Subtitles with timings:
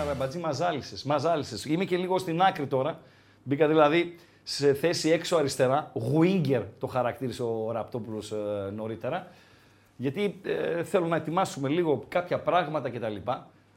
[0.00, 1.02] Τα μικρόφωνα ραμπατζή μαζάλισες.
[1.02, 1.64] Μαζάλισες.
[1.64, 3.00] Είμαι και λίγο στην άκρη τώρα.
[3.42, 5.92] Μπήκα δηλαδή σε θέση έξω αριστερά.
[6.14, 9.26] Winger το χαρακτήρισε ο Ραπτόπουλος ε, νωρίτερα.
[9.96, 13.16] Γιατί ε, θέλω να ετοιμάσουμε λίγο κάποια πράγματα κτλ.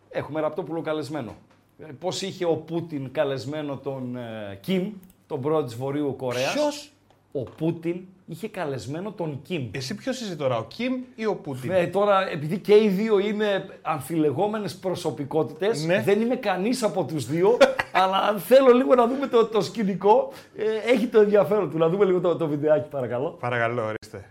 [0.10, 1.36] Έχουμε Ραπτόπουλο καλεσμένο.
[1.80, 4.94] Ε, πώς είχε ο Πούτιν καλεσμένο τον ε, Κιμ,
[5.28, 6.92] τον πρόεδρο της Βορείου Κορέας; Ποιος;
[7.36, 9.70] Ο Πούτιν είχε καλεσμένο τον Κιμ.
[9.72, 13.20] Εσύ ποιος είσαι τώρα, ο Κιμ ή ο Πούτιν; Ε, τώρα, επειδή και οι δύο
[13.20, 16.02] είναι αμφιλεγόμενες προσωπικότητες, Ναι.
[16.02, 17.58] δεν είμαι κανείς από τους δύο,
[18.02, 20.32] αλλά θέλω λίγο να δούμε το, το σκηνικό.
[20.56, 21.78] Ε, έχει το ενδιαφέρον του.
[21.78, 23.30] Να δούμε λίγο το, το βιντεάκι, παρακαλώ.
[23.30, 24.30] Παρακαλώ, ορίστε.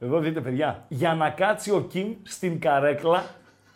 [0.00, 0.84] Εδώ δείτε, παιδιά.
[0.88, 3.24] Για να κάτσει ο Κιμ στην καρέκλα,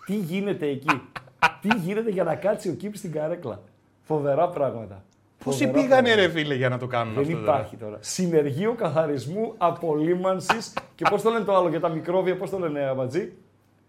[0.06, 1.00] τι γίνεται εκεί;
[1.62, 3.60] τι γίνεται για να κάτσει ο Κιμ στην καρέκλα;
[4.02, 5.04] Φοβερά πράγματα.
[5.44, 6.26] Πόσοι Φοβερά πήγανε πράγματα.
[6.26, 7.96] ρε φίλε για να το κάνουν Δεν αυτό τώρα; υπάρχει τώρα.
[8.00, 12.80] Συνεργείο καθαρισμού, απολύμανσης και πώς το λένε το άλλο για τα μικρόβια, πώς το λένε
[12.80, 13.32] Αμπατζή;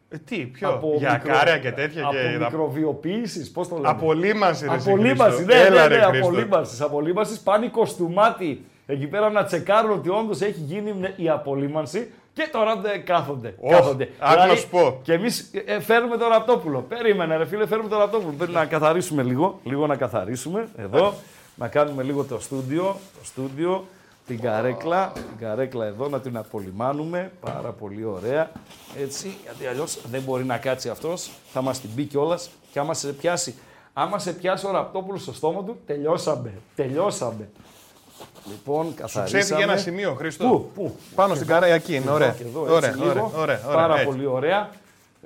[0.10, 2.38] Ε, τι, ποιο, για μικρο- κάρια και τέτοια Από και...
[2.40, 5.54] μικροβιοποίησης, πώς το λένε; Απολύμανση ρε εσύ, Απολύμανση, Χρήστο.
[5.56, 6.28] ναι, Έλα, ναι, ρε, ναι, Χρήστο.
[6.28, 6.82] απολύμανσης.
[6.82, 12.50] Απολύμανσης, πάνε κοστούμάτι εκεί πέρα να τσεκάρουν ότι όντως έχει γίνει ναι, η απολύμανση και
[12.52, 13.56] τώρα δεν κάθονται.
[13.60, 14.10] Ωχ, κάθονται.
[14.20, 15.00] άκου να σου πω.
[15.04, 16.86] Και εμείς φέρνουμε το ραπτόπουλο.
[16.90, 18.34] Περίμενε, ρε φίλε, φέρνουμε το ραπτόπουλο.
[18.38, 21.14] Πρέπει να καθαρίσουμε λίγο, λίγο να καθαρίσουμε εδώ.
[21.62, 22.84] Να κάνουμε λίγο το στούντιο,
[23.20, 23.86] το στούντιο,
[24.28, 27.32] την καρέκλα, την καρέκλα εδώ, να την απολυμάνουμε.
[27.42, 28.52] Πάρα πολύ ωραία.
[29.00, 31.32] Έτσι, γιατί αλλιώς δεν μπορεί να κάτσει αυτός.
[31.54, 33.56] Θα μας την πει κιόλας και άμα σε πιάσει.
[33.94, 36.54] Άμα σε πιάσει ο ραπτόπουλος στο στόμα του, τελειώσαμε.
[36.76, 37.50] Τελειώσαμε.
[38.50, 39.42] Λοιπόν, Σου καθαρίσαμε.
[39.44, 40.48] ξέφυγε ένα σημείο, Χρήστο.
[40.48, 40.96] Πού, πού.
[41.16, 42.32] Πάνω στην καρέα εκεί είναι, Εδώ ωραία.
[42.32, 43.10] και εδώ, έτσι, Ωραία, λίγο.
[43.12, 44.06] ωραία, ωραία, ωραία, Πάρα έτσι.
[44.06, 44.70] πολύ ωραία.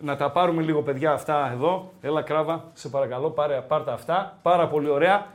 [0.02, 1.92] Να τα πάρουμε λίγο, παιδιά, αυτά εδώ.
[2.02, 4.38] Έλα, κράβα, σε παρακαλώ, πάρε, πάρ' τα αυτά.
[4.42, 5.26] Πάρα πολύ ωραία.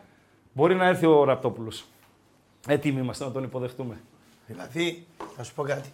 [0.53, 1.85] Μπορεί να έρθει ο Ραπτόπουλος.
[2.69, 4.01] Έτοιμοι είμαστε να τον υποδεχτούμε.
[4.47, 5.07] Δηλαδή,
[5.37, 5.89] θα σου πω κάτι.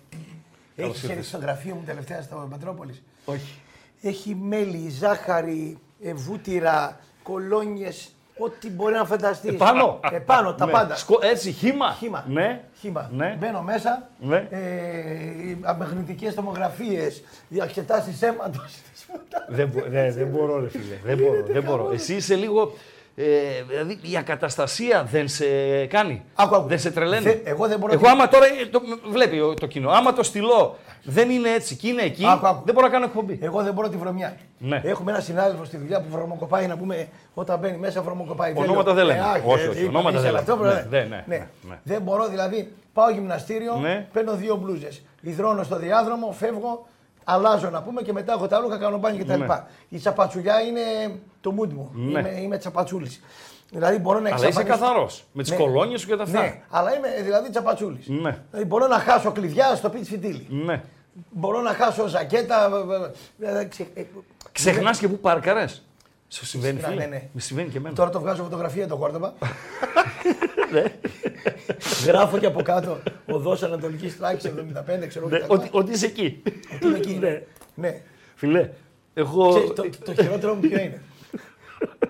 [0.76, 3.02] Έχεις έρθει στο γραφείο μου τελευταία στο Πατρόπολη.
[3.24, 3.54] Όχι.
[4.02, 9.52] Έχει μέλι, ζάχαρη, ε, βούτυρα, κολόνιες, ό,τι μπορεί να φανταστείς.
[9.52, 10.00] Επάνω.
[10.12, 10.72] Επάνω, τα Ναι.
[10.72, 10.96] πάντα.
[10.96, 11.92] Σκο- έτσι, χήμα.
[11.92, 12.24] Χήμα.
[12.28, 12.64] Ναι.
[12.78, 13.10] Χήμα.
[13.12, 13.36] Ναι.
[13.40, 14.08] Μπαίνω μέσα.
[14.20, 14.46] Ναι.
[14.50, 18.74] Ε, Αμαγνητικές τομογραφίες, διαξετάσει αίματος.
[19.48, 20.98] Δεν, μπο- ναι, δεν μπορώ, ρε φίλε.
[21.04, 21.42] Δεν μπορώ.
[21.46, 21.90] δεν μπορώ.
[21.92, 22.72] Εσύ είσαι λίγο.
[23.18, 23.24] Ε,
[23.68, 25.44] δηλαδή η ακαταστασία δεν σε
[25.86, 26.22] κάνει.
[26.34, 26.68] Άκου, άκου.
[26.68, 27.22] Δεν σε τρελαίνει.
[27.22, 28.44] Θε- εγώ δεν μπορώ Εγώ να- άμα τώρα.
[28.46, 29.90] ε, Το, βλέπει ο- το κοινό.
[29.90, 32.24] Άμα το στυλώ δεν είναι έτσι και είναι εκεί.
[32.26, 32.62] Άκου, άκου.
[32.64, 33.38] Δεν μπορώ να κάνω εκπομπή.
[33.42, 34.36] Εγώ δεν μπορώ τη βρωμιά.
[34.58, 34.80] Ναι.
[34.84, 38.52] Έχουμε ένα συνάδελφο στη δουλειά που βρωμοκοπάει να πούμε όταν μπαίνει μέσα βρωμοκοπάει.
[38.52, 39.20] Δεν Ονόματα λέω, δεν λέμε.
[39.20, 40.86] αχ, Όχι, ε, όχι, είπα, ονόματα είσαι δεν αυτό, λέμε.
[40.90, 40.98] βρε.
[41.00, 41.78] Ναι, ναι, ναι, ναι.
[41.82, 44.06] Δεν μπορώ δηλαδή, πάω γυμναστήριο, Ναι.
[44.12, 45.02] παίρνω δύο μπλούζες.
[45.20, 46.86] Ιδρώνω στο διάδρομο, φεύγω,
[47.28, 49.38] αλλάζω να πούμε και μετά έχω τα ρούχα, κάνω μπάνιο κτλ.
[49.38, 49.46] Ναι.
[49.88, 50.80] Η τσαπατσουλιά είναι
[51.40, 51.90] το mood μου.
[51.94, 52.18] Ναι.
[52.18, 53.10] Είμαι, είμαι τσαπατσούλη.
[53.70, 55.10] Δηλαδή μπορώ να Αλλά είσαι εξαφανίσω- καθαρό.
[55.32, 55.56] Με τι Ναι.
[55.56, 56.40] κολόνιε σου και τα αυτά.
[56.40, 57.98] Ναι, αλλά είμαι ε, δηλαδή τσαπατσούλη.
[58.06, 58.38] Ναι.
[58.50, 60.46] Δηλαδή μπορώ να χάσω κλειδιά στο πίτσι φιτίλι.
[60.50, 60.82] Ναι.
[61.30, 62.70] Μπορώ να χάσω ζακέτα.
[63.40, 64.04] ε, ε, ε, ξε- ε,
[64.52, 65.64] Ξεχνά και πού πάρκαρε.
[66.28, 66.94] Σου συμβαίνει, Ναι, φίλε.
[67.00, 67.28] ναι, ναι.
[67.32, 67.94] Μου συμβαίνει και εμένα.
[67.94, 69.34] Τώρα το βγάζω φωτογραφία το κόρδομα.
[70.72, 70.82] Ναι.
[72.04, 74.52] Γράφω και από κάτω οδός Ανατολικής Τράξη
[75.02, 76.42] 75, ξέρω Ναι, τι ότι, ότι είσαι εκεί.
[76.82, 77.14] είναι εκεί.
[77.14, 77.42] Ναι.
[77.74, 78.00] Ναι.
[78.34, 78.70] Φιλέ,
[79.14, 79.48] εγώ.
[79.48, 81.00] Ξέρεις, το, το χειρότερο μου ποιο είναι.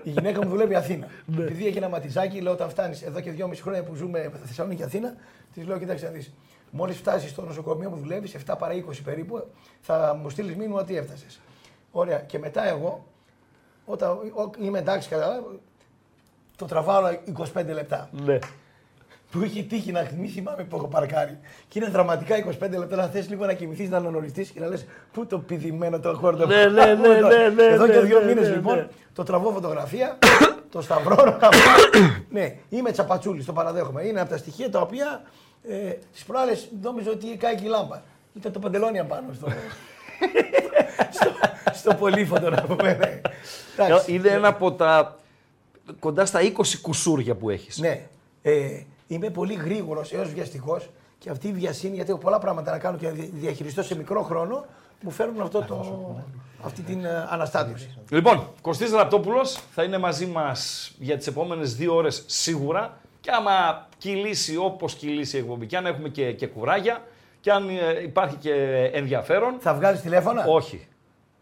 [0.03, 1.07] Η γυναίκα μου δουλεύει Αθήνα.
[1.25, 1.43] Ναι.
[1.43, 4.85] Επειδή έχει ένα ματιζάκι, λέω όταν φτάνεις εδώ και δυόμιση χρόνια που ζούμε Θεσσαλονίκη και
[4.87, 5.15] Αθήνα,
[5.53, 6.33] της λέω: Κοιτάξτε να δεις.
[6.71, 9.47] Μόλις φτάσεις στο νοσοκομείο που δουλεύεις, 7 παρά 20 περίπου,
[9.81, 11.39] θα μου στείλεις μήνυμα ότι έφτασες.
[11.91, 12.17] Ωραία.
[12.19, 13.05] Και μετά εγώ,
[13.89, 15.43] όταν ο- είμαι εντάξει, καλά,
[16.55, 17.01] το τραβάω
[17.53, 18.09] 25 λεπτά.
[18.25, 18.39] Ναι.
[19.31, 21.39] Που είχε τύχει να μην θυμάμαι που έχω παρκάρει.
[21.67, 24.85] Και είναι δραματικά 25 λεπτά να θες λίγο να κοιμηθείς, να ανανοριστεί και να λες
[25.11, 26.45] Πού το πηδημένο το χώρο.
[26.45, 28.87] Ναι, ναι, ναι, ναι, ναι, Εδώ και ναι, δύο ναι, μήνες ναι, λοιπόν ναι.
[29.13, 30.17] το τραβώ φωτογραφία,
[30.71, 31.37] το σταυρώνω.
[31.41, 31.49] αυτό.
[32.29, 34.03] ναι, είμαι τσαπατσούλης, το παραδέχομαι.
[34.05, 35.21] Είναι από τα στοιχεία τα οποία
[35.69, 38.01] ε, τι προάλλες νόμιζα ότι κάει και η λάμπα.
[38.33, 39.47] Ήταν το παντελόνι απάνω στο.
[41.11, 41.29] Στο,
[41.73, 42.93] στο πολύφωτο να πούμε.
[42.93, 43.21] ναι.
[43.85, 44.13] Εντάξει.
[44.13, 45.15] Είναι ένα από τα
[45.99, 47.77] κοντά στα 20 κουσούρια που έχεις.
[47.77, 48.01] Ναι.
[48.41, 52.77] Ε, είμαι πολύ γρήγορος έως βιαστικός και αυτή η βιασύνη, γιατί έχω πολλά πράγματα να
[52.77, 54.65] κάνω και να δι- διαχειριστώ σε μικρό χρόνο,
[55.01, 56.15] μου φέρνουν αυτό το,
[56.63, 57.97] αυτή την ε, αναστάτωση.
[58.09, 63.87] Λοιπόν, Κωστής Ραπτόπουλος θα είναι μαζί μας για τις επόμενες δύο ώρες σίγουρα και άμα
[63.97, 67.01] κυλήσει όπως κυλήσει η εκπομπή και αν έχουμε και, και κουράγια
[67.39, 68.53] και αν ε, υπάρχει και
[68.93, 70.87] ενδιαφέρον, Θα βγάλεις τηλέφωνα; όχι.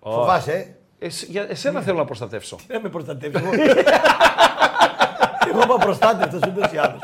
[0.02, 0.52] Φοβάσαι,
[1.00, 2.58] ε; Εσύ, για, εσένα θέλω να προστατεύσω.
[2.68, 3.42] Δεν με προστατεύεις.
[3.42, 3.52] Εγώ-
[5.50, 7.00] Εγώ είμαι προστάτευτος ούτως ή άλλως.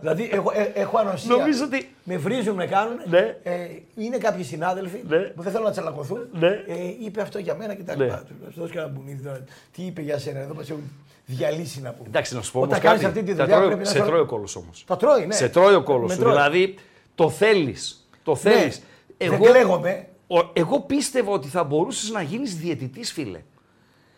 [0.00, 1.36] Δηλαδή, έχω, ε, έχω ανοσία.
[1.36, 2.96] Νομίζω ότι- Με βρίζουν, με κάνουν.
[3.04, 3.36] Ναι.
[3.42, 3.52] Ε,
[3.96, 5.18] είναι κάποιοι συνάδελφοι Ναι.
[5.18, 6.18] που δεν θέλουν να τσαλακωθούν.
[6.32, 6.46] Ναι.
[6.46, 8.04] Ε, είπε αυτό για μένα και τα Ναι.
[8.04, 8.22] λοιπά.
[8.28, 9.44] Του δώσει και ένα μπουνίδι τώρα.
[9.72, 10.82] Τι είπε για σένα, εδώ μας έχουν
[11.26, 12.08] διαλύσει να πούμε.
[12.08, 13.18] Εντάξει, να σου πω Όταν όμως κάνεις κάτι.
[13.18, 14.84] αυτή τη Τα δουλειά τρώει- πρέπει να σε σε- τρώει ο κόλος όμως.
[14.86, 15.34] Τα τρώει, ναι.
[15.34, 16.20] Σε τρώει ο κόλος Με σου.
[16.20, 16.32] τρώει.
[16.32, 16.74] Δηλαδή
[17.16, 18.08] το θέλεις.
[18.24, 18.82] Το θέλεις.
[19.18, 19.28] Ναι.
[19.28, 20.08] Δεν κλαίγομαι.
[20.26, 23.40] ο- εγώ πίστευα ότι θα μπορούσες να γίνεις διαιτητής, φίλε.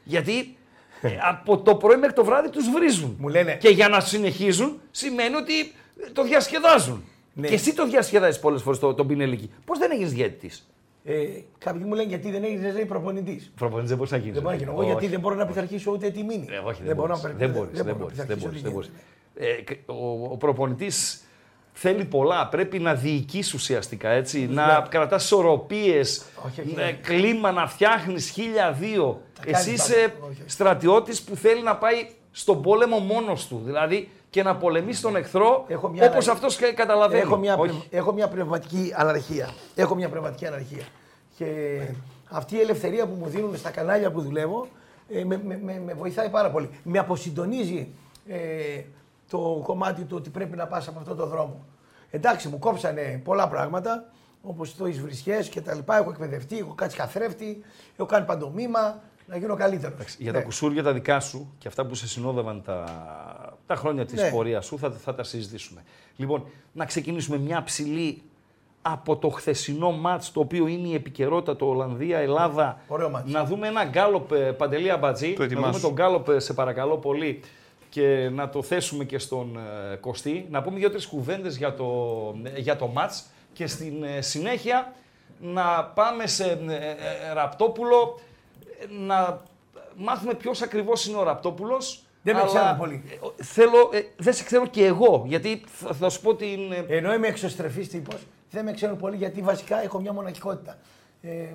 [0.05, 0.57] Γιατί
[1.01, 3.17] ε, από το πρωί μέχρι το βράδυ τους βρίζουν.
[3.19, 7.05] Μου λένε- Και για να συνεχίζουν σημαίνει ότι ε, το διασκεδάζουν.
[7.33, 7.49] Ναι.
[7.49, 9.51] Και εσύ το διασκεδάζεις πολλές φορές το, τον Πινελίκη.
[9.65, 10.69] Πώς δεν έγινες διαιτητής;
[11.05, 11.15] Ε,
[11.59, 13.53] κάποιοι μου λένε γιατί δεν έγινες λέει προπονητής.
[13.57, 14.33] Προπονητής δεν μπορείς να γίνεις.
[14.35, 14.73] Δεν μπορώ να γίνω.
[14.73, 16.47] Εγώ γιατί δεν μπορώ να πειθαρχήσω ούτε τη μήνυ.
[16.51, 18.47] Ε, όχι, δεν, μπορώ μπορείς, να δεν περ- μπορείς, δεν μπορώ να μπορείς, δεν πειθαρχήσω
[18.47, 18.91] μπορείς, τι δεν μπορείς.
[19.37, 19.75] γίνεται.
[19.87, 21.23] Ε, ο, ο προπονητής
[21.81, 26.95] θέλει πολλά, πρέπει να διοικείς ουσιαστικά, έτσι, να κρατάς ισορροπίες, Όχι, όχι, ε, όχι.
[26.95, 29.21] κλίμα να φτιάχνεις χίλια δύο.
[29.41, 29.83] κάνεις Εσύ πάντα.
[29.83, 30.43] είσαι Όχι, όχι.
[30.47, 35.65] στρατιώτης που θέλει να πάει στον πόλεμο μόνος του, δηλαδή και να πολεμήσει τον εχθρό
[35.69, 36.31] Έχω μια όπως ανάγκη.
[36.31, 37.21] αυτός κα- καταλαβαίνει.
[37.21, 37.71] Έχω μια, Όχι.
[37.71, 39.49] πνευ- έχω μια πνευματική αναρχία.
[39.75, 40.85] Έχω μια πνευματική αναρχία.
[41.37, 41.47] Και
[42.31, 44.67] αυτή η ελευθερία που μου δίνουν στα κανάλια που δουλεύω
[45.13, 46.71] ε, με, με, με, με βοηθάει πάρα πολύ.
[46.83, 47.89] Με αποσυντονίζει
[48.29, 48.37] ε,
[49.29, 51.65] το κομμάτι του ότι πρέπει να πας από αυτό το δρόμο.
[52.11, 54.05] Εντάξει, μου κόψανε πολλά πράγματα,
[54.43, 55.97] όπως το εις βρισιές και τα λοιπά.
[55.97, 57.63] Έχω εκπαιδευτεί, έχω κάτσει καθρέφτη,
[57.97, 60.15] έχω κάνει παντομήμα, να γίνω καλύτερος.
[60.19, 62.85] Για τα κουσούρια τα δικά σου και αυτά που σε συνόδευαν τα,
[63.67, 64.31] τα χρόνια της Ναι.
[64.31, 65.83] πορείας σου θα, θα τα συζητήσουμε.
[66.17, 68.23] Λοιπόν, να ξεκινήσουμε μια ψηλή
[68.83, 72.81] από το χθεσινό μάτς το οποίο είναι η επικαιρότητα το Ολλανδία-Ελλάδα.
[72.89, 73.33] Ωραίο μάτς.
[73.33, 75.33] Να δούμε ένα γκάλοπ ε, Παντελή Αμπατζή.
[75.33, 75.71] Το να ετοιμάσου.
[75.73, 77.41] δούμε τον γκάλοπ ε, σε παρακαλώ πολύ
[77.89, 79.57] και να το θέσουμε και στον
[79.93, 80.47] ε, Κωστή.
[80.51, 81.87] Να πούμε δύο-τρεις κουβέντες για το,
[82.43, 84.93] ε, για το μάτς και στην ε, συνέχεια
[85.41, 88.21] να πάμε σε ε, ε, Ραπτόπουλο
[88.81, 89.43] ε, να
[89.97, 92.03] μάθουμε ποιος ακριβώς είναι ο Ραπτόπουλος.
[92.23, 93.03] Δεν με αλλά, ξέρω πολύ.
[93.39, 96.73] ε, Θέλω, ε, δεν σε ξέρω και εγώ, γιατί θα, θα σου πω την...
[96.73, 100.79] ε, Ενώ είμαι εξωστρεφής τύπος, δεν με ξέρουν πολύ γιατί βασικά έχω μια μοναχικότητα.
[101.23, 101.47] Ε,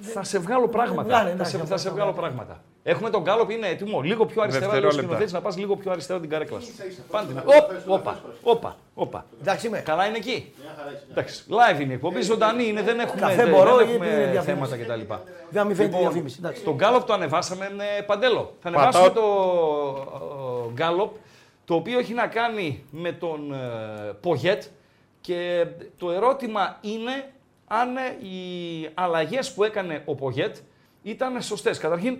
[0.00, 1.02] Θα σε βγάλω πράγματα.
[1.02, 2.16] Βγάλε, θα, σε, εντάξει, θα σε αυτό, βγάλω ναι.
[2.16, 2.62] πράγματα.
[2.88, 4.00] Έχουμε τον Γκάλοπ, είναι έτοιμο.
[4.00, 5.02] Λίγο πιο αριστερά, λέει ο Δευτερόλεπτα.
[5.02, 6.72] σκηνοθέτης, να πας λίγο πιο αριστερά την καρέκλα σου.
[7.10, 9.26] Πάντη να- Οπ, Όπα, όπα, όπα.
[9.40, 9.78] εντάξει είμαι.
[9.78, 10.52] Καλά είναι εκεί.
[11.10, 14.26] Εντάξει, live είναι η εκπομπή, ζωντανή είναι, δεν έχουμε, Καφέ δεν μπορώ, έχουμε ή είναι
[14.30, 14.70] διαφήμιση.
[14.70, 15.12] θέματα κτλ.
[15.50, 16.36] Δεν μην φαίνεται Λοιπόν, διαφήμιση.
[16.38, 16.62] Εντάξει.
[16.62, 18.52] Το Γκάλοπ το ανεβάσαμε με παντέλο.
[18.62, 21.12] Θα Πατάω- ανεβάσουμε το ε, Γκάλοπ,
[21.64, 23.56] το οποίο έχει να κάνει με τον ε,
[24.20, 24.62] Πογέτ
[25.20, 25.66] και
[25.98, 27.30] το ερώτημα είναι
[27.66, 30.56] αν ε, οι αλλαγές που έκανε ο Πογέτ
[31.02, 31.78] ήταν σωστές.
[31.78, 32.16] Καταρχήν,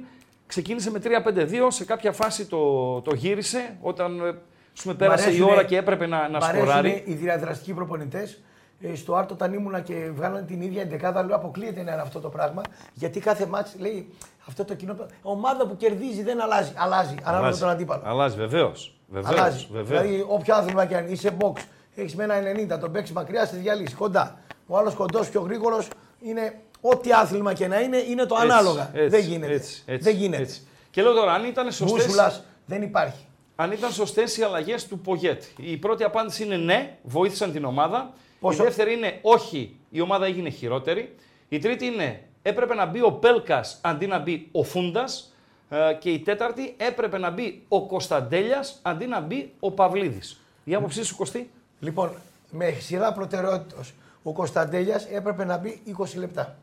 [0.49, 4.35] ξεκίνησε με 3-5-2, σε κάποια φάση το, το γύρισε, όταν ε,
[4.73, 7.03] σου με πέρασε η αρέσουνε- ώρα και έπρεπε να, να Μ' αρέσουνε σκοράρει.
[7.07, 8.43] οι διαδραστικοί προπονητές.
[8.81, 12.21] Ε, στο Άρτο όταν ήμουνα και βγάλανε την ίδια εντεκάδα, λέω αποκλείεται να είναι αυτό
[12.21, 12.63] το πράγμα.
[12.95, 14.09] Γιατί κάθε μάτς λέει
[14.49, 14.97] αυτό το κοινό.
[15.23, 16.73] Ομάδα που κερδίζει δεν αλλάζει.
[16.77, 18.03] Αλλάζει, ανάλογα με τον αντίπαλο.
[18.05, 18.99] Αλλάζει, βεβαίως.
[19.09, 19.67] Βεβαίως, αλλάζει.
[19.73, 20.03] βεβαίως.
[20.03, 21.61] Δηλαδή, όποιο άθλημα και αν είσαι box,
[21.95, 22.35] έχεις με ένα
[22.75, 24.39] 90, τον παίξεις μακριά, στη διαλύσεις κοντά.
[24.67, 25.89] Ο άλλος κοντός, πιο γρήγορος
[26.21, 28.91] είναι ό,τι άθλημα και να είναι, είναι το Έτσι, ανάλογα.
[28.95, 29.53] έτσι, δεν γίνεται.
[29.53, 30.43] Έτσι, έτσι, δεν γίνεται.
[30.43, 30.61] έτσι.
[30.91, 33.25] Και λέω τώρα, αν ήταν σωστές, Μπούσουλα δεν υπάρχει.
[33.57, 35.43] αν ήταν σωστές οι αλλαγές του Πογέτ.
[35.57, 38.13] Η πρώτη απάντηση είναι ναι, βοήθησαν την ομάδα.
[38.41, 41.15] Πόσο- Η δεύτερη είναι όχι, η ομάδα έγινε χειρότερη.
[41.49, 45.33] Η τρίτη είναι έπρεπε να μπει ο Πέλκας αντί να μπει ο Φούντας.
[45.71, 50.41] Ε, Και η τέταρτη έπρεπε να μπει ο Κωνσταντέλιας αντί να μπει ο Παυλίδης.
[50.65, 52.11] Η άποψή σου Κωστή; Λοιπόν,
[52.51, 53.81] με σειρά προτεραιότητα,
[54.23, 56.57] ο Κωνσταντέλιας έπρεπε να μπει 20 λεπτά.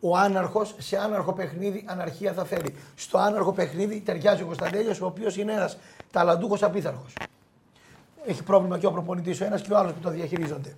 [0.00, 2.74] Ο άναρχος σε άναρχο παιχνίδι αναρχία θα φέρει.
[2.94, 5.78] Στο άναρχο παιχνίδι ταιριάζει ο Κωνσταντέλια, ο οποίος είναι ένας
[6.10, 7.12] ταλαντούχος απίθαρχος.
[8.26, 10.74] Έχει πρόβλημα και ο προπονητής ο ένας και ο άλλος που το διαχειρίζονται.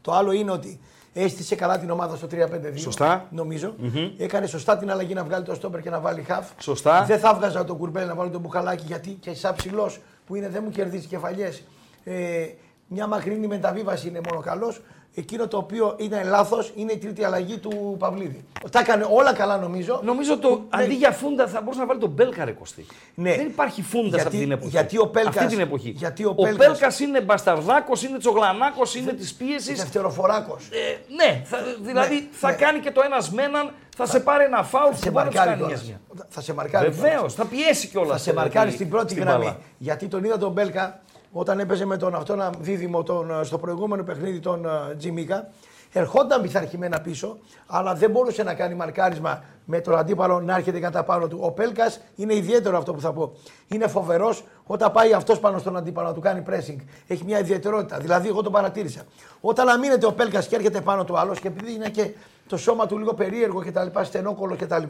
[0.00, 0.80] Το άλλο είναι ότι
[1.12, 2.78] έστησε καλά την ομάδα στο 3-5-2.
[2.78, 3.26] Σωστά.
[3.30, 3.74] νομιζω
[4.18, 6.50] Έκανε σωστά την αλλαγή να βγάλει το στόπερ και να βάλει χαφ.
[6.58, 7.04] Σωστά.
[7.04, 10.48] Δεν θα βγάζα τον κουρμπέλ να βάλω τον μπουχαλάκι γιατί και σαν ψηλός που είναι
[10.48, 11.62] δεν μου κερδίζει κεφαλιές.
[12.04, 12.46] Ε,
[12.92, 14.80] μια μακρινή μεταβίβαση είναι μόνο καλός.
[15.14, 18.44] Εκείνο το οποίο είναι λάθος είναι η τρίτη αλλαγή του Παυλίδη.
[18.70, 20.00] Τα έκανε όλα καλά νομίζω.
[20.04, 20.82] Νομίζω το Ναι.
[20.82, 22.86] αντί για Φούντα θα μπορούσε να βάλει τον Μπέλκα ρε Κωστή.
[23.14, 23.36] Ναι.
[23.36, 24.68] Δεν υπάρχει Φούντας Γιατί- αυτή την εποχή.
[24.70, 25.90] γιατί ο Πέλκας- Αυτή την εποχή.
[25.90, 29.78] γιατί ο ο Πέλκας- Πέλκας είναι μπασταρδάκος, είναι τσογλανάκος, είναι της πίεσης.
[29.78, 30.68] Δευτεροφοράκος.
[30.70, 32.56] Ε, ναι, θα, δηλαδή Ναι, θα ναι.
[32.56, 35.30] κάνει και το ένας με έναν, θα, σε πάρει ένα φάουλ σε που μπορεί να
[35.30, 35.86] τους μαρκάρει κάνει κιόλας.
[35.86, 36.24] μια.
[36.28, 36.88] Θα σε μαρκάρει.
[36.90, 37.34] Βεβαίως, κιόλας.
[37.34, 38.10] θα πιέσει κιόλας.
[38.10, 39.56] Θα σε μαρκάρει στην πρώτη γραμμή.
[39.78, 41.00] Γιατί τον είδα τον Μπέλκα
[41.32, 45.48] όταν έπαιζε με τον αυτόν δίδυμο τον, ε, στο προηγούμενο παιχνίδι τον ε, Τζιμίκα.
[45.94, 51.04] Ερχόταν πειθαρχημένα πίσω, αλλά δεν μπορούσε να κάνει μαρκάρισμα με τον αντίπαλο να έρχεται κατά
[51.04, 51.38] πάνω του.
[51.40, 53.32] Ο Πέλκας είναι ιδιαίτερο αυτό που θα πω.
[53.68, 56.76] Είναι φοβερός όταν πάει αυτός πάνω στον αντίπαλο να του κάνει pressing.
[57.06, 57.98] Έχει μια ιδιαιτερότητα.
[57.98, 59.00] Δηλαδή, εγώ τον παρατήρησα.
[59.40, 62.10] Όταν αμήνεται ο Πέλκας και έρχεται πάνω του άλλος και επειδή είναι και
[62.46, 64.82] το σώμα του λίγο περίεργο κτλ., στενόκολο κτλ.,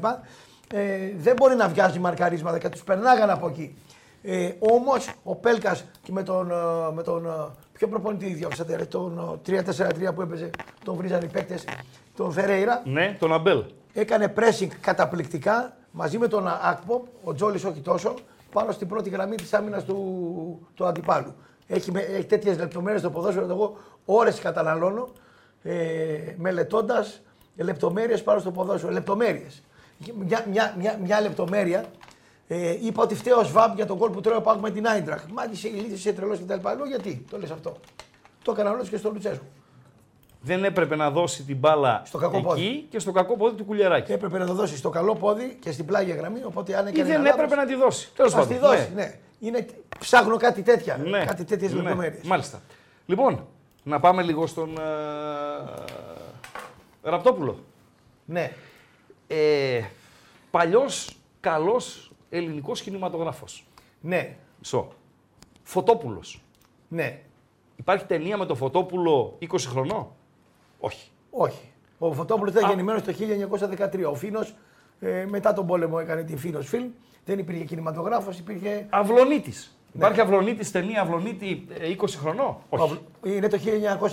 [0.75, 3.77] ε, δεν μπορεί να βγάζει μαρκαρίσματα και τους περνάγανε από εκεί.
[4.23, 6.55] Ε, Όμως ο Πέλκας και με τον, ε,
[6.95, 7.31] με τον ε,
[7.73, 9.63] ποιο προπονητή διώξατε, ρε, τον ε,
[10.09, 10.51] 3-4-3 που έπαιζε,
[10.85, 11.65] τον βρίζανε οι παίκτες,
[12.17, 12.83] τον Φερέιρα.
[12.85, 13.65] Ναι, τον Αμπέλ.
[13.93, 18.15] Έκανε pressing καταπληκτικά μαζί με τον Ακπο, ο Τζόλης όχι τόσο,
[18.53, 21.35] πάνω στην πρώτη γραμμή της άμυνας του, του αντιπάλου.
[21.67, 25.09] Έχει, με- έχει τέτοιες λεπτομέρειες στο ποδόσφαιρο, ότι εγώ ώρες καταναλώνω
[25.63, 25.75] ε,
[26.37, 27.21] μελετώντας
[27.57, 28.93] λεπτομέρειες πάνω στο ποδόσφαιρο.
[28.93, 29.63] Λεπτομέρειες.
[30.27, 31.85] Μια, μια, μια, μια λεπτομέρεια.
[32.55, 34.87] Ε, είπα ότι φταίω ο Σβάμπ για τον κόλ που τρώει ο Πάκ με την
[34.89, 35.25] Άιντραχ.
[35.33, 36.69] Μα είσαι ηλίθιο, είσαι τρελός κτλ.
[36.77, 37.77] Λέω γιατί το λες αυτό.
[38.45, 39.45] Το έκανα όλος και στο Λουτσέσκου.
[40.41, 42.87] Δεν έπρεπε να δώσει την μπάλα Στο κακό εκεί πόδι.
[42.91, 44.07] και στο κακό πόδι του Κουλιεράκη.
[44.07, 46.41] Και έπρεπε να το δώσει στο καλό πόδι και στην πλάγια γραμμή.
[46.45, 48.11] Οπότε αν Ή έκανε δεν ένα έπρεπε λάθος, να τη δώσει.
[48.17, 48.57] Τέλος ας πάντων.
[48.57, 48.91] τη δώσει.
[48.95, 49.15] Ναι.
[49.41, 49.67] Είναι,
[49.99, 50.97] ψάχνω κάτι τέτοια.
[50.97, 51.25] Ναι.
[51.25, 51.81] Κάτι τέτοιες Ναι.
[51.83, 52.23] λεπτομέρειες.
[52.25, 52.61] Μάλιστα.
[53.07, 53.47] Λοιπόν,
[53.83, 54.83] να πάμε λίγο στον ε,
[57.11, 57.59] Ραπτόπουλο.
[58.25, 58.53] Ναι.
[59.27, 59.81] Ε,
[60.51, 63.67] παλιός, καλός ελληνικός κινηματογράφος.
[64.01, 64.37] Ναι.
[64.59, 64.89] Μισό.
[65.63, 66.43] Φωτόπουλος.
[66.89, 67.21] Ναι.
[67.77, 70.07] Υπάρχει ταινία με το Φωτόπουλο 20 χρονών;
[70.81, 71.11] Όχι.
[71.31, 71.71] Όχι.
[71.99, 72.69] Ο Φωτόπουλος ήταν Α.
[72.69, 74.05] γεννημένος το 1913.
[74.11, 74.55] Ο Φίνος
[75.01, 76.89] ε, μετά τον πόλεμο έκανε την Φίνος Φιλμ.
[77.25, 78.87] Δεν υπήρχε κινηματογράφος, υπήρχε.
[78.91, 79.77] Αυλονίτης.
[79.93, 80.05] Ναι.
[80.05, 83.01] Υπάρχει Αυλονίτης ταινία Αυλονίτη ε, 20 χρονών; Όχι.
[83.25, 83.59] Είναι το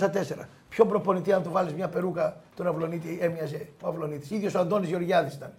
[0.00, 0.44] 1904.
[0.68, 4.30] Ποιο προπονητή, αν του βάλεις μια περούκα, τον Αυλονίτη έμοιαζε ο Αυλονίτης.
[4.30, 5.52] ίδιος ο Αντώνης Γεωργιάδης ήταν.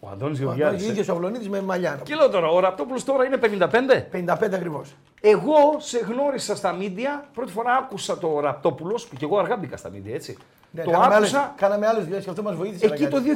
[0.00, 0.86] Ο Αντώνης Ο Γεωργιάδης.
[0.88, 0.90] ε.
[0.90, 2.00] ίδιο ο Αυλονίτης με μαλλιά.
[2.02, 4.08] Και λέω τώρα, ο Ραπτόπουλος τώρα είναι 55.
[4.10, 4.94] 55 ακριβώς.
[5.20, 9.76] Εγώ σε γνώρισα στα μίντια, πρώτη φορά άκουσα το Ραπτόπουλος, που και εγώ αργά μπήκα
[9.76, 10.36] στα μίντια, έτσι.
[10.70, 12.86] Ναι, το κάναμε άκουσα άλλες, κάναμε άλλες δουλειές και αυτό μας βοήθησε.
[12.86, 13.34] να εκεί το κάνει.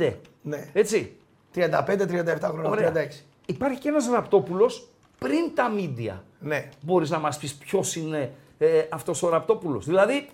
[0.00, 0.14] 2005.
[0.42, 0.68] Ναι.
[0.72, 1.16] Έτσι.
[1.54, 2.92] 35-37 χρόνια, Ωραία.
[2.92, 3.24] 36.
[3.46, 6.24] Υπάρχει και ένας Ραπτόπουλος πριν τα μίντια.
[6.38, 6.68] Ναι.
[6.80, 9.84] Μπορείς να μας πεις ποιος είναι ε, αυτός ο Ραπτόπουλος.
[9.86, 10.28] Δηλαδή,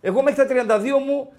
[0.00, 1.32] εγώ μέχρι τα 32 μου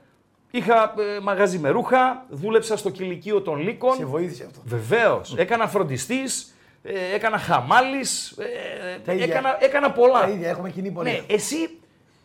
[0.52, 3.96] είχα ε, μαγαζί με ρούχα, δούλεψα στο κηλικείο των Λύκων.
[3.96, 4.60] Σε βοήθησε αυτό.
[4.66, 5.36] Βεβαίως.
[5.38, 8.34] Έκανα φροντιστής, ε, έκανα χαμάλης,
[9.06, 9.26] Τα ε, ίδια.
[9.26, 10.22] έκανα, έκανα πολλά.
[10.22, 11.12] Τα ίδια, έχουμε κοινή πορεία.
[11.12, 11.80] Ναι, εσύ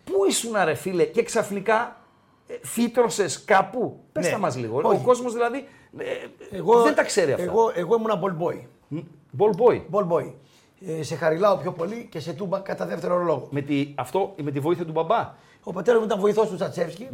[0.05, 1.97] πού ήσουν ρε φίλε και ξαφνικά
[2.47, 4.31] ε, φύτρωσες κάπου; Πες Ναι.
[4.31, 4.81] τα μας λίγο.
[4.85, 5.01] Όχι.
[5.01, 5.67] Ο κόσμος δηλαδή
[5.99, 6.05] ε,
[6.85, 7.45] δεν τα ξέρει αυτά.
[7.45, 8.59] Εγώ, εγώ ήμουν ball boy.
[9.39, 9.81] Ball boy.
[9.91, 10.33] Ball boy.
[10.87, 13.49] Ε, σε χαριλάω πιο πολύ και σε τούμπα κατά δεύτερο λόγο.
[13.51, 15.35] Με τη, αυτό, με τη βοήθεια του μπαμπά.
[15.63, 17.09] Ο πατέρας μου ήταν βοηθός του Τσατσεύσκη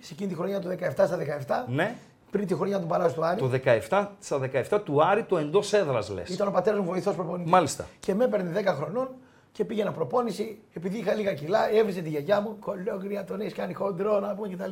[0.00, 1.18] σε εκείνη τη χρονιά του 17 στα
[1.66, 1.72] 17.
[1.72, 1.94] Ναι.
[2.30, 3.40] Πριν τη χρονιά του Παλάζου του Άρη.
[3.40, 3.50] Το
[3.88, 4.40] 17, στα
[4.70, 6.28] 17 του Άρη το εντός έδρας λες.
[6.28, 7.50] Ήταν ο πατέρας μου βοηθός προπονητής.
[7.50, 7.86] Μάλιστα.
[8.00, 9.08] Και με έπαιρνε 10 χρονών
[9.52, 10.58] και πήγαινα προπόνηση.
[10.72, 12.56] Επειδή είχα λίγα κιλά, έβριζε τη γιαγιά μου.
[12.58, 14.70] Κολόγρια, τον έχεις κάνει χοντρό, να πούμε κτλ.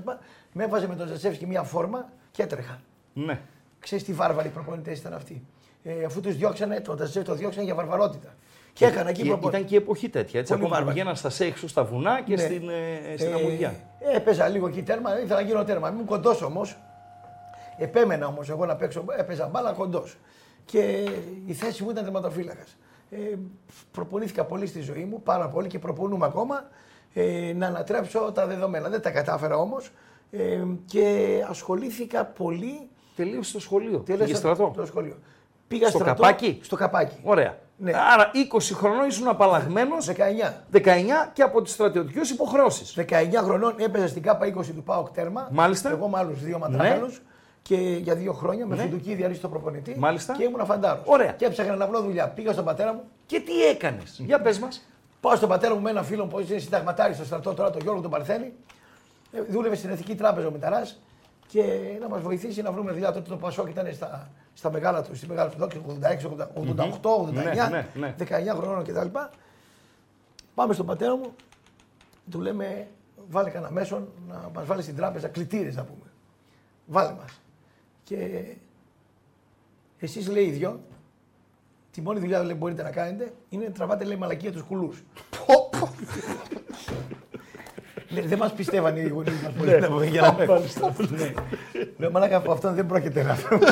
[0.52, 2.80] Με έβαζε με τον Τσατσεύσκη μία φόρμα και έτρεχα.
[3.12, 3.40] Ναι.
[3.78, 5.42] Ξέρεις τι βάρβαροι προπονητές ήταν αυτοί.
[5.82, 8.34] Ε, αφού τους διώξανε, τον Τσατσεύσκη το διώξανε για βαρβαρότητα.
[8.72, 9.56] Και έκανα εκεί Και προπόνηση.
[9.56, 10.40] ήταν και η εποχή τέτοια.
[10.40, 10.94] Έτσι, Πολύ ακόμα βάρβαρη.
[10.96, 12.40] πηγαίναν στα σέιξου στα βουνά και Ναι.
[12.42, 13.74] στην, ε, στην Ε, αμμουδιά.
[14.00, 15.88] Ε, έπαιζα λίγο εκεί τέρμα, ήθελα να γίνω τέρμα.
[15.88, 16.76] Ήμουν κοντός όμως.
[17.78, 20.16] Επέμενα όμως εγώ να παίξω, έπαιζα μπάλα κοντός.
[20.64, 21.08] Και
[21.46, 22.76] η θέση μου ήταν τερματοφύλακας.
[23.10, 23.16] Ε,
[23.92, 26.64] προπονήθηκα πολύ στη ζωή μου, πάρα πολύ και προπονούμε ακόμα
[27.14, 28.88] ε, να ανατρέψω τα δεδομένα.
[28.88, 29.90] Δεν τα κατάφερα όμως
[30.30, 32.88] ε, και ασχολήθηκα πολύ.
[33.16, 33.98] Τελείωσε το σχολείο.
[33.98, 34.72] Τέλειωσα Πήγες στρατό.
[34.76, 35.16] Το σχολείο.
[35.68, 37.16] Πήγα Στο στρατό, καπάκι; Στο καπάκι.
[37.22, 37.58] Ωραία.
[37.82, 37.92] Ναι.
[38.12, 40.12] Άρα 20 χρονών ήσουν απαλλαγμένος 19.
[40.72, 42.94] 19 και από τις στρατιωτικές υποχρεώσεις.
[42.96, 45.48] 19 χρονών έπαιζα στην ΚΑΠΑ 20 του ΠΑΟΚ τέρμα.
[45.52, 45.90] Μάλιστα.
[45.90, 47.12] Εγώ με άλλους δύο ματράχαλου.
[47.62, 48.82] Και για δύο χρόνια με Ναι.
[48.82, 49.94] φουντουκή διαρρήσει στο προπονητή.
[49.98, 50.34] Μάλιστα.
[50.36, 51.02] Και ήμουν φαντάρος.
[51.06, 51.32] Ωραία.
[51.32, 52.28] Και έψαχνα να βρω δουλειά.
[52.28, 53.02] Πήγα στον πατέρα μου.
[53.26, 54.88] Και τι έκανες; Για πες μας.
[55.20, 58.00] Πάω στον πατέρα μου με ένα φίλο που είναι συνταγματάρης στο στρατό τώρα, τον Γιώργο
[58.00, 58.52] τον Παρθένη.
[59.32, 61.00] Ε, Δούλευε στην Εθνική Τράπεζα ο Μηταράς
[61.46, 61.62] και
[62.00, 63.12] να μας βοηθήσει να βρούμε δουλειά.
[63.12, 64.28] Τότε το Πασόκ ήταν στα,
[64.60, 65.92] στα μεγάλα του, στη μεγάλη του δόξη, 86,
[67.00, 68.14] 88, 89, Ναι, ναι, ναι.
[68.18, 68.24] 19
[68.56, 69.18] χρονών κτλ.
[70.54, 71.34] Πάμε στον πατέρα μου,
[72.30, 72.88] του λέμε
[73.30, 76.10] βάλε κανένα μέσον να μας βάλει στην τράπεζα κλητήρες να πούμε.
[76.86, 77.40] Βάλε μας.
[78.04, 78.44] Και
[79.98, 80.80] εσείς λέει οι δυο,
[81.90, 85.02] τη μόνη δουλειά που μπορείτε να κάνετε είναι να τραβάτε λέει μαλακία τους κουλούς.
[88.12, 90.44] Ναι, δεν μας πιστεύανε οι γονείς μας πολύ να πούμε για να με.
[91.10, 91.32] Ναι.
[91.98, 93.66] Λέω μαλάκα από αυτόν δεν πρόκειται να φέρουμε.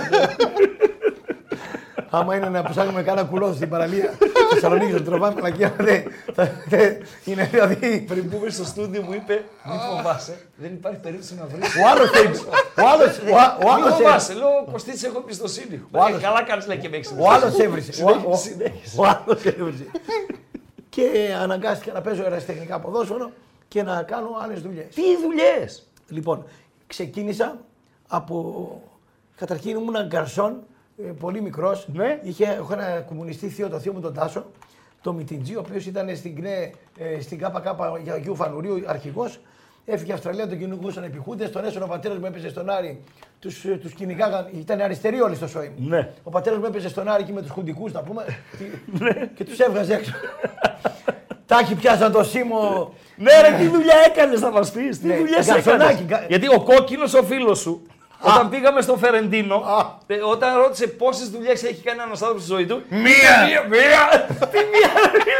[2.10, 5.74] Άμα είναι να ψάχνουμε κάνα κουλό στην παραλία στη Θεσσαλονίκη, να τραβάμε μαλακία.
[5.78, 6.02] δεν-
[6.34, 8.04] θα- δεν- Είναι δηλαδή.
[8.08, 11.74] Πριν πούμε στο στούντιο μου είπε: Μην φοβάσαι, δεν υπάρχει περίπτωση να βρεις.
[11.76, 12.44] Ο άλλος έβρισε.
[12.78, 15.82] Ο άλλο ο Μην άλλος φοβάσαι, λέω Κωστίτσι, έχω εμπιστοσύνη.
[15.90, 17.64] Ο άλλος- Ε, Καλά κάνεις λέει και με έχεις Ο άλλος εμπιστοσύνη.
[17.68, 18.02] έβρισε.
[18.04, 18.96] Ο- ο- Συνέχισε.
[19.00, 19.84] Ο άλλος έβρισε.
[20.88, 21.08] Και
[21.42, 23.30] αναγκάστηκα να παίζω ερασιτεχνικά ποδόσφαιρο
[23.68, 24.94] και να κάνω άλλες δουλειές.
[24.94, 26.44] Τι δουλειές; Λοιπόν,
[26.86, 27.58] ξεκίνησα
[28.08, 28.82] από.
[29.36, 30.62] Καταρχήν ήμουν γκαρσόν,
[30.98, 31.88] ε, πολύ μικρός.
[31.92, 32.18] Ναι.
[32.22, 34.44] Είχε, έχω ένα κομμουνιστή θείο, το θείο μου τον Τάσο,
[35.02, 37.54] το Μιτιντζή, ο οποίος ήταν στην ΚΝΕ, ε, στην ΚΚ
[38.02, 39.40] για Αγίου Φανουρίου αρχηγός.
[39.84, 41.48] Έφυγε η Αυστραλία, τον κυνηγούσαν επιχούντε.
[41.48, 43.00] Τον έσωνε ο πατέρας μου έπαιζε στον Άρη.
[43.38, 44.48] Τους τους κυνηγάγαν.
[44.52, 45.88] Ήταν αριστεροί όλοι στο σόι μου.
[45.88, 46.10] Ναι.
[46.22, 48.24] Ο πατέρας μου έπαιζε στον Άρη και με τους χουντικούς, να πούμε.
[48.98, 50.12] και- και τους έβγαζε έξω.
[51.46, 52.92] Τάκι πιάσαν το σήμο.
[53.18, 54.88] Ναι, ρε, τι δουλειά έκανες, θα μα πει.
[54.88, 57.86] Τι Ναι, δουλειά γκαρσονάκι, έκανες; γκα- Γιατί ο κόκκινος ο φίλος σου,
[58.20, 59.96] όταν πήγαμε στο Φερεντίνο, Α.
[60.06, 62.82] ε, όταν ρώτησε πόσες δουλειές έχει κάνει ένας άνθρωπος στη ζωή του.
[62.88, 63.02] Μία!
[63.02, 63.62] Μία!
[63.68, 64.26] Μία!
[64.50, 64.90] Τι μία!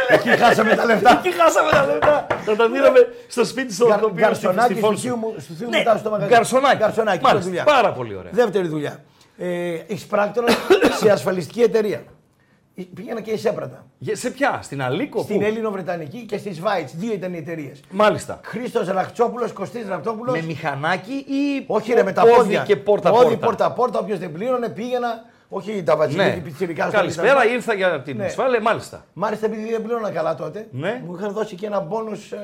[0.07, 1.21] Εκεί χάσαμε τα λεφτά.
[1.25, 2.27] Εκεί χάσαμε τα λεφτά.
[2.45, 4.25] Θα τα δίναμε στο σπίτι στο Γκαρ- τοπίο.
[4.25, 5.01] Γκαρσονάκι στη στο Φόνσου.
[5.01, 6.29] θείο μου, στο θείο μου Ναι, μετά στο μαγαζί.
[6.33, 6.77] γκαρσονάκι.
[6.77, 7.63] Γκαρσονάκι, Μάλιστα, πρώτη δουλειά.
[7.63, 8.31] Πάρα πολύ ωραία.
[8.33, 9.03] Δεύτερη δουλειά.
[9.37, 10.47] Ε, Έχεις πράκτορα
[10.99, 12.03] σε ασφαλιστική εταιρεία.
[12.79, 13.85] Ε, Πήγαινα και εισέπρατα.
[13.97, 16.95] Για- Σε ποια, στην Αλίκο, Στην πού; Έλληνο-Βρετανική και στη Σβάιτς.
[16.95, 17.79] Δύο ήταν οι εταιρείες.
[17.91, 18.39] Μάλιστα.
[18.43, 20.31] Χρήστος Ραχτσόπουλος, Κωστής Ραπτόπουλο.
[20.31, 22.63] Με μηχανάκι ή Όχι, ρε, με τα πόδι πόδια.
[22.63, 23.45] και πόρτα Πόδι, πόρτα.
[23.45, 23.99] πόρτα, πόρτα.
[23.99, 25.23] Όποιος δεν πλήρωνε, πήγαινα.
[25.49, 26.33] Όχι τα βατζίδια Ναι.
[26.33, 27.53] και πιτσιρικάς στο Καλησπέρα, Ιντερνετ.
[27.53, 28.25] ήρθα για την Ναι.
[28.25, 29.05] ασφάλεια, μάλιστα.
[29.13, 31.01] Μάλιστα, επειδή δεν πλήρωνα καλά τότε, Ναι.
[31.05, 32.37] μου είχαν δώσει και ένα μπόνους ε,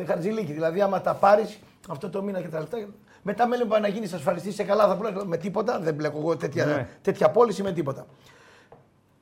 [0.00, 0.52] ε, χαρτζηλίκι.
[0.52, 2.78] Δηλαδή, άμα τα πάρεις αυτό το μήνα και τα λεφτά.
[3.22, 5.78] Μετά με έλεγε να γίνει ασφαλιστής σε καλά, θα πλέον με τίποτα.
[5.82, 6.88] Δεν μπλέκω εγώ τέτοια, Ναι.
[7.02, 8.06] τέτοια πώληση με τίποτα.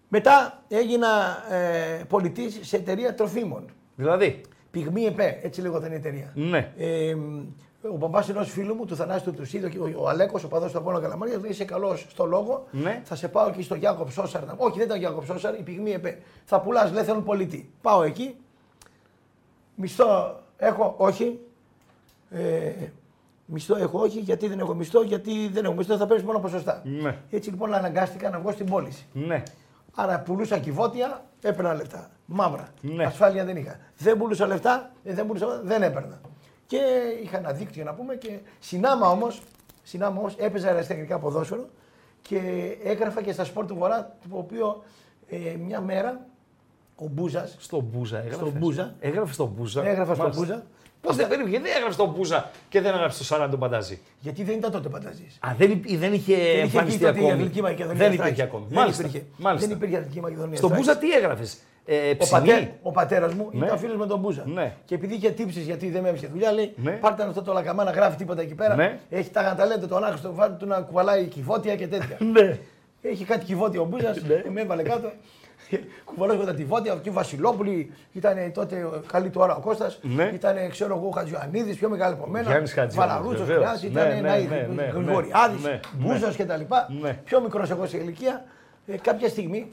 [0.08, 1.08] Μετά έγινα
[1.54, 3.64] ε, πολιτής σε εταιρεία τροφίμων.
[3.96, 6.32] Δηλαδή, Πυγμή ΕΠΕ, έτσι λέγονταν η εταιρεία.
[6.34, 6.72] ναι.
[6.76, 7.16] Ε,
[7.92, 10.78] ο παπάς ενός φίλου μου, του Θανάσου του Τουσίδη, ο, ο Αλέκος, ο παδός του
[10.78, 12.66] Απόλυνα Καλαμάρια, λέει: Είσαι καλός στο λόγο.
[12.70, 13.00] Ναι.
[13.04, 14.44] Θα σε πάω εκεί στο Γιάκοπ Σόσαρ.
[14.44, 16.18] να- Όχι, δεν ήταν ο Γιάκοπ Σόσαρ, η πυγμή ΕΠΕ.
[16.44, 17.70] Θα πουλάς, λέει: Θέλουν πολίτη.
[17.82, 18.36] Πάω εκεί.
[19.74, 21.40] Μισθό έχω, όχι.
[22.30, 22.70] Ε,
[23.46, 24.18] μισθό έχω, όχι.
[24.18, 26.82] Γιατί δεν έχω μισθό, γιατί δεν έχω μισθό, θα παίρνεις μόνο ποσοστά.
[26.84, 27.18] Ναι.
[27.30, 29.06] Έτσι λοιπόν αναγκάστηκα να βγω στην πώληση.
[29.12, 29.42] Ναι.
[30.00, 32.10] Άρα πουλούσα κυβότια, έπαιρνα λεφτά.
[32.26, 32.68] Μαύρα.
[32.80, 33.04] Ναι.
[33.04, 33.78] Ασφάλεια δεν είχα.
[33.98, 36.20] Δεν πουλούσα λεφτά, ε, δεν, πουλούσα, δεν έπαιρνα.
[36.66, 36.78] Και
[37.22, 39.42] είχα ένα δίκτυο να πούμε και συνάμα όμως,
[39.82, 41.68] συνάμα όμως, έπαιζα αεραστεχνικά ποδόσφαιρο
[42.22, 42.38] και
[42.84, 44.82] έγραφα και στα σπορ του Βορρά, το οποίο
[45.28, 46.26] ε, μια μέρα
[46.96, 47.56] ο Μπούζας.
[47.58, 48.94] Στο Μπούζα έγραφες; Στο Μπούζα.
[49.00, 49.86] Έγραφες στο Μπούζα.
[49.86, 50.44] Έγραφα στο Μάλιστα.
[50.44, 50.66] Μπούζα.
[51.00, 53.98] Πώς δεν περίμενε, γιατί δεν έγραφε στο Μπούζα και δεν έγραφε στο Σάραν τον Πανταζή.
[54.20, 55.38] Γιατί δεν ήταν τότε πανταζής.
[55.40, 57.32] Α, δεν, υπ- δεν είχε Δεν είχε εμφανιστεί βγει τότε η ακόμη.
[57.32, 57.94] Αθλητική Μακεδονία.
[57.98, 58.24] Δεν Στράκης.
[58.32, 58.64] υπήρχε ακόμη.
[58.68, 59.02] Δεν Μάλιστα.
[59.06, 59.26] υπήρχε.
[59.36, 59.66] Μάλιστα.
[59.68, 60.56] Δεν υπήρχε Αθλητική Μακεδονία.
[60.56, 60.86] Στο Στράκης.
[60.86, 62.40] Μπούζα τι έγραφες; Ε, Ο, ψημή.
[62.40, 63.64] πατέ, ο πατέρας μου Ναι.
[63.66, 64.42] ήταν φίλος με τον Μπούζα.
[64.46, 64.72] Ναι.
[64.84, 66.90] Και επειδή είχε τύψεις γιατί δεν με έβρισκε δουλειά, λέει: Ναι.
[66.92, 68.74] Πάρτε αυτό το λακαμά να γράφει τίποτα εκεί πέρα.
[68.74, 68.98] Ναι.
[69.10, 72.16] Έχει τα γανταλέντα τον άχρηστο βάτι του να κουβαλάει κυβότια και τέτοια.
[72.32, 72.58] Ναι.
[73.02, 74.14] Έχει κάτι κυβότια ο Μπούζα,
[74.52, 75.10] με έβαλε κάτω.
[76.04, 80.30] Κουβαλάει τα κυβότια, και ο Βασιλόπουλη ήταν τότε καλή του ώρα ο Κώστας, Ναι.
[80.34, 82.48] ήταν ξέρω εγώ ο Χατζιωαννίδη, πιο μεγάλο από μένα.
[82.48, 83.78] Γιάννης Χατζιωαννίδης, Βαραρούτσος, βεβαίως.
[83.78, 84.82] Χρειάς, Ναι, ήταν ναι, ένα ναι, ναι, ναι.
[84.94, 86.62] Γρηγοριάδης, Ναι, Μπούζος κτλ.
[87.00, 87.12] Ναι.
[87.24, 88.44] Πιο μικρός εγώ σε ηλικία.
[88.86, 89.68] Ε, κάποια στιγμή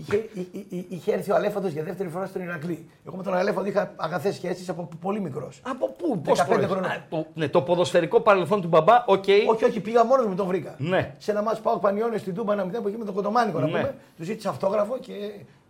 [0.00, 2.88] είχε, εί- εί- εί- είχε έρθει ο Αλέφαντος για δεύτερη φορά στον Ηρακλή.
[3.06, 5.60] Εγώ με τον Αλέφαντο είχα αγαθές σχέσεις από πολύ μικρός.
[5.62, 6.90] Από πού, 15 πώς χρονών.
[7.10, 9.24] το, ναι, το ποδοσφαιρικό παρελθόν του μπαμπά, οκ.
[9.50, 10.74] Όχι, όχι, πήγα μόνος μου τον βρήκα.
[10.78, 11.14] Ναι.
[11.18, 13.64] Σε ένα ματς ΠΑΟΚ Πανιώνιο στην Τούμπα ένα μηδέν που είχε με τον Κοντομάνικο να
[13.66, 13.70] Ναι.
[13.70, 13.94] πούμε.
[14.16, 15.12] Του ζήτησα αυτόγραφο και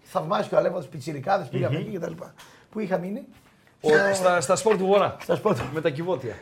[0.02, 2.12] θαυμάσιο ο Αλέφαντος πιτσιρικάδες, πήγαμε εκεί κτλ.
[2.70, 3.24] Πού είχα μείνει;
[3.82, 5.16] Ο- στα, στα σπορ του Βορρά.
[5.22, 6.35] Στα σπορ του- Με τα κιβώτια.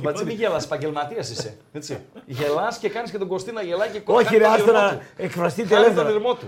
[0.00, 1.56] Μπατσί, μην γελάς, επαγγελματίας είσαι.
[1.72, 1.98] Έτσι.
[2.26, 4.80] Γελάς και κάνεις και τον Κωστή να γελάει και Όχι, κάνει ρε, τον άστο ήρμό
[4.80, 5.00] να του.
[5.16, 6.14] εκφραστείτε Κάνει τον ελεύθερα.
[6.16, 6.46] ήρμό του.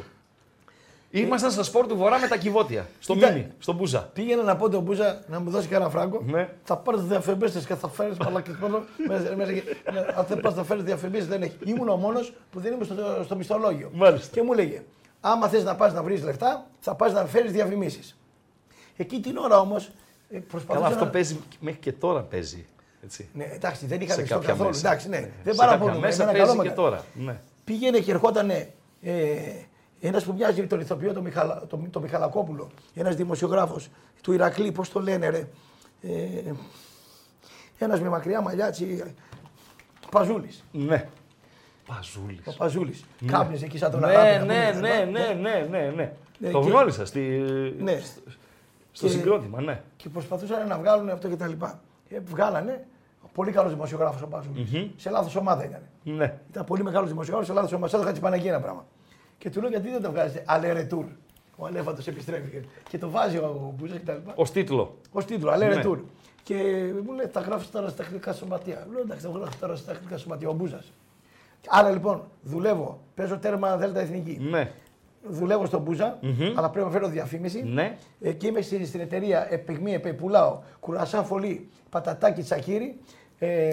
[1.13, 2.87] Ήμασταν στα σπορ του Βορρά με τα κυβότια.
[3.01, 3.31] Στο Κοίτα.
[3.31, 4.11] Μίμη, στον Μπούζα.
[4.13, 6.23] Πήγαινα να πω τον Μπούζα να μου δώσει κανένα φράγκο.
[6.27, 6.49] Ναι.
[6.65, 8.83] Θα πάρεις διαφημίσεις και θα φέρεις μαλακέ πάνω.
[9.09, 11.57] μέσα- μέσα και- ναι, Αν δεν πας να φέρεις διαφημίσεις, δεν έχει.
[11.65, 12.95] Ήμουν ο μόνος που δεν ήμουν στο,
[13.25, 13.91] στο μισθολόγιο.
[13.95, 14.29] Μάλιστα.
[14.35, 14.83] Και μου έλεγε,
[15.21, 18.17] άμα θες να πας να βρεις λεφτά, θα πας να φέρεις διαφημίσεις.
[18.97, 19.91] Εκεί την ώρα όμως
[20.31, 20.75] προσπαθούσα.
[20.75, 21.11] Καλά, αυτό να...
[21.11, 22.67] παίζει μέχρι και τώρα παίζει.
[23.05, 23.29] Έτσι.
[23.35, 24.69] Ναι, εντάξει, δεν είχα Σε μισθό κάποια καθόλου.
[24.71, 24.87] μέσα.
[24.89, 25.19] Εντάξει, ναι.
[25.19, 25.99] Δεν Σε κάποια παραπονούμε.
[25.99, 27.05] μέσα εμένα παίζει καλό και με- τώρα.
[27.15, 27.41] Ναι.
[27.65, 28.67] Πήγαινε και ερχόταν ε,
[30.01, 33.89] ένας που μοιάζει με τον ηθοποιό τον, Μιχαλα, τον, τον Μιχαλακόπουλο, ένας δημοσιογράφος
[34.23, 35.49] του Ηρακλή, πώς το λένε, ρε.
[36.03, 36.53] Ε,
[37.79, 39.15] ένας με μακριά μαλλιά, έτσι.
[40.11, 40.65] Παζούλης.
[40.73, 41.09] Ναι.
[41.87, 42.47] Παζούλης.
[42.47, 43.05] Ο Παζούλης.
[43.27, 44.47] Κάπνιζε εκεί σαν τον Ναι, Αγάπη.
[44.47, 45.11] να ναι, πούμε, ναι, κτλ.
[45.11, 46.13] ναι, ναι, ναι, ναι.
[46.39, 47.21] Ναι, Το και- γνώρισα στη...
[47.79, 48.01] Ναι.
[48.93, 49.81] στο Και- συγκρότημα, ναι.
[49.97, 51.81] Και προσπαθούσαν να βγάλουν αυτό και τα λοιπά.
[52.09, 52.85] Ε, βγάλανε.
[53.35, 55.81] Πολύ καλός δημοσιογράφος ο παζουλη Σε λάθος ομάδα ήταν.
[56.03, 56.39] Ναι.
[56.51, 57.97] Ήταν πολύ μεγάλος δημοσιογράφος, σε λάθος ομάδα.
[57.97, 58.87] Έδωχα τη Παναγία ένα πράγμα.
[59.41, 61.05] Και του λέω γιατί δεν το βγάζετε; Αλέ ρετούρ.
[61.57, 62.61] Ο Αλέφαντο επιστρέφει.
[62.89, 64.33] Και το βάζει ο Μπούζα και τα λοιπά.
[64.37, 64.99] Ω τίτλο.
[65.13, 65.75] Ω τίτλο, Αλέ Ναι.
[65.75, 65.99] ρετούρ.
[66.43, 66.55] Και
[67.05, 68.87] μου λέει, θα γράψει τώρα στα τεχνικά σωματεία.
[68.93, 70.49] Λέω εντάξει, θα γράψει τώρα στα τεχνικά σωματεία.
[70.49, 70.93] Ο Μπούζας.
[71.69, 74.39] Άρα λοιπόν, δουλεύω, παίζω τέρμα Δέλτα Εθνική.
[74.51, 74.71] Ναι.
[75.29, 76.19] Δουλεύω στον μπουζα
[76.55, 77.63] αλλά πρέπει να φέρω διαφήμιση.
[77.63, 77.97] Ναι.
[78.21, 82.99] Ε, και είμαι στην, στην εταιρεία Επιγμή Επέ, πουλάω κουρασά φωλή, πατατάκι τσακίρι,
[83.43, 83.69] ε,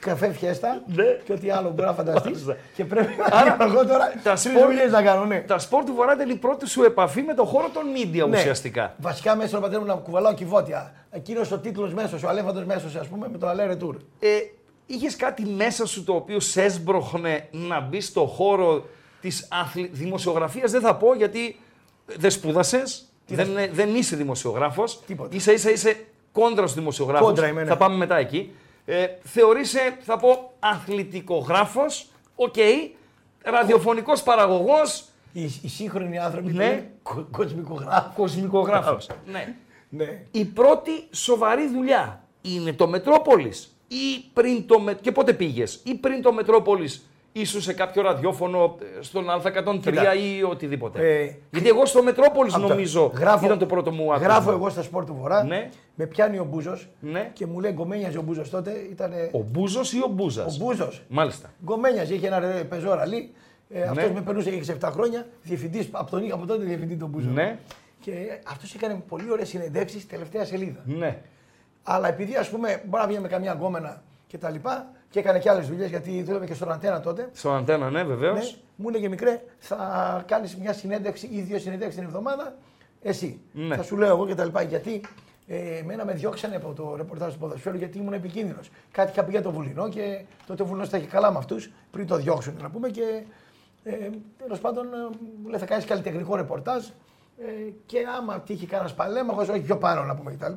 [0.00, 1.04] καφέ φιέστα Ναι.
[1.24, 2.24] και ό,τι άλλο μπορεί να φανταστείς.
[2.24, 2.56] Μάλιστα.
[2.74, 5.24] και πρέπει Άρα, να κάνω εγώ τώρα τα τρεις σπορ- δουλειές να κάνω.
[5.24, 5.40] Ναι.
[5.40, 8.36] Τα σπορ του Βορρά ήταν η πρώτη σου επαφή με το χώρο των media Ναι.
[8.38, 8.94] ουσιαστικά.
[8.98, 10.92] Βασικά μέσα στον πατέρα μου να κουβαλάω κυβότια.
[11.10, 13.96] Εκείνος ο τίτλος μέσος, ο αλέφαντος μέσος, ας πούμε, με το Αλέ Ρετούρ.
[14.18, 14.28] Ε,
[14.90, 18.84] Είχες κάτι μέσα σου το οποίο σε έσπρωχνε να μπεις στο χώρο
[19.20, 19.90] της αθλη...
[19.92, 21.56] δημοσιογραφίας; Δεν θα πω γιατί
[22.06, 25.00] δεν σπούδασες, δεν, δεν είσαι δημοσιογράφος.
[25.06, 25.38] Τίποτα.
[25.40, 25.96] ίσα ίσα είσαι
[26.32, 27.26] κόντρα στους δημοσιογράφους.
[27.26, 27.68] Κόντρα είμαι, ναι.
[27.68, 28.52] Θα πάμε μετά εκεί.
[28.90, 32.06] Ε, θεωρείσαι, θα πω, αθλητικογράφος.
[32.36, 32.54] Οκ.
[33.42, 35.04] Ραδιοφωνικός παραγωγός.
[35.32, 36.64] Οι, οι σύγχρονοι άνθρωποι Ναι.
[36.64, 38.14] είναι κο, κοσμικογράφοι.
[38.14, 39.08] Κοσμικογράφος.
[39.26, 39.54] ναι.
[39.90, 40.22] Ναι.
[40.30, 43.76] Η πρώτη σοβαρή δουλειά είναι το Μετρόπολης.
[43.88, 44.80] Ή πριν το.
[44.80, 44.94] Με...
[44.94, 47.08] Και πότε πήγες, ή πριν το Μετρόπολης
[47.40, 50.14] ήσουν σε κάποιο ραδιόφωνο ε, στον Α103 Κοίτα.
[50.14, 51.20] ή οτιδήποτε.
[51.22, 54.32] Ε, Γιατί εγώ στο Μετρόπολης Απ' το- νομίζω γράφω- ήταν το πρώτο μου άκουσμα.
[54.32, 55.44] Γράφω εγώ στα σπορ του Βορρά.
[55.44, 55.68] Ναι.
[55.94, 57.30] Με πιάνει ο Μπούζος Ναι.
[57.32, 58.70] και μου λέει γκομένιαζε ο Μπούζος τότε.
[58.90, 61.02] Ήταν Ο Μπούζος ή ο Μπούζας; ο Μπούζος.
[61.08, 61.50] Μάλιστα.
[61.64, 63.32] Γκομένιαζε, είχε ένα ρε, πεζό ραλί.
[63.70, 64.12] Ε, Αυτός Ναι.
[64.14, 65.26] με περνούσε είχε 7 χρόνια.
[65.42, 67.28] Διευθυντής από τον είχα από τότε διευθυντή τον Μπούζο.
[67.30, 67.58] Ναι.
[68.00, 68.12] Και
[68.48, 70.80] αυτός έκανε πολύ ωραίες συνεντεύξεις τελευταία σελίδα.
[70.84, 71.18] Ναι.
[71.82, 75.38] Αλλά επειδή ας πούμε μπορεί να βγει με καμιά γκόμενα και τα λοιπά και έκανε
[75.38, 77.28] και άλλες δουλειές γιατί δούλευε και στον Αντένα τότε.
[77.32, 78.52] Στον αντένα, ναι, βεβαίως.
[78.52, 82.54] Ναι, μου έλεγε μικρέ, θα κάνεις μια συνέντευξη ή δύο συνέντευξει την εβδομάδα.
[83.02, 83.40] Εσύ.
[83.52, 83.76] Ναι.
[83.76, 84.62] Θα σου λέω εγώ και τα λοιπά.
[84.62, 85.00] Γιατί
[85.46, 88.70] ε, εμένα με διώξανε από το ρεπορτάζ του ποδοσφαίρου γιατί ήμουν επικίνδυνος.
[88.90, 91.70] Κάτι είχα πει για το Βουλινό και τότε ο Βουλινός τα είχε καλά με αυτούς
[91.90, 92.88] πριν το διώξουν να πούμε.
[92.88, 93.22] Και
[93.84, 94.96] ε, τέλος πάντων ε,
[95.42, 96.86] μου λέει θα κάνεις καλλιτεχνικό ρεπορτάζ.
[97.38, 100.52] Ε, και άμα τύχει κανένας παλέμαχος, όχι πιο πάνω να πούμε κτλ.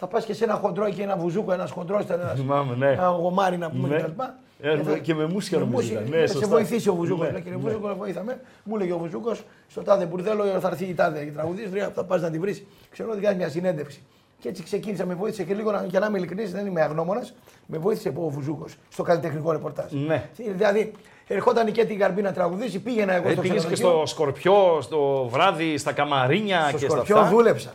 [0.00, 2.90] Θα πας και σε ένα χοντρό εκεί, ένα βουζούκο, ένας χοντρός, ένας Θυμάμαι, ναι.
[2.92, 3.96] ένα γομάρι να πούμε Ναι.
[3.96, 4.22] κτλ.
[4.60, 6.10] Ε, και με μουσια με νομίζω μουσια, ήταν.
[6.10, 6.48] Ναι, θα σε σωστά.
[6.48, 7.26] βοηθήσει ο Βουζούκος.
[7.26, 7.62] Ναι, Ναι, κύριε ναι.
[7.62, 8.40] Βουζούκο, βοήθαμε.
[8.64, 12.20] Μου έλεγε ο Βουζούκος στο τάδε μπουρδέλο θα έρθει η τάδε η τραγουδίστρια, θα πας
[12.22, 12.64] να τη βρεις.
[12.90, 14.02] Ξέρω ότι κάνει μια συνέντευξη.
[14.40, 17.34] Και έτσι ξεκίνησα, με βοήθησε και λίγο, να- για να είμαι ειλικρινής, δεν είμαι αγνώμονας,
[17.66, 19.92] με βοήθησε ο Βουζούκος στο καλλιτεχνικό ρεπορτάζ.
[19.92, 20.28] Ναι.
[20.36, 20.92] Δηλαδή,
[21.26, 24.06] ερχόταν και την Καρμπή να τραγουδήσει, πήγαινα εγώ Ε, στο πήγες και ξενοδοχείο.
[24.06, 27.28] στο Σκορπιό, στο βράδυ, στα καμαρίνια Στο και στα Σκορπιό αυτά.
[27.30, 27.72] δούλεψα.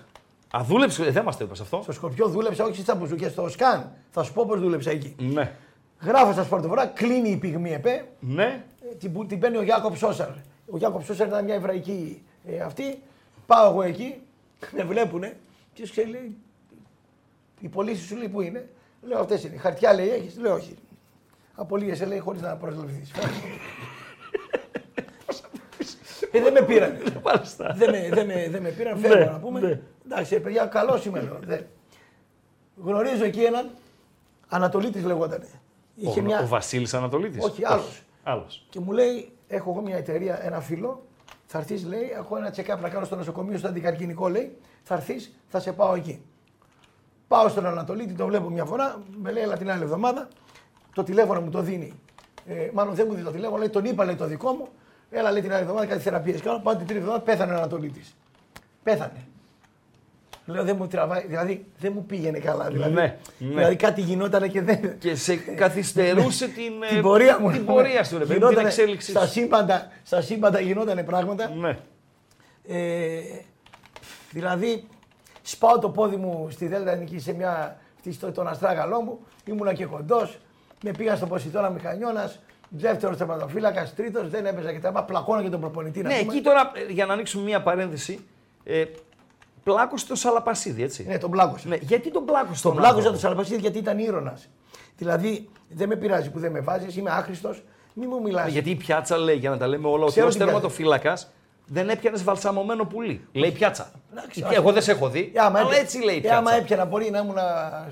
[0.57, 1.79] Α, δούλεψε, ε, δεν μας το είπες αυτό.
[1.81, 3.91] Στο Σκορπιό δούλεψα, όχι στα μπουζούκια, στο Σκάν.
[4.11, 5.15] Θα σου πω πώς δούλεψα εκεί.
[5.19, 5.51] Ναι.
[6.01, 8.63] Γράφω στα σπορτοβρά, κλείνει η πυγμή ΕΠΕ, Ναι.
[8.91, 10.29] Ε, την, που- την παίρνει ο Γιάκοπ Σόσαρ.
[10.71, 13.01] Ο Γιάκοπ Σόσαρ ήταν μια εβραϊκή ε, αυτή.
[13.45, 14.15] Πάω εγώ εκεί,
[14.77, 15.37] με βλέπουνε
[15.73, 16.37] και σου λέει,
[17.59, 18.69] οι πωλήσεις σου λέει που είναι.
[19.01, 19.57] Λέω αυτές είναι.
[19.57, 20.75] Χαρτιά λέει έχεις, λέω όχι.
[21.55, 23.11] Απολύεσαι λέει χωρίς να προσληφθείς.
[26.31, 26.97] ε, δεν με πήραν.
[27.23, 27.73] Μάλιστα.
[27.77, 29.81] δεν, με, δεν, με, δεν με πήραν, φεύγω Ναι, να πούμε.
[30.03, 30.13] Ναι.
[30.13, 31.21] Εντάξει, ε, παιδιά, καλό είμαι.
[31.21, 31.39] λέω.
[31.45, 31.65] Δεν.
[32.83, 33.69] Γνωρίζω εκεί έναν
[34.47, 35.43] Ανατολίτης λεγόταν.
[35.95, 36.39] Είχε Ο, μια...
[36.39, 38.01] ο Βασίλης Ανατολίτης; Όχι, άλλος.
[38.23, 38.65] Άλλος.
[38.69, 41.05] Και μου λέει, έχω εγώ μια εταιρεία, ένα φίλο,
[41.45, 45.33] θα έρθεις, λέει, έχω ένα check-up να κάνω στο νοσοκομείο, στο αντικαρκυνικό, λέει, θα έρθεις,
[45.47, 46.21] θα σε πάω εκεί.
[47.27, 50.27] Πάω στον Ανατολίτη, το βλέπω μια φορά, με λέει, έλα την άλλη εβδομάδα,
[50.93, 51.93] το τηλέφωνο μου το δίνει.
[52.47, 54.67] Ε, μάλλον δεν μου δίνει το τηλέφωνο, λέει, τον είπα, λέει, το δικό μου,
[55.09, 58.15] έλα, λέει, την άλλη εβδομάδα κάτι θεραπείες κάνω, πάω την τρίτη εβδομάδα, πέθανε ο Ανατολίτης.
[58.83, 59.27] Πέθανε.
[60.45, 62.67] Λέω, δεν μου τραβάει, δηλαδή δεν μου πήγαινε καλά.
[62.69, 63.17] Δηλαδή, Ναι, ναι.
[63.37, 64.97] δηλαδή κάτι γινόταν και δεν.
[64.97, 67.51] Και σε καθυστερούσε την, ε, την πορεία μου.
[67.51, 69.31] Την πορεία σου, ρε παιδί, την Γινότανε- εξέλιξή Στα σου.
[69.31, 71.49] σύμπαντα, στα σύμπαντα γινόταν πράγματα.
[71.49, 71.77] Ναι.
[72.67, 73.19] Ε,
[74.31, 74.87] δηλαδή,
[75.41, 79.73] σπάω το πόδι μου στη Δέλτα εκεί σε μια, στη- στο, τον αστράγαλό μου, ήμουνα
[79.73, 80.37] και κοντός.
[80.83, 85.03] Με πήγαν στο Ποσειδώνα Μηχανιώνας, δεύτερος τερματοφύλακα, τρίτος, δεν έπαιζα και τα λοιπά.
[85.03, 86.01] Πλακώνα και τον προπονητή.
[86.01, 86.33] να Ναι, πούμε.
[86.33, 88.19] εκεί τώρα ε, για να ανοίξουμε μια παρένθεση.
[88.63, 88.83] Ε,
[89.63, 91.05] πλάκωσε το Σαλαπασίδη, έτσι.
[91.07, 91.67] Ναι, τον πλάκωσα.
[91.67, 94.37] Ναι, γιατί τον πλάκωσε Τον τον πλάκωσα άνθρωπο; τον Σαλαπασίδη γιατί ήταν ήρωνα.
[94.97, 98.51] Δηλαδή, δεν με πειράζει που δεν με βάζεις, είμαι άχρηστος, μη μου μιλάς.
[98.51, 100.59] Γιατί η πιάτσα λέει, για να τα λέμε όλα, ότι Ξέρω ως την πιάτσα.
[100.61, 101.17] τερματοφύλακα
[101.65, 103.27] δεν έπιανες βαλσαμωμένο πουλί.
[103.31, 103.91] Λέει πιάτσα.
[104.11, 104.55] Εντάξει, Και όχι.
[104.55, 106.37] Εγώ δεν σε έχω δει, Ε, άμα αλλά έπια- έτσι λέει η ε, πιάτσα.
[106.37, 107.35] άμα έπιανα, μπορεί να ήμουν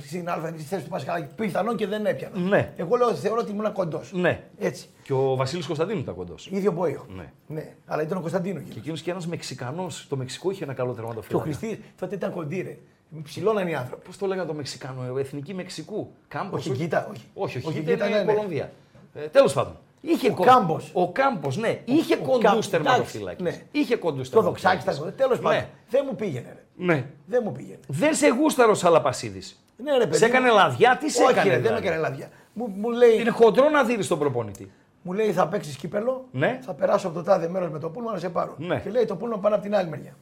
[0.07, 1.33] στην Α, στη θέση του Πασχαλάκη.
[1.35, 2.37] Πιθανόν και δεν έπιανα.
[2.39, 2.73] Ναι.
[2.75, 4.11] Εγώ λέω, θεωρώ ότι ήμουν κοντός.
[4.13, 4.43] Ναι.
[4.59, 4.87] Έτσι.
[5.03, 6.47] Και ο Βασίλης Κωνσταντίνου ήταν κοντός.
[6.51, 7.05] ίδιο πόιο.
[7.15, 7.31] Ναι.
[7.47, 7.73] ναι.
[7.85, 8.59] Αλλά ήταν ο Κωνσταντίνο.
[8.59, 10.05] Και Και, εκείνος και ένας Μεξικανός.
[10.09, 11.43] Το Μεξικό είχε ένα καλό και ο τερματοφύλακα.
[11.43, 12.77] Χριστή τότε ήταν κοντήρε.
[13.23, 14.05] Ψηλώναν οι άνθρωποι.
[14.05, 16.11] Πώς το λέγανε το Μεξικανό, εθνική Μεξικού.
[16.27, 16.59] Κάμπος.
[16.67, 17.23] Όχι, Γκίτα, όχι.
[17.33, 18.33] Όχι, όχι, Όχι, Γκίτα Γκίτα, είναι ναι, ναι.
[18.33, 18.71] Κολομβία.
[19.13, 19.77] Ε, Τέλος πάντων.
[20.01, 20.89] Είχε Ο κο- Κάμπος.
[20.93, 21.81] Ο Κάμπος, ναι.
[21.85, 23.41] Είχε ο κοντού Κάμπος, τερματοφύλακε.
[23.43, 23.79] εντάξει, ναι.
[23.79, 25.11] Είχε κοντού Το δοξάκι στα κοντά.
[25.13, 25.59] Τέλος πάντων.
[25.59, 25.67] Ναι.
[25.89, 26.47] Δεν μου πήγαινε.
[26.55, 26.85] Ρε.
[26.85, 27.05] ναι.
[27.25, 27.79] Δεν μου πήγαινε.
[27.87, 29.41] Δεν σε γούσταρο Σαλαπασίδη.
[29.83, 30.17] Ναι, ρε, παιδί.
[30.17, 31.49] Σε έκανε λαδιά, τι σε Όχι, έκανε.
[31.49, 32.29] ρε, δεν με δηλαδή; έκανε λάδια.
[32.53, 34.71] Μου, μου, λέει, Είναι χοντρό να δει τον προπονητή.
[35.01, 36.59] μου λέει θα παίξεις κύπελο, Ναι.
[36.65, 38.55] θα περάσω από το τάδε μέρος με το πούλμα να σε πάρω.
[38.57, 38.79] Ναι.
[38.79, 40.15] Και λέει το πούλμα πάνω από την άλλη μεριά.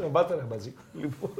[0.00, 0.74] Τον πάτε ρε μπατζή.
[0.92, 1.30] Λοιπόν.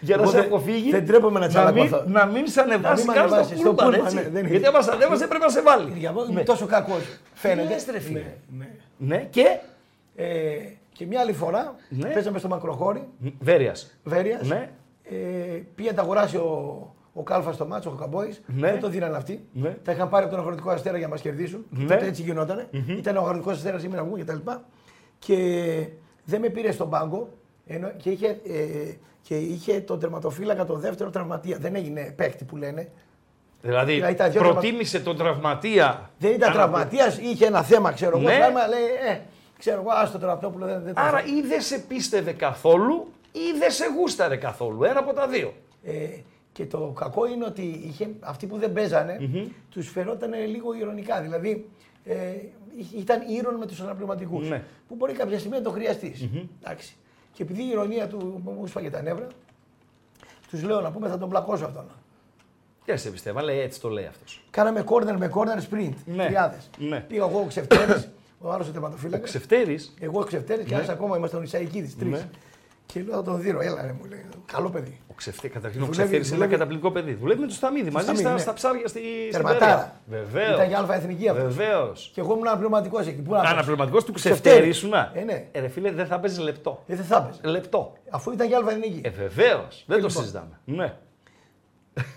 [0.00, 0.90] Για να Εγώ σε δεν- αποφύγει.
[0.90, 2.04] δεν τρέπομαι να μην, τσαλακωθώ.
[2.06, 4.16] να μην σε ανεβάσει Να μην με καν στο ανεβάσεις, στο πούλμαν, πούλμαν, έτσι.
[4.16, 4.48] ναι, δεν είναι.
[4.50, 5.92] Γιατί άμα σε ανέβασε πρέπει να σε βάλει.
[5.96, 7.18] Για μένα είμαι τόσο κακός.
[7.34, 7.68] Φαίνεται.
[7.68, 8.18] λες, ρε, φίλε.
[8.18, 8.26] Ναι,
[8.98, 9.16] ναι.
[9.16, 9.58] Ναι, και;
[10.18, 10.26] Ε,
[10.92, 12.08] και μια άλλη φορά Ναι.
[12.08, 13.74] παίζαμε στο Μακροχώρι, Βέρεια.
[14.04, 14.40] Βέρεια.
[14.42, 14.70] Ναι.
[15.02, 15.14] Ε,
[15.74, 16.50] πήγε να τα αγοράσει ο,
[17.12, 18.42] ο Κάλφα στο μάτσο, ο Καμπόης.
[18.46, 18.70] Ναι.
[18.70, 19.44] Δεν το δίνανε αυτοί.
[19.52, 19.68] Ναι.
[19.70, 21.66] Τα είχαν πάρει από τον αγροτικό αστέρα για να μας κερδίσουν.
[21.70, 21.84] Ναι.
[21.94, 22.68] Τότε έτσι γινότανε.
[22.98, 24.50] Ήταν ο αγροτικός αστέρας σήμερα βγουν κτλ.
[25.18, 25.36] Και
[26.24, 27.28] δεν με πήρε στον πάγκο
[27.66, 28.94] ενώ, και, είχε, ε,
[29.28, 31.56] και είχε τον τερματοφύλακα το δεύτερο τραυματία.
[31.58, 32.88] Δεν έγινε παίκτη που λένε.
[33.62, 36.10] Δηλαδή Δηλαδή, τα δυο προτίμησε τον τραυματία.
[36.18, 38.28] Δεν ήταν Ανα- τραυματίας, είχε ένα θέμα, ξέρω εγώ.
[38.28, 38.36] Ναι.
[38.36, 39.20] Πράγμα, λέει, ε,
[39.58, 41.36] ξέρω εγώ, άστο τον Ραπτόπουλο δεν, δεν το Άρα θέλω.
[41.36, 44.84] ή δεν σε πίστευε καθόλου ή δεν σε γούσταρε καθόλου.
[44.84, 45.52] Ένα από τα δύο.
[45.84, 45.92] Ε,
[46.52, 49.18] και το κακό είναι ότι είχε, αυτοί που δεν παίζανε,
[49.70, 51.20] τους φερόταν λίγο ηρωνικά.
[51.20, 51.68] Δηλαδή
[52.04, 52.14] ε,
[52.98, 54.48] ήταν ήρων με τους αναπληρωματικούς.
[54.48, 54.62] Ναι.
[54.88, 56.28] Που μπορεί κάποια στιγμή να το χρειαστείς.
[56.62, 56.96] Εντάξει.
[57.36, 59.26] Και επειδή η ηρωνία του μου σφάγε τα νεύρα,
[60.50, 61.84] τους λέω να πούμε θα τον πλακώσω αυτόν.
[62.84, 64.44] Δεν σε πιστεύω, αλλά έτσι το λέει αυτός.
[64.50, 65.94] Κάναμε corner με corner sprint.
[66.04, 66.24] Ναι.
[66.24, 66.70] Χιλιάδες.
[66.78, 67.00] Ναι.
[67.00, 68.08] Πήγα εγώ ο Ξεφτέρης,
[68.40, 69.28] ο άλλος ο τερματοφύλακας.
[69.28, 69.94] Ξεφτέρης.
[70.00, 71.94] Εγώ ο Ξεφτέρης και ένα ακόμα είμαστε ο Ισαϊκίδη.
[71.94, 72.10] Τρεις.
[72.10, 72.28] Ναι.
[72.86, 74.24] Και λέω θα τον δίνω, έλα ρε, μου λέει.
[74.52, 75.00] Καλό παιδί.
[75.10, 77.12] Ο Ξεφτέ, καταρχήν ο Δουλεύει- Ξεφτέρη είναι ένα δουλεύει- καταπληκτικό παιδί.
[77.14, 78.38] Δουλεύει με του Σταμίδη μαζί Σταμίδη, στα, ναι.
[78.40, 80.00] στα ψάρια στη Τερματάρα.
[80.06, 80.54] Βεβαίως.
[80.54, 81.54] Ήταν και αλφα εθνική αυτός.
[81.56, 82.10] Βεβαίως.
[82.14, 83.22] Και εγώ ήμουν αναπληρωματικός εκεί.
[83.22, 83.52] Πού να παίξω.
[83.54, 84.42] Αναπληρωματικός του Ξεφτέρη.
[84.42, 85.10] Ξεφτέρη ήσουνα.
[85.14, 85.46] Ε, ναι.
[85.52, 86.82] Ε, ρε φίλε, δεν θα παίζεις λεπτό.
[86.86, 87.52] Ε, δεν θα έπαιζε.
[87.56, 87.92] Λεπτό.
[88.10, 89.00] Αφού ήταν και αλφα εθνική.
[89.04, 89.84] Ε, βεβαίως.
[89.86, 90.22] Δεν το λοιπόν.
[90.22, 90.60] συζητάμε.
[90.64, 90.94] Ναι.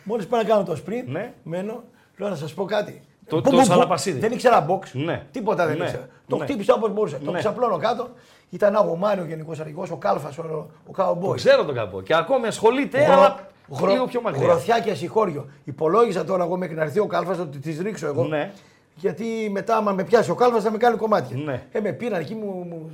[0.04, 1.34] Μόλις πάω να κάνω το sprint, Ναι.
[1.44, 1.84] μένω,
[2.18, 3.02] λέω να σας πω κάτι.
[3.30, 3.64] Το- Μπου, το μπου, μπου.
[3.66, 4.20] Σαλαπασίδη.
[4.20, 4.80] Δεν ήξερα box.
[4.92, 5.24] Ναι.
[5.32, 5.84] Τίποτα δεν Ναι.
[5.84, 6.08] ήξερα.
[6.28, 6.44] Το Ναι.
[6.44, 7.18] χτύπησα όπως μπορούσα.
[7.26, 7.40] Το Ναι.
[7.40, 8.10] ξαπλώνω κάτω.
[8.50, 10.42] Ήταν ο Μάριο γενικός αρχηγός, ο Κάλφας, ο,
[10.88, 11.36] ο Το Cowboy.
[11.36, 12.02] ξέρω τον καπό.
[12.02, 13.40] Και ακόμη ασχολείται, Γρο- αλλά
[13.80, 14.44] γρο- λίγο πιο μακριά.
[14.48, 15.46] Γροθιά και συγχώριο.
[15.64, 18.24] Υπολόγιζα τώρα εγώ μέχρι να έρθει ο Κάλφας ότι της ρίξω εγώ.
[18.24, 18.52] Ναι.
[18.96, 21.38] Γιατί μετά, άμα με πιάσει ο Κάλφας, θα με κάνει κομμάτια.
[21.38, 21.64] Ναι.
[21.72, 22.92] Ε, με πήραν εκεί, μου, μου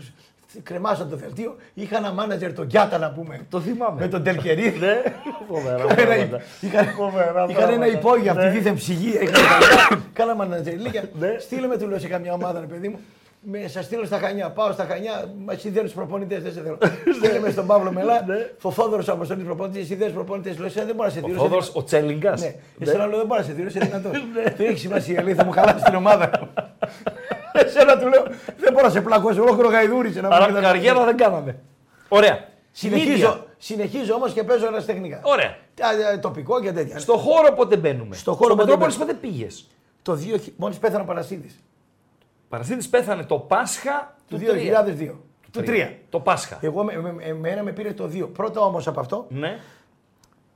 [0.63, 1.55] κρεμάσαν το δελτίο.
[1.73, 3.39] Είχα ένα μάνατζερ, τον Κιάτα να πούμε.
[3.49, 4.01] Το θυμάμαι.
[4.01, 4.79] Με τον Τελκερίδη.
[4.79, 5.01] Ναι.
[5.47, 6.13] Φοβερά Είχαν πράγματα.
[6.13, 7.86] ένα- είχαν- Φοβερά Είχαν ένα πράγματα.
[7.88, 8.49] υπόγειο αυτή Ναι.
[8.49, 9.10] δίθεν ψυγή.
[9.10, 9.31] είχαν
[9.89, 11.03] τα- Κάναμε ανατζελίκια.
[11.19, 11.36] Ναι.
[11.39, 12.99] Στείλε με του λέω σε καμιά ομάδα, ρε παιδί μου.
[13.47, 14.49] Με, σας στείλω στα Χανιά.
[14.49, 15.23] Πάω στα Χανιά.
[15.45, 16.77] Μας εσύ δεν τους προπονητές, δεν σε θέλω.
[17.17, 18.23] Στείλε με στον Παύλο Μελά.
[18.27, 18.36] Ναι.
[18.58, 20.58] Φοφόδωρο Αποστολή προπονητή, εσύ δεν προπονητές.
[20.58, 21.39] Λέω εσένα δεν μπορεί να σε Ο δίνω.
[21.41, 22.41] Θόδωρος, ο Τσέλιγκας.
[22.41, 24.12] Ναι, εσένα λέω δεν μπορεί να σε δίνω, είσαι δυνατός.
[24.58, 26.29] Δεν έχει σημασία, λέει, θα μου χαλάσει την ομάδα.
[27.55, 28.23] Εσένα του λέω
[28.57, 29.41] δεν μπορώ να σε πλακώσω.
[29.41, 31.55] Ολόκληρο γαϊδούρισε να Αλλά μου καριέρα δεν κάναμε.
[32.07, 32.47] Ωραία.
[32.71, 33.45] Συνεχίζω, Media.
[33.57, 35.19] συνεχίζω όμως και παίζω ερασιτεχνικά.
[35.23, 35.57] Ωραία.
[35.81, 36.99] Α, ε, Τοπικό και τέτοια.
[36.99, 39.13] Στο χώρο πότε μπαίνουμε; Στο χώρο πότε Μετρόπολης μπαίνουμε.
[39.13, 39.67] πότε πήγες;
[40.01, 41.63] Το 2000, μόλις πέθανε ο Παρασίδης,
[42.49, 45.19] Παρασίτης πέθανε το Πάσχα το του 2002.
[45.51, 45.91] Του 3.
[46.09, 46.57] Το Πάσχα.
[46.61, 48.29] Εγώ με, με, εμένα με πήρε το 2.
[48.33, 49.59] Πρώτα όμως από αυτό Ναι.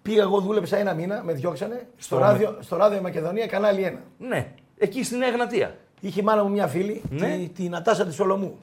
[0.01, 3.99] πήγα εγώ δούλεψα ένα μήνα, με διώξανε στο, Στο- ράδιο, στο ράδιο Μακεδονία, κανάλι 1.
[4.17, 4.51] Ναι.
[4.77, 5.75] Εκεί στη Νέα Γνατία.
[5.99, 7.35] Είχε η μάνα μου μια φίλη, Ναι.
[7.37, 8.57] τη, τη Νατάσα της Σολομού.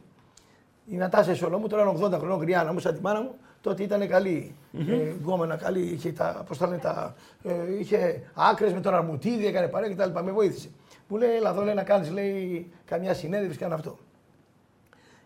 [0.87, 3.35] Η Νατάσα της Σολομού τώρα είναι 80 χρονών γριάνα μου, σαν τη μάνα μου.
[3.61, 4.55] Τότε ήταν καλή.
[4.89, 5.81] Ε, γκόμενα, καλή.
[5.81, 10.25] Είχε, τα, πώς τα λένε, τα, ε, είχε άκρες με τον αρμουτίδι, έκανε παρέα κτλ.
[10.25, 10.69] Με βοήθησε.
[11.09, 13.99] Μου λέει, Ελά, εδώ λέει να κάνεις λέει, καμιά συνέδριση, κάνω αυτό.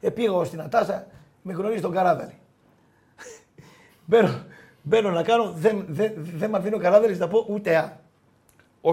[0.01, 1.07] Ε, πήγα εγώ στην Νατάσα,
[1.43, 2.35] με γνωρίζει τον Καράδαλη.
[4.07, 4.43] μπαίνω,
[4.83, 7.99] μπαίνω να κάνω, δεν, δεν, δεν με αφήνει ο Καράδαλης να πω ούτε α.
[8.81, 8.91] Ω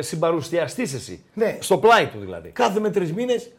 [0.00, 1.24] συμπαρουσιαστής εσύ.
[1.34, 1.58] Ναι.
[1.60, 2.48] Στο πλάι του δηλαδή.
[2.48, 3.50] Κάθομαι τρεις μήνες,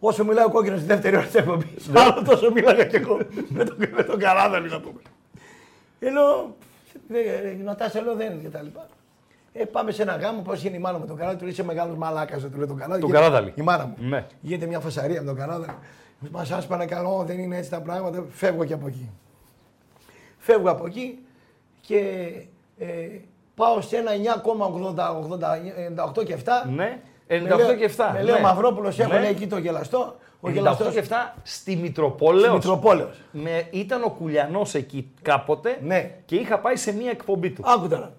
[0.00, 1.88] όσο μιλάει ο κόκκινο στη δεύτερη ώρα της εκπομπής.
[1.94, 3.18] Άλλο τόσο μίλαγα κι εγώ
[3.48, 5.00] με τον, με τον Καράδαλη να πούμε.
[6.00, 6.54] Ενώ,
[7.08, 8.88] δεν- Νατάσα λέω δεν είναι και τα λοιπά.
[9.52, 11.64] Ε, πάμε σε ένα γάμο, πώς είναι η μάνα με τον Καράδαλη, του λέει είσαι
[11.64, 13.00] μεγάλος μαλάκας, του λέει τον Καράδαλη.
[13.00, 13.52] Τον Γίνεται- Καράδαλη.
[13.56, 13.96] Η μάνα μου.
[14.08, 14.26] Ναι.
[14.40, 15.74] Γίνεται μια φασαρία με τον Καράδαλη.
[16.30, 18.24] Μας σα παρακαλώ, δεν είναι έτσι τα πράγματα.
[18.30, 19.10] Φεύγω και από εκεί.
[20.38, 21.18] Φεύγω από εκεί
[21.80, 21.98] και
[22.78, 22.86] ε,
[23.60, 24.10] πάω σε ένα
[26.18, 26.38] 9,88 και 7.
[26.68, 27.00] Ναι.
[27.28, 28.10] Με 98 λέω- και 7.
[28.12, 28.42] Με λέει ο ναι.
[28.42, 29.20] Μαυρόπουλος, έχω Ναι.
[29.20, 30.16] λέει εκεί το γελαστό.
[30.40, 32.54] Ο 98 γελαστό και 7 στη Μητροπόλεως.
[32.54, 33.16] Μητροπόλεως.
[33.30, 36.10] Με, ήταν ο Κουλιανός εκεί κάποτε Ναι.
[36.24, 37.62] και είχα πάει σε μία εκπομπή του.
[37.66, 38.12] Άκου τώρα.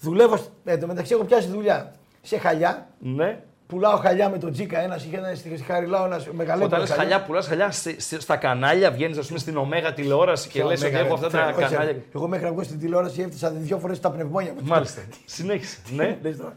[0.00, 2.88] Δουλεύω, σ- εν τω μεταξύ έχω πιάσει δουλειά σε χαλιά.
[2.98, 3.42] Ναι.
[3.70, 6.72] Πουλάω χαλιά με τον Τζίκα, ένας είχε ένα στη Χαριλάου, ένας μεγαλύτερος.
[6.72, 10.48] Όταν λες χαλιά, πουλάς χαλιά σε- σε- στα κανάλια, βγαίνεις ας πούμε στην Ωμέγα τηλεόραση
[10.48, 11.96] και λες ότι έχω αυτά τα κανάλια.
[12.14, 14.60] Εγώ μέχρι να βγω στην τηλεόραση έφτιασα δύο φορές τα πνευμόνια μου.
[14.64, 15.00] Μάλιστα.
[15.24, 15.78] Συνέχισε.
[15.94, 16.18] ναι.
[16.22, 16.52] Λες τώρα.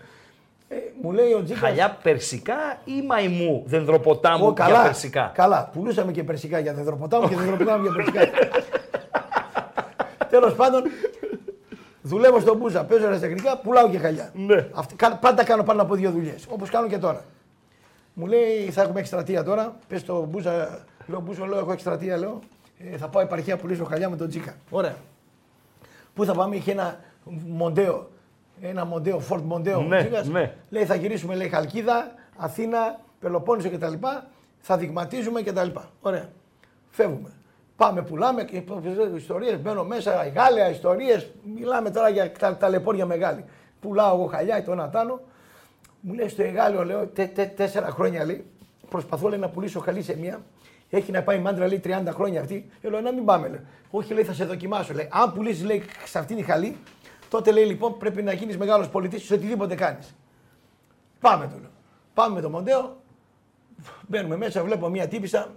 [0.69, 1.59] Ε, μου λέει ο Τζίκα.
[1.59, 5.69] Χαλιά περσικά ή μαϊμού δενδροποτάμου Εγώ για περσικά; Καλά.
[5.73, 8.21] Πουλούσαμε και περσικά για δεδροποτάμου και δεδροποτάμου για περσικά.
[10.29, 10.83] Τέλος πάντων,
[12.03, 14.31] δουλεύω στον Μπούζα, παίζω αεραστεχνικά, πουλάω και χαλιά.
[14.35, 14.67] Ναι.
[14.73, 16.45] Αυτή, κα- πάντα κάνω πάνω από δύο δουλειές.
[16.49, 17.23] Όπως κάνω και τώρα.
[18.13, 19.75] Μου λέει θα έχουμε εκστρατεία τώρα.
[19.87, 22.39] Πες στο Μπούζα, λέω Μπούζα, λέω έχω εκστρατεία, λέω.
[22.93, 24.55] Ε, θα πάω επαρχία πουλήσω χαλιά με τον Τζίκα.
[24.69, 24.95] Ωραία.
[26.13, 26.99] Πού θα πάμε, είχε ένα
[27.47, 28.09] μοντέο.
[28.61, 29.85] Ένα μοντέο, Ford Mondeo.
[29.87, 30.27] Ναι, ο Τζίκας.
[30.27, 30.53] ναι.
[30.69, 33.93] Λέει θα γυρίσουμε, λέει Χαλκίδα, Αθήνα, Πελοπόννησο κτλ.
[34.59, 35.67] Θα δειγματίζουμε κτλ.
[36.01, 36.29] Ωραία.
[36.89, 37.29] Φεύγουμε.
[37.75, 38.63] Πάμε, πουλάμε και
[39.15, 39.61] ιστορίες.
[39.61, 41.31] Μπαίνω μέσα, Γάλλια ιστορίες.
[41.55, 43.45] Μιλάμε τώρα για τα, ταλαιπώρια μεγάλη.
[43.79, 45.21] Πουλάω εγώ χαλιά, το ένα τ' άλλο.
[45.99, 48.45] Μου λέει στο Εγάλιο, λέω, τε, τε, τέσσερα χρόνια λέει,
[48.89, 50.41] προσπαθώ λέει, να πουλήσω χαλί σε μία.
[50.89, 52.69] Έχει να πάει μάντρα λέει 30 χρόνια αυτή.
[52.81, 53.47] Ε, λέω να μην πάμε.
[53.47, 53.59] Λέει.
[53.89, 54.93] Όχι, λέει, θα σε δοκιμάσω.
[54.93, 55.07] Λέει.
[55.11, 56.77] Αν πουλήσεις λέει, σε αυτήν τη χαλή,
[57.29, 60.15] τότε λέει λοιπόν πρέπει να γίνεις μεγάλος πολιτής σε οτιδήποτε κάνεις.
[61.19, 61.69] Πάμε του λέω.
[62.13, 63.01] Πάμε με το Μοντέο.
[64.07, 65.51] Μπαίνουμε μέσα, βλέπω μία τύπησα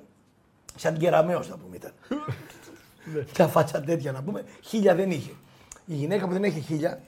[0.77, 1.93] σαν κεραμαίο να πούμε ήταν.
[3.37, 4.43] Μια φάτσα τέτοια να πούμε.
[4.63, 5.31] Χίλια δεν είχε.
[5.87, 7.01] Η γυναίκα που δεν έχει χίλια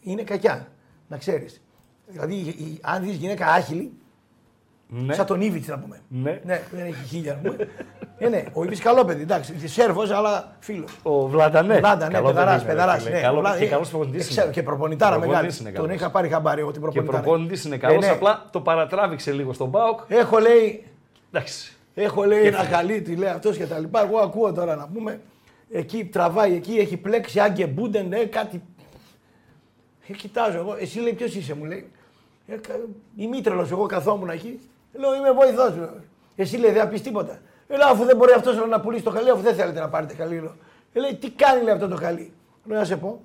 [0.00, 0.66] είναι κακιά.
[1.08, 1.60] Να ξέρεις.
[2.06, 3.92] Δηλαδή, η- η- αν δεις γυναίκα άχυλη,
[4.88, 5.14] Ναι.
[5.14, 6.00] Σαν τον Ήβιτ να πούμε.
[6.08, 6.40] Ναι.
[6.44, 7.68] ναι δεν έχει χίλια να πούμε.
[8.18, 9.68] ε, ναι, ο Ήβιτ καλό παιδί, εντάξει.
[9.68, 10.98] Σέρβος, αλλά φίλος.
[11.02, 11.78] Ο Βλάντα, ναι.
[11.78, 12.50] Βλάντα, ναι, Καλό παιδαρά.
[12.50, 13.14] παιδί είναι, παιδαράς, φίλε.
[13.14, 13.20] ναι.
[13.20, 14.26] Καλό- Ο Βλάντα, Και ε, καλός προπονητής.
[14.26, 15.52] ε, ξέρω, Και προπονητάρα μεγάλη.
[15.74, 17.22] Τον είχα πάρει χαμπάρι εγώ την Και προπονητάρα.
[17.22, 18.04] προπονητής είναι Ε, καλός.
[18.04, 18.08] ναι.
[18.10, 20.00] Απλά το παρατράβηξε λίγο στον Μπάουκ.
[20.08, 20.84] Έχω λέει,
[21.32, 21.73] Εντάξει.
[21.94, 24.02] Έχω λέει ένα καλή, λέει αυτός και τα λοιπά.
[24.04, 25.20] Εγώ ακούω τώρα να πούμε.
[25.70, 28.62] Εκεί τραβάει, εκεί έχει πλέξει Άγκε Μπούντεν, ναι, κάτι.
[30.08, 31.90] Ε, κοιτάζω εγώ, εσύ λέει ποιος είσαι, μου λέει.
[32.46, 32.80] Ε, κα-
[33.16, 34.60] ημίτρελος, εγώ καθόμουν εκεί.
[34.92, 35.72] Λέω είμαι βοηθός.
[36.36, 37.38] Εσύ λέει δεν θα πεις τίποτα.
[37.68, 40.14] Ε, λέω αφού δεν μπορεί αυτός να πουλήσει το χαλί, αφού δεν θέλετε να πάρετε
[40.14, 40.40] χαλί.
[40.40, 40.54] Λέω.
[40.92, 42.32] Ε, λέει τι κάνει λέει, αυτό το χαλί.
[42.64, 43.20] Λέω να σε πω.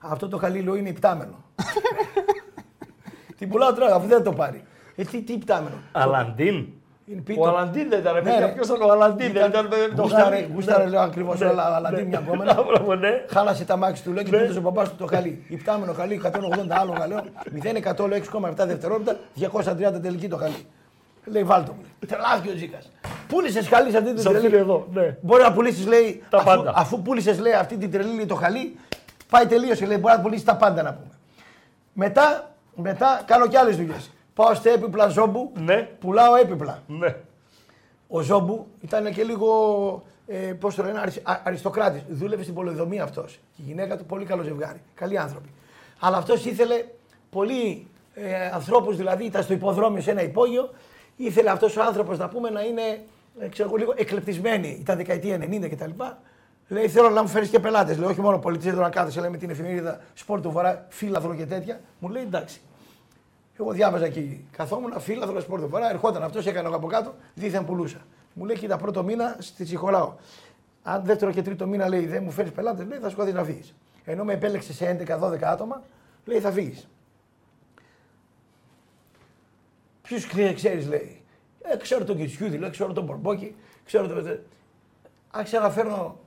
[0.00, 1.44] Αυτό το χαλί λέω είναι υπτάμενο.
[3.38, 4.64] Την πουλάω τώρα αφού δεν το πάρει.
[4.96, 5.76] Ε, τι, τι υπτάμενο.
[5.92, 6.66] Αλαντίν.
[7.10, 7.48] Είναι Ο πίτο.
[7.48, 8.14] Αλαντίν δεν ήταν.
[8.14, 8.38] Ναι, παιδιά.
[8.46, 8.52] ρε.
[8.52, 9.68] Ποιος ήταν ο Αλαντίν, δεν ήταν.
[9.68, 10.50] παιδί, το Γούσταρε, χαλί.
[10.54, 10.90] γούσταρε Ναι.
[10.90, 11.46] λέω ακριβώς Ναι.
[11.46, 12.02] όλα, αλλά αντί Ναι.
[12.08, 12.54] μια γκόμενα.
[12.66, 13.24] Μπράβο, ναι.
[13.28, 15.44] Χάλασε τα μάξι του, λέω και του ο παπά του το χαλί.
[15.48, 17.20] Υπτάμενο χαλί, 180 άλογα, λέω.
[17.52, 20.66] 0,100 λέω 6,7 δευτερόλεπτα, 230 τελική το χαλί.
[21.24, 21.78] Λέει βάλτο μου.
[21.80, 22.10] λέει.
[22.10, 22.90] Τρελάθηκε ο Ζήκας.
[23.28, 24.62] Πούλησες χαλί σε αυτή την Σε αυτήν τρελή.
[24.62, 25.16] εδώ, ναι.
[25.20, 26.72] Μπορεί να πουλήσεις, λέει, Τα αφού, πάντα.
[26.76, 28.76] αφού πούλησες, λέει, αυτή την τρελή λέει, το χαλί,
[29.30, 29.86] πάει τελείωσε.
[29.86, 31.12] Λέει, μπορεί να πουλήσεις τα πάντα να πούμε.
[31.92, 34.10] Μετά, μετά κάνω κι άλλες δουλειές.
[34.40, 35.88] Πάω στα έπιπλα ζόμπου, Ναι.
[36.00, 36.82] πουλάω έπιπλα.
[36.86, 37.16] Ναι.
[38.08, 39.48] Ο Ζόμπου ήταν και λίγο,
[40.26, 42.02] ε, πώς το λένε, αρισ, α- αριστοκράτης.
[42.08, 43.32] Δούλευε στην πολεοδομία αυτός.
[43.56, 44.80] Και η γυναίκα του πολύ καλό ζευγάρι.
[44.94, 45.48] Καλοί άνθρωποι.
[46.00, 46.84] Αλλά αυτός ήθελε
[47.30, 50.70] πολύ ε, ανθρώπους, δηλαδή ήταν στο υποδρόμιο σε ένα υπόγειο.
[51.16, 52.82] Ήθελε αυτός ο άνθρωπος να πούμε να είναι
[53.40, 54.76] ε, ξέρω, εγώ, λίγο εκλεπτισμένοι.
[54.80, 55.90] Ήταν δεκαετία 90 κτλ.
[56.68, 57.98] Λέει: Θέλω να μου φέρεις και πελάτες.
[57.98, 61.34] Λέει: Όχι μόνο πολιτής, εδώ να κάθεσαι λέει, με την εφημερίδα Σπορ του Βορρά, φύλαθρο
[61.34, 61.80] και τέτοια.
[61.98, 62.60] Μου λέει: Εντάξει.
[63.60, 64.44] Εγώ διάβαζα εκεί.
[64.50, 65.90] Καθόμουν φίλαθρο σπορ του Βορρά.
[65.90, 68.00] Ερχόταν αυτός, έκανε εγώ από κάτω, δίθεν πουλούσα.
[68.34, 70.14] Μου λέει: Κοίτα, πρώτο μήνα στη συγχωράω.
[70.82, 73.74] Αν δεύτερο και τρίτο μήνα λέει δεν μου φέρεις πελάτες, λέει θα σκοτεινά να φύγεις.
[74.04, 75.82] Ενώ με επέλεξε σε 11-12 άτομα,
[76.24, 76.88] λέει θα φύγεις.
[80.02, 81.22] Ποιους ξέρεις, λέει.
[81.62, 84.40] Ε, ξέρω τον Κιτσιούδη, λέει, ξέρω τον Μπορμπόκι, ξέρω τον.
[85.30, 86.18] Άρχισα να φέρνω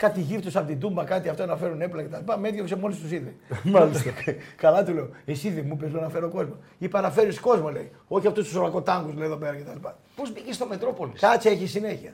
[0.00, 2.32] κάτι γύφτου από την τούμπα, κάτι αυτό να φέρουν έπλα κτλ.
[2.40, 3.34] Με έδιωξε μόλις τους είδε.
[3.62, 4.10] Μάλιστα.
[4.62, 5.08] Καλά του λέω.
[5.24, 6.56] Εσύ δεν μου πες λέω, να φέρω κόσμο.
[6.78, 7.90] Είπα να φέρει κόσμο, λέει.
[8.08, 9.88] Όχι αυτούς τους ορακοτάγκου, λέει εδώ πέρα κτλ.
[10.16, 12.12] Πώς μπήκες στο Μετρόπολης; Κάτσε, έχει συνέχεια.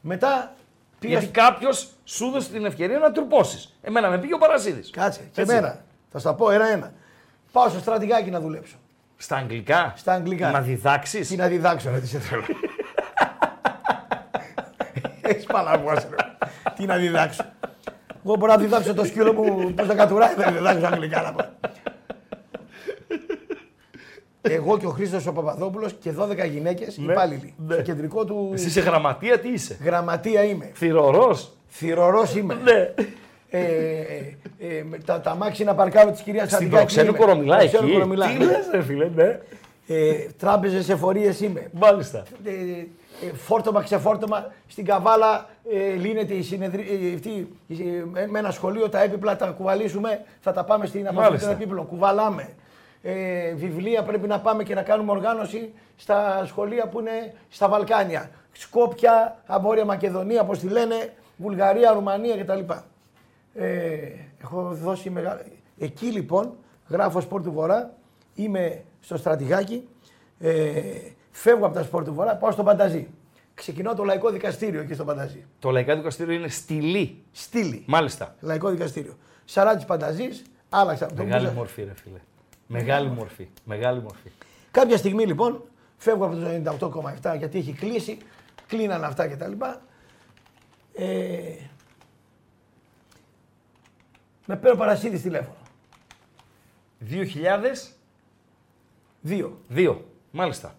[0.00, 0.54] Μετά
[0.98, 1.18] πήγα.
[1.18, 3.68] Γιατί κάποιος σου έδωσε την ευκαιρία να τρουπώσει.
[3.82, 4.90] Εμένα με πήγε ο Παρασίδης.
[4.90, 5.52] Κάτσε, και Έτσι.
[5.52, 5.84] εμένα.
[6.12, 6.92] Θα στα πω ένα-ένα.
[7.52, 8.76] Πάω στο στρατηγάκι να δουλέψω.
[9.16, 10.50] Στα αγγλικά; Στα αγγλικά.
[10.50, 12.42] Να διδάξεις; Τι να διδάξω, ρε, τι σε θέλω.
[15.28, 16.35] Έχεις παλαβώσει, ρε.
[16.76, 17.44] Τι να διδάξω.
[18.26, 21.44] Εγώ μπορώ να διδάξω το σκύλο μου πώς να κατουράει, δεν διδάξω αγγλικά να πω.
[24.42, 27.54] Εγώ και ο Χρήστος ο Παπαδόπουλος και 12 γυναίκες Ναι, υπάλληλοι.
[27.66, 27.74] ναι.
[27.74, 30.70] Στο κεντρικό του Εσύ είσαι γραμματεία, τι είσαι; γραμματεία είμαι.
[30.74, 31.52] Θηρορός.
[31.68, 32.54] Θηρορός είμαι.
[32.64, 32.94] Ναι.
[33.50, 37.18] Ε, ε, ε, με τα, τα μάξι να παρκάρω της κυρίας Στην Σαντικάκη προξένου είμαι.
[37.18, 37.70] κορομιλά εκεί.
[37.70, 38.44] Προξένου Κορομιλά, Τι ναι.
[38.44, 39.38] λες ρε φίλε, ναι.
[39.86, 41.68] Ε, τράπεζες εφορίες είμαι.
[41.72, 42.22] Μάλιστα.
[42.44, 42.86] ε, ε,
[43.34, 44.52] φόρτωμα, ξεφόρτωμα.
[44.66, 46.84] Στην Καβάλα ε, λύνεται η συνεδρία.
[47.10, 51.00] Ε, αυτή, ε, με- με ένα σχολείο τα έπιπλα τα κουβαλήσουμε, θα τα πάμε στην
[51.06, 51.48] αποθήκη Μάλιστα.
[51.48, 51.86] των επίπλων.
[51.86, 52.48] Κουβαλάμε.
[53.02, 58.30] Ε, βιβλία πρέπει να πάμε και να κάνουμε οργάνωση στα σχολεία που είναι στα Βαλκάνια.
[58.52, 62.72] Σκόπια, Βόρεια Μακεδονία, όπως τη λένε, Βουλγαρία, Ρουμανία κτλ.
[63.54, 63.98] Ε,
[64.42, 65.40] έχω δώσει μεγάλη.
[65.78, 66.56] Εκεί λοιπόν
[66.88, 67.94] γράφω σπορ του Βορρά,
[68.34, 69.88] είμαι στο στρατηγάκι,
[70.38, 70.52] ε,
[71.36, 73.08] φεύγω από τα σπορ του Βορρά, πάω στο Πανταζή.
[73.54, 75.44] Ξεκινώ το λαϊκό δικαστήριο εκεί στο Πανταζή.
[75.58, 77.24] Το λαϊκό δικαστήριο είναι στυλή.
[77.32, 77.84] Στήλη.
[77.86, 78.34] Μάλιστα.
[78.40, 79.16] Λαϊκό δικαστήριο.
[79.44, 81.06] Σαράτης Πανταζής, άλλαξα.
[81.06, 81.56] το Μεγάλη μπούζα.
[81.56, 82.18] μορφή, ρε φίλε.
[82.66, 83.48] Μεγάλη μορφή.
[83.64, 84.30] Μεγάλη μορφή.
[84.70, 85.62] Κάποια στιγμή λοιπόν
[85.96, 86.46] φεύγω από το
[87.32, 88.18] 98,7 γιατί έχει κλείσει,
[88.66, 89.52] κλείνανε αυτά κτλ.
[90.94, 91.54] Ε,
[94.46, 95.56] με παίρνω παρασίδη τηλέφωνο.
[97.10, 97.16] 2002.
[99.68, 100.04] Δύο.
[100.30, 100.74] Μάλιστα.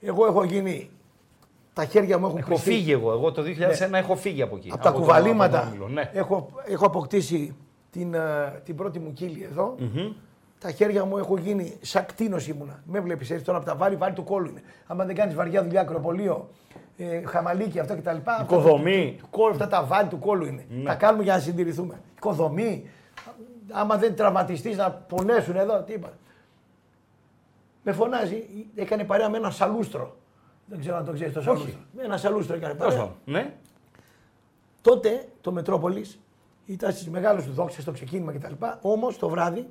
[0.00, 0.90] Εγώ έχω γίνει.
[1.72, 2.70] Τα χέρια μου έχουν Έχω κρυφτεί.
[2.70, 3.12] φύγει εγώ.
[3.12, 4.70] Εγώ το 2001 έχω φύγει από εκεί.
[4.72, 6.10] Από τα το- κουβαλήματα από τον Όμιλο, Ναι.
[6.12, 7.56] έχω, έχω αποκτήσει
[7.90, 9.74] την, ε, την πρώτη μου κύλη εδώ.
[10.60, 12.82] Τα χέρια μου έχω γίνει σαν κτίνος ήμουνα.
[12.86, 14.62] Με βλέπεις έτσι τώρα από τα βάρη, βάρη του κόλλου είναι.
[14.86, 16.48] Άμα δεν κάνεις βαριά δουλειά, ακροπολείο,
[16.96, 18.08] ε, χαμαλίκι, αυτό κτλ.
[18.16, 19.16] αυτά- Οικοδομή.
[19.18, 20.64] του κόλλου, αυτά τα βάρη του κόλλου είναι.
[20.68, 20.82] Ναι.
[20.82, 22.00] Τα κάνουμε για να συντηρηθούμε.
[22.16, 22.88] Οικοδομή.
[23.72, 26.08] Άμα δεν τραυματιστείς να πονέσουν εδώ, τι είπα.
[27.88, 30.16] Με φωνάζει, έκανε παρέα με ένα σαλούστρο.
[30.66, 31.80] Δεν ξέρω αν το ξέρεις το σαλούστρο.
[31.96, 33.06] Με ένα σαλούστρο έκανε Τέλος παρέα.
[33.08, 33.20] πάντων.
[33.24, 33.54] Ναι.
[34.80, 36.18] Τότε το Μετρόπολης
[36.66, 38.52] ήταν στις μεγάλες του δόξες στο ξεκίνημα κτλ.
[38.80, 39.68] Όμως το βράδυ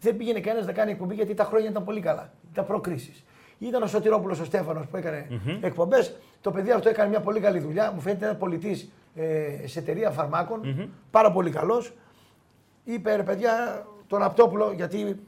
[0.00, 2.32] δεν πήγαινε κανένας να κάνει εκπομπή γιατί τα χρόνια ήταν πολύ καλά.
[2.52, 3.24] Ήταν προκρίσεις.
[3.58, 5.26] Ήταν ο Σωτηρόπουλος ο Στέφανος που έκανε
[5.60, 6.16] εκπομπές.
[6.40, 7.92] Το παιδί αυτό έκανε μια πολύ καλή δουλειά.
[7.92, 10.90] Μου φαίνεται ένας πολιτής ε, σε εταιρεία φαρμάκων.
[11.10, 11.92] Πάρα πολύ καλός.
[12.84, 15.20] Είπε ρε παιδιά τον Ραπτόπουλο γιατί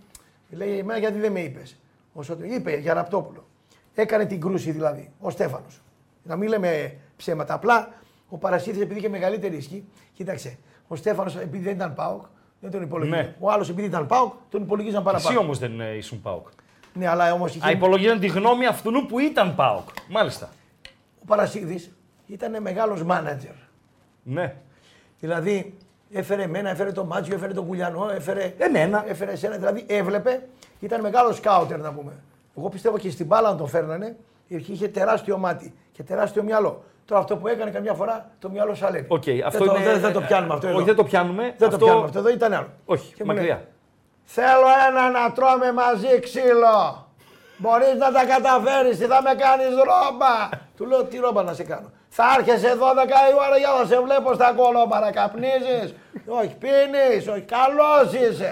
[0.50, 1.76] λέει εμένα γιατί δεν με είπες.
[2.18, 3.46] Ο Σωτηρόπουλο είπε για Ραπτόπουλο.
[3.94, 5.80] Έκανε την κρούση δηλαδή, ο Στέφανος.
[6.22, 7.54] Να μην λέμε ψέματα.
[7.54, 7.88] Απλά
[8.28, 10.58] ο Παρασίτης επειδή είχε μεγαλύτερη ισχύ, κοίταξε.
[10.88, 12.22] Ο Στέφανος επειδή δεν ήταν Πάοκ,
[12.60, 13.18] δεν τον υπολογίζαν.
[13.18, 13.34] Ναι.
[13.38, 15.40] Ο άλλος επειδή ήταν Πάοκ, τον υπολογίζαν Εσύ παραπάνω.
[15.40, 16.46] όμως δεν ε, ήσουν ΠΑΟΚ.
[16.94, 17.66] Ναι, αλλά όμως είχε.
[17.66, 19.88] Α, υπολογίζαν τη γνώμη αυτού που ήταν ΠΑΟΚ.
[20.10, 20.48] Μάλιστα.
[21.22, 21.92] Ο Παρασίδης
[22.26, 23.54] ήταν μεγάλος μάνατζερ.
[24.22, 24.54] Ναι.
[25.20, 25.74] Δηλαδή
[26.12, 28.54] έφερε εμένα, έφερε τον Μάτσιο, έφερε τον Κουλιανό, έφερε.
[28.58, 29.04] Εμένα.
[29.08, 29.56] Έφερε εσένα.
[29.56, 30.48] Δηλαδή έβλεπε,
[30.80, 32.12] ήταν μεγάλο scouter να πούμε.
[32.58, 34.16] Εγώ πιστεύω και στην μπάλα να τον φέρνανε,
[34.48, 36.82] είχε τεράστιο μάτι και τεράστιο μυαλό.
[37.04, 39.06] Τώρα αυτό που έκανε καμιά φορά το μυαλό σαλεύει.
[39.08, 40.66] Οκ, δεν, αυτό το, είναι- δεν, δεν το πιάνουμε αυτό.
[40.66, 40.84] Όχι, εδώ.
[40.84, 41.54] δεν το πιάνουμε.
[41.58, 41.78] Δεν αυτό...
[41.78, 42.18] το πιάνουμε αυτό.
[42.18, 42.68] Εδώ ήταν άλλο.
[42.84, 43.64] Όχι, Και μου λέει, μακριά.
[44.24, 47.06] Θέλω ένα να τρώμε μαζί ξύλο.
[47.56, 50.34] Μπορείς να τα καταφέρεις, τι θα με κάνεις ρόμπα.
[50.76, 51.90] Του λέω τι ρόμπα να σε κάνω.
[52.08, 52.80] Θα έρχεσαι 12
[53.32, 55.94] η ώρα για να σε βλέπω στα κολόμπαρα, καπνίζεις.
[56.26, 58.50] όχι πίνεις, όχι καλός είσαι.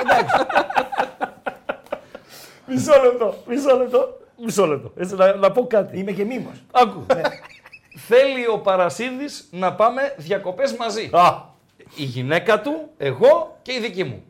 [0.00, 0.36] Εντάξει,
[2.66, 4.18] Μισό λεπτό, μισό λεπτό.
[4.44, 4.92] Μισό λεπτό.
[4.96, 5.98] Έτσι, να, να πω κάτι.
[5.98, 6.64] είμαι και μήμος.
[6.72, 7.06] Άκου.
[8.06, 11.10] Θέλει ο Παρασίδης να πάμε διακοπές μαζί.
[11.12, 11.42] Α,
[11.96, 14.24] Η γυναίκα του, εγώ και η δική μου.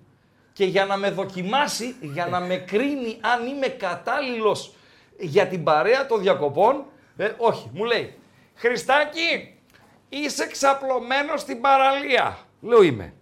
[0.53, 4.73] Και για να με δοκιμάσει, για να με κρίνει αν είμαι κατάλληλος
[5.19, 6.85] για την παρέα των διακοπών,
[7.17, 8.15] ε, όχι, μου λέει,
[8.55, 9.59] Χριστάκη,
[10.09, 12.39] είσαι ξαπλωμένος στην παραλία.
[12.61, 13.13] Λέω είμαι.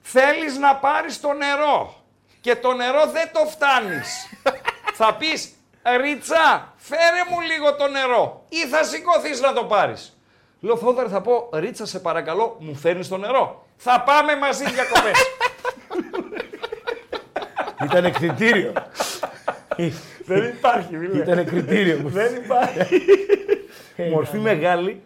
[0.00, 1.95] Θέλεις να πάρεις το νερό
[2.46, 4.28] και το νερό δεν το φτάνεις.
[4.98, 5.52] θα πεις,
[6.00, 10.18] Ρίτσα, φέρε μου λίγο το νερό ή θα σηκωθείς να το πάρεις.
[10.60, 13.66] Λέω, Θόδωρε, θα πω, Ρίτσα, σε παρακαλώ, μου φέρνεις το νερό.
[13.76, 15.18] Θα πάμε μαζί διακοπές.
[17.84, 18.72] ήταν κριτήριο.
[20.24, 21.22] δεν υπάρχει, μιλέ.
[21.22, 22.00] ήταν κριτήριο.
[22.04, 23.00] Δεν υπάρχει.
[24.10, 25.02] Μορφή μεγάλη.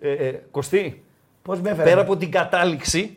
[0.00, 1.04] Ε, ε, Κωστή,
[1.42, 3.16] Πώς με έφερε; πέρα από την κατάληξη,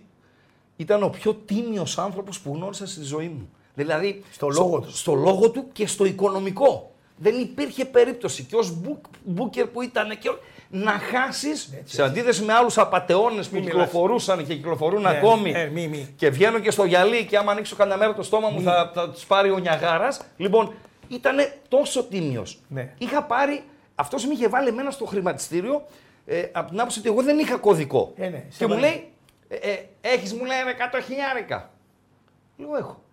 [0.76, 3.50] ήταν ο πιο τίμιος άνθρωπος που γνώρισα στη ζωή μου.
[3.76, 5.00] Δηλαδή, Στο λόγο τους.
[5.00, 6.90] Στο λόγο του και στο οικονομικό.
[7.18, 10.38] Δεν υπήρχε περίπτωση και ως μπουκ, μπούκερ που ήταν και ό-
[10.70, 13.70] να χάσεις, σε αντίθεση με άλλους απατεώνες που μιλάς.
[13.72, 16.14] κυκλοφορούσαν και κυκλοφορούν Ναι, ακόμη ναι, μη, μη.
[16.18, 19.10] και βγαίνω και στο γυαλί και άμα ανοίξω κανένα μέρα το στόμα μου θα, θα
[19.10, 20.22] τους πάρει ο Νιαγάρας.
[20.38, 20.74] Λοιπόν,
[21.08, 21.36] ήταν
[21.68, 22.60] τόσο τίμιος.
[22.68, 22.94] Ναι.
[22.98, 23.64] Είχα πάρει,
[23.96, 25.86] αυτός με είχε βάλει εμένα στο χρηματιστήριο
[26.26, 28.14] ε, από την άποψη ότι εγώ δεν είχα κωδικό.
[28.16, 28.88] Ε, ναι, σε και μου έβαλε.
[28.88, 29.12] λέει,
[29.48, 30.58] ε, ε, έχεις μου λέει
[30.94, 31.70] 100 χιλιάρικα.
[32.58, 33.04] Λέω έχω.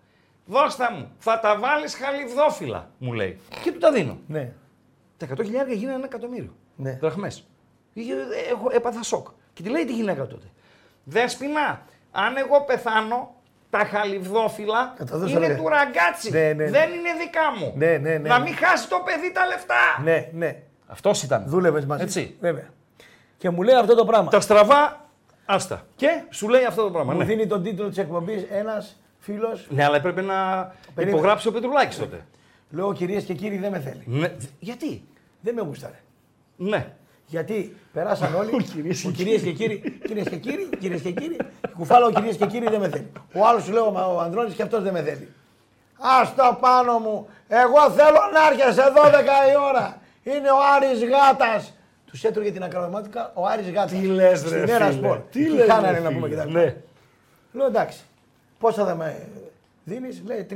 [0.45, 3.39] Δώστα μου, θα τα βάλεις χαλιβδόφυλλα, μου λέει.
[3.63, 4.17] Και του τα δίνω.
[4.27, 4.51] Ναι.
[5.17, 6.55] Τα 100 χιλιάρικα γίνανε ένα εκατομμύριο.
[6.75, 6.97] Ναι.
[7.01, 7.47] Δραχμές.
[7.93, 8.13] Είχε-
[8.51, 9.27] Έχω, έπαθα σοκ.
[9.53, 10.45] Και τη λέει τη γυναίκα τότε.
[11.03, 11.81] Δέσποινα,
[12.11, 13.35] αν εγώ πεθάνω,
[13.69, 15.55] τα χαλιβδόφυλλα Θα τα δώσω, είναι ρε.
[15.55, 16.31] του ραγκάτσι.
[16.31, 16.69] Ναι, ναι, ναι.
[16.69, 17.73] Δεν είναι δικά μου.
[17.75, 18.43] Ναι, ναι, ναι, Να ναι.
[18.43, 20.01] μην χάσει το παιδί τα λεφτά.
[20.03, 20.61] Ναι, ναι.
[20.87, 21.43] Αυτός ήταν.
[21.47, 22.03] Δούλευες μαζί.
[22.03, 22.37] Έτσι.
[22.39, 22.67] Βέβαια.
[23.37, 24.29] Και μου λέει αυτό το πράγμα.
[24.29, 25.09] Τα στραβά,
[25.45, 25.85] άστα.
[25.95, 27.13] Και; Σου λέει αυτό το πράγμα.
[27.13, 27.25] Μου Ναι.
[27.25, 29.65] δίνει τον τίτλο της εκπομπής ένας φίλος.
[29.69, 31.17] ναι, αλλά έπρεπε να Περίμενε.
[31.17, 32.25] υπογράψει ο Πετρουλάκης τότε.
[32.69, 34.03] Λέω κυρίες και κύριοι δεν με θέλει.
[34.05, 34.35] Ναι.
[34.59, 35.03] Γιατί;
[35.41, 35.99] Δεν με γούσταρε.
[36.55, 36.87] Ναι.
[37.25, 38.63] Γιατί; Περάσαν όλοι.
[38.63, 39.01] Κυρίες
[39.41, 41.37] και κύριοι, κυρίες και κύριοι, κυρίες και κύριοι.
[41.77, 43.11] Κουφάλα ο κυρίες και κύριοι δεν με θέλει.
[43.33, 45.27] Ο άλλος σου λέω «Μα ο Ανδρώνης και αυτός δεν με θέλει.
[45.97, 47.27] Α το πάνω μου.
[47.47, 49.97] Εγώ θέλω να έρχεσαι 12 η ώρα.
[50.23, 51.73] Είναι ο Άρης Γάτας.
[52.05, 53.91] Τους έτρωγε την ακροδημάτικα ο Άρης Γάτας.
[53.91, 54.97] Τι λες, Στην ρε Έρα φίλε.
[54.97, 55.17] Σπορ.
[55.31, 56.43] Τι λες, κάνανε ρε να πούμε φίλε.
[56.45, 56.75] και Ναι.
[57.51, 57.99] Λέω εντάξει.
[58.63, 59.27] Πόσα θα με
[59.83, 60.55] δίνεις, λέει 350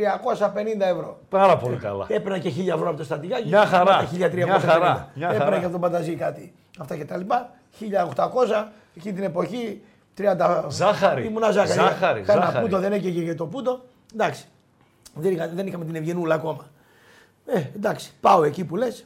[0.79, 1.19] ευρώ.
[1.29, 2.05] Πάρα πολύ καλά.
[2.09, 3.47] Έπαιρνα και 1000 ευρώ από το στατηγάκι.
[3.47, 4.07] Μια χαρά.
[4.11, 4.33] μετά 1350.
[4.45, 5.09] Μια χαρά.
[5.13, 5.57] Μια Έπαιρνα χαρά.
[5.57, 6.53] και από τον Πανταζή κάτι.
[6.79, 7.49] Αυτά και τα λοιπά.
[8.15, 9.81] 1800 εκείνη την εποχή.
[10.17, 10.65] 30...
[10.69, 11.25] Ζάχαρη.
[11.25, 11.79] Ήμουνα ζάχαρη.
[11.79, 12.65] Ζάχαρη, Κάνα ζάχαρη.
[12.65, 13.81] πούτο δεν έκαιγε για το πούτο.
[14.13, 14.45] Εντάξει.
[15.13, 16.65] Δεν, είχα, δεν είχαμε την Ευγενούλα ακόμα.
[17.45, 18.11] Ε, εντάξει.
[18.21, 19.05] Πάω εκεί που λες.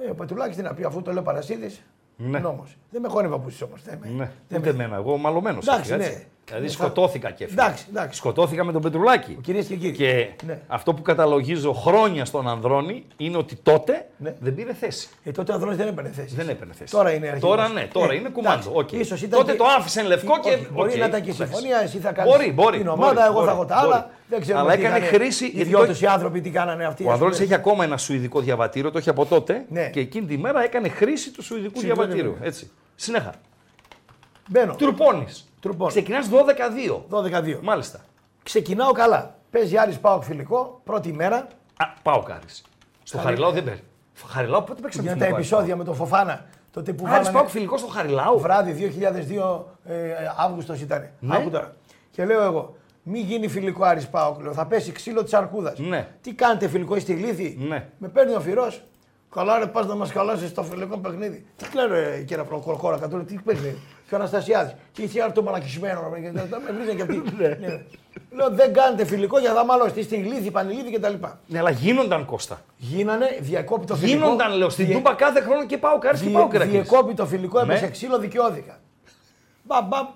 [0.00, 1.82] Ε, ο Πετρουλάκης τι να πει αφού το λέω Παρασίδης.
[2.16, 2.38] Ναι.
[2.38, 2.76] Νόμος.
[2.90, 3.80] Δεν με χώνει παπούτσι όμως.
[4.16, 4.96] Ναι, ούτε εμένα.
[4.96, 5.66] Εγώ μαλωμένος.
[5.66, 6.24] Εντάξει, ναι.
[6.48, 7.62] Δηλαδή Θα- σκοτώθηκα και έφυγα.
[7.64, 8.18] Εντάξει, εντάξει.
[8.18, 9.38] Σκοτώθηκα με τον Πετρουλάκη.
[9.42, 9.92] Κυρίες και κύριοι.
[9.96, 10.58] Και Ναι.
[10.66, 14.34] αυτό που καταλογίζω χρόνια στον Ανδρώνη είναι ότι τότε Ναι.
[14.40, 15.08] δεν πήρε θέση.
[15.24, 16.34] Ε, τότε ο Ανδρώνης δεν έπαιρνε θέση.
[16.34, 16.92] Δεν έπαιρνε θέση.
[16.92, 17.50] Τώρα είναι αρχηγός.
[17.50, 18.52] Τώρα ναι, τώρα Ε, είναι κουμάντο.
[18.54, 18.68] εντάξει.
[18.72, 18.92] οκ.
[18.92, 20.50] Ίσως ήταν τότε και- το άφησε εν λευκό και.
[20.50, 21.52] Όχι, μπορεί οκ, να ήταν και εντάξει.
[21.52, 22.78] συμφωνία, εσύ θα κάνεις Μπορεί, μπορεί.
[22.78, 23.92] την ομάδα, μπορεί, εγώ θα μπορεί, έχω τα μπορεί.
[23.92, 24.10] άλλα.
[24.28, 25.44] Δεν ξέρω Αλλά έκανε χρήση.
[25.44, 27.02] Οι γιατί δυο το- τους οι άνθρωποι τι κάνανε αυτοί.
[27.04, 27.48] Ο ας Ανδρώνης πούμε.
[27.48, 29.64] έχει ακόμα ένα σουηδικό διαβατήριο, το έχει από τότε.
[29.68, 29.88] Ναι.
[29.90, 32.36] Και εκείνη τη μέρα έκανε χρήση του σουηδικού Συμφωνώ, διαβατήριου.
[32.40, 32.46] ναι.
[32.46, 32.70] Έτσι.
[32.94, 33.32] Συνέχα.
[34.48, 34.74] Μπαίνω.
[34.74, 35.26] Τρουπώνει.
[35.66, 35.90] Τρουπώνω.
[35.90, 37.04] Ξεκινάς 12-2.
[37.10, 37.60] 12-2.
[37.62, 38.00] Μάλιστα.
[38.42, 39.34] Ξεκινάω καλά.
[39.50, 41.36] Παίζει Άρης Πάοκ φιλικό, πρώτη μέρα.
[41.76, 42.46] Α, πάω κάρι.
[43.02, 43.82] Στο Χαριλάου δεν παίζει.
[44.26, 46.44] Χαριλάου πότε παίξαμε Για τα φιλικό, επεισόδια με τον Φοφάνα.
[46.70, 48.92] Τότε που Άρης βάλανε πάω φιλικό στο Χαριλάου; βράδυ
[49.34, 51.10] 2002 ε, Αύγουστος ήταν.
[51.20, 51.36] Ναι.
[51.36, 51.74] Άκου τώρα.
[52.10, 54.40] Και λέω εγώ, μη γίνει φιλικό Άρης Πάοκ.
[54.42, 55.78] Λέω, θα πέσει ξύλο της Αρκούδας.
[55.78, 56.08] Ναι.
[56.20, 57.88] Τι κάνετε φιλικό, είστε ηλίθιοι; Ναι.
[57.98, 58.72] Με παίρνει ο Φυρό,
[59.34, 61.46] Καλά, ρε, πας να μας χαλάσεις το φιλικό παιχνίδι.
[61.56, 63.78] Τι κλαίνω, ρε, κύριε Προκορκόρα, κατ' τι παιχνίδι.
[64.08, 64.74] Και ο Αναστασιάδης.
[64.92, 66.10] Και η θεία του μαλακισμένο.
[66.14, 67.22] ρε, και τα- Με βρίζανε και αυτοί.
[67.60, 67.82] Ναι.
[68.30, 70.00] Λέω, δεν κάνετε φιλικό για να μαλώσετε.
[70.00, 71.14] Είστε ηλίθιοι, πανηλίθιοι κτλ.
[71.46, 72.60] Ναι, αλλά γίνονταν Κώστα.
[72.76, 74.18] Γίνανε, διακόπη το φιλικό.
[74.24, 76.68] Γίνονταν, λέω, στην Διε- Τούμπα κάθε χρόνο και πάω κάρι και διε- πάω κάρι.
[76.68, 77.90] Διεκόπη το φιλικό, έπεσε Ναι.
[77.90, 78.78] ξύλο, δικαιώθηκα.
[79.62, 80.06] Μπαμ, μπαμ,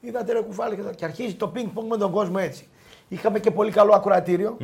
[0.00, 2.68] είδατε ρε κουφάλι και, τα- και αρχίζει το πινκ πονγκ με τον κόσμο έτσι.
[3.08, 4.56] Είχαμε και πολύ καλό ακροατήριο,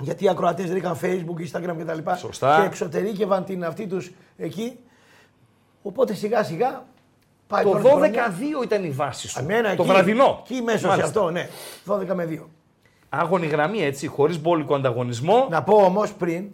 [0.00, 2.10] γιατί οι ακροατές δεν είχαν facebook, instagram κτλ.
[2.16, 2.58] Σωστά.
[2.60, 4.78] Και εξωτερήκευαν την αυτή τους εκεί.
[5.82, 6.84] Οπότε σιγά σιγά
[7.48, 8.34] πάει Το τώρα τη χρονιά.
[8.60, 9.38] 12-2 ήταν η βάση σου.
[9.40, 10.42] Αμένα, το εκεί, βραδινό.
[10.50, 11.08] Εκεί μέσα σε Μάλιστα.
[11.08, 11.48] αυτό, ναι.
[11.86, 12.48] 12 με 2.
[13.08, 15.46] Άγωνη γραμμή έτσι, χωρίς μπόλικο ανταγωνισμό.
[15.50, 16.48] Να πω όμως πριν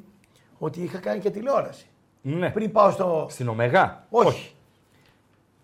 [0.59, 1.87] ότι είχα κάνει και τηλεόραση.
[2.23, 2.51] Ναι.
[2.51, 3.27] Πριν πάω στο.
[3.31, 4.07] Στην Ομεγά.
[4.11, 4.55] Όχι.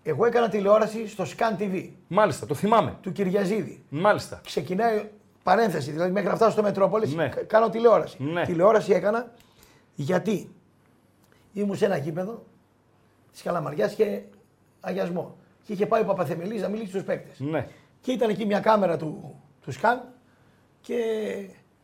[0.03, 2.97] Εγώ έκανα τηλεόραση στο Scan TV Μάλιστα, το θυμάμαι.
[3.01, 3.85] του Κυριαζίδη.
[3.89, 4.41] Μάλιστα.
[4.45, 5.09] Ξεκινάει
[5.43, 7.29] παρένθεση, δηλαδή μέχρι να φτάσω στο Μετρόπολης, Ναι.
[7.29, 8.17] κάνω τηλεόραση.
[8.23, 8.45] Ναι.
[8.45, 9.33] Τηλεόραση έκανα
[9.95, 10.51] γιατί
[11.53, 12.43] ήμουν σε ένα γήπεδο
[13.33, 14.21] της Καλαμαριάς και
[14.81, 15.37] αγιασμό.
[15.65, 17.39] Και είχε πάει ο Παπαθεμελής να μιλήσει στους παίκτες.
[17.39, 17.69] Ναι.
[18.01, 20.03] Και ήταν εκεί μια κάμερα του, του σκαν
[20.81, 20.97] και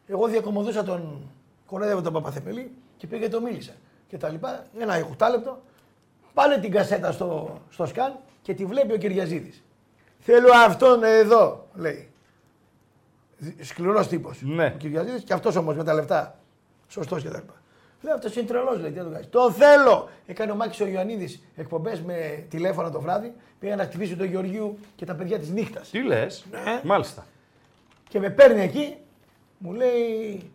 [0.07, 1.31] εγώ διακομωδούσα τον
[1.67, 3.73] κορέδευα τον Παπαθεμελή και πήγε και το μίλησα.
[4.09, 5.63] Και τα λοιπά, ένα 8 λεπτό,
[6.35, 9.63] πάνε την κασέτα στο, στο σκαν και τη βλέπει ο Κυριαζίδης.
[10.19, 12.11] Θέλω αυτόν εδώ, λέει.
[13.61, 14.43] Σκληρός τύπος.
[14.43, 14.73] Ναι.
[14.75, 16.39] Ο Κυριαζίδης και αυτός όμως με τα λεφτά.
[16.89, 17.29] Σωστός και
[18.07, 18.13] τα λοιπά.
[18.13, 18.91] Λέει αυτός είναι τρελός, λέει.
[18.91, 19.29] Τι να το κάνεις.
[19.31, 20.09] Το θέλω!
[20.27, 23.33] Έκανε ο Μάκης ο Ιωαννίδης εκπομπές με τηλέφωνα το βράδυ.
[23.59, 25.91] Πήγε να χτυπήσει τον Γεωργίου και τα παιδιά της νύχτας.
[25.91, 26.81] Τι λες; Ναι.
[26.85, 27.27] Μάλιστα.
[28.09, 28.97] Και με παίρνει εκεί,
[29.59, 30.51] μου λέει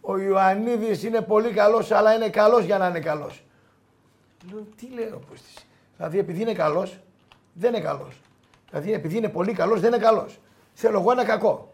[0.00, 3.44] ο Ιωαννίδης είναι πολύ καλός, αλλά είναι καλός για να είναι καλός.
[4.50, 5.66] Λέω, τι λέω, πώς της.
[5.96, 6.98] Δηλαδή, επειδή είναι καλός,
[7.52, 8.20] δεν είναι καλός.
[8.70, 10.38] Δηλαδή, επειδή είναι πολύ καλός, δεν είναι καλός.
[10.74, 11.72] Θέλω εγώ ένα κακό.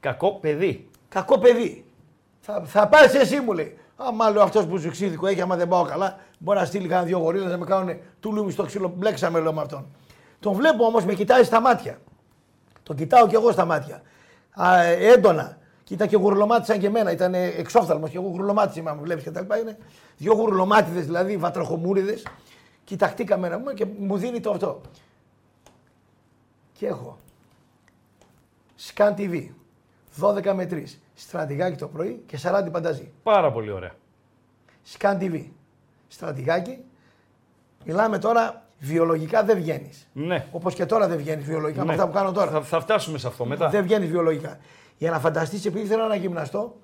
[0.00, 0.88] Κακό παιδί.
[1.08, 1.85] Κακό παιδί.
[2.48, 3.78] Θα, θα πάρεις εσύ, μου λέει.
[3.96, 7.06] Άμα λέω αυτός που σου ξύδικο έχει, άμα δεν πάω καλά, μπορεί να στείλει κανένα
[7.06, 8.92] δύο γορίλε να με κάνουν τουλούμι στο ξύλο.
[8.96, 9.86] Μπλέξαμε, λέω με αυτόν.
[10.40, 11.98] Τον βλέπω όμως, με κοιτάει στα μάτια.
[12.82, 14.02] Τον κοιτάω κι εγώ στα μάτια.
[14.50, 15.58] Α, ε, έντονα.
[15.84, 17.10] Και ήταν και γουρλωμάτισαν και εμένα.
[17.10, 18.82] Ήταν εξόφθαλμος και εγώ γουρλωμάτισε.
[18.82, 19.58] Μα με βλέπεις και τα λοιπά.
[19.58, 19.78] Είναι
[20.16, 22.18] δύο γουρλωμάτιδες δηλαδή, βατραχομούριδε.
[22.84, 24.80] Κοιταχτήκαμε να πούμε και μου δίνει το αυτό.
[26.72, 27.18] Και έχω
[28.78, 29.48] Scan TV
[30.20, 30.82] 12 με 3
[31.14, 33.12] στρατηγάκι το πρωί και 40 πανταζή.
[33.22, 33.92] Πάρα πολύ ωραία.
[34.98, 35.44] Scan TV
[36.08, 36.78] στρατηγάκι.
[37.84, 40.08] Μιλάμε τώρα βιολογικά δεν βγαίνεις.
[40.12, 40.46] Ναι.
[40.50, 41.92] Όπως και τώρα δεν βγαίνεις βιολογικά με Ναι.
[41.92, 42.50] αυτά που κάνω τώρα.
[42.50, 43.68] Θα, θα φτάσουμε σε αυτό μετά.
[43.68, 44.58] Δεν βγαίνεις βιολογικά.
[44.98, 46.76] Για να φανταστείς, επειδή ήθελα να γυμναστώ,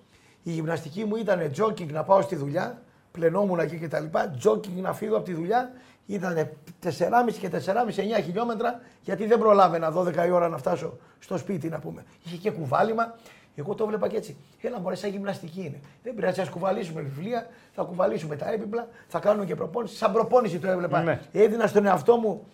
[0.43, 4.05] η γυμναστική μου ήταν τζόκινγκ να πάω στη δουλειά, πλενόμουν εκεί κτλ.
[4.39, 5.71] Τζόκινγκ να φύγω από τη δουλειά
[6.15, 6.49] ήταν
[6.85, 6.91] 4,5
[7.41, 12.05] και 4,5-9 χιλιόμετρα, γιατί δεν προλάβαινα 12 η ώρα να φτάσω στο σπίτι να πούμε.
[12.25, 13.15] Είχε και κουβάλιμα.
[13.55, 14.37] Εγώ το βλέπα και έτσι.
[14.61, 15.81] Έλα, μπορεί σαν γυμναστική είναι.
[16.03, 19.97] Δεν πειράζει, ας κουβαλήσουμε βιβλία, θα κουβαλήσουμε τα έπιπλα, θα κάνουμε και προπόνηση.
[19.97, 21.03] Σαν προπόνηση το έβλεπα.
[21.03, 21.21] Ναι.
[21.33, 22.47] Έδινα στον εαυτό μου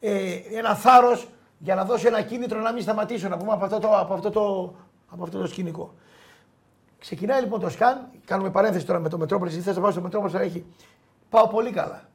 [0.00, 1.28] ε, ένα θάρρος
[1.58, 4.30] για να δώσω ένα κίνητρο να μην σταματήσω να πούμε από αυτό το, από αυτό
[4.30, 4.74] το,
[5.08, 5.94] από αυτό το σκηνικό.
[6.98, 9.56] Ξεκινάει λοιπόν το σκάν, κάνουμε παρένθεση τώρα με το Μετρόπολης.
[9.56, 10.64] Ήθελα να πάω στο Μετρόπολης, αλλά έχει.
[11.30, 12.07] Πάω πολύ καλά.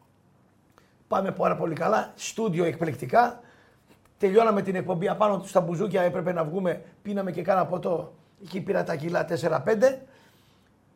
[1.14, 2.12] Πάμε πάρα πολύ καλά.
[2.16, 3.40] Στούντιο εκπληκτικά.
[4.18, 6.02] Τελειώναμε την εκπομπή απάνω του στα μπουζούκια.
[6.02, 6.82] Έπρεπε να βγούμε.
[7.02, 8.14] Πίναμε και κάνα ποτό.
[8.44, 10.00] Εκεί πήρα τα κιλά 4-5.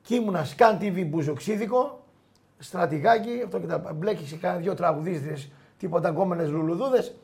[0.02, 2.04] Και ήμουνα σκάν TV μπουζοξίδικο.
[2.60, 3.42] Στρατηγάκι.
[3.46, 5.34] Αυτό και τα μπλέκησε κάνα δύο τραγουδίστρε.
[5.78, 7.16] Τίποτα γκόμενε λουλουδούδες.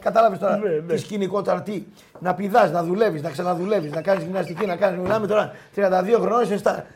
[0.00, 0.80] Κατάλαβες τώρα Ναι, ναι.
[0.80, 1.84] τι σκηνικό τώρα τι.
[2.20, 5.00] Να πηδάς, να δουλεύεις, να ξαναδουλεύεις, να κάνεις γυμναστική, να κάνεις.
[5.00, 6.86] Μιλάμε τώρα 32 χρονών είσαι στα.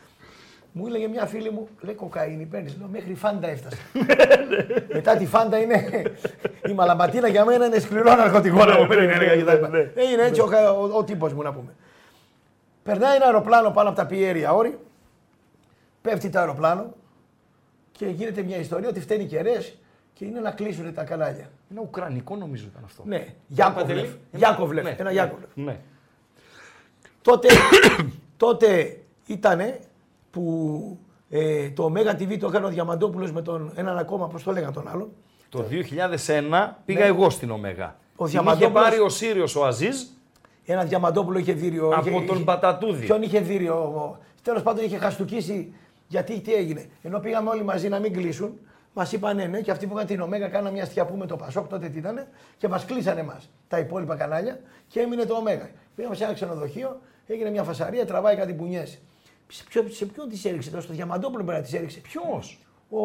[0.79, 2.77] Μου έλεγε μια φίλη μου, λέει κοκαίνη παίρνεις.
[2.77, 3.77] Λέω μέχρι φάντα έφτασε.
[4.93, 6.03] Μετά τη φάντα είναι.
[6.69, 9.61] Η μαλαμπατίνα για μένα είναι σκληρό ναρκωτικό να μου παίρνει έργα κτλ.
[9.61, 9.79] ναι, ναι.
[9.95, 10.45] Ε, Είναι έτσι ο,
[10.79, 11.75] ο, ο τύπος μου να πούμε.
[12.83, 14.79] Περνάει ένα αεροπλάνο πάνω από τα πιέρια όρη.
[16.01, 16.93] Πέφτει το αεροπλάνο
[17.91, 19.77] και γίνεται μια ιστορία ότι φταίνει κεραίες
[20.13, 21.49] και είναι να κλείσουν τα κανάλια.
[21.71, 23.03] Ένα ουκρανικό νομίζω ήταν αυτό.
[23.05, 23.87] Ναι, Γιάκοβλεφ.
[23.87, 24.19] Παντελή.
[24.31, 24.83] Γιάκοβλεφ.
[24.83, 25.49] Ναι, Ένα ναι, Γιάκοβλεφ.
[25.53, 25.79] Ναι.
[27.21, 27.47] Τότε,
[28.37, 29.79] τότε ήτανε
[30.31, 30.97] που
[31.29, 34.73] ε, το Μέγα TV το έκανε ο Διαμαντόπουλος με τον έναν ακόμα, πώς το λέγανε
[34.73, 35.09] τον άλλον;
[35.49, 37.85] Το 2001 πήγα εγώ στην Ομέγα.
[37.85, 37.91] Ναι.
[38.15, 39.97] Ο Την είχε Διαμαντόπουλος- πάρει ο Σύριος ο Αζίζ
[40.65, 41.89] Ένα Διαμαντόπουλο είχε δίριο.
[41.95, 43.05] από είχε, τον είχε- Πατατούδη.
[43.05, 44.17] Ποιον είχε δίριο.
[44.41, 45.73] Τέλος πάντων είχε χαστούκίσει.
[46.07, 48.59] Γιατί τι έγινε; Ενώ πήγαμε όλοι μαζί να μην κλείσουν,
[48.93, 51.35] μας είπαν ναι, ναι, και αυτοί που είχαν την Ωμέγα κάναν μια στιαπού με το
[51.35, 52.27] Πασόκ, τότε τι ήταν,
[52.57, 55.69] και μας κλείσανε εμά τα υπόλοιπα κανάλια και έμεινε το Ωμέγα.
[55.95, 58.99] Πήγαμε σε ένα ξενοδοχείο, έγινε μια φασαρία, τραβάει κάτι μπουνιές.
[59.51, 62.99] Σε, ποιο, σε ποιον της έριξε τώρα, στο Διαμαντόπουλο πρέπει να της έριξε; Ποιος; Ο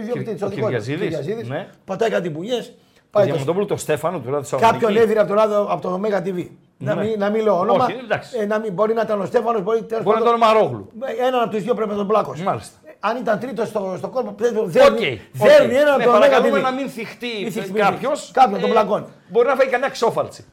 [0.00, 0.80] ιδιοκτήτης, ο ο δικό του.
[0.82, 1.68] Κυριαζίδης, ναι.
[1.84, 2.64] Πατάει κάτι μπουνιέ.
[3.10, 6.46] Το Διαμαντόπουλο το Στέφανο του Ράδου Κάποιον έδινε από το, ράδιο- από το Ωμέγα TV.
[6.78, 7.04] Να, Ναι.
[7.04, 7.84] μην, να μην λέω όνομα.
[7.84, 8.36] Όχι, εντάξει.
[8.40, 10.54] Ε, να μην, μπορεί να ήταν ο Στέφανος, μπορεί τέλος Μπορεί να πάντων- ήταν ο
[10.54, 10.92] Μαρόγλου.
[11.26, 12.42] Έναν από τους δύο πρέπει να τον πλάκωσε.
[12.42, 12.76] Μάλιστα.
[12.84, 15.80] Ε, Αν ήταν τρίτος στο, στο κόλπο, δεν- δέρνει, Οκ, δέρνει οκ.
[15.80, 16.62] έναν Ναι, από τον Μέγα παρακαλούμε TV.
[16.62, 18.20] να μην θυχτεί Μην θυχτεί, μην κάποιος.
[18.20, 18.38] θυχτεί.
[18.40, 19.04] Κάποιον τον πλακώνει.
[19.28, 20.44] Μπορεί να φάει κανένα ξόφαλτσι.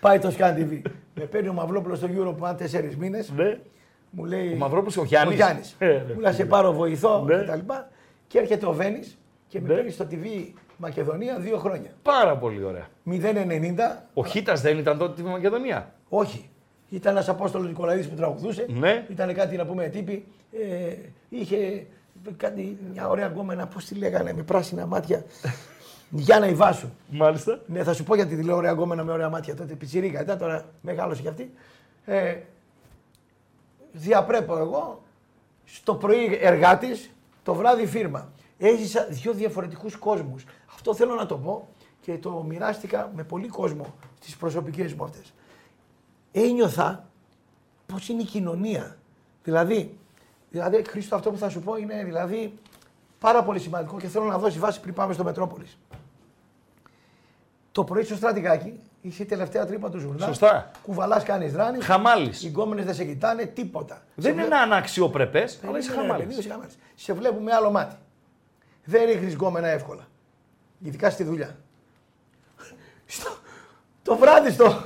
[0.00, 0.82] Πάει το Scan TV.
[1.14, 3.32] με παίρνει ο Μαυλόπουλος στο Euro που ήταν τέσσερις μήνες.
[4.16, 4.22] Ναι.
[4.22, 4.52] Μου λέει.
[4.52, 5.32] Ο Μαυρόπουλος, ο Γιάννης.
[5.32, 5.74] Ο Γιάννης.
[5.78, 6.04] Ε, ναι.
[6.14, 7.34] Μου λέει, σε πάρω βοηθό Ναι.
[7.44, 7.72] κτλ.
[8.26, 9.00] Και έρχεται ο Βέννη
[9.48, 9.74] και με Ναι.
[9.74, 11.90] παίρνει στο TV Μακεδονία δύο χρόνια.
[12.02, 12.86] Πάρα πολύ ωραία.
[13.04, 14.06] 0,90.
[14.14, 16.50] Ο Χίτας δεν ήταν τότε στη Μακεδονία; Όχι.
[16.90, 18.66] Ήταν ένας Απόστολος Νικολαίδης που τραγουδούσε.
[18.68, 19.06] Ναι.
[19.10, 20.24] Ήταν κάτι να πούμε τύπη.
[20.52, 20.94] Ε,
[21.28, 21.86] είχε
[22.36, 25.24] κάτι, μια ωραία γκόμενα, πώς τη λέγανε, με πράσινα μάτια.
[26.10, 26.88] Γιάννα Ιβάσου.
[27.10, 27.60] Μάλιστα.
[27.66, 29.54] Ναι, θα σου πω γιατί τη λέω ωραία γκόμενα με ωραία μάτια.
[29.54, 31.50] Τότε πιτσιρίκα ήταν, τώρα μεγάλωσε κι αυτή.
[32.04, 32.34] Ε,
[33.96, 35.02] διαπρέπω εγώ
[35.64, 37.10] στο πρωί εργάτης,
[37.42, 38.32] το βράδυ φίρμα.
[38.58, 40.44] Έζησα δύο διαφορετικούς κόσμους.
[40.74, 41.68] Αυτό θέλω να το πω
[42.00, 45.32] και το μοιράστηκα με πολύ κόσμο στις προσωπικές μου αυτές.
[46.32, 47.08] Ένιωθα
[47.86, 48.96] πώς είναι η κοινωνία.
[49.42, 49.98] Δηλαδή,
[50.50, 52.58] δηλαδή, Χρήστο, αυτό που θα σου πω είναι δηλαδή
[53.18, 55.78] πάρα πολύ σημαντικό και θέλω να δώσει βάση πριν πάμε στο Μετρόπολης.
[57.72, 60.26] Το πρωί στο στρατηγάκι είσαι η τελευταία τρύπα του ζουρνά.
[60.26, 60.70] Σωστά.
[60.82, 61.80] Κουβαλάς, κάνει ράνι.
[61.82, 62.42] Χαμάλης.
[62.42, 64.02] Οι γκόμενες δεν σε κοιτάνε, τίποτα.
[64.14, 66.26] Δεν Σε είναι ένα αναξιοπρεπές, αλλά είσαι Ναι, ναι, χαμάλης.
[66.26, 66.78] παιδί, είσαι χαμάλης.
[66.94, 67.96] Σε βλέπουν με άλλο μάτι.
[68.84, 70.06] Δεν ρίχνεις γκόμενα εύκολα.
[70.82, 71.56] Ειδικά στη δουλειά.
[73.06, 73.30] Στο,
[74.02, 74.82] το βράδυ στο,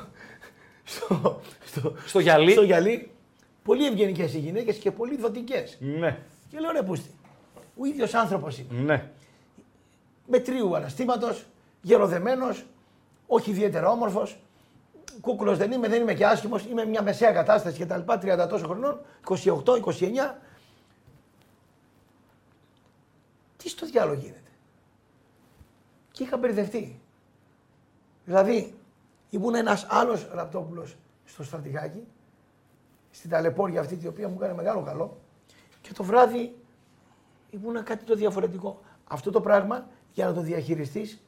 [0.84, 2.52] στο, στο, Στο γυαλί.
[2.52, 3.10] στο γυαλί,
[3.62, 5.76] πολύ ευγενικές οι γυναίκες και πολύ δοτικές.
[5.80, 6.18] Ναι,
[6.48, 7.10] Και λέω ρε πούστη,
[7.76, 8.80] ο ίδιος άνθρωπος είναι.
[8.82, 9.10] ναι.
[10.26, 11.44] Μετρίου αναστήματος,
[11.82, 12.64] γεροδεμένος,
[13.32, 14.40] όχι ιδιαίτερα όμορφος.
[15.20, 16.64] Κούκουλος δεν είμαι, δεν είμαι και άσχημος.
[16.64, 18.00] Είμαι μια μεσαία κατάσταση κτλ.
[18.06, 20.36] 30 τόσο χρονών, 28-29.
[23.56, 24.50] Τι στο διάλογο γίνεται;
[26.10, 27.00] Και είχα μπερδευτεί.
[28.24, 28.74] Δηλαδή,
[29.30, 32.06] ήμουν ένας άλλος ραπτόπουλος στο στρατηγάκι,
[33.10, 35.16] στην ταλαιπώρια αυτή, η οποία μου έκανε μεγάλο καλό.
[35.80, 36.56] Και το βράδυ
[37.50, 38.80] ήμουν κάτι το διαφορετικό.
[39.08, 41.20] Αυτό το πράγμα για να το διαχειριστείς,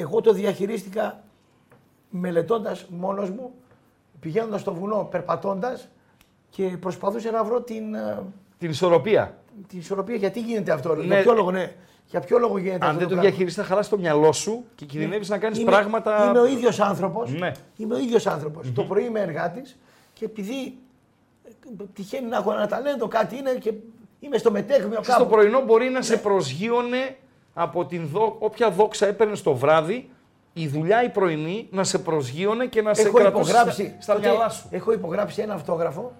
[0.00, 1.22] εγώ το διαχειρίστηκα
[2.10, 3.52] μελετώντας μόνος μου,
[4.20, 5.88] πηγαίνοντας στο βουνό, περπατώντας
[6.50, 8.18] και προσπαθούσα να βρω την, ε,
[8.58, 9.36] Την ισορροπία.
[9.68, 10.16] την ισορροπία.
[10.16, 11.04] Γιατί γίνεται αυτό, Ναι.
[11.04, 11.72] για ποιο λόγο, ναι.
[12.10, 14.64] Για ποιο λόγο γίνεται Αν αυτό δεν το πράγμα; διαχειριστεί, θα χαλάσει το μυαλό σου
[14.74, 16.28] και κινδυνεύεις να κάνεις Είμαι- πράγματα.
[16.28, 17.30] Είμαι ο ίδιος άνθρωπος.
[17.32, 17.52] Ναι.
[17.76, 18.72] Είμαι ο ίδιος άνθρωπος.
[18.72, 19.78] Το πρωί είμαι εργάτης
[20.12, 20.78] και επειδή
[21.44, 23.72] ε, τυχαίνει να έχω ένα ταλέντο, κάτι είναι και
[24.20, 25.26] είμαι στο μετέχνιο Στο κάπου.
[25.30, 27.16] πρωινό μπορεί να σε προσγείωνε
[27.60, 28.36] από την δο...
[28.38, 30.10] όποια δόξα έπαιρνε το βράδυ,
[30.52, 34.14] η δουλειά η πρωινή να σε προσγείωνε και να σε Έχω κρατούσε υπογράψει, στα, στα
[34.14, 34.66] τότε μυαλά σου.
[34.70, 36.12] έχω υπογράψει ένα αυτόγραφο,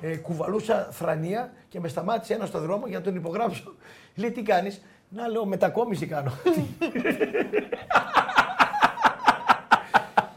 [0.00, 3.74] ε, κουβαλούσα θρανία και με σταμάτησε ένα στο δρόμο για να τον υπογράψω.
[4.14, 6.32] Λέει τι κάνεις, να λέω μετακόμιση κάνω.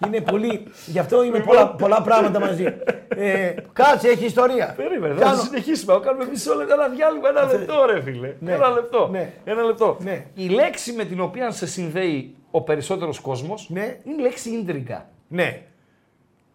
[0.05, 2.65] Είναι πολύ, γι' αυτό είναι πολλά, πολλά πράγματα μαζί.
[3.07, 4.73] Ε, κάτσε, έχει ιστορία.
[4.77, 5.93] Περίμενε, θα Κάνω- συνεχίσουμε.
[5.93, 8.33] Θα κάνουμε μισό λεπτό, ένα διάλειμμα, ένα λεπτό, ρε φίλε.
[8.39, 8.51] Ναι.
[8.53, 9.07] Ένα λεπτό.
[9.11, 9.33] Ναι.
[9.45, 9.97] Ένα λεπτό.
[9.99, 10.25] Ναι.
[10.33, 13.97] Η λέξη με την οποία σε συνδέει ο περισσότερος κόσμος Ναι.
[14.03, 15.09] είναι η λέξη ίντριγκα.
[15.27, 15.61] Ναι.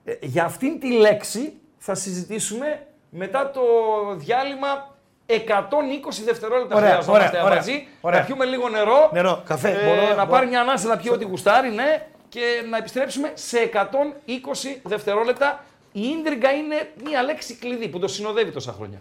[0.04, 3.60] Ε, για αυτήν τη λέξη θα συζητήσουμε μετά το
[4.16, 4.90] διάλειμμα
[5.26, 7.86] 120 δευτερόλεπτα Ωραία, χρειαζόμαστε ωραία, ωραία, μαζί.
[8.00, 8.18] ωραία.
[8.20, 9.10] Να πιούμε λίγο νερό.
[9.12, 9.68] Νερό, καφέ.
[9.68, 12.06] ε, Μπορώ- να μπορώ- πάρει μια ανάσα να πιει ό,τι γουστάρει, ναι.
[12.32, 13.78] Και να επιστρέψουμε σε 120
[14.82, 15.64] δευτερόλεπτα.
[15.92, 18.98] Η ίντριγκα είναι μια λέξη κλειδί που το συνοδεύει τόσα χρόνια.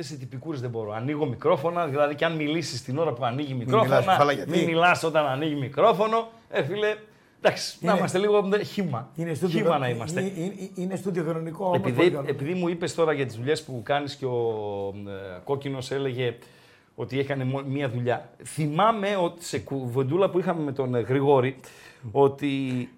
[0.00, 0.92] Αυτές οι τυπικούρες δεν μπορώ.
[0.92, 3.98] Ανοίγω μικρόφωνα, δηλαδή και αν μιλήσεις την ώρα που ανοίγει μικρόφωνα.
[4.00, 6.28] μιλάς, φάλα, γιατί; Μην μιλάς όταν ανοίγει μικρόφωνο.
[6.50, 6.96] Ε, φίλε,
[7.40, 9.08] εντάξει, να Είναι- είμαστε λίγο ε, χήμα.
[9.16, 10.20] Είναι στούντιο, χήμα να είμαστε.
[10.20, 11.64] Είναι, είναι, είναι στούντιο χρονικό.
[11.64, 12.26] όμως, πολύ Επειδή, καλό.
[12.28, 14.38] επειδή μου είπες τώρα για τις δουλειές που κάνεις και ο
[15.06, 16.36] ε, κόκκινος έλεγε
[16.94, 18.30] ότι έκανε μο- μία δουλειά.
[18.44, 21.56] Θυμάμαι ότι σε κουβεντούλα που είχαμε με τον ε, Γρηγόρη
[22.12, 22.48] ότι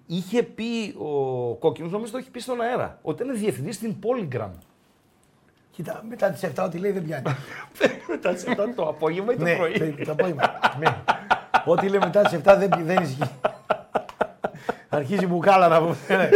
[0.07, 4.49] είχε πει ο κόκκινος, νομίζω το έχει πει στον αέρα, ότι είναι διευθυντής στην Polygram.
[5.75, 7.23] Κοίτα, μετά τις 7 ό,τι λέει δεν πιάνει.
[8.09, 9.71] Μετά σε αυτό το απόγευμα ή το ναι, πρωί.
[9.79, 10.43] το, το απόγευμα.
[10.79, 10.95] ναι.
[11.65, 13.29] Ό,τι λέει μετά τις 7 δεν, δεν ισχύει.
[14.89, 15.95] Αρχίζει μπουκάλα να πούμε.
[16.07, 16.29] Ναι.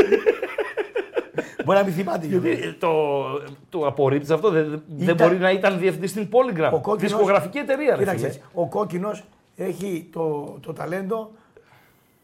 [1.66, 2.26] Μπορεί να μην θυμάται.
[2.26, 2.48] Γιώργο.
[2.50, 3.24] Ε, το,
[3.70, 4.50] το απορρίπτεις αυτό.
[4.50, 6.70] Δεν, δεν Ήταν- μπορεί να ήταν διευθυντής στην Polygram.
[6.74, 8.44] Ο κόκκινος- Δισκογραφική εταιρεία, ρε Κοίταξε, φίλε.
[8.54, 9.24] ο κόκκινος
[9.56, 11.32] έχει το, το ταλέντο.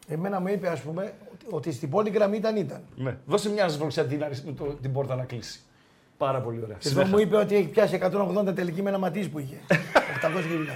[0.07, 2.81] Εμένα μου είπε, ας πούμε, ότι, ότι στην Polygram ήταν ήταν.
[2.95, 3.17] Ναι.
[3.25, 5.59] Δώσε μια σβολξιά την, αρισ- με το, την πόρτα να κλείσει.
[6.23, 6.77] Πάρα πολύ ωραία.
[6.85, 7.99] Εδώ μου είπε ότι έχει πιάσει
[8.47, 9.55] 180 τελική με ένα ματίς που είχε.
[9.67, 10.71] 800 χιλιάδε.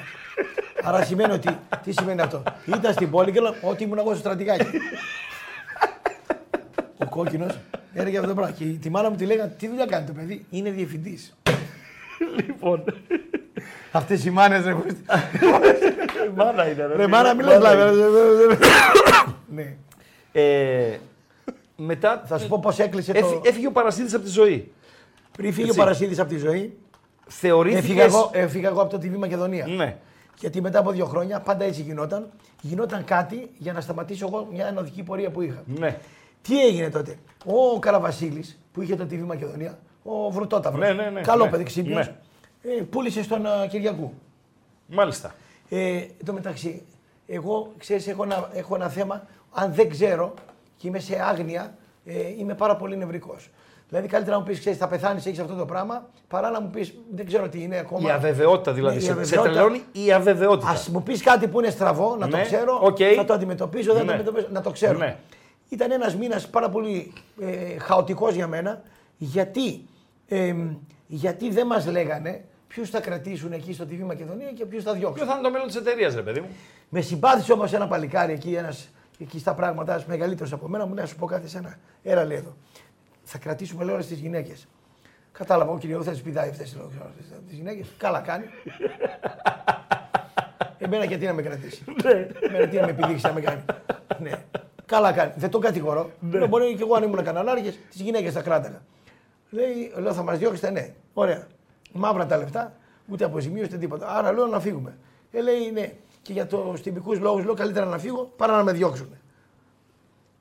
[0.83, 1.57] Άρα σημαίνει ότι.
[1.83, 4.65] Τι σημαίνει αυτό; Ήταν στην Polygram ό,τι ήμουν εγώ στο στρατηγάκι.
[6.97, 7.57] Ο κόκκινος
[7.93, 8.55] έλεγε αυτό το πράγμα.
[8.55, 11.35] Και τη μάνα μου τη λέγανε Τι δουλειά κάνει το παιδί, είναι διευθυντής.
[12.45, 12.83] λοιπόν.
[13.91, 14.75] Αυτές οι μάνες ρε.
[16.35, 16.87] Μάνα είναι.
[16.95, 17.99] Ρε μάνα, μην λες λάβη.
[19.47, 19.75] Ναι.
[20.31, 20.97] Ε,
[21.75, 23.41] μετά Θα σου πω πώς έκλεισε έφυ- το.
[23.43, 24.71] έφυγε ο Παρασίδης από τη ζωή.
[25.37, 25.79] Πριν φύγει ο Έτσι.
[25.79, 26.77] Παρασίδης από τη ζωή,
[27.27, 27.79] Θεωρήθηκε.
[27.79, 29.67] έφυγα εγώ, έφυγα εγώ από το TV Μακεδονία.
[29.67, 29.97] Ναι.
[30.39, 32.29] Γιατί μετά από δύο χρόνια, πάντα έτσι γινόταν,
[32.61, 35.63] γινόταν κάτι για να σταματήσω εγώ μια ενωδική πορεία που είχα.
[35.65, 35.97] Ναι.
[36.41, 40.87] Τι έγινε τότε; Ο Καραβασίλης που είχε το TV Μακεδονία, ο Βρουτόταυρος.
[40.87, 42.07] Ναι, ναι, ναι, καλό ναι, παιδί ξύπνιος.
[42.07, 42.71] ναι.
[42.73, 44.13] Ε, πούλησε στον α, Κυριακού.
[44.87, 45.35] Μάλιστα.
[45.69, 46.81] Ε, εν τω μεταξύ,
[47.27, 49.27] εγώ ξέρεις, έχω ένα, έχω ένα θέμα.
[49.51, 50.33] Αν δεν ξέρω
[50.77, 53.49] και είμαι σε άγνοια, ε, είμαι πάρα πολύ νευρικός.
[53.89, 56.69] Δηλαδή, καλύτερα να μου πεις: Ξέρεις, θα πεθάνεις, έχεις αυτό το πράγμα, παρά να μου
[56.69, 58.09] πεις: Δεν ξέρω τι είναι ακόμα.
[58.09, 58.95] Η αβεβαιότητα δηλαδή.
[58.95, 59.53] Ναι, η σε, σε αβεβαιότητα.
[59.53, 60.71] τρελαίνει η αβεβαιότητα.
[60.71, 62.97] Ας μου πεις κάτι που είναι στραβό, να το Ναι, ξέρω, οκ.
[63.15, 64.11] θα το αντιμετωπίσω, δεν Ναι.
[64.11, 64.97] θα το αντιμετωπίσω, να το ξέρω.
[64.97, 65.17] Ναι.
[65.69, 68.81] Ήταν ένας μήνας πάρα πολύ ε, χαοτικός για μένα,
[69.17, 69.85] γιατί,
[70.27, 70.53] ε,
[71.07, 75.15] γιατί δεν μας λέγανε ποιους θα κρατήσουν εκεί στο TV Μακεδονία και ποιους θα διώξουν.
[75.15, 76.47] Ποιο θα είναι το μέλλον της εταιρείας, ρε παιδί μου;
[76.89, 81.03] Με συμπάθησε όμως ένα παλικάρι εκεί, ένας, εκεί στα πράγματα, μεγαλύτερος από μένα, μου λέει:
[81.03, 81.75] Να σου πω κάτι σε ένα.
[82.03, 82.55] Έλα, λέει εδώ.
[83.29, 84.67] Θα κρατήσουμε λέω τις γυναίκες.
[85.31, 86.63] Κατάλαβα, ο κύριος, δεν τις πηδάει αυτέ
[87.47, 87.87] τις γυναίκες.
[87.97, 88.45] Καλά κάνει.
[90.77, 91.83] Εμένα γιατί να με κρατήσει;
[92.41, 93.61] Εμένα τι να με επιδείξει να με κάνει;
[94.19, 94.31] ναι.
[94.85, 95.31] Καλά κάνει.
[95.35, 96.11] Δεν τον κατηγορώ.
[96.31, 98.81] Λέω, Μπορεί και εγώ αν ήμουν καναλάρχε, τις γυναίκες θα κράταγα.
[99.49, 100.93] Λέει, λέω, θα μας διώξετε, ναι.
[101.13, 101.47] Ωραία.
[101.91, 102.73] Μαύρα τα λεφτά,
[103.07, 104.07] ούτε αποζημίωση, ούτε τίποτα.
[104.07, 104.97] Άρα λέω να φύγουμε.
[105.31, 105.93] Ε, λέει, ναι.
[106.21, 109.09] Και για τους τυπικούς λόγους λέω καλύτερα να φύγω παρά να με διώξουν.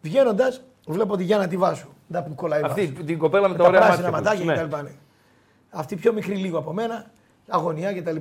[0.03, 1.96] Βγαίνοντας, βλέπω τη Γιάννα τη Βάσου.
[2.09, 3.05] Να που κολλάει η Αυτή Βάσου.
[3.05, 4.31] την κοπέλα με Με τα τα ωραία πράσινα μάτια.
[4.31, 4.69] ματάκια Ναι.
[4.69, 4.83] κτλ.
[4.85, 4.93] Ναι.
[5.71, 7.11] Αυτή πιο μικρή λίγο από μένα,
[7.49, 8.17] αγωνιά κτλ.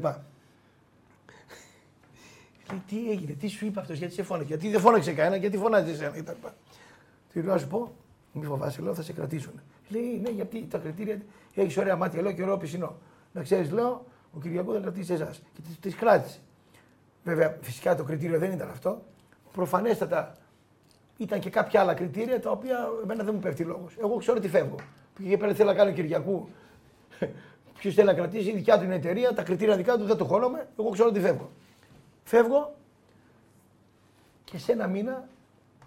[2.71, 5.57] Λέει, τι έγινε, τι σου είπε αυτός, γιατί σε φώναξε, γιατί δεν φώναξε κανένα, γιατί
[5.57, 6.47] φωνάζεις εσένα κτλ.
[7.33, 7.91] Τι λέω, να σου πω,
[8.31, 9.53] μη φοβάσαι, λέω, θα σε κρατήσουν.
[9.89, 11.17] Λέει, ναι, γιατί τα κριτήρια
[11.53, 12.95] έχεις ωραία μάτια, λέω και ωραίο πισινό.
[13.31, 15.41] Να ξέρεις, λέω, ο Κυριακό θα κρατήσει εσάς.
[15.53, 16.39] Και τη κράτησε.
[17.23, 19.01] Βέβαια, φυσικά το κριτήριο δεν ήταν αυτό.
[19.51, 20.35] Προφανέστατα
[21.17, 23.95] ήταν και κάποια άλλα κριτήρια τα οποία εμένα δεν μου πέφτει λόγος.
[23.99, 24.75] Εγώ ξέρω ότι φεύγω.
[25.15, 26.47] Πήγε πέρα θέλω να κάνω Κυριακού.
[27.79, 30.25] Ποιος θέλει να κρατήσει, η δικιά του είναι εταιρεία, τα κριτήρια δικά του δεν το
[30.25, 30.67] χώνομαι.
[30.79, 31.49] Εγώ ξέρω ότι φεύγω.
[32.23, 32.75] Φεύγω
[34.43, 35.27] και σε ένα μήνα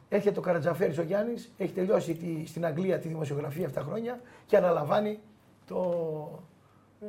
[0.08, 4.56] έρχεται ο Καρατζαφέρης ο Γιάννης, έχει τελειώσει τη, στην Αγγλία τη δημοσιογραφία 7 χρόνια και
[4.56, 5.20] αναλαμβάνει
[5.66, 5.82] το,
[7.00, 7.06] ε,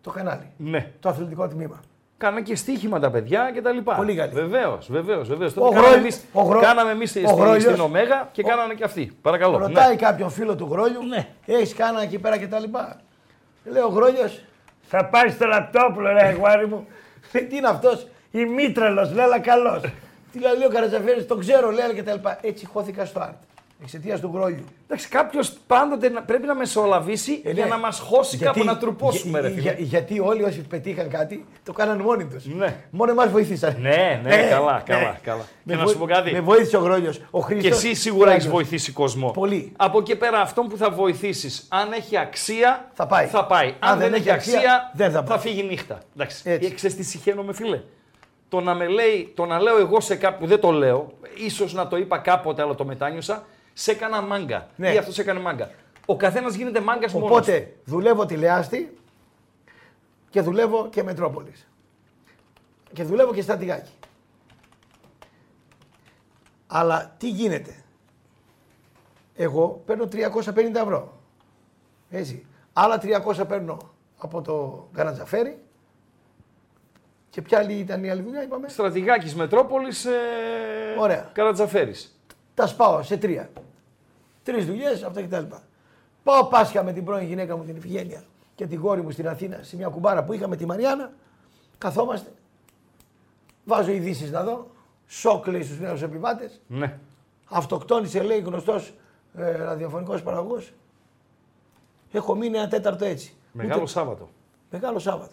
[0.00, 0.92] το κανάλι, Ναι.
[1.00, 1.80] το αθλητικό τμήμα.
[2.22, 3.94] Κάνανε και στοίχημα τα παιδιά και τα λοιπά.
[3.94, 4.32] Πολύ καλή.
[4.32, 5.28] Βεβαίως, βεβαίως.
[5.28, 5.52] Βεβαίως.
[5.56, 8.42] Ο Τότε κάναμε Γρόλιος- εμείς- ο Γρό- Κάναμε εμείς στην, ο Γρόλιος- στην Ωμέγα και
[8.42, 9.12] κάνανε και αυτοί.
[9.22, 9.58] Παρακαλώ.
[9.58, 9.96] Ρωτάει Ναι.
[9.96, 11.26] κάποιον φίλο του Γρόλιου, Ναι.
[11.46, 13.00] έχεις κάνα εκεί πέρα και τα λοιπά;
[13.64, 14.40] Λέω, Γρόλιος,
[14.82, 16.86] Θα πάει στο λαπτόπουλο, ρε αγουάρι μου.
[17.32, 19.80] λέει, τι είναι αυτός; Η μήτρελος, λέει, αλλά καλός.
[20.32, 22.38] Τι λέει, λέει ο Καρατζαφέρης, τον ξέρω, λέει και τα λοιπά.
[22.42, 23.34] Έτσι χώθηκα στο Άρτ.
[23.82, 24.64] Εξαιτίας του Γρόλιου.
[24.86, 27.70] Εντάξει, κάποιος πάντοτε να- πρέπει να μεσολαβήσει Ε, για ναι.
[27.70, 29.60] να μας χώσει κάπου να τρουπώσουμε, για- ρε φίλε.
[29.60, 32.44] για- γιατί όλοι όσοι πετύχαν κάτι το κάναν μόνοι τους.
[32.46, 32.76] Ναι.
[32.90, 33.76] Μόνο εμά βοήθησαν.
[33.80, 34.82] Ναι, ναι, Ε, καλά, ναι.
[34.94, 35.44] καλά, καλά.
[35.62, 36.32] Με Και να βο- σου πω κάτι.
[36.32, 37.20] Με βοήθησε ο Γρόλιος.
[37.30, 38.54] Ο Και Χρήστος εσύ σίγουρα έχεις Άγιος.
[38.54, 39.30] βοηθήσει κόσμο.
[39.30, 39.72] Πολύ.
[39.76, 43.26] Από εκεί πέρα, αυτόν που θα βοηθήσεις, αν έχει αξία, Θα πάει.
[43.26, 43.74] Θα πάει.
[43.78, 45.38] Αν, δεν, έχει αξία, δεν θα πάει.
[45.38, 45.98] φύγει νύχτα.
[46.16, 46.42] Εντάξει.
[46.44, 46.68] Έτσι.
[46.70, 47.80] Ε, Ξέρεις τι συχαίνομαι, φίλε;
[48.48, 51.12] Το να, με λέει, το να λέω εγώ σε κάποιον που δεν το λέω,
[51.46, 54.68] ίσως να το είπα κάποτε, αλλά το μετάνιωσα, σε έκανα μάγκα.
[54.76, 54.92] Ναι.
[54.92, 55.70] Ή αυτός έκανε μάγκα.
[56.06, 57.30] Ο καθένας γίνεται μάγκας μόνος.
[57.30, 58.98] Οπότε δουλεύω τηλεάστη
[60.30, 61.68] και δουλεύω και Μετρόπολης.
[62.92, 63.92] Και δουλεύω και στρατηγάκι.
[66.66, 67.74] Αλλά τι γίνεται;
[69.34, 71.20] Εγώ παίρνω 350 ευρώ.
[72.10, 72.46] Έτσι.
[72.72, 73.76] Άλλα 300 παίρνω
[74.18, 75.62] από το Γκαραντζαφέρι.
[77.30, 80.10] Και ποια άλλη ήταν η άλλη δουλειά, είπαμε; Στρατηγάκης Μετρόπολης, ε...
[80.98, 81.30] Ωραία.
[81.32, 82.21] Καρατζαφέρης.
[82.54, 83.50] Τα σπάω σε τρία.
[84.42, 85.44] Τρεις δουλειές, αυτά κτλ.
[86.22, 88.24] Πάω Πάσχα με την πρώην γυναίκα μου την Ευγένεια
[88.54, 91.12] και την κόρη μου στην Αθήνα σε μια κουμπάρα που είχαμε τη Μαριάννα.
[91.78, 92.30] Καθόμαστε.
[93.64, 94.70] Βάζω ειδήσεις να δω.
[95.06, 96.60] Σοκ λέει στους νέους επιβάτες.
[96.66, 96.98] Ναι.
[97.48, 98.94] Αυτοκτόνησε λέει γνωστός
[99.34, 100.72] ε, ραδιοφωνικός παραγωγός.
[102.12, 103.34] Έχω μείνει ένα τέταρτο έτσι.
[103.52, 104.28] Μεγάλο Ούτε- Σάββατο.
[104.70, 105.32] Μεγάλο Σάββατο.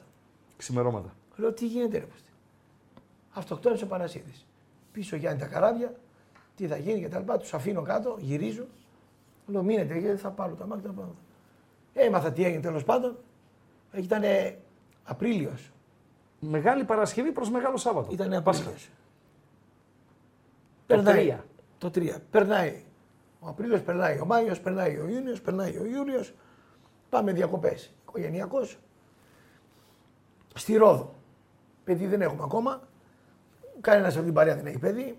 [0.57, 1.13] Ξημερώματα.
[1.35, 2.29] Λέω τι γίνεται ρε πούστη.
[3.33, 4.45] Αυτοκτόνησε ο Πανασίδης.
[4.91, 5.93] Πίσω Γιάννη τα καράβια,
[6.59, 7.33] τι θα γίνει κτλ.
[7.39, 8.65] Τους αφήνω κάτω, γυρίζω.
[9.47, 10.87] Λέω μείνετε γιατί θα πάρω τα μάτια.
[10.89, 11.09] τα πάω.
[11.93, 13.17] Έμαθα τι έγινε τέλος πάντων.
[13.93, 14.21] Ήταν
[15.03, 15.71] Απρίλιος.
[16.39, 18.13] Μεγάλη Παρασκευή προς Μεγάλο Σάββατο.
[18.13, 18.61] Ήταν Πάσχα.
[18.61, 18.89] Απρίλιος.
[20.87, 21.13] Το Περνάει.
[21.15, 21.45] τρία.
[21.77, 22.21] Το 3.
[22.31, 22.83] Περνάει.
[23.39, 24.19] Ο Απρίλιος περνάει.
[24.19, 24.97] Ο Μάιος περνάει.
[24.97, 25.77] Ο Ιούνιος περνάει.
[25.77, 26.33] Ο Ιούλιος.
[27.09, 27.93] Πάμε διακοπές.
[28.01, 28.77] Οικογενειακός.
[30.53, 31.15] Στη Ρόδο.
[31.83, 32.87] Παιδί δεν έχουμε ακόμα.
[33.81, 35.17] Κανένας από την παρέα δεν έχει παιδί.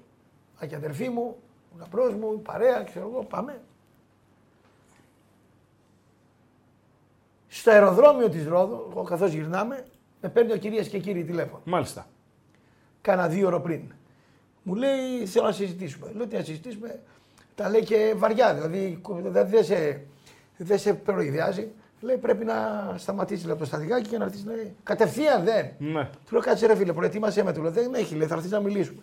[0.62, 1.36] Άκη αδερφή μου,
[1.74, 3.24] ο γαμπρό μου, η παρέα, ξέρω εγώ.
[3.24, 3.60] Πάμε.
[7.48, 9.84] Στο αεροδρόμιο της Ρόδο, εγώ καθώς γυρνάμε,
[10.20, 12.06] με παίρνει ο κυρίε και κύριοι τηλέφωνο Μάλιστα.
[13.00, 13.80] κάνα δύο ώρο πριν.
[14.62, 16.12] Μου λέει θέλω να συζητήσουμε.
[16.14, 17.00] Λέω τι να συζητήσουμε;
[17.54, 20.06] Τα λέει και βαριά, δηλαδή δεν δεν σε,
[20.56, 21.72] δεν σε προειδιάζει.
[22.00, 22.54] Λέει πρέπει να
[22.96, 24.44] σταματήσεις λέει, από το σταδικάκι και να έρθεις.
[24.44, 25.70] Λέει, κατευθείαν δεν.
[25.78, 26.04] Ναι.
[26.26, 27.52] Του λέω κάτσε ρε φίλε, προετοίμασέ με.
[27.52, 29.02] Του λέω δεν έχει, λέει, θα έρθεις να μιλήσουμε.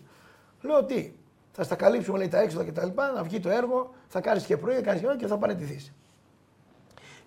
[0.61, 1.11] Λέω τι,
[1.57, 4.45] θα στα καλύψουμε λέει, τα έξοδα και τα λοιπά, να βγει το έργο, θα κάνεις
[4.45, 5.93] και πρωί, θα κάνεις και ώρα και θα παραιτηθείς.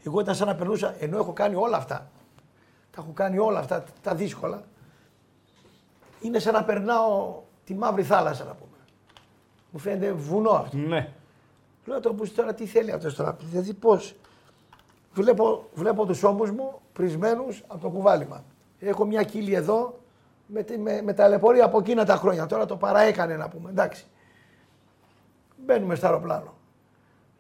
[0.05, 2.11] Εγώ ήταν σαν να περνούσα, ενώ έχω κάνει όλα αυτά.
[2.91, 4.63] Τα έχω κάνει όλα αυτά τα δύσκολα.
[6.21, 8.77] Είναι σαν να περνάω τη μαύρη θάλασσα να πούμε.
[9.71, 10.77] Μου φαίνεται βουνό αυτό.
[10.77, 11.13] Ναι.
[11.85, 13.37] Λέω το πούστη τώρα τι θέλει αυτός τώρα.
[13.41, 14.15] Δηλαδή πώς.
[15.13, 18.45] Βλέπω, βλέπω τους ώμους μου πρισμένους από το κουβάλιμα.
[18.79, 19.99] Έχω μια κύλη εδώ
[20.47, 22.47] με, τη- με, με ταλαιπωρία από εκείνα τα χρόνια.
[22.47, 23.71] Τώρα το παραέκανε να πούμε.
[23.71, 24.07] Εντάξει.
[25.67, 26.55] Μπαίνουμε στο αεροπλάνο.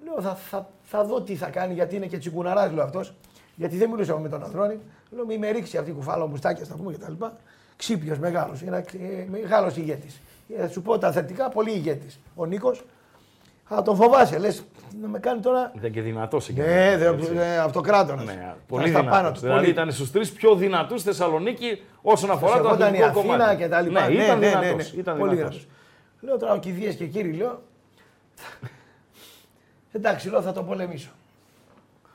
[0.04, 3.14] Λέω θα, θα, θα δω τι θα κάνει γιατί είναι και τσιγκουναράς λέω αυτός.
[3.54, 4.78] Γιατί δεν μιλούσαμε με τον Ανδρώνη.
[5.10, 7.12] Λέω μη με ρίξει αυτή η κουφάλα μουστάκια να πούμε κτλ.
[7.76, 8.62] Ξύπιο μεγάλος.
[8.62, 8.84] Ένα
[9.30, 10.20] μεγάλος ηγέτης.
[10.58, 12.18] Θα σου πω τα θετικά, πολύ ηγέτης.
[12.34, 12.84] Ο Νίκος.
[13.68, 14.62] Αλλά τον φοβάσαι, λες
[15.00, 15.72] να με κάνει τώρα.
[15.76, 16.60] Ήταν και δυνατός εκεί.
[16.60, 17.04] Ναι, Έτσι.
[17.04, 18.22] δεν είναι αυτοκράτορα.
[18.22, 19.40] Ναι, πολύ δυνατός.
[19.40, 19.70] Δηλαδή πολύ.
[19.70, 23.56] ήταν στους τρεις πιο δυνατούς Θεσσαλονίκη όσον αφορά το Σεβόταν η αθλητικό Αθήνα κομμάτι.
[23.56, 24.08] και τα λοιπά.
[24.08, 24.92] Ναι, ήταν ναι, ναι, δυνατός.
[24.92, 25.00] ναι.
[25.00, 25.56] Ήταν Πολύ δυνατός.
[25.56, 25.68] δυνατός.
[26.20, 27.62] Λέω τώρα ο κηδείες και κύριοι, λέω.
[29.93, 31.11] Εντάξει, λέω θα το πολεμήσω.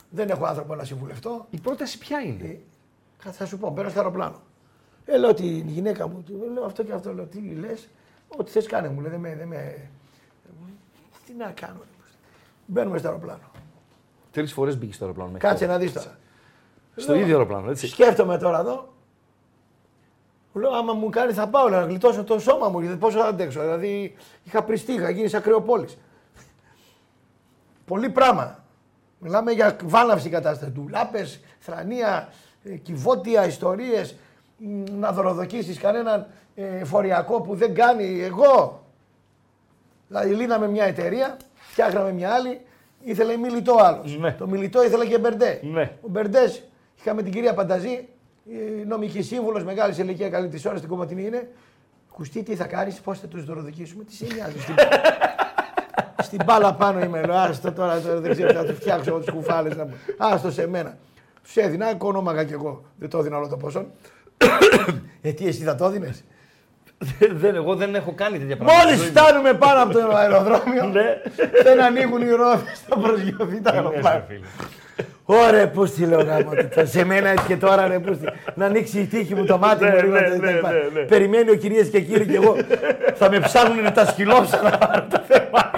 [0.09, 1.45] Δεν έχω άνθρωπο να συμβουλευτώ.
[1.49, 2.57] Η πρόταση ποια είναι; Ε,
[3.23, 4.41] Κάτι θα σου πω, μπαίνω στο αεροπλάνο.
[5.05, 7.87] Ε, λέω την γυναίκα μου, του λέω αυτό και αυτό, λέω τι λες,
[8.27, 9.89] ό,τι θες κάνε μου, λέει, δεν με, δεν με...
[11.25, 11.77] Τι να κάνω.
[11.79, 11.95] ρε.
[12.65, 13.51] Μπαίνουμε στο αεροπλάνο.
[14.31, 15.31] Τρεις φορές μπήκε στο αεροπλάνο.
[15.31, 15.77] μέχρι Κάτσε τώρα.
[15.77, 16.17] να δεις τώρα.
[16.95, 17.87] Στο ίδιο αεροπλάνο, έτσι.
[17.87, 18.93] Σκέφτομαι τώρα εδώ.
[20.53, 23.19] Μου λέω, άμα μου κάνει θα πάω λέω, να γλιτώσω το σώμα μου, γιατί πόσο
[23.19, 23.59] θα αντέξω.
[23.61, 25.97] Δηλαδή, είχα πριστεί, είχα γίνει σαν κρεοπόλης.
[27.85, 28.63] Πολύ πράγμα.
[29.19, 30.71] Μιλάμε για βάναυση κατάσταση.
[30.71, 32.29] Ντουλάπες, θρανία,
[32.63, 34.15] ε, κυβότια, ιστορίες,
[34.57, 38.83] μ, να δωροδοκίσεις κανέναν ε, φοριακό που δεν κάνει εγώ.
[40.07, 42.61] Δηλαδή, λύναμε μια εταιρεία, φτιάχναμε μια άλλη,
[43.03, 44.17] ήθελε μιλητό άλλος.
[44.17, 44.31] Ναι.
[44.31, 45.59] Το μιλητό ήθελε και μπερντέ.
[45.63, 45.91] Ναι.
[46.01, 46.53] Ο Μπερντέ,
[46.99, 48.07] είχαμε την κυρία Πανταζή,
[48.43, 51.49] η νομική σύμβουλος, μεγάλης σε ηλικίας, καλή της ώρας στην κομματινή είναι.
[52.11, 54.57] Κουστί, τι θα κάνεις, πώς θα τους δωροδοκίσουμε, τι σε νοιάζει.
[56.25, 59.31] Στην, στην μπάλα πάνω είμαι, λέω, άστο τώρα, τώρα δεν ξέρω, θα τους φτιάξω τι
[59.31, 59.75] κουφάλες.
[59.75, 59.83] Να...
[59.85, 59.93] μου.
[60.17, 60.97] Άστο σε μένα.
[61.43, 62.83] Τους έδινα, οικονόμαγα κι εγώ.
[62.95, 63.85] Δεν το έδινα όλο το ποσό.
[65.21, 66.23] ε, τι εσύ θα το έδινες;
[67.31, 68.83] δεν, εγώ δεν έχω κάνει τέτοια πράγματα.
[68.85, 71.21] Μόλις φτάνουμε πάνω από το αεροδρόμιο, Ναι.
[71.63, 73.61] δεν ανοίγουν οι ρόδες, θα προσγειωθεί
[74.95, 75.47] τα αεροπλάνα.
[75.47, 76.49] Ωραία, πώς τη λέω γάμο.
[76.51, 76.87] του.
[76.87, 78.25] Σε μένα έτσι και τώρα ρε πούστη.
[78.55, 79.89] Να ανοίξει η τύχη μου το μάτι μου.
[79.91, 81.05] Ναι, λίγο, ναι, τα- ναι, τα- ναι, ναι.
[81.05, 82.55] Περιμένει ο κυρίε και κύριοι και εγώ.
[83.15, 85.71] θα με ψάχνουν τα σκυλόψα να πάρω το θέμα.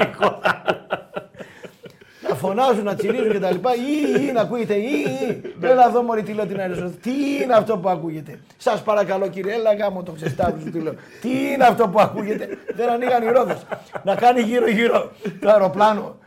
[2.30, 3.72] να φωνάζουν, να τσιρίζουν και τα λοιπά.
[3.76, 4.74] Ή, ή, να ακούγεται.
[4.74, 5.42] Ή, ή.
[5.62, 6.92] Έλα εδώ μωρή τι λέω την αεροσο.
[7.02, 7.12] Τι
[7.44, 10.94] είναι αυτό που ακούγεται; Σας παρακαλώ κύριε, έλα γάμο το ξεστάβου σου τι λέω.
[11.22, 13.58] Τι είναι αυτό που ακούγεται; Δεν ανοίγαν οι ρόδες.
[14.04, 15.12] να κάνει γύρω-γύρω
[15.42, 16.18] το αεροπλάνο.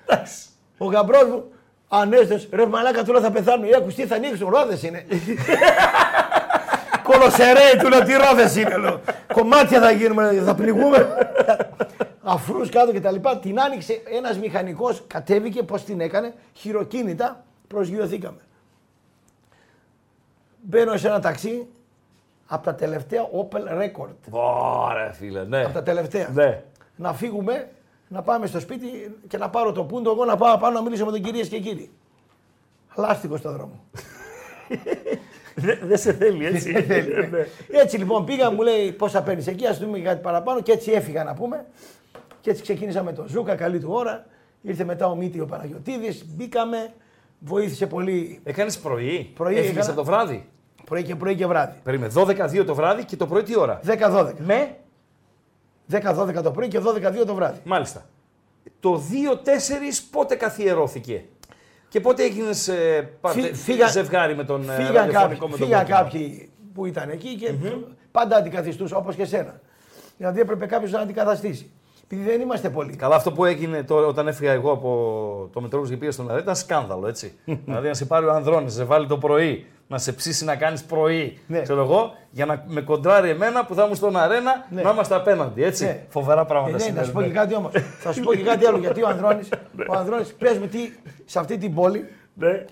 [0.78, 1.44] Ο γαμπρός μου,
[1.92, 3.68] ανέστες, ρε μαλάκα του λέω θα πεθάνουμε.
[3.68, 5.06] Ε, ακουστή θα ανοίξουν, ρόδες είναι.
[7.02, 9.00] Κολοσερέ, του λέω τι ρόδες είναι, λέω.
[9.32, 11.08] Κομμάτια θα γίνουμε, θα πνιγούμε.
[12.22, 13.38] Αφρούς κάτω και τα λοιπά.
[13.38, 18.38] Την άνοιξε ένας μηχανικός, κατέβηκε, πώς την έκανε, χειροκίνητα, προσγειωθήκαμε.
[20.62, 21.66] Μπαίνω σε ένα ταξί,
[22.46, 24.14] από τα τελευταία Opel Record.
[24.30, 25.64] Ωραία, φίλε, ναι.
[25.64, 26.28] Από τα τελευταία.
[26.34, 26.62] Ναι.
[26.96, 27.68] Να φύγουμε,
[28.12, 31.04] να πάμε στο σπίτι και να πάρω το πούντο εγώ να πάω πάνω να μιλήσω
[31.04, 31.90] με τον κυρίες και κύριοι.
[32.96, 33.84] Λάστιχο στο δρόμο.
[35.54, 36.72] Δεν δεν σε θέλει, έτσι.
[36.72, 37.26] Δεν θέλει, ναι.
[37.26, 37.46] Ναι.
[37.68, 41.24] Έτσι λοιπόν πήγα, μου λέει πόσα παίρνεις εκεί, ας δούμε κάτι παραπάνω και έτσι έφυγα
[41.24, 41.66] να πούμε.
[42.40, 44.26] Και έτσι ξεκίνησα με τον Ζούκα, καλή του ώρα.
[44.62, 46.92] Ήρθε μετά ο Μίτη ο Παναγιοτήδης, μπήκαμε,
[47.38, 49.30] βοήθησε πολύ Έκανες πρωί.
[49.34, 49.86] Πρωί Έφυγες έκανα.
[49.86, 50.48] από το βράδυ.
[50.84, 51.78] πρωί και πρωί και βράδυ.
[51.82, 54.32] Περίμενε, 12-2 το βράδυ και το πρωί τι ώρα; 10-12.
[54.38, 54.76] Με,
[55.92, 57.58] 10-12 το πρωί και 12-2 το βράδυ.
[57.64, 58.06] μάλιστα.
[58.80, 61.24] Το 2-4 πότε καθιερώθηκε;
[61.88, 65.56] Και πότε έγινες ε, πάρτε- Φύ- φύγα- ζευγάρι με τον ε, Φύγαν ραδιοφωνικό κάποιοι, με
[65.56, 67.54] τον φύγαν κόκκινο; κάποιοι που ήταν εκεί και
[68.10, 69.60] πάντα αντικαθιστούσα όπως και σένα.
[70.16, 71.70] Δηλαδή έπρεπε κάποιος να αντικαταστήσει.
[72.12, 72.96] Επειδή δεν είμαστε πολλοί.
[72.96, 76.40] Καλά, αυτό που έγινε τώρα όταν έφυγα εγώ από το μετρό και πήγα στον αέρα
[76.42, 77.32] ήταν σκάνδαλο, έτσι.
[77.64, 80.56] δηλαδή να σε πάρει ο Ανδρώνης, να σε βάλει το πρωί, να σε ψήσει να
[80.56, 81.60] κάνεις πρωί, Ναι.
[81.62, 84.82] ξέρω εγώ, για να με κοντράρει εμένα που θα ήμουν στον αρένα Ναι.
[84.82, 85.84] να είμαστε απέναντι, έτσι.
[85.84, 86.04] Ναι.
[86.08, 87.32] Φοβερά Ε, πράγματα ναι, να σου πω και συμβαίνουν.
[87.34, 87.72] κάτι όμως.
[88.04, 89.48] θα σου πω και κάτι άλλο γιατί ο Ανδρώνης,
[89.88, 90.78] ο Ανδρώνης πες μου τι
[91.24, 92.64] σε αυτή την πόλη Ναι.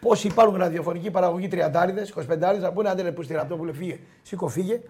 [0.00, 1.56] Πόσοι υπάρχουν ραδιοφωνική παραγωγή 30
[2.56, 4.80] 25 να πούνε άντε ρε που στη Ραπτόπουλε φύγε, σήκω φύγε,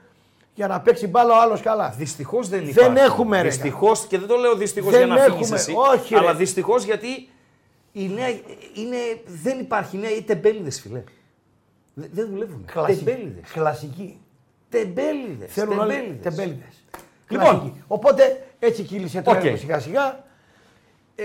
[0.55, 1.95] για να παίξει μπάλα ο άλλος καλά.
[1.97, 2.93] Δυστυχώς δεν υπάρχει.
[2.93, 3.49] Δεν έχουμε, ρε.
[3.49, 5.73] Δυστυχώς και δεν το λέω δυστυχώς Δεν για να φύγεις έχουμε, εσύ.
[5.95, 6.21] όχι, ρε.
[6.21, 7.29] αλλά δυστυχώς γιατί
[7.93, 8.29] η νέα,
[8.75, 8.97] είναι,
[9.43, 11.03] δεν υπάρχει νέα ή τεμπέληδες, φιλέ.
[11.95, 12.65] Δε- Δεν δουλεύουν.
[12.73, 13.05] Κλασική.
[13.05, 13.51] Τεμπέληδες.
[13.53, 14.21] Κλασική.
[14.69, 15.53] Τεμπέληδες.
[15.53, 16.85] Θέλουν όλοι τεμπέληδες.
[17.29, 17.73] Λοιπόν.
[17.87, 19.45] Οπότε έτσι κύλησε το Οκ.
[19.45, 20.25] έργο σιγά σιγά.
[21.15, 21.25] Ε,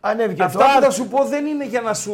[0.00, 0.92] Ανέβηκε αυτά το που θα Art.
[0.92, 2.12] σου πω δεν είναι για να σου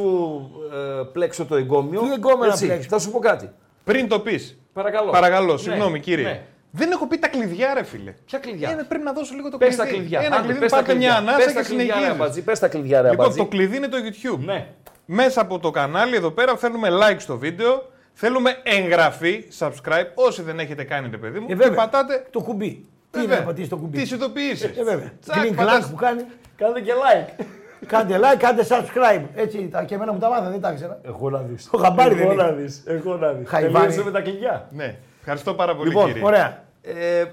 [0.72, 2.00] ε, πλέξω το εγκώμιο.
[2.00, 3.50] Τι εγκώμιο να Έτσι, πλέξεις; Θα σου πω κάτι.
[3.92, 4.58] Πριν το πεις.
[4.72, 5.10] Παρακαλώ.
[5.10, 6.24] Παρακαλώ, Ναι, συγγνώμη κύριε.
[6.24, 6.40] ναι.
[6.70, 8.14] Δεν έχω πει τα κλειδιά, ρε φίλε.
[8.26, 9.82] Ποια κλειδιά; Ε, πρέπει να δώσω λίγο το Πες κλειδί.
[9.90, 10.20] τα κλειδιά.
[10.20, 11.30] Ένα Άντε, κλειδί, πες τα πάτε μια κλειδιά.
[11.32, 12.20] ανάσα Πες τα και κλειδιά, ρε συνεχίζεις.
[12.20, 13.38] Αμπατζή, Πες τα κλειδιά, ρε Λοιπόν, Αμπατζή.
[13.42, 14.38] το κλειδί είναι το YouTube.
[14.44, 14.66] Ναι.
[15.06, 17.88] Μέσα από το κανάλι εδώ πέρα θέλουμε like στο βίντεο.
[18.12, 21.44] Θέλουμε εγγραφή, subscribe, όσοι δεν έχετε κάνει, ρε παιδί μου.
[21.44, 21.74] Ε, και βέβαια.
[21.76, 22.26] πατάτε.
[22.30, 22.86] Το κουμπί.
[23.10, 24.62] Τι είναι Βέβαια, να πατήσεις το κουμπί; Τις ειδοποιήσεις.
[24.78, 25.12] Ε, βέβαια.
[25.22, 25.76] Τσακ, Κλιν πατάς.
[25.78, 26.22] κλακ που κάνει.
[26.56, 27.44] Κάντε και like.
[27.86, 29.24] Κάντε like, κάντε subscribe.
[29.34, 31.00] Έτσι τα και εμένα μου τα μάθα, δεν τα ήξερα.
[31.02, 31.70] Εγώ να δεις.
[31.70, 32.42] Το χαμπάρι δεν Εγώ είναι.
[32.42, 32.82] να δεις.
[32.86, 33.48] Εγώ να δεις.
[33.48, 33.86] Χαϊβάνι.
[33.86, 34.68] Τελείωσε με τα κλειδιά.
[34.70, 34.98] Ναι.
[35.18, 36.24] Ευχαριστώ πάρα πολύ, Λοιπόν, κύριε.
[36.24, 36.64] Ωραία.
[36.82, 37.24] Ε,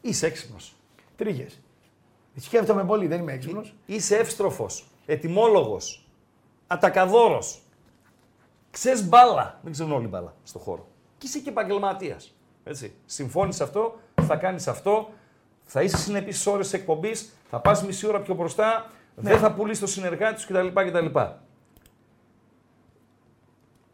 [0.00, 0.74] είσαι έξυπνος.
[1.16, 1.46] Τρίχε.
[2.36, 3.74] Σκέφτομαι πολύ, δεν είμαι έξυπνος.
[3.86, 4.86] Είσαι εύστροφος.
[5.06, 6.08] Ετοιμόλογος.
[6.66, 7.62] Ατακαδόρος.
[8.70, 10.86] Ξέρεις μπάλα; Δεν ξέρουν όλοι μπάλα στον χώρο.
[11.18, 12.34] Και είσαι και επαγγελματίας.
[12.64, 12.94] Έτσι.
[13.06, 15.08] Συμφώνησε αυτό, θα κάνεις αυτό,
[15.62, 19.80] θα είσαι συνεπής στι ώρες εκπομπής, θα πας μισή ώρα πιο μπροστά, δεν θα πουλήσει
[19.80, 20.66] το συνεργάτη σου κτλ.
[20.66, 21.18] κτλ.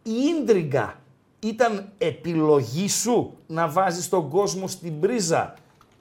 [0.03, 1.01] Η ίντριγκα
[1.39, 5.55] ήταν επιλογή σου να βάζεις τον κόσμο στην πρίζα;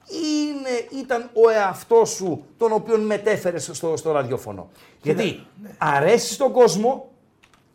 [0.06, 4.70] Ή είναι, ήταν ο εαυτός σου τον οποίο μετέφερες στο, στο ραδιόφωνο;
[5.02, 5.46] Γιατί
[5.78, 7.08] αρέσεις στον κόσμο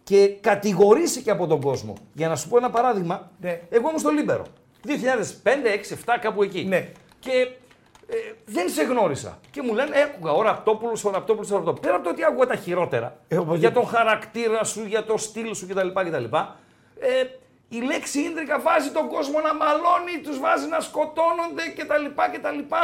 [0.03, 1.93] και κατηγορείσαι και από τον κόσμο.
[2.13, 3.61] Για να σου πω ένα παράδειγμα, Ναι.
[3.69, 4.45] εγώ ήμουν στο Λίμπερο.
[4.85, 6.63] 2005, 6, 7, κάπου εκεί.
[6.63, 6.89] Ναι.
[7.19, 7.51] Και
[8.07, 9.39] ε, δεν σε γνώρισα.
[9.51, 11.79] Και μου λένε, άκουγα ο Ραπτόπουλος, ο Ραπτόπουλος, ο Ραπτόπουλος.
[11.85, 15.03] Πέρα από το ότι άκουγα τα χειρότερα Ε, όπως για δεν- τον χαρακτήρα σου, για
[15.05, 15.87] το στυλ σου κτλ.
[15.87, 16.23] κτλ
[16.99, 17.23] ε,
[17.69, 22.05] η λέξη ίντριγκα βάζει τον κόσμο να μαλώνει, τους βάζει να σκοτώνονται κτλ.
[22.33, 22.75] κτλ.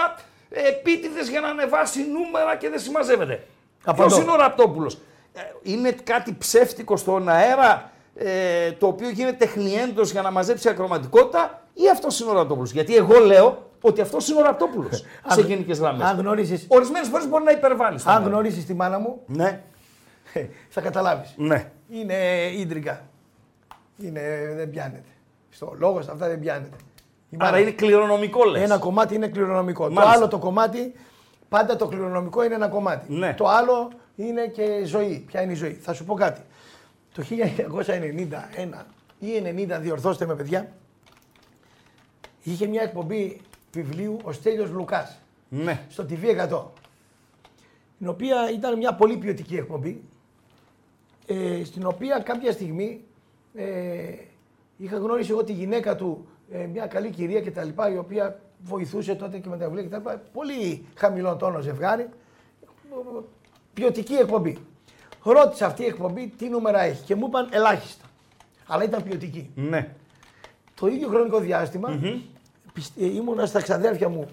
[0.49, 3.47] Ε, Επίτηδες για να ανεβάσει νούμερα και δεν συμμαζεύεται.
[3.85, 4.07] Απαντώ.
[4.07, 4.97] Ποιος είναι ο Ραπτόπουλος;
[5.33, 11.61] Ε, είναι κάτι ψεύτικο στον αέρα ε, το οποίο γίνεται τεχνιέντος για να μαζέψει ακροματικότητα
[11.73, 14.97] ή αυτός είναι ο Ραπτόπουλος; Γιατί εγώ λέω ότι αυτός είναι ο Ραπτόπουλος
[15.33, 16.07] σε Αν- γενικές γραμμές.
[16.07, 17.99] Αν γνωρίσει Ορισμένες φορές μπορεί να υπερβάλλει.
[17.99, 18.29] στον αν αέρα.
[18.29, 19.61] γνωρίσεις τη μάνα μου, Ναι.
[20.69, 21.33] θα καταλάβεις.
[21.37, 21.71] Ναι.
[21.89, 22.13] Είναι
[22.57, 23.01] ίντρικα.
[23.97, 25.09] Είναι, δεν πιάνεται.
[25.49, 26.75] Στο λόγος, στα αυτά δεν πιάνεται.
[27.29, 28.61] Η Άρα μάνα- είναι κληρονομικό λες.
[28.63, 29.83] Ένα κομμάτι είναι κληρονομικό.
[29.83, 30.03] Μάλιστα.
[30.03, 30.93] Το άλλο το κομμάτι,
[31.49, 33.13] πάντα το κληρονομικό είναι ένα κομμάτι.
[33.13, 33.33] Ναι.
[33.33, 35.23] Το άλλο είναι και ζωή.
[35.27, 35.73] Ποια είναι η ζωή.
[35.73, 36.41] Θα σου πω κάτι.
[37.13, 38.85] Το 1991
[39.19, 40.71] ή 90, διορθώστε με παιδιά,
[42.43, 43.41] είχε μια εκπομπή
[43.73, 45.17] βιβλίου ο Στέλιος Λουκάς
[45.49, 45.85] Ναι.
[45.89, 46.63] στο TV 100.
[47.97, 50.03] Η οποία ήταν μια πολύ ποιοτική εκπομπή,
[51.25, 53.01] ε, στην οποία κάποια στιγμή
[53.55, 54.13] ε,
[54.77, 57.67] είχα γνωρίσει εγώ τη γυναίκα του, ε, μια καλή κυρία κτλ.
[57.93, 60.09] η οποία βοηθούσε τότε και με τα βιβλία κτλ.
[60.33, 62.09] Πολύ χαμηλό τόνο ζευγάρι.
[63.73, 64.57] Ποιοτική εκπομπή.
[65.23, 68.05] Ρώτησα αυτή η εκπομπή τι νούμερα έχει και μου είπαν ελάχιστα.
[68.67, 69.49] Αλλά ήταν ποιοτική.
[69.55, 69.93] Ναι.
[70.79, 72.17] Το ίδιο χρονικό διάστημα πισ- ε,
[72.95, 74.27] ήμουνα στα ξαδέρφια μου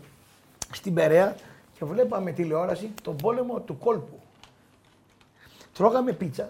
[0.72, 1.36] στην Περαία
[1.78, 4.20] και βλέπαμε τηλεόραση τον πόλεμο του κόλπου.
[5.72, 6.48] Τρώγαμε πίτσα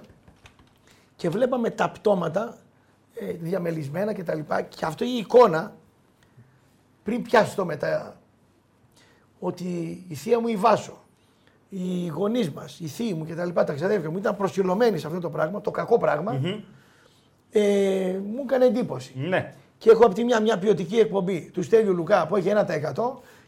[1.17, 2.57] και βλέπαμε τα πτώματα
[3.15, 4.21] ε, διαμελισμένα κτλ.
[4.21, 4.63] Και, τα λοιπά.
[4.63, 5.77] και αυτό η εικόνα,
[7.03, 8.17] πριν πιάσει το μετά,
[9.39, 10.99] ότι η θεία μου η Βάσο,
[11.69, 13.49] οι γονείς μας, οι θείοι μου κτλ.
[13.49, 16.41] Τα, τα ξαδέρφια μου ήταν προσιλωμένοι σε αυτό το πράγμα, το κακό πράγμα,
[17.51, 19.13] ε, μου έκανε εντύπωση.
[19.17, 19.55] Ναι.
[19.79, 22.63] Και έχω από τη μια μια ποιοτική εκπομπή του Στέλιου Λουκά που έχει 1%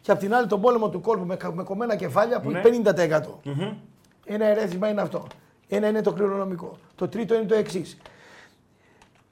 [0.01, 2.61] και από την άλλη τον πόλεμο του κόλπου με, κα- με κομμένα κεφάλια που Ναι.
[2.65, 3.21] είναι 50%.
[4.25, 5.27] Ένα ερέθισμα είναι αυτό.
[5.67, 6.77] Ένα είναι το κληρονομικό.
[6.95, 7.97] Το τρίτο είναι το εξής.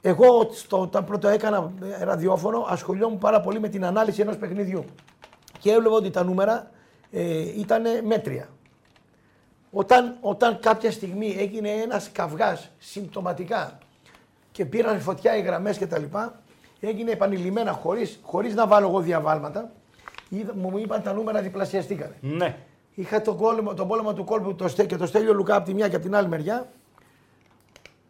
[0.01, 4.83] Εγώ στο, όταν πρώτο έκανα ε, ραδιόφωνο ασχολιόμουν πάρα πολύ με την ανάλυση ενός παιχνιδιού.
[5.59, 6.71] Και έβλεπα ότι τα νούμερα
[7.11, 8.49] ε, ήταν μέτρια.
[9.71, 13.77] Όταν, όταν κάποια στιγμή έγινε ένας καυγάς συμπτωματικά
[14.51, 16.41] και πήραν φωτιά οι γραμμές και τα λοιπά,
[16.79, 19.71] έγινε επανειλημμένα χωρίς, χωρίς να βάλω εγώ διαβάλματα,
[20.29, 22.15] είδα- μου είπαν τα νούμερα διπλασιαστήκανε.
[22.21, 22.57] Ναι.
[22.95, 25.73] Είχα τον, πόλεμο, τον πόλεμο του κόλπου το Στέ, και το Στέλιο Λουκά από τη
[25.73, 26.69] μια και από την άλλη μεριά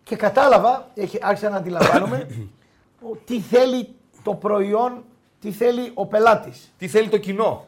[0.03, 2.27] και κατάλαβα, έχει, άρχισα να αντιλαμβάνομαι,
[3.11, 3.93] ο- τι θέλει
[4.23, 5.03] το προϊόν,
[5.39, 6.73] τι θέλει ο πελάτης.
[6.77, 7.65] Τι θέλει το κοινό.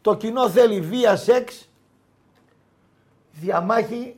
[0.00, 1.68] Το κοινό θέλει βία, σεξ,
[3.32, 4.16] διαμάχη,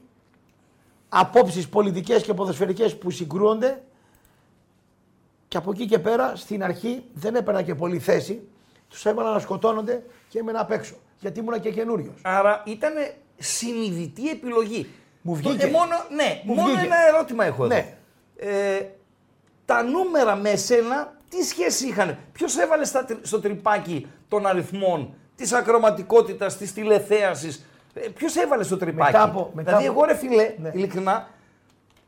[1.08, 3.82] απόψεις πολιτικές και ποδοσφαιρικές που συγκρούονται
[5.56, 8.48] και από εκεί και πέρα στην αρχή δεν έπαιρνα και πολύ θέση.
[8.88, 10.94] Τους έβαλα να σκοτώνονται και έμενα απ' έξω.
[11.20, 12.14] Γιατί ήμουν και καινούριος.
[12.22, 12.92] Άρα ήταν
[13.36, 14.90] συνειδητή επιλογή.
[15.22, 15.66] Μου Το- βγήκε.
[15.66, 16.84] ε, μόνο, ναι, Μου μόνο βγήκε.
[16.86, 17.74] ένα ερώτημα έχω εδώ.
[17.74, 17.94] Ναι.
[18.36, 18.80] Ε,
[19.64, 25.14] τα νούμερα με εσένα τι σχέση είχαν; Ποιος έβαλε στα, τρι- στο τρυπάκι των αριθμών,
[25.36, 30.06] της ακροματικότητας, της τηλεθέασης; Ε, ποιος έβαλε στο τρυπάκι; Μετά από- μετά δηλαδή από- εγώ
[30.12, 30.70] ρε φίλε, Ναι.
[30.74, 31.28] ειλικρινά,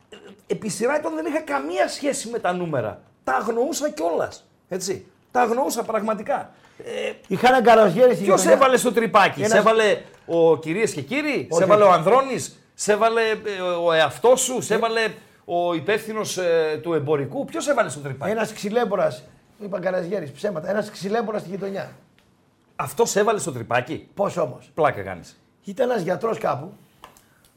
[0.09, 0.15] ε,
[0.47, 3.01] επί σειρά ετών δεν είχα καμία σχέση με τα νούμερα.
[3.23, 4.45] Τα αγνοούσα κιόλας.
[4.69, 5.05] Έτσι.
[5.31, 6.51] Τα αγνοούσα πραγματικά.
[6.85, 8.61] Ε, Είχα ένα γκαραζιέρι στην Ποιος γειτονιά.
[8.61, 11.63] έβαλε στο τρυπάκι, Ένας- σε έβαλε ο κυρίες και κύριοι, σε Όχι.
[11.63, 15.13] έβαλε ο Ανδρώνης, σε έβαλε ε, ο εαυτός σου, σε έβαλε
[15.45, 16.39] ο υπεύθυνος
[16.81, 19.23] του εμπορικού; Ποιος έβαλε στο τρυπάκι; Ένας ξυλέμπορας,
[19.59, 20.69] είπα γκαραζιέρι, ψέματα.
[20.69, 21.91] Ένας ξυλέμπορας στη γειτονιά.
[22.75, 25.39] Αυτός σε έβαλε στο τρυπάκι; Πώς όμως; Πλάκα κάνεις.
[25.63, 26.73] Ήταν ένας γιατρός κάπου,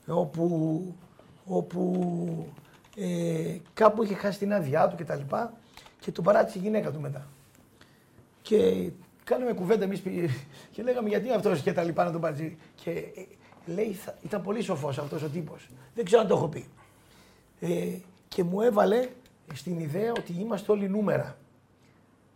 [0.06, 0.94] όπου,
[1.44, 2.46] όπου
[2.97, 5.53] ε, κάπου είχε χάσει την άδειά του και τα λοιπά
[6.01, 7.26] και τον παράτησε η γυναίκα του μετά.
[8.43, 8.90] Και
[9.24, 10.03] κάναμε κουβέντα εμείς
[10.72, 12.57] και λέγαμε γιατί αυτός και τα λοιπά να τον παρατήσει.
[12.74, 13.26] Και ε,
[13.66, 15.68] λέει, θα- ήταν πολύ σοφός αυτός ο τύπος.
[15.95, 16.66] Δεν ξέρω αν το έχω πει.
[17.61, 17.97] Ε,
[18.28, 19.09] και μου έβαλε
[19.55, 21.36] στην ιδέα ότι είμαστε όλοι νούμερα.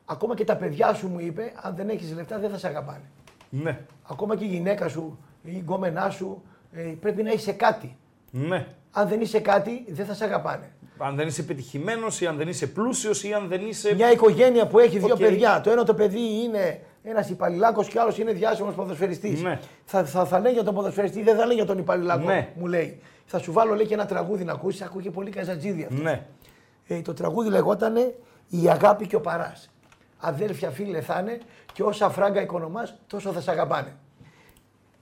[0.05, 3.11] Ακόμα και τα παιδιά σου μου είπε, αν δεν έχεις λεφτά δεν θα σε αγαπάνε.
[3.51, 3.81] Ναι.
[4.11, 6.43] Ακόμα και η γυναίκα σου ή η γκόμενά σου
[6.73, 7.97] ε, πρέπει να είσαι κάτι.
[8.31, 8.67] Ναι.
[8.99, 10.71] Αν δεν είσαι κάτι, δεν θα σε αγαπάνε.
[10.99, 13.95] Αν δεν είσαι πετυχημένος ή αν δεν είσαι πλούσιος ή αν δεν είσαι.
[13.95, 15.21] Μια οικογένεια που έχει δύο Οκ.
[15.21, 19.43] παιδιά, το ένα το παιδί είναι ένας υπαλληλάκος και άλλος είναι διάσημος ποδοσφαιριστής.
[19.43, 19.61] Ναι.
[19.85, 22.25] Θα, θα, θα λέει για τον ποδοσφαιριστή, δεν θα λέει για τον υπαλληλάκο.
[22.25, 22.49] Ναι.
[22.55, 23.01] Μου λέει.
[23.27, 26.03] Θα σου βάλω λέει και ένα τραγούδι να ακούσεις, άκουγε πολύ Καζαντζίδη αυτός.
[26.03, 26.27] Ναι.
[26.87, 28.15] Ε, το τραγούδι λεγότανε
[28.49, 29.71] Η αγάπη και ο παράς.
[30.19, 31.39] Αδέρφια φίλε θα είναι
[31.73, 33.97] και όσα φράγκα οικονομάς, τόσο θα σε αγαπάνε.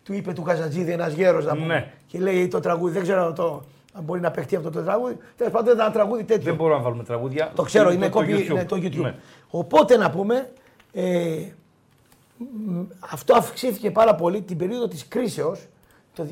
[0.04, 1.66] Του είπε του Καζατζίδη ένας γέρος να πούμε.
[1.66, 1.92] Ναι.
[2.06, 3.64] Και λέει το τραγούδι, δεν ξέρω το, αν
[4.02, 5.16] μπορεί να παιχτεί αυτό το τραγούδι.
[5.36, 6.44] Τέλος πάντων ήταν ένα τραγούδι τέτοιο.
[6.44, 7.52] Δεν μπορούμε να βάλουμε τραγούδια.
[7.54, 8.50] Το ξέρω, είναι το κόπη, YouTube.
[8.50, 9.02] είναι το YouTube.
[9.02, 9.14] Ναι.
[9.50, 10.52] Οπότε να πούμε,
[10.92, 11.42] ε,
[12.36, 15.66] μ, αυτό αυξήθηκε πάρα πολύ την περίοδο της κρίσεως,
[16.14, 16.26] το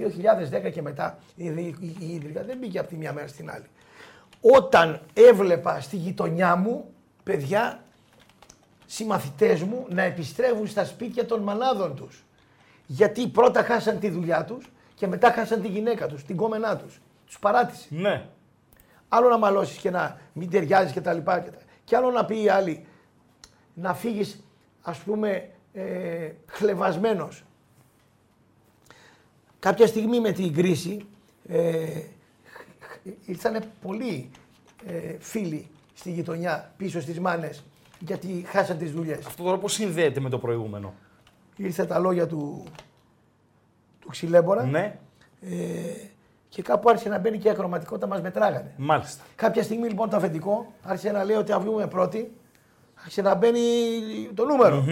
[0.67, 1.19] 2010 και μετά.
[1.35, 3.67] Η, η, η, η Ιδρύα δεν πήγε από τη μια μέρα στην άλλη.
[4.41, 6.85] Όταν έβλεπα στη γειτονιά μου,
[7.23, 7.85] παιδιά,
[8.87, 12.25] συμμαθητές μου να επιστρέφουν στα σπίτια των μανάδων τους.
[12.87, 17.01] Γιατί πρώτα χάσαν τη δουλειά τους και μετά χάσαν τη γυναίκα τους, την κόμενά τους.
[17.33, 17.87] Τους παράτησε.
[17.91, 18.29] Ναι.
[19.09, 21.41] Άλλο να μαλώσεις και να μην ταιριάζεις και τα λοιπά.
[21.41, 21.59] Και, τα...
[21.85, 22.87] και άλλο να πει η άλλη
[23.75, 24.45] να φύγεις,
[24.83, 27.45] ας πούμε, ε, χλεβασμένος.
[29.59, 31.07] Κάποια στιγμή με την κρίση
[31.49, 32.03] ε,
[33.25, 34.31] ήρθαν πολλοί
[34.87, 37.65] ε, φίλοι στη γειτονιά πίσω στις μάνες
[37.99, 39.27] γιατί χάσαν τις δουλειές.
[39.27, 40.95] Αυτό τώρα πώς συνδέεται με το προηγούμενο;
[41.57, 42.65] Ήρθε τα λόγια του,
[44.01, 44.99] του ξυλέμπορα Ναι.
[45.41, 46.11] ε,
[46.55, 48.73] και κάπου άρχισε να μπαίνει και η ακροματικότητα μας μετράγανε.
[48.77, 49.23] Μάλιστα.
[49.37, 52.33] Κάποια στιγμή λοιπόν το αφεντικό άρχισε να λέει ότι αν βγούμε πρώτοι,
[53.01, 53.61] άρχισε να μπαίνει
[54.35, 54.85] το νούμερο.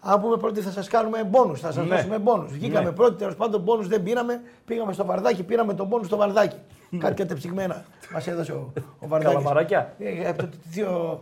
[0.00, 1.94] Αν πούμε πρώτοι θα σας κάνουμε μπόνους, θα σας Ναι.
[1.94, 2.52] δώσουμε μπόνους.
[2.52, 2.94] Βγήκαμε Ναι.
[2.94, 6.56] πρώτοι, τέλος πάντων μπόνους δεν πήραμε, πήγαμε στο βαρδάκι, πήραμε τον μπόνους στο βαρδάκι.
[6.98, 9.34] Κάτι κατεψυγμένα μας έδωσε ο, ο βαρδάκι.
[9.34, 9.94] Καλαμαράκια.
[9.98, 11.18] Ε, από το δύο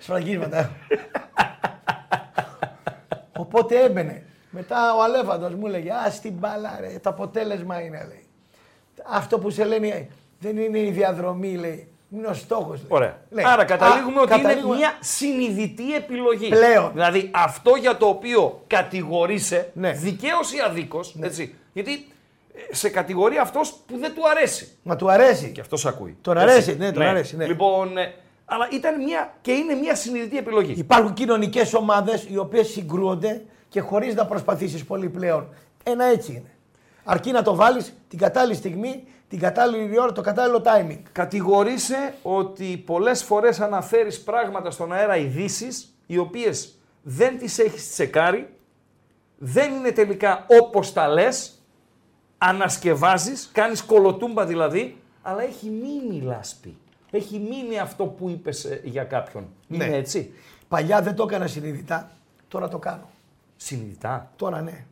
[0.00, 0.70] σφραγίσματα.
[3.36, 4.22] Οπότε έμπαινε.
[4.50, 8.25] Μετά ο Αλέφαντος μου έλεγε Α την μπάλα, ρε, το αποτέλεσμα είναι, λέει.
[9.10, 10.08] Αυτό που σε λένε
[10.38, 11.88] δεν είναι η διαδρομή, λέει.
[12.10, 12.80] Είναι ο στόχος.
[12.88, 13.16] Ωραία.
[13.44, 16.48] Άρα καταλήγουμε ότι είναι μια συνειδητή επιλογή.
[16.48, 16.90] Πλέον.
[16.92, 19.92] Δηλαδή αυτό για το οποίο κατηγορείσαι, Ναι.
[19.92, 21.54] δικαίως ή αδίκως, έτσι.
[21.72, 21.92] Γιατί
[22.54, 24.68] ε, σε κατηγορεί αυτός που δεν του αρέσει.
[24.82, 25.50] Μα του αρέσει.
[25.52, 26.16] Και αυτός ακούει.
[26.22, 26.50] Τον Έτσι.
[26.50, 27.46] αρέσει, ναι, τον αρέσει, ναι.
[27.46, 28.14] Λοιπόν, ε,
[28.44, 30.74] αλλά ήταν μια και είναι μια συνειδητή επιλογή.
[30.76, 35.48] Υπάρχουν κοινωνικές ομάδες οι οποίες συγκρούονται και χωρίς να προσπαθήσεις πολύ πλέον.
[35.82, 36.50] Ένα έτσι είναι.
[37.08, 40.98] Αρκεί να το βάλεις την κατάλληλη στιγμή, την κατάλληλη ώρα, το κατάλληλο timing.
[41.12, 48.48] Κατηγορείσαι ότι πολλές φορές αναφέρεις πράγματα στον αέρα ειδήσεις, οι οποίες δεν τις έχεις τσεκάρει,
[49.38, 51.62] δεν είναι τελικά όπως τα λες,
[52.38, 56.76] ανασκευάζεις, κάνεις κολοτούμπα δηλαδή, αλλά έχει μείνει λάσπη.
[57.10, 59.48] έχει μείνει αυτό που είπες για κάποιον.
[59.66, 59.84] Ναι.
[59.84, 60.34] Είναι έτσι;
[60.68, 62.10] Παλιά δεν το έκανα συνειδητά,
[62.48, 63.08] τώρα το κάνω.
[63.56, 64.84] Συνειδητά; Τώρα ναι.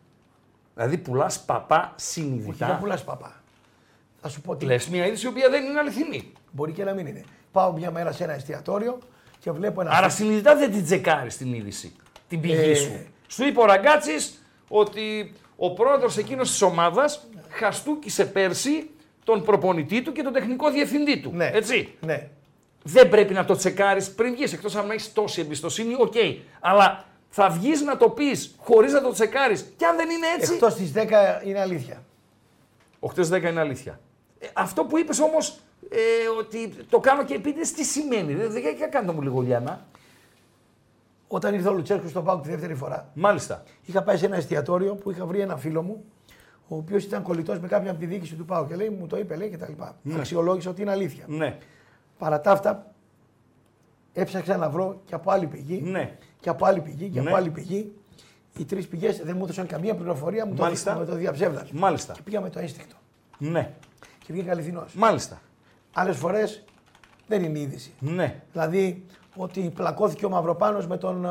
[0.74, 2.76] Δηλαδή πουλάς παπά Όχι, δεν συνειδητά.
[2.80, 3.42] πουλάς παπά.
[4.20, 4.64] Θα σου πω τι.
[4.64, 6.32] Λες μια είδηση η οποία δεν είναι αληθινή.
[6.50, 7.24] Μπορεί και να μην είναι.
[7.52, 8.98] Πάω μια μέρα σε ένα εστιατόριο
[9.38, 9.90] και βλέπω ένα.
[9.90, 11.92] Άρα συνειδητά δεν την τσεκάρεις την είδηση.
[12.28, 12.74] Την πηγή Ε.
[12.74, 13.06] σου.
[13.26, 18.90] Σου είπε ο Ραγκάτσης ότι ο πρόεδρος εκείνος της ομάδας χαστούκησε πέρσι
[19.24, 21.30] τον προπονητή του και τον τεχνικό διευθυντή του.
[21.34, 21.50] Ναι.
[21.54, 21.94] Έτσι.
[22.00, 22.28] Ναι.
[22.82, 24.52] Δεν πρέπει να το τσεκάρεις πριν βγεις.
[24.52, 26.14] Εκτός αν έχεις τόση εμπιστοσύνη, οκ.
[26.60, 27.04] Αλλά
[27.36, 29.72] θα βγεις να το πεις χωρίς να το τσεκάρεις.
[29.76, 30.52] Και αν δεν είναι έτσι.
[30.52, 32.02] Εκτός ότι δεν είναι αλήθεια.
[33.00, 34.00] 8 10 είναι αλήθεια.
[34.38, 35.58] Ε, αυτό που είπες όμως
[35.90, 35.98] ε,
[36.38, 38.34] ότι το κάνω και επίτηδε, τι σημαίνει.
[38.34, 39.86] Δεν, δεν, για κάνε το μου λίγο Λιάννα.
[41.28, 43.62] Όταν ήρθε ο Λουτσέσκου στο Πάοκ τη δεύτερη φορά, Μάλιστα.
[43.84, 46.04] είχα πάει σε ένα εστιατόριο που είχα βρει ένα φίλο μου,
[46.68, 49.18] ο οποίος ήταν κολλητός με κάποια από τη διοίκηση του Πάοκ και λέει, μου το
[49.18, 49.96] είπε, λέει και τα λοιπά.
[50.16, 51.24] Αξιολόγησε ότι είναι αλήθεια.
[51.28, 51.58] Ναι.
[52.18, 52.93] Παρά τα αυτά,
[54.14, 56.16] έψαξα να βρω και από άλλη πηγή Ναι.
[56.40, 57.26] και από άλλη πηγή και Ναι.
[57.28, 57.92] από άλλη πηγή.
[58.58, 60.94] Οι τρεις πηγές δεν μου έδωσαν καμία πληροφορία, μου το, Μάλιστα.
[60.94, 61.68] μου το διαψεύδαν.
[61.72, 62.12] Μάλιστα.
[62.12, 62.96] Και πήγα με το ένστικτο.
[63.38, 63.70] Ναι.
[64.24, 64.94] Και βγήκα αληθινός.
[64.94, 65.40] Μάλιστα.
[65.94, 66.64] Άλλες φορές
[67.26, 67.92] δεν είναι είδηση.
[67.98, 68.42] Ναι.
[68.52, 69.04] Δηλαδή
[69.36, 71.28] ότι πλακώθηκε ο Μαυροπάνος με τον, ε,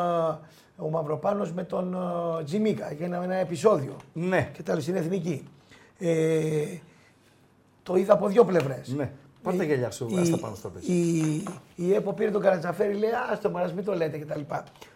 [0.77, 1.93] ο Μαυροπάνος με τον
[2.39, 2.91] ε, Τζιμίκα.
[2.91, 4.49] Έγινε ένα επεισόδιο Ναι.
[4.53, 5.47] και τα στην εθνική.
[5.99, 6.65] Ε,
[7.83, 8.87] το είδα από δύο πλευρές.
[8.87, 9.11] Ναι.
[9.43, 10.87] Πάρ' τα γυαλιά σου, άστα πάνω στο πες.
[10.87, 11.43] Η,
[11.75, 14.39] η ΕΠΟ πήρε τον Καρατζαφέρη, λέει Άστο μα, μην το λέτε κτλ.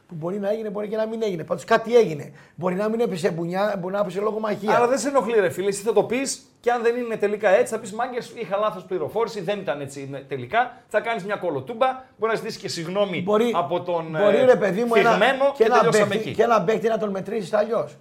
[0.07, 1.43] Που μπορεί να έγινε, μπορεί και να μην έγινε.
[1.43, 2.31] Πάντως κάτι έγινε.
[2.55, 4.75] Μπορεί να μην έπεσε μπουνιά, μπορεί να έπεσε λόγω μαχία.
[4.75, 5.67] Άρα δεν σε ενοχλεί, ρε φίλε.
[5.67, 8.83] Εσύ θα το πεις και αν δεν είναι τελικά έτσι, θα πεις μάγκες, είχα λάθος
[8.83, 10.77] πληροφόρηση, δεν ήταν έτσι είναι τελικά.
[10.87, 11.87] Θα κάνεις μια κολοτούμπα,
[12.17, 15.43] μπορεί να ζητήσεις και συγγνώμη Μπορεί, από τον μπορεί ε, ρε παιδί μου ένα, θυγμένο
[15.45, 16.35] και, και, ένα τελειώσαμε παίκτη, εκεί.
[16.37, 17.97] και ένα παίκτη να τον μετρήσεις αλλιώς.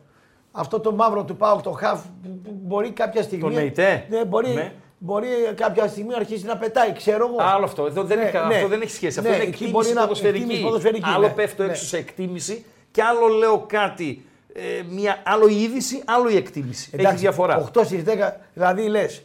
[0.52, 3.54] Αυτό το μαύρο του Πάουκ, το χαφ, που- που μπορεί κάποια στιγμή.
[3.54, 4.06] Τον ΕΙΤΕ.
[4.10, 4.72] Ναι, μπορεί, Ναι.
[4.98, 7.36] Μπορεί κάποια στιγμή να αρχίσει να πετάει, ξέρω εγώ.
[7.38, 7.86] Άλλο αυτό.
[7.86, 8.54] Εδώ δεν, Ναι, έχει, ναι.
[8.54, 9.20] αυτό δεν έχει σχέση.
[9.20, 10.38] Ναι, αυτό είναι εκεί εκτίμηση μπορεί να- ποδοσφαιρική.
[10.42, 11.32] εκτίμηση ποδοσφαιρική, Άλλο ναι.
[11.32, 11.70] πέφτω Ναι.
[11.70, 14.24] έξω σε εκτίμηση και άλλο λέω κάτι.
[14.54, 16.90] Ε, μια, άλλο η είδηση, άλλο η εκτίμηση.
[16.96, 17.58] έχει διαφορά.
[17.72, 19.22] 8 στις 10, δηλαδή λες.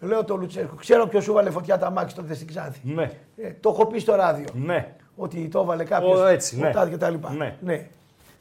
[0.00, 2.78] Λέω το Λουτσέσκο, ξέρω ποιος σου βάλε φωτιά τα μάξι τότε στην Ξάνθη.
[2.82, 3.10] Ναι.
[3.36, 4.46] Ε, το έχω πει στο ράδιο.
[4.54, 4.88] Ναι.
[5.16, 6.20] Ότι το έβαλε κάποιος.
[6.20, 6.72] Ω, έτσι, ναι.
[6.90, 7.32] και τα λοιπά.
[7.32, 7.56] Ναι.
[7.60, 7.86] ναι.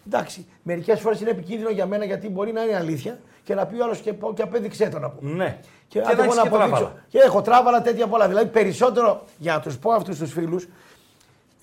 [0.08, 3.80] Εντάξει, μερικές φορές είναι επικίνδυνο για μένα γιατί μπορεί να είναι αλήθεια και να πει
[3.80, 5.32] ο άλλος και, πω- και απέδειξέ το να πούμε.
[5.32, 5.58] Ναι.
[5.88, 6.70] Και, Και άντε να εγώ έχεις και αποδείξω.
[6.78, 7.04] τράβαλα.
[7.08, 8.28] Και έχω τράβαλα τέτοια πολλά.
[8.28, 10.68] Δηλαδή περισσότερο για να του πω αυτούς τους φίλους,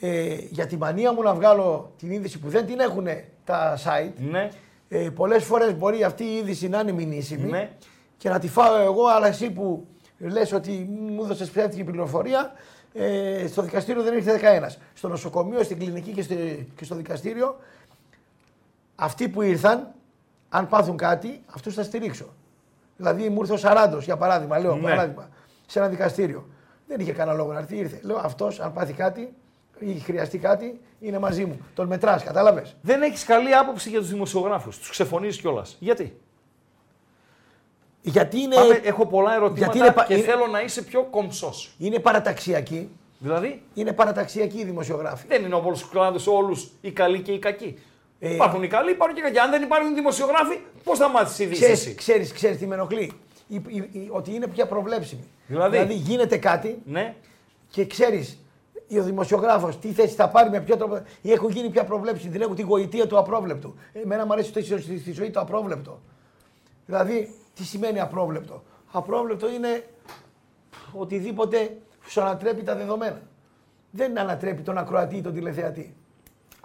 [0.00, 3.06] ε, για τη μανία μου να βγάλω την είδηση που δεν την έχουν
[3.44, 4.12] τα site.
[4.30, 4.48] Ναι.
[4.88, 7.70] Ε, Πολλές φορές μπορεί αυτή η είδηση να είναι μηνύσιμη Ναι.
[8.16, 9.86] και να τη φάω εγώ, αλλά εσύ που
[10.18, 10.70] λες ότι
[11.10, 12.52] μου έδωσες ψεύτικη πληροφορία,
[12.94, 14.78] ε, στο δικαστήριο δεν ήρθε κανένας.
[14.94, 17.56] Στο νοσοκομείο, στην κλινική και, στη- και στο δικαστήριο,
[18.94, 19.88] αυτοί που ήρθαν,
[20.54, 22.24] αν πάθουν κάτι, αυτούς θα στηρίξω.
[22.96, 24.82] Δηλαδή μου ήρθε ο Σαράντος, για παράδειγμα, λέω Ναι.
[24.82, 25.28] παράδειγμα,
[25.66, 26.46] σε ένα δικαστήριο.
[26.86, 28.00] Δεν είχε κανένα λόγο να έρθει, ήρθε.
[28.02, 29.32] Λέω αυτός, αν πάθει κάτι
[29.78, 31.60] ή χρειαστεί κάτι, είναι μαζί μου.
[31.74, 34.78] Τον μετράς, κατάλαβες; Δεν έχεις καλή άποψη για τους δημοσιογράφους.
[34.78, 35.76] Τους ξεφωνίζει κιόλας.
[35.78, 36.20] Γιατί;
[38.02, 41.02] Γιατί είναι, Πάμε, έχω πολλά ερωτήματα γιατί είναι πα- και είναι- θέλω να είσαι πιο
[41.02, 41.74] κομψός.
[41.78, 42.90] είναι παραταξιακοί.
[43.18, 45.26] Δηλαδή, Είναι παραταξιακοί οι δημοσιογράφοι.
[45.26, 47.78] δεν είναι όπως του κλάδου όλους οι καλοί και οι κακοί.
[48.24, 49.38] Ε, υπάρχουν οι καλοί, υπάρχουν και οι κακοί.
[49.38, 51.60] Αν δεν υπάρχουν δημοσιογράφοι, πώς θα μάθεις ειδήσει.
[51.60, 53.12] Ξέρεις, εσύ; ξέρεις, ξέρεις τι με ενοχλεί;
[53.48, 55.24] Η- η- η- ότι είναι πια προβλέψιμη.
[55.46, 57.14] Δηλαδή; γίνεται κάτι Ναι.
[57.70, 58.38] και ξέρεις
[58.98, 61.02] ο δημοσιογράφος τι θέση θα πάρει με ποιο τρόπο.
[61.22, 62.32] ή Έχουν γίνει πια προβλέψιμοι.
[62.32, 63.74] Δεν έχουν τη γοητεία του απρόβλεπτου.
[63.92, 66.00] Εμένα μου αρέσει το- στη, στη ζωή το απρόβλεπτο.
[66.86, 68.62] Δηλαδή, τι σημαίνει απρόβλεπτο;
[68.92, 69.84] Απρόβλεπτο είναι
[70.92, 71.76] οτιδήποτε
[72.06, 73.20] σου ανατρέπει τα δεδομένα.
[73.90, 75.94] Δεν ανατρέπει τον ακροατή ή τον τηλεθεατή.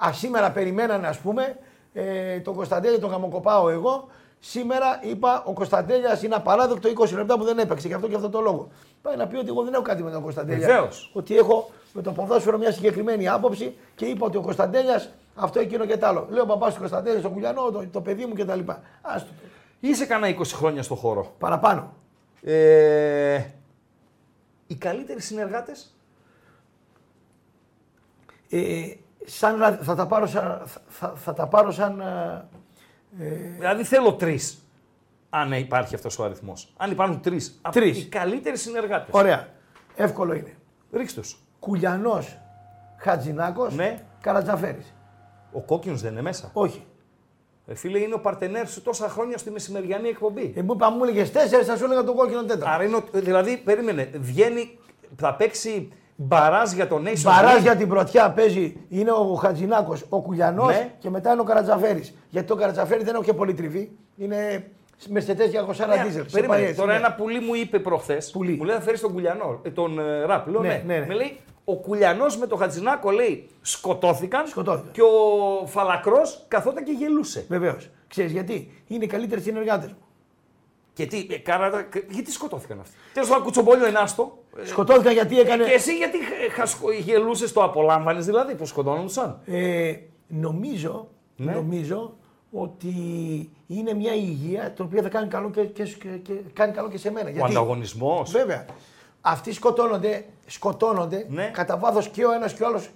[0.05, 1.57] Α, σήμερα περιμένανε, ας πούμε,
[1.93, 4.07] ε, τον Κωνσταντέλια τον γαμοκοπάω εγώ.
[4.39, 7.87] Σήμερα είπα ο Κωνσταντέλιας είναι απαράδεκτο 20 λεπτά που δεν έπαιξε.
[7.87, 8.69] Γι' αυτό και αυτό το λόγο.
[9.01, 10.67] Πάει να πει ότι εγώ δεν έχω κάτι με τον Κωνσταντέλια.
[10.67, 11.11] Βεβαίως.
[11.13, 15.85] Ότι έχω με το ποδόσφαιρο μια συγκεκριμένη άποψη και είπα ότι ο Κωνσταντέλιας αυτό, εκείνο
[15.85, 16.27] και τ' άλλο.
[16.29, 18.59] Λέω παπάς του Κωνσταντέλια, τον Κουλιανό, το, το παιδί μου κτλ.
[19.01, 19.29] Άστο.
[19.79, 21.33] Είσαι κανένα 20 χρόνια στο χώρο.
[21.39, 21.93] Παραπάνω.
[22.41, 23.43] Ε,
[24.67, 25.95] οι καλύτεροι συνεργάτες;
[28.49, 28.91] Ε,
[29.29, 31.99] σαν, να- θα, τα πάρω σαν, θα, θα τα πάρω σαν
[33.19, 33.25] ε,
[33.57, 34.61] Δηλαδή θέλω τρεις.
[35.29, 36.73] Αν υπάρχει αυτός ο αριθμός.
[36.77, 37.61] Αν υπάρχουν τρεις.
[37.71, 37.97] Τρεις.
[37.97, 39.07] Οι καλύτεροι συνεργάτες.
[39.11, 39.47] Ωραία.
[39.95, 40.53] Εύκολο είναι.
[40.93, 41.37] Ρίξτε τους.
[41.59, 42.37] Κουλιανός
[42.97, 44.03] Χατζηνάκος Ναι.
[44.21, 44.93] Καρατζαφέρης.
[45.51, 46.49] Ο κόκκινος δεν είναι μέσα.
[46.53, 46.85] Όχι.
[47.67, 50.53] Ε, φίλε, είναι ο παρτενέρ σου τόσα χρόνια στη μεσημεριανή εκπομπή.
[50.55, 52.69] Ε, μου είπα, μου έλεγες τέσσερις, θα σου έλεγα τον κόκκινο τέταρτο.
[52.69, 54.77] Άρα είναι, ο- δηλαδή, περίμενε, βγαίνει,
[55.15, 57.61] θα παίξει μπαράζ για τον Nation Μπαράζ League.
[57.61, 60.93] για την πρωτιά παίζει είναι ο Χατζηνάκος, ο Κουλιανός Ναι.
[60.99, 62.13] και μετά είναι ο Καρατζαφέρης.
[62.29, 63.97] Γιατί το Καρατζαφέρη δεν έχω και πολύ τριβή.
[64.17, 64.67] Είναι
[65.09, 66.23] Μερσετέ για 20 Ναι, δίζελ.
[66.23, 66.47] Σε περίμενε.
[66.59, 66.97] πάει έτσι, Τώρα ναι.
[66.97, 68.31] ένα πουλί μου είπε προχθές.
[68.31, 68.51] Πουλί.
[68.55, 69.59] Μου λέει θα φέρεις τον Κουλιανό.
[69.63, 70.47] ε, Τον ε, ραπ.
[70.47, 70.81] Λέω Ναι, ναι.
[70.85, 71.05] ναι, ναι.
[71.05, 74.47] Με λέει ο Κουλιανός με τον Χατζηνάκο λέει σκοτώθηκαν.
[74.47, 74.91] Σκοτώθηκαν.
[74.91, 77.45] Και ο Φαλακρός καθόταν και γελούσε.
[77.49, 77.89] Βεβαίως.
[78.07, 79.97] Ξέρεις γιατί; Είναι οι καλύτεροι συνεργάτες μου.
[80.93, 82.95] Και τι, ε, κάνατε, γιατί σκοτώθηκαν αυτοί.
[83.13, 84.37] Τέλος πάντων, κουτσομπόλιο είναι άστο.
[84.63, 85.63] Σκοτώθηκαν γιατί έκανε.
[85.63, 86.17] Και εσύ γιατί
[87.03, 89.93] γελούσες, το απολάμβανες δηλαδή που σκοτώνονταν; Ε,
[90.27, 91.51] νομίζω, Ναι.
[91.51, 92.17] νομίζω
[92.51, 92.93] ότι
[93.67, 96.97] είναι μια υγεία το οποίο θα κάνει καλό και, και, και, και κάνει καλό και
[96.97, 97.41] σε μένα.
[97.41, 98.31] Ο ανταγωνισμός.
[98.31, 98.65] Βέβαια.
[99.21, 101.49] Αυτοί σκοτώνονται, σκοτώνονται Ναι.
[101.53, 102.89] κατά βάθος και ο ένας και ο άλλος.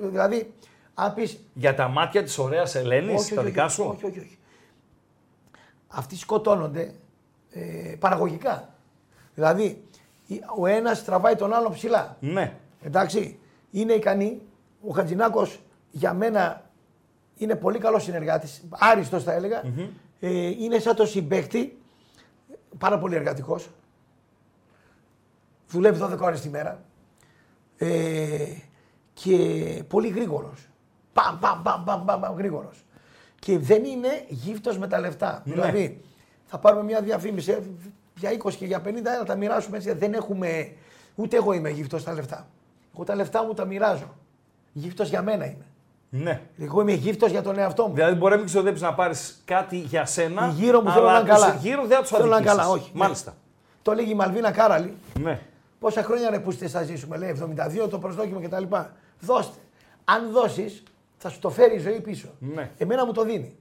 [0.00, 0.52] Δηλαδή,
[0.94, 1.38] αν πει.
[1.54, 4.38] Για τα μάτια της ωραίας Ελένης, τα δικά σου; Όχι, όχι, όχι.
[5.88, 6.94] Αυτοί σκοτώνονται
[7.50, 8.74] ε, παραγωγικά.
[9.34, 9.78] Δηλαδή, η-
[10.56, 12.16] ο ένας τραβάει τον άλλο ψηλά.
[12.20, 12.56] Ναι.
[12.82, 13.38] Εντάξει,
[13.70, 14.42] είναι ικανή.
[14.86, 15.46] Ο Χατζηνάκο
[15.90, 16.70] για μένα
[17.36, 18.64] είναι πολύ καλός συνεργάτης.
[18.70, 19.62] Άριστος θα έλεγα.
[20.20, 21.78] Ε, είναι σαν το συμπέκτη.
[22.78, 23.68] Πάρα πολύ εργατικός.
[25.68, 26.84] Δουλεύει 12 ώρες τη μέρα.
[27.76, 28.46] Ε,
[29.12, 29.36] και
[29.88, 30.68] πολύ γρήγορος.
[31.12, 32.84] Παμ, παμ, παμ, παμ, παμ, παμ γρήγορος.
[33.38, 35.42] Και δεν είναι γύφτος με τα λεφτά.
[35.44, 35.52] Ναι.
[35.54, 36.00] Δηλαδή,
[36.44, 37.58] θα πάρουμε μια διαφήμιση ε,
[38.16, 38.88] για 20 και για 50,
[39.18, 39.92] να τα μοιράσουμε έτσι.
[39.92, 40.72] Δεν έχουμε.
[41.14, 42.46] Ούτε εγώ είμαι γύφτος στα λεφτά.
[42.94, 44.14] Εγώ τα λεφτά μου τα μοιράζω.
[44.72, 45.64] Γύφτος για μένα είμαι.
[46.10, 46.40] ναι.
[46.58, 47.94] Εγώ είμαι γύφτος για τον εαυτό μου.
[47.94, 50.46] Δηλαδή μπορεί να μην ξοδέψεις να πάρεις κάτι για σένα.
[50.46, 51.52] Οι γύρω μου θέλουν να αλλά είναι καλά.
[51.52, 52.70] τους Γύρω δεν θα τους Θέλουν να είναι αδικήσεις.
[52.70, 52.90] καλά, όχι.
[52.94, 53.34] Μάλιστα.
[53.82, 54.94] Το λέγει η Μαλβίνα Κάραλη.
[55.20, 55.40] Ναι.
[55.78, 57.36] Πόσα χρόνια ρε που είστε θα ζήσουμε, λέει
[57.84, 58.64] 72 το προσδόκιμο κτλ.
[59.20, 59.58] Δώστε.
[60.04, 60.82] Αν δώσεις,
[61.16, 62.28] θα σου το φέρει η ζωή πίσω.
[62.38, 62.70] Ναι.
[62.78, 63.56] Εμένα μου το δίνει.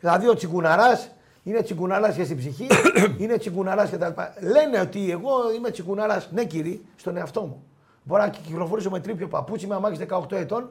[0.00, 1.10] Δηλαδή ο τσιγκουναράς
[1.42, 2.66] είναι τσιγκουναρά και στην ψυχή,
[3.22, 4.20] είναι τσιγκουναρά κτλ.
[4.46, 7.62] Λένε ότι εγώ είμαι τσιγκουναρά, ναι κύριε, στον εαυτό μου.
[8.02, 10.70] Μπορώ να κυκλοφορήσω με τρίπιο παπούτσι, με αμάξι 18 ετών.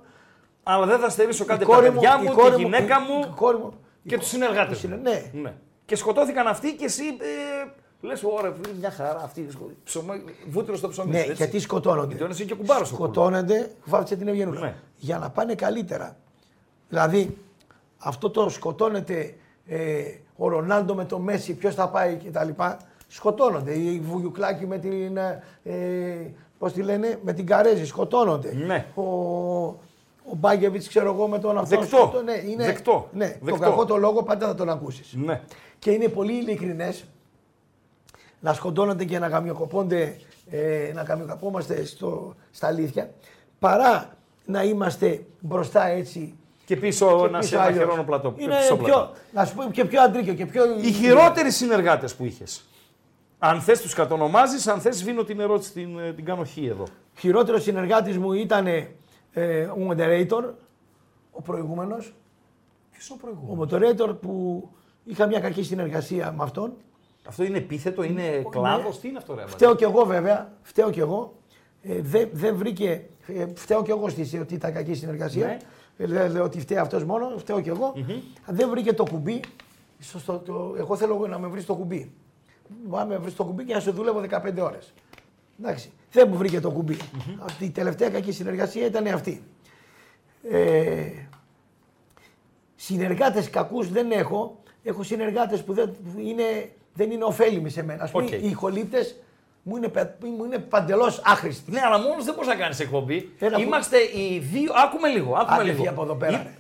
[0.64, 2.98] Αλλά δεν θα στερήσω κάτι Η από τα κόρη παιδιά η μου, κόρη τη γυναίκα
[2.98, 3.74] η- μου η κόρη μου
[4.08, 4.96] και τους συνεργάτες τους μου.
[5.04, 5.54] συνε- ναι.
[5.86, 9.48] Και σκοτώθηκαν αυτοί και εσύ ε, λες: Ωραία, φίλε, μια χαρά αυτή.
[9.84, 11.12] Ψωμί, βούτυρο στο ψωμί.
[11.12, 11.44] Ναι, σου, έτσι.
[11.44, 12.16] γιατί σκοτώνονται.
[12.16, 13.12] Γιατί είναι και κουμπάρος στο κούλος.
[13.16, 14.60] Σκοτώνονται, βάφτισε την Ευγενούλα.
[14.60, 14.76] Ναι.
[14.98, 16.18] Για να πάνε καλύτερα.
[16.90, 17.38] Δηλαδή,
[17.98, 19.36] αυτό το σκοτώνεται
[19.70, 20.02] ε,
[20.38, 22.50] ο Ρονάλντο με το Μέση, ποιος θα πάει κτλ.
[23.08, 23.74] Σκοτώνονται.
[23.74, 25.18] Οι Βουγιουκλάκη με την.
[25.64, 28.54] Ε, Πώς τη λένε, με την Καρέζη σκοτώνονται.
[28.54, 28.86] Ναι.
[28.96, 31.80] Ο, ο Μπάγκεβιτς, ξέρω εγώ, με τον αυτό.
[31.80, 31.98] Δεκτό.
[31.98, 33.08] σκοτώ- Ναι, είναι, Δεκτό.
[33.14, 33.46] Ναι, Δεκτό.
[33.50, 35.14] τον κακό το λόγο πάντα θα τον ακούσεις.
[35.18, 35.42] Ναι.
[35.80, 37.04] Και είναι πολύ ειλικρινές
[38.40, 40.16] να σκοτώνονται και να γαμιοκοπώνται,
[40.50, 43.10] ε, να γαμιοκαπόμαστε στο, στα αλήθεια,
[43.60, 44.10] παρά
[44.46, 46.34] να είμαστε μπροστά έτσι.
[46.70, 47.84] Και πίσω και να πίσω σε ένα αλλιώς.
[47.84, 48.34] χειρόνο πλατό.
[48.38, 49.12] Είναι πίσω πιο, πλατό.
[49.32, 50.64] να σου πω και πιο αντρίκιο και πιο.
[50.80, 52.66] Οι χειρότεροι συνεργάτες που είχες.
[53.40, 56.84] Αν θες, τους κατονομάζεις, αν θες, σβήνω την ερώτηση, την, ε, την κάνω χ εδώ.
[57.18, 60.44] Χειρότερος συνεργάτης μου ήταν ε, ο moderator,
[61.32, 62.14] ο προηγούμενος.
[62.92, 63.70] Ποιος ο Ο προηγούμενο.
[63.72, 64.64] moderator που
[65.04, 66.74] είχα μια κακή συνεργασία με αυτόν.
[67.28, 69.44] Αυτό είναι επίθετο, είναι κλάδος, τι είναι αυτό, ρε.
[69.48, 71.34] Φταίω κι εγώ βέβαια, φταίω κι εγώ.
[71.82, 75.46] Ε, δεν, δεν βρήκε, ε, φταίω κι εγώ στη ότι ήταν κακή συνεργασία.
[75.46, 75.58] Ναι.
[76.02, 77.94] Ε, λέω, λέω ότι φταίει αυτός μόνος, φταίω κι εγω
[78.48, 79.40] Δεν βρήκε το κουμπί.
[80.00, 82.12] Στο, στο- το- εγώ θέλω να με βρεις το κουμπί.
[82.86, 84.94] Μπορεί να με βρεις το κουμπί και να σου δουλεύω 15 ώρες.
[85.62, 85.92] Εντάξει.
[86.12, 86.98] Δεν μου βρήκε το κουμπι
[87.40, 89.44] Αυτή η τελευταία κακή συνεργασία ήταν αυτή.
[90.50, 91.10] Ε,
[92.76, 94.62] συνεργάτες κακούς δεν έχω.
[94.84, 98.04] Έχω συνεργάτες που δεν που είναι, δεν είναι ωφέλιμοι σε μένα.
[98.04, 98.32] Ας πούμε, Οκ.
[98.32, 99.16] οι ηχολήπτες
[99.70, 101.72] μου είναι, πε- μου είναι παντελώς άχρηστοι.
[101.72, 103.30] Ναι, αλλά μόνος δεν μπορείς να κάνεις εκπομπή.
[103.40, 104.72] Έλα, που- Είμαστε οι δύο.
[104.86, 105.34] Άκουμε λίγο.
[105.36, 105.76] Άκουμε Άντε λίγο.
[105.76, 106.32] φύγε από εδώ πέρα.
[106.38, 106.52] Εί- Ρε.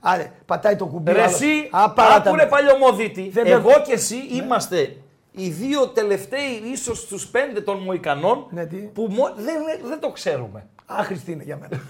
[0.00, 1.10] Άρε, πατάει το κουμπί.
[1.10, 1.34] ο Ρε άλλος.
[1.34, 2.48] εσύ, Α, παράτα άκουρε με.
[2.48, 3.28] παλιωμοδίτη.
[3.32, 4.96] Δεν Εγώ με- και εσύ είμαστε
[5.32, 9.54] οι δύο τελευταίοι ίσως στους πέντε των Μοϊκανών Ναι, τι; που μο- δεν,
[9.88, 10.66] δεν το ξέρουμε.
[10.86, 11.80] Άχρηστη είναι για μένα.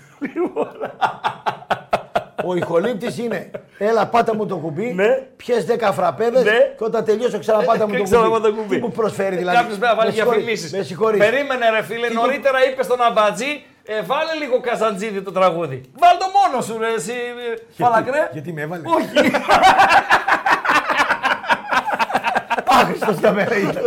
[2.44, 3.50] Ο ηχολήπτης είναι.
[3.78, 4.92] Έλα, πάτα μου το κουμπί.
[4.94, 5.08] Ναι.
[5.36, 6.50] Πιες 10 φραπέδες Ναι.
[6.78, 8.50] και όταν τελειώσω ξαναπάτα μου Και το ξαναπάτα κουμπί.
[8.56, 8.74] το κουμπί.
[8.76, 10.76] Τι μου προσφέρει δηλαδή; Κάποιος πρέπει να βάλει Με συγχωρείς, διαφημίσει.
[10.76, 11.18] Με συγχωρείς.
[11.18, 12.06] Περίμενε, ρε φίλε.
[12.08, 15.80] Τι Νωρίτερα είπε στον Αμπατζή, ε, βάλε λίγο καζαντζίδι το τραγούδι.
[15.98, 17.12] Βάλ το μόνος σου, ρε, εσύ.
[17.12, 18.28] ε, Φαλακρέ.
[18.32, 19.30] Γιατί με έβαλε; Όχι.
[22.66, 23.82] Άχρηστος για μένα ήταν.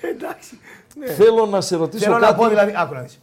[0.00, 0.60] Εντάξει.
[0.98, 1.06] Ναι.
[1.06, 3.20] Θέλω να σε ρωτήσω Θέλω να πω δηλαδή, άκου να δεις,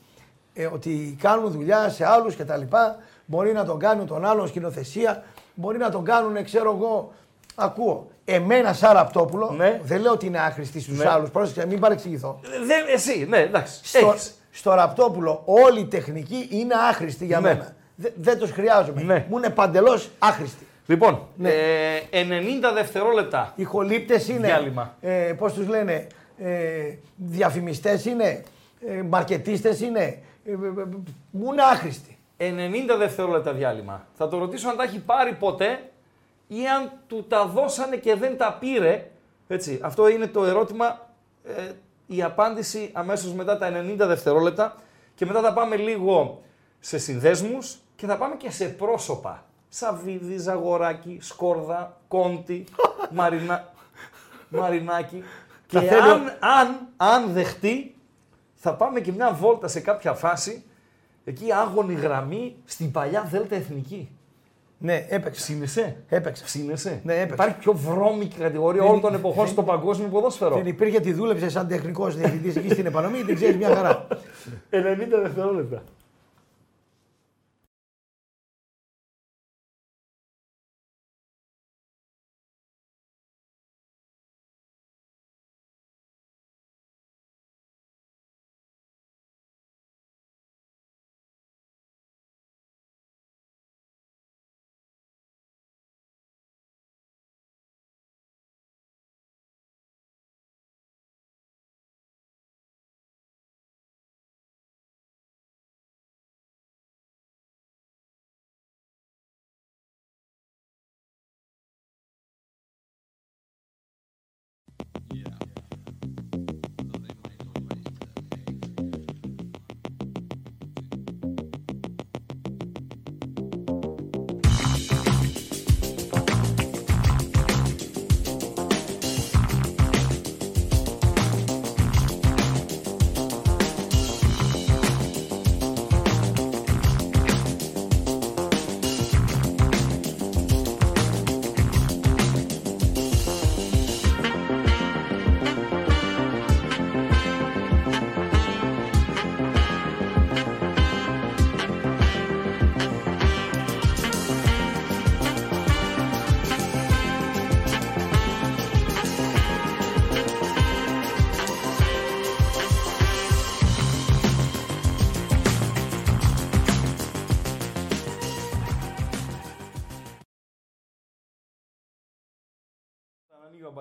[0.53, 2.97] ε, ότι κάνουν δουλειά σε άλλους και τα λοιπά,
[3.33, 5.23] μπορεί να τον κάνουν τον άλλον σκηνοθεσία,
[5.53, 7.11] μπορεί να τον κάνουν, ξέρω εγώ,
[7.55, 8.07] ακούω.
[8.25, 9.79] Εμένα σαν Ραπτόπουλο, Ναι.
[9.83, 11.09] δεν λέω ότι είναι άχρηστη στους Ναι.
[11.09, 12.39] άλλους, πρόσεξε, μην παρεξηγηθώ.
[12.67, 13.79] Δεν, εσύ, ναι, εντάξει.
[13.83, 14.33] Στο, Έχεις.
[14.51, 17.47] στο Ραπτόπουλο όλη η τεχνική είναι άχρηστη για Ναι.
[17.47, 17.75] μένα.
[17.95, 19.01] Δε- δεν τους χρειάζομαι.
[19.01, 19.25] Ναι.
[19.29, 20.67] Μου είναι παντελώς άχρηστη.
[20.85, 21.49] Λοιπόν, Ναι.
[21.49, 23.53] ε, 90 δευτερόλεπτα.
[23.55, 24.95] Οι χολύπτες είναι, Διάλειμμα.
[25.01, 26.07] ε, πώς τους λένε,
[26.37, 26.49] ε,
[27.15, 28.43] διαφημιστές είναι,
[28.87, 29.99] ε, μαρκετίστες είναι,
[30.45, 30.85] ε, ε, ε,
[31.31, 32.12] μου είναι άχρηστοι.
[32.37, 34.07] 90 δευτερόλεπτα διάλειμμα.
[34.13, 35.91] Θα το ρωτήσω αν τα έχει πάρει ποτέ
[36.47, 39.09] ή αν του τα δώσανε και δεν τα πήρε.
[39.47, 41.09] Έτσι, αυτό είναι το ερώτημα,
[41.43, 41.71] ε,
[42.07, 44.75] η απάντηση αμέσως μετά τα 90 δευτερόλεπτα
[45.15, 46.41] και μετά θα πάμε λίγο
[46.79, 49.43] σε συνδέσμους και θα πάμε και σε πρόσωπα.
[49.69, 52.63] Σαββίδη, Ζαγοράκη, Σκόρδα, Κόντι,
[53.15, 53.73] Μαρινα...
[54.49, 55.23] Μαρινάκη.
[55.67, 57.95] Και Θα θέλω- αν, αν, αν δεχτεί,
[58.55, 60.65] θα πάμε και μια βόλτα σε κάποια φάση,
[61.25, 64.09] εκεί άγωνη γραμμή, στην παλιά Δέλτα Εθνική.
[64.77, 65.41] Ναι, έπαιξε.
[65.41, 66.43] Ψήνεσαι; Έπαιξε.
[66.43, 67.33] Ψήνεσαι; Ναι, έπαιξε.
[67.33, 70.55] Υπάρχει πιο βρώμικη κατηγορία Δεν- όλων των εποχών δεν- στο παγκόσμιο ποδόσφαιρο.
[70.55, 74.07] Δεν υπήρχε τι δούλεψες σαν τεχνικός διευθυντής εκεί στην επανομή, την ξέρεις μια χαρά.
[74.69, 75.83] 90 δευτερόλεπτα.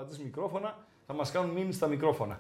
[0.03, 0.77] Θα ανοίγει ο αμπατζής μικρόφωνα,
[1.07, 2.39] θα μας κάνουν μήνυση στα μικρόφωνα.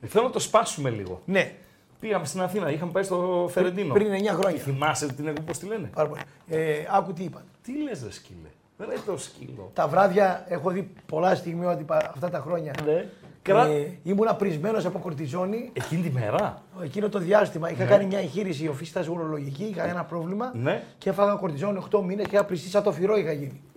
[0.00, 1.20] Ε, Θέλω να το σπάσουμε λίγο.
[1.24, 1.54] ναι,
[2.00, 3.92] Πήγαμε στην Αθήνα, είχαμε πάει στο Φερεντίνο.
[3.94, 4.60] πριν 9 χρόνια.
[4.60, 6.20] Θυμάσαι την εκπομπή, πώς τη λένε; Πάρα πολύ.
[6.48, 7.42] Ε, άκου τι είπαν.
[7.62, 8.48] Τι λες ρε σκύλε;
[8.78, 9.70] Ρε το σκύλο.
[9.74, 12.74] Τα βράδια έχω δει πολλά στιγμιότυπα αυτά τα χρόνια.
[12.84, 13.08] Ναι.
[13.42, 13.66] Κρα...
[13.66, 15.70] Ε, ήμουνα πρισμένο από κορτιζόνη.
[15.72, 20.52] Εκείνη τη μέρα; Εκείνο το διάστημα είχα κάνει μια εγχείρηση οφίστα ουρολογική, είχα ένα πρόβλημα
[20.54, 20.82] Ναι.
[20.98, 23.60] και έφαγα κορτιζόνη 8 μήνες και είχα πριστεί σαν το φυρό είχα γίνει.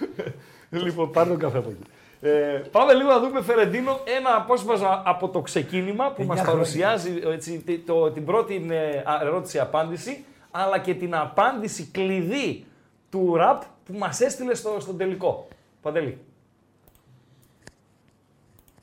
[0.84, 1.82] Λοιπόν, πάρε τον καφέ από εκεί.
[2.20, 6.52] Ε, πάμε λίγο να δούμε Φερεντίνο ένα απόσπασμα από το ξεκίνημα που Εννιά μας χρόνια.
[6.52, 12.64] παρουσιάζει έτσι, τη- το, την πρώτη ε, α, ερώτηση-απάντηση αλλά και την απάντηση κλειδί
[13.10, 15.48] του ραπ που μας έστειλε στο, στον τελικό.
[15.82, 16.18] Παντελή.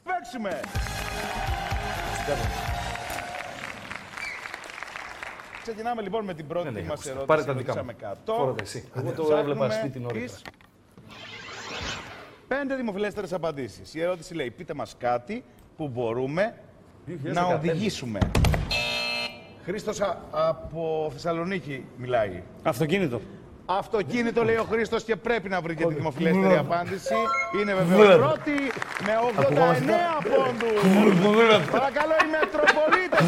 [0.03, 0.59] παίξουμε.
[5.61, 7.09] Ξεκινάμε λοιπόν με την πρώτη Ναι, ναι, μας άκουσα.
[7.09, 7.27] ερώτηση.
[7.27, 8.07] Πάρε τα δικά Ρωτήσαμε μου.
[8.07, 8.33] κάτω.
[8.33, 8.89] Φόρα τα εσύ.
[8.95, 10.31] Εγώ το Ψάχνουμε έβλεπα σπίτι νωρίτερα.
[10.31, 10.41] τις
[12.59, 13.93] Πέντε δημοφιλέστερες απαντήσεις.
[13.93, 15.43] Η ερώτηση λέει, πείτε μας κάτι
[15.77, 16.53] που μπορούμε
[17.23, 17.55] να 2015.
[17.55, 18.19] οδηγήσουμε.
[19.65, 22.43] Χρήστος α- από Θεσσαλονίκη μιλάει.
[22.63, 23.21] Αυτοκίνητο.
[23.65, 27.13] Αυτοκίνητο λέει ο Χρήστος και πρέπει να βρει και τη δημοφιλέστερη απάντηση.
[27.61, 28.51] Είναι βεβαίω πρώτη
[29.05, 30.81] με 89 πόντους.
[31.71, 33.25] Παρακαλώ οι Μετροπολίτες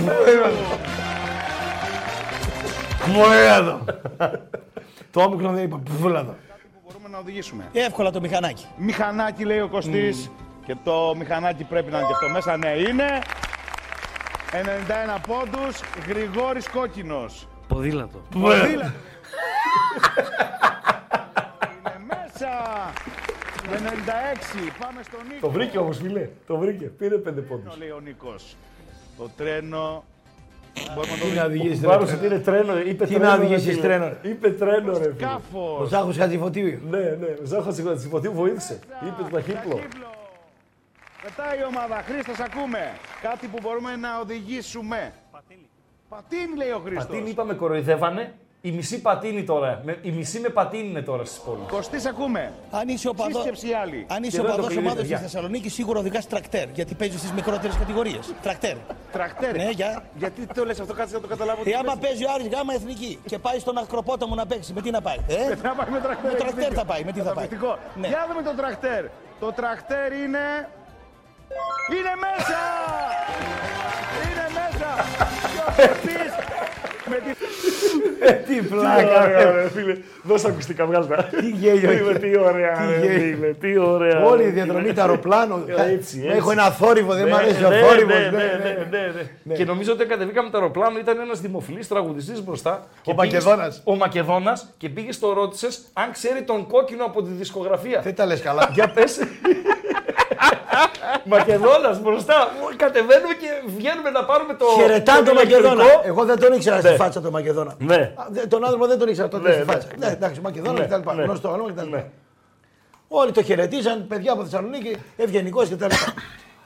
[5.11, 5.77] το όμικρο δεν είπα.
[5.77, 6.33] Πουβούλα που
[6.93, 7.69] μπορούμε να οδηγήσουμε.
[7.73, 8.65] Εύκολα το μηχανάκι.
[8.77, 10.31] Μηχανάκι λέει ο Κωστής.
[10.65, 12.57] Και το μηχανάκι πρέπει να είναι και αυτό μέσα.
[12.57, 13.21] Ναι, είναι.
[14.51, 17.47] 91 πόντους, Γρηγόρης Κόκκινος.
[17.67, 18.21] Ποδήλατο.
[18.31, 18.91] Ποδήλατο.
[21.69, 22.49] είναι μέσα.
[23.69, 24.71] 96.
[24.79, 25.39] Πάμε στον Νίκο.
[25.41, 26.29] Το βρήκε όμως φίλε.
[26.47, 26.85] Το βρήκε.
[26.85, 27.77] Πήρε πέντε πόντους.
[27.77, 28.55] λέει ο Νίκος;
[29.17, 30.03] Το τρένο.
[30.95, 32.79] Μπορούμε να το Τι να οδηγήσεις Βάρος ότι είναι τρένο.
[32.79, 33.81] Είπε Τι τρένο, να ρε, οδηγήσεις φίλε.
[33.81, 34.29] τρένο, ρε.
[34.29, 35.09] Είπε τρένο ρε φίλε.
[35.11, 35.89] Ο Σκάφος.
[35.89, 36.79] Ζάχος Χατζηφωτίου.
[36.89, 37.27] Ναι, ναι.
[37.41, 38.79] Ο Ζάχος Τσιφωτίου βοήθησε.
[39.07, 39.75] Είπε το ταχύπλο.
[39.75, 40.09] Ταχύπλο.
[41.23, 42.03] Μετά η ομάδα.
[42.07, 42.79] Χρήστος ακούμε.
[43.21, 45.13] Κάτι που μπορούμε να οδηγήσουμε.
[45.31, 45.69] Πατίνι.
[46.09, 47.05] Πατίνι λέει ο Χρήστος.
[47.05, 48.33] Πατίνι είπαμε κοροϊδεύανε.
[48.65, 49.81] Η μισή πατίνι τώρα.
[49.83, 51.63] με- Η μισή με πατίνι είναι τώρα στις πόλεις.
[51.69, 52.51] Κωστής ακούμε.
[52.71, 54.05] Αν είσαι οπαδό Σύσκεψη η άλλη.
[54.09, 55.17] αν είσαι Και εδώ το οπαδός κλειδί, ομάδας παιδιά.
[55.17, 56.69] στη Θεσσαλονίκη, σίγουρα οδηγάς τρακτέρ.
[56.69, 58.33] Γιατί παίζεις στις μικρότερες κατηγορίες.
[58.41, 58.75] Τρακτέρ.
[59.11, 59.55] Τρακτέρ.
[59.55, 60.03] Ναι, για.
[60.15, 61.61] Γιατί το λες αυτό, κάτσε να το καταλάβω.
[61.65, 64.89] Ε, άμα παίζει ο Άρης Γάμα Εθνική και πάει στον Ακροπόταμο να παίξει, με τι
[64.91, 65.17] να πάει.
[65.27, 66.23] Ε; Να πάει με τρακτέρ.
[66.23, 66.77] Με έχεις τρακτέρ δίκιο.
[66.79, 67.47] θα πάει, με τι θα πάει.
[67.47, 67.77] Καταπληκτικό.
[68.01, 68.07] Ναι.
[68.07, 69.03] Για δούμε το τρακτέρ.
[69.39, 70.45] Το τρακτέρ είναι...
[71.95, 72.61] Είναι μέσα!
[74.25, 74.89] Είναι μέσα!
[75.53, 76.31] Και ο Κωστής
[77.11, 77.31] με τη...
[78.47, 79.25] Τι πλάκα.
[79.25, 79.69] ρε.
[79.73, 79.97] φίλε.
[80.23, 81.15] Δώσε ακουστικά, βγάλτα.
[81.39, 82.19] Τι γέλιο Φίλε, έχει.
[82.19, 83.35] τι ωραία, Τι ρε, γέλιο.
[83.35, 84.23] φίλε, τι ωραία.
[84.25, 84.93] Όλη η ρε, διαδρομή φίλε.
[84.93, 85.63] το αεροπλάνο.
[85.67, 86.23] Έτσι, έτσι.
[86.35, 88.13] Έχω ένα θόρυβο, δεν Ναι, μου αρέσει ναι, ο θόρυβος.
[88.13, 89.11] ναι, ναι, ναι, ναι,
[89.43, 89.53] ναι.
[89.55, 92.87] Και νομίζω ότι κατεβήκαμε το αεροπλάνο, ήταν ένας δημοφιλής τραγουδιστής μπροστά.
[93.01, 93.81] Και πήγες- Μακεδόνας.
[93.85, 97.99] Ο Μακεδόνας και πήγες το ρώτησες αν ξέρει τον κόκκινο από τη δισκογραφία.
[98.03, 98.69] Δεν τα λες καλά.
[98.73, 99.19] Για πες.
[101.25, 102.47] Μακεδόνας μπροστά.
[102.75, 103.47] Κατεβαίνουμε και
[103.77, 104.65] βγαίνουμε να πάρουμε το.
[104.79, 105.61] Χαιρετά τον ηλεκτρικό.
[105.61, 105.83] Μακεδόνα.
[106.03, 106.95] Εγώ δεν τον ήξερα στη Ναι.
[106.95, 107.75] φάτσα τον Μακεδόνα.
[107.77, 107.95] Ναι.
[107.95, 109.87] Α, δεν- Τον άνθρωπο δεν τον ήξερα τότε Ναι, στη ναι, φάτσα.
[109.97, 110.05] ναι.
[110.05, 111.09] Ναι, εντάξει, Μακεδόνα Ναι, κτλ.
[111.15, 111.23] ναι.
[111.23, 111.89] Γνωστό όνομα κτλ.
[111.89, 112.05] Ναι.
[113.07, 115.85] Όλοι το χαιρετίζαν, παιδιά από Θεσσαλονίκη, ευγενικός κτλ.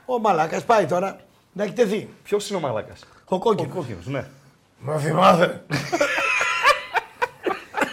[0.06, 1.16] Ο Μαλάκας πάει τώρα
[1.54, 2.10] να εκτεθεί.
[2.24, 3.74] Ποιος είναι ο Μαλάκας; Ο Ο κόκκινος.
[3.76, 4.26] κόκκινο, ναι.
[4.80, 5.62] Μα θυμάσαι.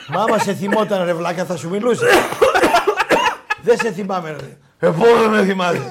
[0.08, 2.06] Μα άμα σε θυμόταν ρε βλάκα θα σου μιλούσε.
[3.64, 4.56] δεν σε θυμάμαι ρε.
[4.78, 5.90] Ε, πώς δεν με θυμάσαι.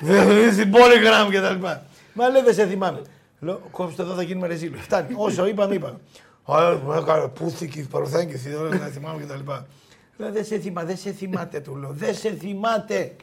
[0.00, 1.82] δεν είσαι στην Polygram και τα λοιπά.
[2.12, 3.00] Μα λέει δεν σε θυμάμαι.
[3.40, 4.76] Λέω, κόψτε εδώ θα γίνουμε ρεζίλοι.
[4.76, 5.14] Φτάνει.
[5.16, 5.98] Όσο είπαμε, είπαμε.
[6.44, 9.66] Α, μου έκανε πούθηκες, παρουθέγγιση, δεν δεν θυμάμαι και τα λοιπά.
[10.16, 11.90] Λέω, δεν σε θυμάται, δεν σε θυμάται, του λέω.
[11.92, 13.16] Δεν σε θυμάται.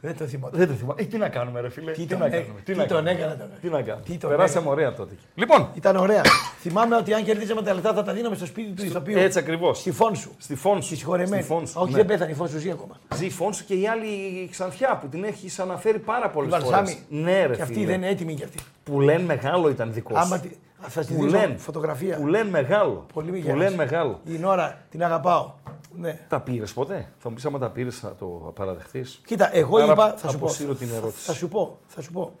[0.00, 0.56] Δεν το θυμάται.
[0.56, 1.00] Δεν το θυμάμαι.
[1.00, 1.90] Ε, τι να κάνουμε, ρε φίλε.
[1.92, 2.60] Τι Τι τον να έ- κάνουμε.
[2.64, 3.10] τι να τον κάνουμε.
[3.10, 3.50] έκανε τώρα.
[3.60, 4.04] Τι να κάνουμε.
[4.04, 5.14] Τι τον Περάσαμε ωραία τότε.
[5.34, 6.22] Λοιπόν, Ήταν ωραία.
[6.60, 9.18] Θυμάμαι ότι αν κερδίζαμε τα λεφτά θα τα δίναμε στο σπίτι του ηθοποιού.
[9.18, 9.78] έτσι ακριβώς.
[9.78, 10.30] Στη φόν σου.
[10.38, 10.96] Στη φόν Στη σου.
[10.96, 11.42] συγχωρεμένη.
[11.42, 11.96] Στη φόν σου, Όχι, ναι.
[11.96, 12.96] δεν πέθανε η φόν σου ζει ακόμα.
[13.14, 14.08] Ζει η φόν σου και η άλλη
[14.50, 16.70] ξανθιά που την έχεις αναφέρει πάρα πολλές Η φορές.
[16.76, 16.98] Βαλσάμι.
[17.08, 17.86] Ναι, ρε Και αυτή φίλε.
[17.86, 18.58] δεν είναι έτοιμη κι αυτή.
[18.84, 20.24] Που λένε μεγάλο ήταν δικός σου.
[20.24, 20.48] Άμα τη...
[20.84, 21.56] Α, θα στη Που δείξω λένε.
[21.56, 22.16] φωτογραφία.
[22.16, 23.06] Που λένε μεγάλο.
[23.12, 23.62] Πολύ με Που γέλασε.
[23.64, 24.20] λένε μεγάλο.
[24.24, 25.50] Η Νόρα την αγαπάω.
[25.96, 26.26] Ναι.
[26.28, 29.04] Τα πήρες ποτέ; Θα μου πεις άμα τα πήρες θα το παραδεχτεί.
[29.26, 30.14] Κοίτα, εγώ Άρα είπα.
[30.16, 30.44] Θα σου πω.
[30.44, 31.24] αποσύρω την ερώτηση.
[31.24, 31.78] Θα σου πω.
[31.86, 32.32] Θα σου πω.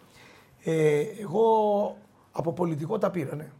[0.64, 1.42] Ε, εγώ
[2.32, 3.50] από πολιτικό τα πήρα, ναι.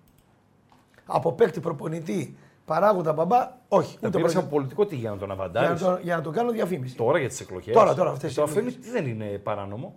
[1.06, 3.98] Από παίκτη προπονητή παράγοντα μπαμπά, όχι.
[4.00, 4.38] Τα Ούτε πήρες πρόκειται.
[4.38, 6.94] από πολιτικό τι για να τον για, να αβαντάρεις; το, για να το κάνω διαφήμιση.
[6.96, 8.92] Τώρα για τις εκλογές; Τώρα, τώρα, αυτές Το τις αφήνει εκλογές.
[8.92, 9.94] τι δεν είναι παράνομο;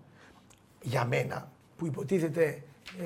[0.82, 2.64] Για μένα που υποτίθεται.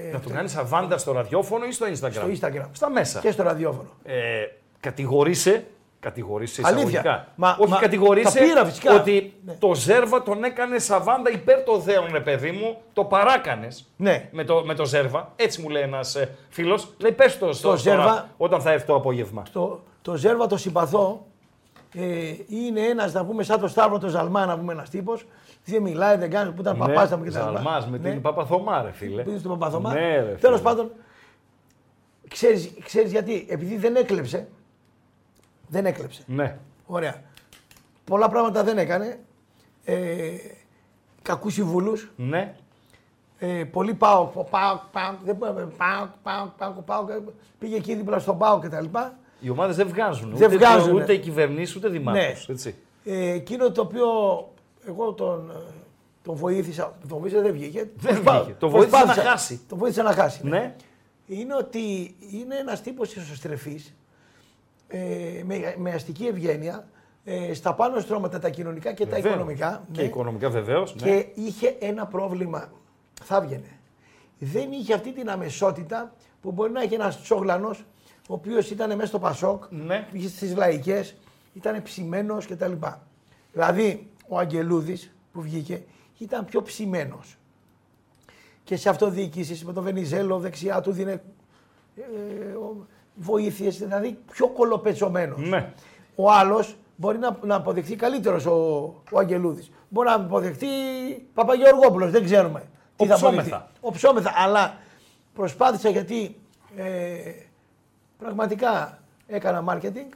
[0.08, 2.66] ε, Να του κάνεις αβάντα στο ραδιόφωνο ή στο Instagram; στο Instagram.
[2.72, 3.20] Στα μέσα.
[3.20, 3.90] Και στο ραδιόφωνο.
[4.04, 4.46] Ε,
[4.80, 5.66] κατηγορείσαι.
[6.06, 6.88] Κατηγορείσαι Αλήθεια.
[6.88, 7.28] εισαγωγικά.
[7.36, 8.94] Μα- Όχι, μα- κατηγορείσαι τα πήρα φυσικά.
[8.96, 9.54] ότι Ναι.
[9.60, 12.78] το Ζέρβα τον έκανε σαβάντα υπέρ το δέον, ρε παιδί μου.
[12.94, 13.86] Το παράκανες.
[13.98, 14.30] Ναι.
[14.32, 15.32] Με το, με το Ζέρβα.
[15.36, 16.94] Έτσι μου λέει ένας ε, φίλος.
[16.98, 19.44] Λέει πες το στο, Ζέρβα- τώρα, όταν θα έρθει το απόγευμα.
[19.54, 21.26] Το, το Ζέρβα το συμπαθώ.
[21.98, 25.26] Ε, είναι ένας, να πούμε, σαν το Σταύρο το Ζαλμά, να πούμε ένας τύπος.
[25.66, 27.52] Δεν μιλάει, δεν κάνει, που ήταν ναι, παπάς μου και τα λοιπά.
[27.54, 28.10] Ζαλμάς με Ναι.
[28.10, 29.22] την Παπαθωμά, ρε φίλε.
[29.24, 29.94] Πήγε στον Παπαθωμά.
[29.94, 30.70] Ναι, ρε, Τέλος φίλε.
[30.70, 30.92] πάντων,
[32.28, 33.46] ξέρεις, ξέρεις γιατί.
[33.50, 34.48] Επειδή δεν έκλεψε.
[35.76, 36.22] Δεν έκλεψε.
[36.26, 36.58] Ναι.
[36.86, 37.22] Ωραία.
[38.04, 39.20] Πολλά πράγματα δεν έκανε.
[39.84, 39.96] Ε,
[41.22, 41.94] Κακούς συμβούλου.
[42.16, 42.56] Ναι.
[43.38, 44.44] Ε, πολύ πάω, πάω,
[44.92, 46.72] πάω, δεν πάω, πάω, πάω, πάω,
[47.04, 47.06] πάω,
[47.60, 49.18] πήγε εκεί δίπλα στον πάω και τα λοιπά.
[49.40, 50.36] Οι ομάδες δεν βγάζουν.
[50.36, 50.96] Δεν ούτε, βγάζουν.
[50.96, 52.22] Ούτε οι κυβερνήσεις ούτε δημάρχου.
[52.22, 52.36] Ναι.
[52.48, 52.76] Έτσι.
[53.06, 54.08] Ε, εκείνο το οποίο
[54.88, 55.72] εγώ τον, ε,
[56.24, 57.80] τον βοήθησα, τον βοήθησα δεν βγήκε.
[57.96, 58.56] Δεν Προσπά- βγήκε.
[58.60, 59.60] Το βοήθησε προσπάθησα- να χάσει.
[59.70, 60.40] Το βοήθησα να χάσει.
[60.44, 60.50] ναι.
[60.60, 60.76] Ναι.
[61.28, 63.94] Είναι ότι είναι ένας τύπος ισοστρεφής,
[64.88, 66.88] ε, με, με αστική ευγένεια,
[67.24, 69.34] ε, στα πάνω στρώματα τα κοινωνικά και τα Βεβαίως.
[69.34, 69.86] οικονομικά.
[69.92, 70.08] Και ναι.
[70.08, 70.94] οικονομικά βεβαίως.
[70.98, 72.72] Και είχε ένα πρόβλημα.
[73.24, 73.70] Θα έβγαινε.
[74.40, 77.86] Δεν είχε αυτή την αμεσότητα που μπορεί να έχει ένας τσόγλανος,
[78.30, 80.08] ο οποίος ήταν μέσα στο Πασόκ, Ναι.
[80.12, 81.16] είχε στις λαϊκές,
[81.54, 82.72] ήταν ψημένος κτλ.
[83.52, 85.84] Δηλαδή, ο Αγγελούδης που βγήκε
[86.18, 87.38] ήταν πιο ψημένος.
[88.64, 91.12] Και σε αυτοδιοίκηση με τον Βενιζέλο δεξιά του δίνε
[91.96, 92.02] ε,
[93.16, 95.36] βοήθειες, δηλαδή πιο κολοπετσωμένο.
[95.38, 95.74] Ναι.
[96.16, 98.54] Ο άλλος μπορεί να, να αποδεχθεί καλύτερος ο,
[99.12, 99.72] ο Αγγελούδης.
[99.90, 100.68] Μπορεί να αποδεχθεί
[101.34, 102.64] Παπαγεωργόπουλος, δεν ξέρουμε.
[102.96, 103.42] τι θα Οψόμεθα.
[103.56, 103.78] αποδεχτεί.
[103.82, 104.34] Οψόμεθα.
[104.36, 104.78] Αλλά
[105.34, 106.40] προσπάθησα γιατί
[106.78, 106.84] ε,
[108.18, 110.14] πραγματικά έκανα marketing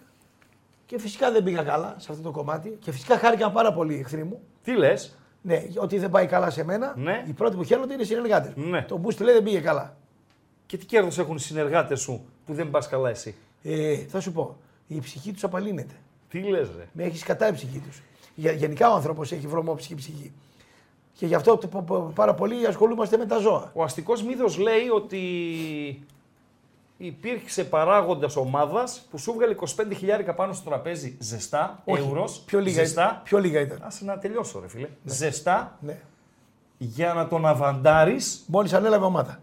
[0.85, 2.77] και φυσικά δεν πήγα καλά σε αυτό το κομμάτι.
[2.81, 4.39] Και φυσικά χάρηκαν πάρα πολύ οι εχθροί μου.
[4.63, 6.93] Τι λες; Ναι, ότι δεν πάει καλά σε μένα.
[6.97, 7.23] Ναι.
[7.27, 8.51] Οι πρώτοι που χαίρονται είναι οι συνεργάτες.
[8.55, 8.81] Ναι.
[8.81, 9.97] Το Μπούστη λέει δεν πήγε καλά.
[10.69, 14.31] Και τι κέρδος έχουν οι συνεργάτες σου που δεν πας καλά εσύ; Ε, θα σου
[14.31, 15.93] πω, η ψυχή τους απαλύνεται.
[16.29, 18.01] Τι λες, ρε; Με έχεις κατά η ψυχή τους.
[18.35, 20.31] Γενικά ο άνθρωπος έχει βρωμόψυχη ψυχή.
[21.13, 23.71] Και γι' αυτό το- πο- πο- πάρα πολύ ασχολούμαστε με τα ζώα.
[23.73, 25.19] Ο αστικός μύθος λέει ότι
[26.97, 32.29] υπήρξε παράγοντας ομάδας που σου έβγαλε 25 χιλιάρικα πάνω στο τραπέζι ζεστά, ευρώ.
[32.45, 33.03] πιο, λίγα ζεστά.
[33.03, 33.79] ήταν, πιο λίγα ήταν.
[33.83, 34.87] Άσε να τελειώσω, ρε φίλε.
[35.03, 35.97] Ζεστά Ναι.
[36.77, 39.39] για να τον αβαντάρεις Μόλις ανέλαβε ομάδα.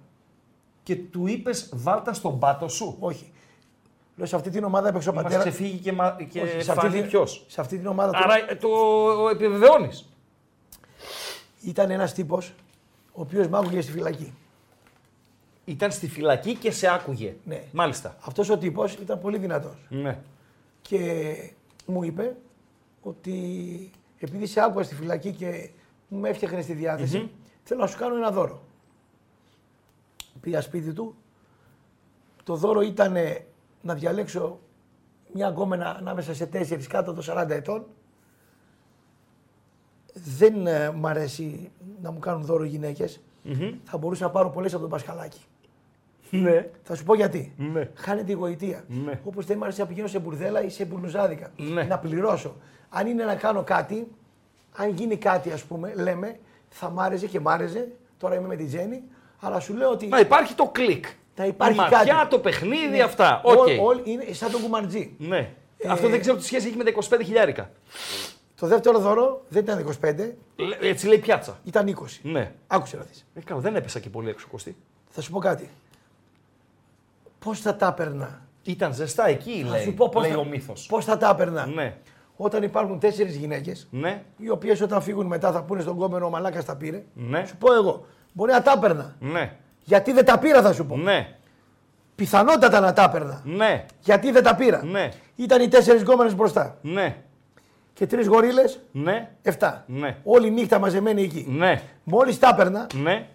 [0.86, 2.96] Και του είπες βάλτα στον πάτο σου.
[2.98, 3.32] Όχι.
[4.16, 5.40] Λέω σε αυτή την ομάδα έπαιξε ο Μα πατέρα.
[5.40, 6.16] ξεφύγει και, μα...
[6.30, 8.68] και Όχι, σε, αυτή φανεί την, ποιος; σε αυτή την ομάδα του Άρα ε, το
[9.32, 10.08] επιβεβαιώνεις.
[11.62, 12.54] ήταν ένας τύπος
[13.12, 14.34] ο οποίος μ' άκουγε στη φυλακή.
[15.64, 17.34] Ήταν στη φυλακή και σε άκουγε.
[17.44, 17.62] Ναι.
[17.72, 18.16] Μάλιστα.
[18.20, 19.86] Αυτός ο τύπος ήταν πολύ δυνατός.
[19.88, 20.18] Ναι.
[20.80, 21.34] Και
[21.86, 22.36] μου είπε
[23.02, 23.34] ότι
[24.18, 25.70] επειδή σε άκουγα στη φυλακή και
[26.08, 27.30] μου έφτιαχνε τη διαθεση
[27.62, 28.65] θέλω να σου κάνω ένα δώρο.
[30.46, 31.14] Πήγα σπίτι του,
[32.44, 33.44] Το δώρο ήταν ε,
[33.82, 34.58] να διαλέξω
[35.32, 37.86] μια γκόμενα ανάμεσα σε τέσσερις κάτω των 40 ετών.
[40.12, 41.70] Δεν ε, μ' αρέσει
[42.02, 43.20] να μου κάνουν δώρο γυναίκες.
[43.84, 45.40] Θα μπορούσα να πάρω πολλές από τον Πασχαλάκη.
[46.30, 46.70] Ναι.
[46.82, 47.54] Θα σου πω γιατί.
[47.56, 47.90] Ναι.
[47.94, 48.84] Χάνεται η γοητεία.
[48.88, 49.20] Ναι.
[49.24, 51.50] Όπως δεν μου αρέσει να πηγαίνω σε μπουρδέλα ή σε μπουρνουζάδικα.
[51.56, 51.82] Ναι.
[51.82, 52.56] Να πληρώσω.
[52.88, 54.08] Αν είναι να κάνω κάτι,
[54.76, 57.92] αν γίνει κάτι, ας πούμε, λέμε, θα μ' άρεσε και μ' άρεσε.
[58.18, 59.02] Τώρα είμαι με τη Τζέννη,
[59.40, 60.06] αλλά σου λέω ότι.
[60.06, 61.04] Να υπάρχει το κλικ.
[61.34, 62.28] Θα υπάρχει η ματιά, κάτι.
[62.28, 63.02] το παιχνίδι, Ναι.
[63.02, 63.40] αυτά.
[63.44, 63.56] Οκ.
[63.58, 65.14] Όλ- όλ- είναι σαν τον κουμαντζή.
[65.18, 65.50] Ναι.
[65.78, 67.70] Ε, Αυτό δεν ξέρω τι σχέση έχει με τα 25 χιλιάρικα.
[68.60, 70.36] Το δεύτερο δώρο δεν ήταν 25,
[70.80, 71.58] Έτσι λέει πιάτσα.
[71.64, 72.20] ήταν 20.
[72.22, 72.52] Ναι.
[72.66, 73.26] Άκουσε να δεις.
[73.34, 74.76] Ε, καλά, δεν έπεσα και πολύ έξω Κωστή.
[75.10, 75.70] Θα σου πω κάτι.
[77.38, 80.44] Πώς θα τα έπαιρνα; Ήταν ζεστά εκεί, Θα λέει, σου πω πώς λέει θα, ο
[80.44, 80.86] μύθος.
[80.86, 81.96] πώς θα τα έπαιρνα; Ναι.
[82.36, 84.22] Όταν υπάρχουν τέσσερις γυναίκες, Ναι.
[84.38, 87.04] οι οποίες όταν φύγουν μετά θα πούνε στον κόμενο ο Μαλάκας τα πήρε.
[87.14, 87.44] Ναι.
[87.46, 88.06] Σου πω εγώ.
[88.36, 89.14] Μπορεί να τα έπαιρνα.
[89.20, 89.52] Ναι.
[89.84, 90.96] Γιατί δεν τα πήρα, θα σου πω.
[90.96, 91.34] Ναι.
[92.14, 93.40] Πιθανότατα να τα έπαιρνα.
[93.44, 93.84] Ναι.
[94.00, 94.84] Γιατί δεν τα πήρα.
[94.84, 95.08] Ναι.
[95.36, 96.76] Ήταν οι τέσσερις γκόμενες μπροστά.
[96.82, 97.16] Ναι.
[97.92, 99.30] Και τρεις γορίλες, Ναι.
[99.42, 99.84] 7.
[99.86, 100.16] Ναι.
[100.24, 101.46] Όλη νύχτα μαζεμένοι εκεί.
[101.48, 101.82] Ναι.
[102.04, 102.86] Μόλις τα έπαιρνα.
[102.94, 103.26] Ναι.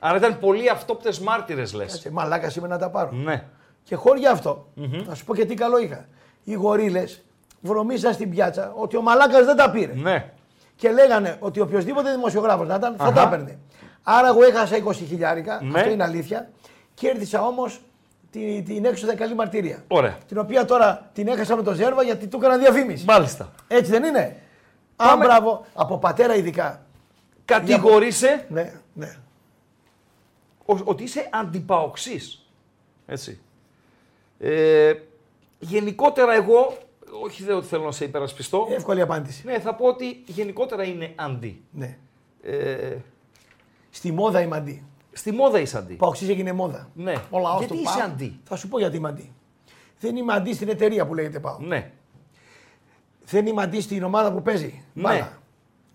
[0.00, 1.92] Άρα ήταν πολύ αυτόπτες μάρτυρες λες.
[1.92, 3.10] Κάτσε, Μαλάκα είμαι να τα πάρω.
[3.12, 3.44] Ναι.
[3.82, 4.66] Και χώρια αυτό,
[5.06, 6.06] να σου πω και τι καλό είχα.
[6.44, 7.22] Οι γορίλες
[7.60, 9.92] βρωμίσαν στην πιάτσα ότι ο Μαλάκας δεν τα πήρε.
[9.94, 10.32] Ναι.
[10.76, 13.12] Και λέγανε ότι οποιοδήποτε δημοσιογράφος να ήταν θα Αχα.
[13.12, 13.58] τα έπαιρνε.
[14.06, 15.78] Άρα εγώ έχασα 20 χιλιάρικα, Ναι.
[15.78, 16.50] αυτό είναι αλήθεια.
[16.94, 17.80] Κέρδισα όμως
[18.30, 19.84] την, την έξοδα καλή μαρτυρία.
[19.88, 20.18] Ωραία.
[20.28, 23.04] Την οποία τώρα την έχασα με το Ζέρβα γιατί του έκανα διαφήμιση.
[23.04, 23.52] Μάλιστα.
[23.68, 24.36] Έτσι δεν είναι;
[24.96, 25.24] Α, Πάμε.
[25.24, 25.64] μπράβο.
[25.74, 26.86] Από πατέρα ειδικά.
[27.44, 29.16] Κατηγορείσαι Ναι, ναι.
[30.66, 32.46] ο- ότι είσαι αντιπαοξής.
[33.06, 33.40] Έτσι.
[34.38, 34.92] Ε,
[35.58, 36.76] γενικότερα εγώ,
[37.22, 39.42] όχι δεν ότι θέλω να σε υπερασπιστώ, Εύκολη απάντηση.
[39.46, 41.62] ναι, θα πω ότι γενικότερα είναι αντί.
[41.70, 41.96] Ναι.
[42.42, 42.96] Ε,
[43.94, 44.82] Στη μόδα είμαι αντί.
[45.12, 45.94] στη μόδα είσαι αντί.
[45.94, 46.88] Παοξής έγινε μόδα.
[46.94, 47.14] Ναι.
[47.30, 48.10] Ο λαός Γιατί του είσαι ΠΑΟΚ.
[48.10, 49.32] αντί; Θα σου πω γιατί είμαι αντί.
[50.00, 51.56] Δεν είμαι αντί στην εταιρεία που λέγεται Πάω.
[51.60, 51.90] Ναι.
[53.24, 54.84] Δεν είμαι αντί στην ομάδα που παίζει.
[54.92, 55.02] Ναι.
[55.02, 55.32] Μπάλα.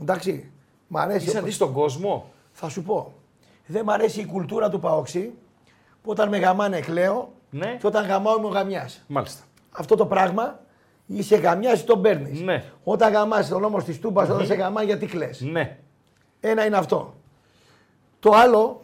[0.02, 0.52] Εντάξει.
[0.88, 1.18] Μ' αρέσει.
[1.20, 3.14] Είσαι όπως- αντί στον κόσμο; Θα σου πω.
[3.66, 5.34] Δεν μ' αρέσει η κουλτούρα του Παοξή
[6.04, 7.76] που όταν με γαμάνε κλαίω Ναι.
[7.80, 9.04] και όταν γαμάω είμαι ο γαμιάς.
[9.08, 9.44] Μάλιστα.
[9.72, 10.60] Αυτό το πράγμα
[11.08, 12.42] είσαι γαμιά ή τον παίρνεις.
[12.42, 12.64] Ναι.
[12.84, 15.30] Όταν γαμάς τον νόμο της Τούμπας, όταν σε γαμά γιατί κλε.
[15.40, 15.78] Ναι.
[16.40, 17.14] Ένα είναι αυτό.
[18.20, 18.82] Το άλλο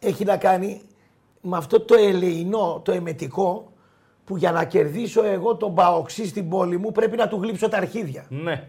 [0.00, 0.82] έχει να κάνει
[1.40, 3.72] με αυτό το ελεηνό, το εμετικό
[4.24, 7.76] που για να κερδίσω εγώ τον Παοξή στην πόλη μου πρέπει να του γλύψω τα
[7.76, 8.24] αρχίδια.
[8.28, 8.68] Ναι.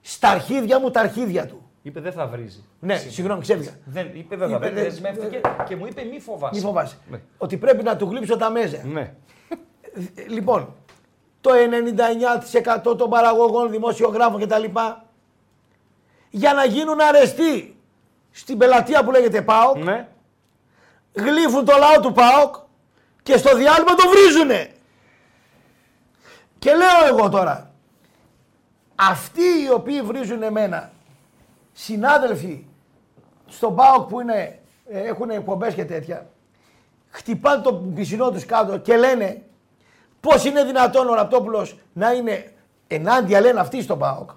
[0.00, 1.62] Στα αρχίδια μου τα αρχίδια του.
[1.82, 2.64] Είπε δεν θα βρίζει.
[2.80, 3.70] Ναι, συγγνώμη, ξέφυγα.
[3.84, 4.74] Δεν, είπε δεν θα Είπε, βρίζει.
[5.00, 6.54] δεν- Δεσμεύτηκε και μου είπε μη φοβάσαι.
[6.54, 6.96] Μη φοβάσαι.
[7.10, 7.20] Ναι.
[7.38, 8.82] Ότι πρέπει να του γλύψω τα μέζα.
[8.84, 9.14] Ναι.
[10.14, 10.74] Ε, Λοιπόν,
[11.40, 14.64] το 99% των παραγωγών, δημοσιογράφων κτλ.
[16.30, 17.76] για να γίνουν αρεστοί
[18.30, 20.08] στην πελατεία που λέγεται ΠΑΟΚ, Ναι.
[21.12, 22.54] γλύφουν το λαό του ΠΑΟΚ
[23.22, 24.70] και στο διάλειμμα το βρίζουνε.
[26.58, 27.70] Και λέω εγώ τώρα,
[28.94, 30.90] αυτοί οι οποίοι βρίζουν εμένα,
[31.72, 32.64] συνάδελφοι
[33.46, 36.26] στον ΠΑΟΚ που είναι, ε, έχουν εκπομπές και τέτοια,
[37.10, 39.42] χτυπάνε το πισινό τους κάτω και λένε
[40.20, 42.52] πώς είναι δυνατόν ο Ραπτόπουλος να είναι
[42.86, 44.30] ενάντια λένε αυτοί στον ΠΑΟΚ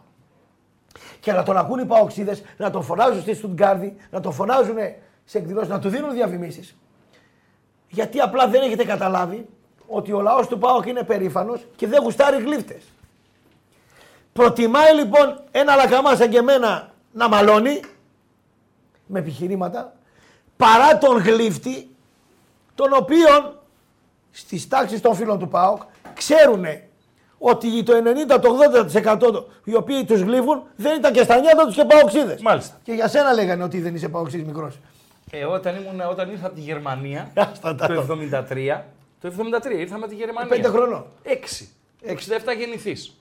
[1.22, 4.78] και να τον ακούν οι παοξίδες, να τον φωνάζουν στη Στουτγκάρδη, να τον φωνάζουν
[5.26, 6.76] σε εκδηλώσεις, να του δίνουν διαφημίσεις.
[7.90, 9.48] Γιατί απλά δεν έχετε καταλάβει
[9.88, 12.84] ότι ο λαός του ΠΑΟΚ είναι περήφανος και δεν γουστάρει γλύφτες.
[14.34, 17.80] Προτιμάει λοιπόν ένα λακαμά σαν και εμένα να μαλώνει
[19.06, 19.94] με επιχειρήματα
[20.58, 21.96] παρά τον γλύφτη
[22.76, 23.60] τον οποίον
[24.32, 25.82] στις τάξεις των φίλων του ΠΑΟΚ
[26.14, 26.66] ξέρουν
[27.44, 27.94] ότι το
[28.36, 28.58] 90 το
[29.34, 32.42] 80% οι οποίοι τους γλύφουν δεν ήταν και στα νιάτα τους και παοξίδες.
[32.42, 32.80] Μάλιστα.
[32.84, 34.80] Και για σένα λέγανε ότι δεν είσαι παοξής μικρός.
[35.32, 37.88] Ε, όταν, ήμουν, όταν ήρθα από τη Γερμανία Άστα τα.
[37.88, 38.18] το
[38.50, 38.82] 73,
[39.22, 40.50] το 73 ήρθαμε από τη Γερμανία.
[40.56, 41.06] Πέντε χρονών.
[41.24, 41.70] Έξι.
[42.06, 42.12] 67
[42.58, 43.18] γεννηθείς.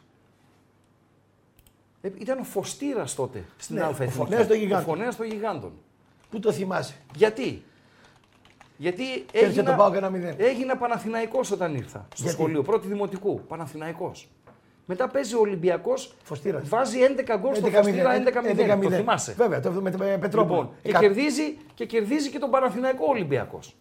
[2.00, 4.84] Ε, ήταν ο Φωστήρας τότε στην Ναι, ναι, ο Αλφα Φωνέας των Γιγάντων.
[4.84, 5.72] Ο Φωνέας των Γιγάντων.
[6.30, 7.64] Πού το θυμάσαι; Γιατί;
[8.80, 10.34] Γιατί Κέρδισε έγινα, τον ΠΑΟΚ ένα μηδέν.
[10.38, 14.28] έγινα Παναθηναϊκός όταν ήρθα στο Γιατί; σχολείο, πρώτη δημοτικού, Παναθηναϊκός.
[14.86, 16.68] Μετά παίζει ο Ολυμπιακός, Φωστήρας.
[16.68, 18.82] βάζει 11 γκολ στο 11-0, Φωστήρα 11-0, 11-0.
[18.82, 20.58] το θυμάσαι; Βέβαια, το με, με Πετρόπουλο.
[20.58, 23.76] Λοιπόν, και, Εκα- κερδίζει, και κερδίζει και τον Παναθηναϊκό Ολυμπιακός.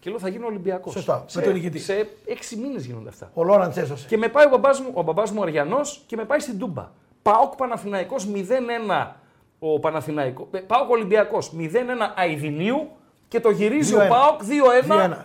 [0.00, 0.92] Και λέω θα γίνω Ολυμπιακός.
[0.92, 1.78] Σωστά, με τον νικητή.
[1.78, 3.30] Σε έξι μήνες γίνονται αυτά.
[3.34, 4.06] Ο Λόραντς έσωσε.
[4.08, 6.90] Και με πάει ο μπαμπάς μου, ο μπαμπάς μου Αριανός και με πάει στην Τούμπα.
[7.22, 9.16] Πάοκ Παναθηναϊκός 0-1
[9.58, 10.46] ο Παναθηναϊκός.
[10.50, 12.88] ε, Πάοκ Ολυμπιακός 0-1 Αιδινίου
[13.30, 14.04] και το γυρίζει 2-1.
[14.04, 14.40] ο Πάοκ
[14.88, 15.10] 2-1.
[15.10, 15.16] 2-1.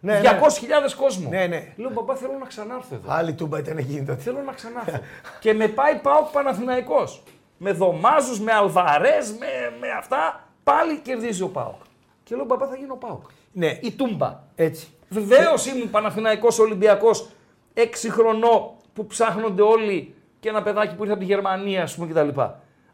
[0.00, 1.28] Ναι, 200.000 κόσμο.
[1.28, 1.72] Ναι, ναι.
[1.76, 3.12] Λέω μπαμπά θέλω να ξανάρθω εδώ.
[3.12, 4.22] Άλλη τούμπα ήταν εκείνη τότε.
[4.22, 4.98] Θέλω να ξανάρθω.
[5.40, 7.22] και με πάει Πάοκ Παναθηναϊκός.
[7.56, 9.46] Με δωμάζους, με αλβαρές, με,
[9.80, 10.48] με αυτά.
[10.64, 11.80] Πάλι κερδίζει ο Πάοκ.
[12.22, 13.22] Και λέω μπαμπά θα γίνω Πάοκ.
[13.52, 13.78] Ναι.
[13.80, 14.40] Η Τούμπα.
[14.54, 14.88] Έτσι.
[15.08, 17.28] Βεβαίως ήμουν Παναθηναϊκός Ολυμπιακός
[17.74, 22.06] 6 χρονών που ψάχνονται όλοι και ένα παιδάκι που ήρθε από τη Γερμανία, ας πούμε
[22.12, 22.40] κτλ.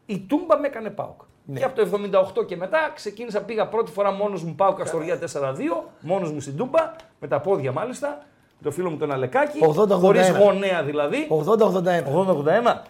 [0.05, 1.21] Η Τούμπα με έκανε πάουκ.
[1.51, 1.59] Ναι.
[1.59, 1.87] Και από το
[2.41, 5.23] 78 και μετά ξεκίνησα, πήγα πρώτη φορά μόνος μου πάω Καστοριά 4-2,
[5.99, 8.07] μόνος μου στην Τούμπα, με τα πόδια μάλιστα,
[8.59, 9.89] με το φίλο μου τον Αλεκάκη, 80-81.
[9.99, 11.27] χωρίς γονέα δηλαδή.
[11.29, 12.03] 80-81.
[12.05, 12.81] 80-81.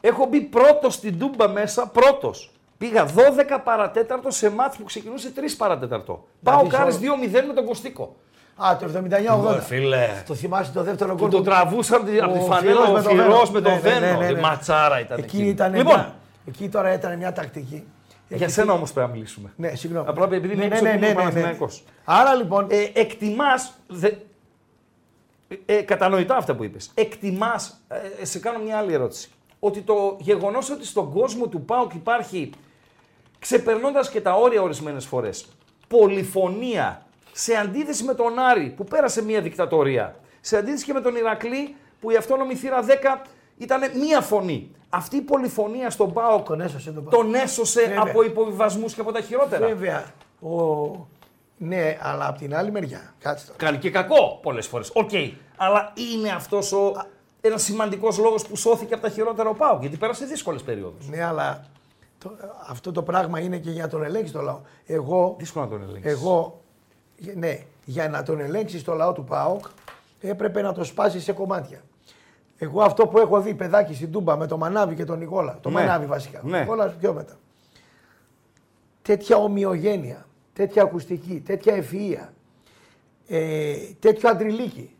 [0.00, 2.50] Έχω μπει πρώτος στην Τούμπα μέσα, πρώτος.
[2.78, 6.24] Πήγα 12 παρατέταρτο σε μάτς που ξεκινούσε 3 παρατέταρτο.
[6.42, 7.02] Πάω δεις κάρες όλο.
[7.02, 8.14] 2-0 με τον Κωστίκο.
[8.56, 9.60] Α, το 79-80.
[9.60, 10.08] Φίλε.
[10.26, 11.30] Το θυμάσαι το δεύτερο Που γκολ.
[11.30, 13.50] τον τραβούσαν από τη- από τη Ο φανέλα Φυρός ο με το Φυρός Βένο.
[13.52, 14.18] με τον Ναι, ναι, ναι, Βένο.
[14.18, 14.40] ναι, Η ναι.
[14.40, 15.48] Ματσάρα ήταν Εκεί, εκείνη.
[15.48, 16.14] ήταν Λοιπόν, μια,
[16.46, 17.84] εκεί τώρα ήταν μια τακτική.
[18.28, 19.52] για σένα όμως πρέπει να μιλήσουμε.
[19.56, 20.08] Ναι, συγγνώμη.
[20.08, 21.28] Απλά επειδή ναι, είναι ναι, έξω ναι, που ναι, είμαι ναι, ναι.
[21.30, 21.84] Παναθηναϊκός.
[22.04, 22.66] Άρα λοιπόν.
[22.70, 24.10] Ε, εκτιμάς, δε...
[25.66, 27.80] ε, κατανοητά αυτά που είπες, εκτιμάς,
[28.20, 32.50] ε, σε κάνω μια άλλη ερώτηση, ότι το γεγονός ότι στον κόσμο του ΠΑΟΚ υπάρχει,
[33.38, 35.46] ξεπερνώντας και τα όρια ορισμένες φορές,
[35.88, 41.16] πολυφωνία, σε αντίθεση με τον Άρη που πέρασε μια δικτατορία, σε αντίθεση και με τον
[41.16, 43.20] Ηρακλή που η αυτόνομη θύρα 10
[43.58, 44.70] ήταν μία φωνή.
[44.88, 47.22] Αυτή η πολυφωνία στον ΠΑΟΚ Τον έσωσε τον Πάοκ.
[47.22, 48.02] τον έσωσε Βέβαια.
[48.02, 49.66] από υποβιβασμούς και από τα χειρότερα.
[49.66, 50.04] Βέβαια.
[50.40, 51.06] Ο...
[51.56, 53.14] Ναι, αλλά από την άλλη μεριά.
[53.18, 53.58] Κάτσε τώρα.
[53.58, 54.90] Κάνει και κακό πολλές φορές.
[54.94, 55.10] Οκ.
[55.56, 56.92] Αλλά είναι αυτός ο
[57.40, 59.80] ένας σημαντικός λόγος που σώθηκε από τα χειρότερα ο ΠΑΟΚ.
[59.80, 60.96] Γιατί πέρασε δύσκολες περιόδους.
[61.10, 61.64] Ναι, αλλά
[62.18, 62.30] το,
[62.68, 64.60] αυτό το πράγμα είναι και για να τον ελέγξει το λαό.
[64.86, 66.12] Εγώ, Δύσκολο να τον ελέγξεις.
[66.12, 66.60] εγώ,
[67.34, 69.64] ναι, για να τον ελέγξεις το λαό του ΠΑΟΚ
[70.20, 71.80] έπρεπε να το σπάσει σε κομμάτια.
[72.58, 75.58] Εγώ αυτό που έχω δει παιδάκι στην Τούμπα με τον Μανάβη και τον Νικόλα.
[75.60, 75.74] Το Ναι.
[75.80, 76.40] Μανάβη βασικά.
[76.44, 76.56] Ναι.
[76.56, 77.32] Ο Νικόλας πιο μετά.
[79.02, 82.28] Τέτοια ομοιογένεια, τέτοια ακουστική, τέτοια ευφυΐα,
[83.28, 84.90] ε, τέτοιο αντριλίκι.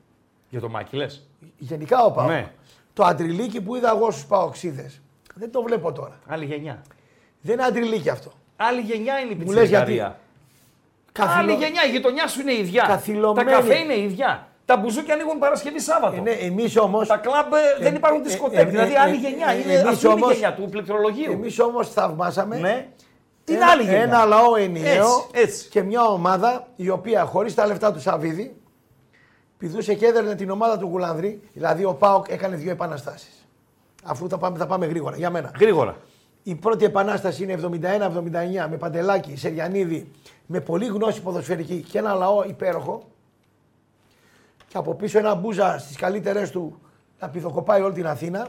[0.48, 1.26] Για το Μάκη λες.
[1.58, 2.28] Γενικά ο ΠΑΟΚ.
[2.28, 2.52] Ναι.
[2.92, 5.00] Το αντριλίκι που είδα εγώ στους Παοξίδες
[5.34, 6.18] δεν το βλέπω τώρα.
[6.26, 6.82] Άλλη γενιά.
[7.40, 8.32] Δεν είναι αντριλίκι αυτό.
[8.56, 9.84] Άλλη γενιά είναι η Μου λες γιατί.
[9.84, 10.18] πιτσιρικαρία.
[11.12, 11.84] Καθυλο- Άλλη γενιά.
[11.86, 12.84] Η γειτονιά σου είναι η ίδια.
[12.86, 13.50] Καθυλωμένη.
[13.50, 14.48] Τα καφέ είναι η ίδια.
[14.64, 16.16] Τα μπουζούκια ανοίγουν Παρασκευή Σάββατο.
[16.16, 18.58] Ε, ναι, εμείς όμως, Τα κλαμπ ε, δεν υπάρχουν ε, δισκοτέκ.
[18.58, 19.48] ε, δηλαδή ε, άλλη ε, γενιά.
[19.48, 21.32] ε, είναι εμείς αυτή είναι η όμως- γενιά του πληκτρολογίου.
[21.32, 22.86] εμείς όμως θαυμάσαμε Ναι.
[23.44, 23.98] Την ένα, άλλη γενιά.
[24.02, 25.68] ένα λαό ενιαίο Έτσι, έτσι.
[25.68, 28.56] και μια ομάδα η οποία χωρίς τα λεφτά του Σαββίδη
[29.58, 31.40] πηδούσε και έδερνε την ομάδα του Γουλανδρή.
[31.52, 33.46] Δηλαδή ο Πάοκ έκανε δύο επαναστάσεις.
[34.04, 35.50] Αφού θα πάμε, θα πάμε γρήγορα, για μένα.
[35.60, 35.96] Γρήγορα.
[36.42, 40.10] Η πρώτη επανάσταση είναι 71-79 με Παντελάκη, Σεριανίδη,
[40.46, 43.02] με πολύ γνώση ποδοσφαιρική και ένα λαό υπέροχο.
[44.74, 46.80] Και από πίσω ένα μπούζα στις καλύτερες του
[47.20, 48.48] να πηδοκοπάει όλη την Αθήνα.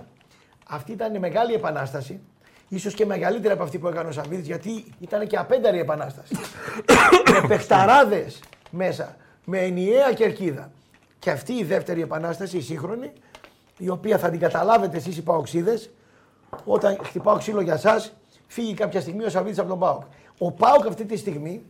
[0.70, 2.20] Αυτή ήταν μεγάλη επανάσταση.
[2.68, 6.36] Ίσως και μεγαλύτερη από αυτή που έκανε ο Σαββίδης γιατί ήταν και απένταρη επανάσταση.
[7.32, 8.40] με παιχταράδες
[8.72, 9.16] μέσα,
[9.46, 10.72] με ενιαία κερκίδα.
[11.20, 13.12] Και αυτή η δεύτερη επανάσταση, η σύγχρονη,
[13.78, 15.90] η οποία θα την καταλάβετε εσείς οι Παοξίδες,
[16.66, 18.06] όταν χτυπάω ξύλο για εσά,
[18.48, 20.04] φύγει κάποια στιγμή ο Σαββίδης από τον Πάοκ.
[20.38, 21.66] Ο Πάοκ αυτή τη στιγμή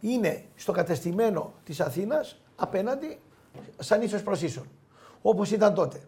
[0.00, 3.18] είναι στο κατεστημένο της Αθήνας απέναντι
[3.78, 4.66] σαν ίσως προς ίσον.
[5.22, 6.00] Όπως ήταν τότε.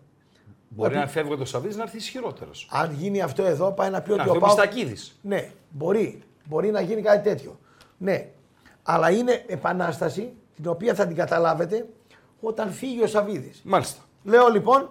[0.69, 2.69] Μπορεί να φεύγει το Σαββίδης να έρθει ισχυρότερος.
[2.71, 4.59] Αν γίνει αυτό εδώ, πάει να πει Να ότι έρθει ο ο Πάοκ...
[4.59, 5.19] Μιστακίδης.
[5.23, 6.23] Ναι, μπορεί.
[6.45, 7.59] Μπορεί να γίνει κάτι τέτοιο.
[7.99, 8.29] Ναι.
[8.83, 11.89] Αλλά είναι επανάσταση την οποία θα την καταλάβετε
[12.41, 13.61] όταν φύγει ο Σαββίδης.
[13.65, 14.03] Μάλιστα.
[14.25, 14.91] Λέω λοιπόν,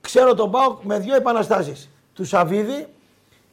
[0.00, 1.90] ξέρω τον Πάοκ με δύο επαναστάσεις.
[2.12, 2.86] Του Σαββίδη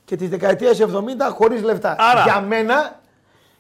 [0.06, 0.88] και τις δεκαετίες 70
[1.32, 1.96] χωρίς λεφτά.
[2.00, 2.24] Άρα.
[2.24, 3.00] Για μένα,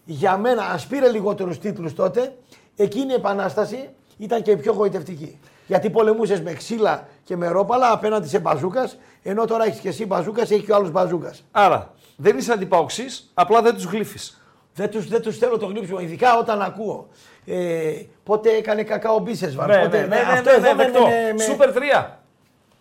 [0.05, 2.37] για μένα, ας πήρε λιγότερους τίτλους τότε,
[2.77, 5.39] εκείνη η επανάσταση ήταν και η πιο γοητευτική.
[5.67, 10.05] Γιατί πολεμούσες με ξύλα και με ρόπαλα απέναντι σε μπαζούκας, ενώ τώρα έχεις και εσύ
[10.05, 11.43] μπαζούκας, έχει και ο άλλος μπαζούκας.
[11.51, 14.41] Άρα δεν είσαι αντιπαοξή, απλά δεν τους γλύφεις.
[14.73, 17.07] Δεν τους, δεν τους θέλω το γλύψιμο, ειδικά όταν ακούω.
[17.45, 19.67] Ε, πότε έκανε κακάο Μπίσεσβαρ.
[19.67, 21.01] Ναι, πότε, ναι, ναι, αυτό ναι, εδώ ναι, με- δεκτό.
[21.07, 22.19] με- με- Σούπερ 3.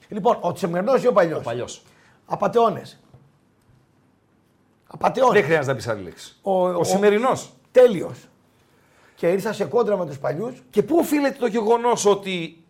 [0.08, 1.82] Λοιπόν, ο Τσεμερνός ή ο παλιός; Παλιός.
[2.26, 3.00] Απατεώνες.
[4.86, 5.34] Απατεώνες.
[5.34, 6.36] Δεν χρειάζεται να πεις άλλη λέξη.
[6.42, 7.52] Ο- Ο, ο- σημερινός.
[7.72, 8.28] Τέλειος.
[9.16, 10.62] Και ήρθα σε κόντρα με τους παλιούς.
[10.70, 12.64] Και πού οφείλεται το γεγονός ότι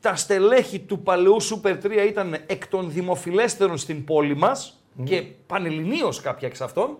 [0.00, 6.20] τα στελέχη του παλαιού Super 3 ήταν εκ των δημοφιλέστερων στην πόλη μας και πανελληνίως
[6.20, 6.98] κάποια εξ αυτών.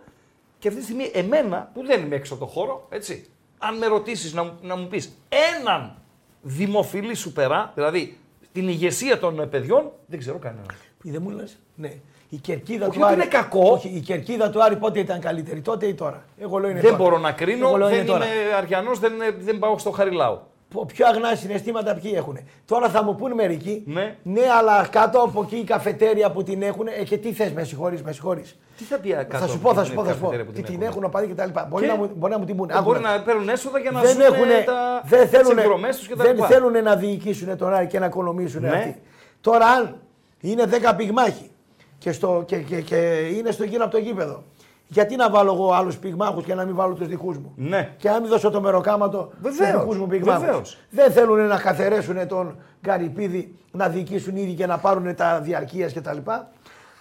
[0.59, 3.27] Και αυτή τη στιγμή, εμένα που δεν είμαι έξω από το χώρο, έτσι,
[3.59, 5.13] αν με ρωτήσεις να, μου- να μου πεις
[5.59, 5.97] έναν
[6.43, 8.19] δημοφιλή σουπερά, δηλαδή
[8.53, 10.67] την ηγεσία των ε, παιδιών, δεν ξέρω κανέναν.
[11.03, 11.59] Δεν μου λες.
[11.75, 11.93] Ναι.
[12.29, 13.21] Η κερκίδα Όχι του ότι Άρη.
[13.21, 13.71] είναι κακό.
[13.71, 16.23] Όχι, η κερκίδα του Άρη πότε ήταν καλύτερη, τότε ή τώρα.
[16.39, 17.03] Εγώ λέω είναι δεν τώρα.
[17.03, 18.31] μπορώ να κρίνω, Εγώ λέω δεν είναι είμαι τώρα.
[18.59, 20.41] αριανός, δεν, δεν πάω στο Χαριλάου.
[20.75, 22.39] Πο- Πιο αγνά συναισθήματα ποιοι έχουν.
[22.67, 23.83] Τώρα θα μου πούν μερικοί.
[24.23, 24.41] Ναι.
[24.59, 26.87] αλλά κάτω από εκεί η καφετέρια που την έχουν.
[26.87, 28.57] Ε, και τι θες, με συγχωρείς, με συγχωρείς.
[28.77, 30.25] Τι θα πει κάτω Θα σου από πω, θα την σου πω, θα σου πω.
[30.25, 31.67] καφετέρια που Τι την έχουνε; έχουν οπαδοί και τα λοιπά.
[31.71, 32.73] Μπορεί, Και- να μου, μπορεί να μου την πούνε.
[32.79, 35.59] Ε, Μπορεί Άκου να- να παίρνουν έσοδα για να δεν ζουν έχουνε, τα δεν θέλουν,
[35.59, 36.47] εκδρομές τους και τα δεν λοιπά.
[36.47, 38.69] θέλουν να διοικήσουν τον Άρη και να οικονομήσουν Ναι.
[38.69, 39.01] αυτοί.
[39.41, 39.97] Τώρα αν
[40.41, 41.51] είναι 10 πυγμάχοι
[41.99, 42.97] και, στο, και, και, και
[43.37, 44.43] είναι στο γύρο από το γήπεδο
[44.87, 47.95] Γιατί να βάλω εγώ άλλους πυγμάχους και να μην βάλω τους δικούς μου; Ναι.
[47.99, 50.45] Και να μην δώσω το μεροκάματο στου Βεβαίως, δικούς μου πυγμάχους.
[50.45, 50.77] βεβαίως.
[50.91, 56.17] Δεν θέλουν να καθαρέσουν τον Καρυπίδη να διοικήσουν ήδη και να πάρουν τα διαρκείας κτλ.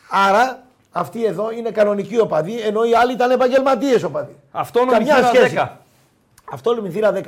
[0.10, 4.36] Άρα αυτοί εδώ είναι κανονικοί οπαδοί, ενώ οι άλλοι ήταν επαγγελματίες οπαδοί.
[4.52, 5.56] Αυτόνομη Καμιά θύρα σχέση.
[5.58, 5.68] 10.
[6.52, 7.22] Αυτόνομη θύρα 10.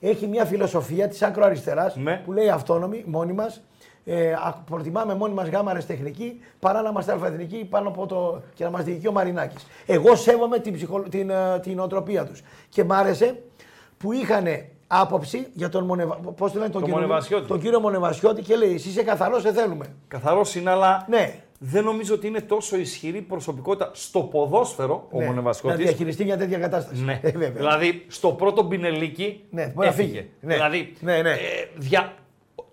[0.00, 2.22] Έχει μια φιλοσοφία της άκρο αριστερά Ναι.
[2.24, 3.60] που λέει αυτόνομη, μόνοι μας.
[4.10, 8.42] Ε, α- προτιμάμε μόνοι μας γάμα τεχνική παρά να είμαστε αλφαεθνικοί πάνω από το.
[8.54, 9.66] και να μας διοικεί ο Μαρινάκης.
[9.86, 12.40] Εγώ σέβομαι την, ψυχο, την, ε, την οτροπία τους.
[12.68, 13.42] Και μ' άρεσε
[13.98, 14.44] που είχαν
[14.86, 16.14] άποψη για τον, Μονεβα...
[16.16, 17.46] πώς το λένε, τον, Τον κύριο, Μονεβασιώτη.
[17.46, 19.86] τον κύριο Μονεβασιώτη και λέει: Εσύ είσαι καθαρός, σε θέλουμε.
[20.08, 21.34] Καθαρός είναι, αλλά Ναι.
[21.58, 25.24] δεν νομίζω ότι είναι τόσο ισχυρή προσωπικότητα στο ποδόσφαιρο ο ναι.
[25.24, 25.78] Να Μονεβασιώτης.
[25.84, 27.02] διαχειριστεί μια τέτοια κατάσταση.
[27.04, 27.20] Ναι.
[27.22, 27.50] Ε, βέβαια.
[27.50, 30.08] δηλαδή στο πρώτο πινελίκι Ναι, μπορεί να έφυγε.
[30.08, 30.30] φύγει.
[30.40, 30.54] Ναι.
[30.54, 31.30] Δηλαδή Ναι, ναι.
[31.30, 31.36] Ε,
[31.76, 32.12] δια...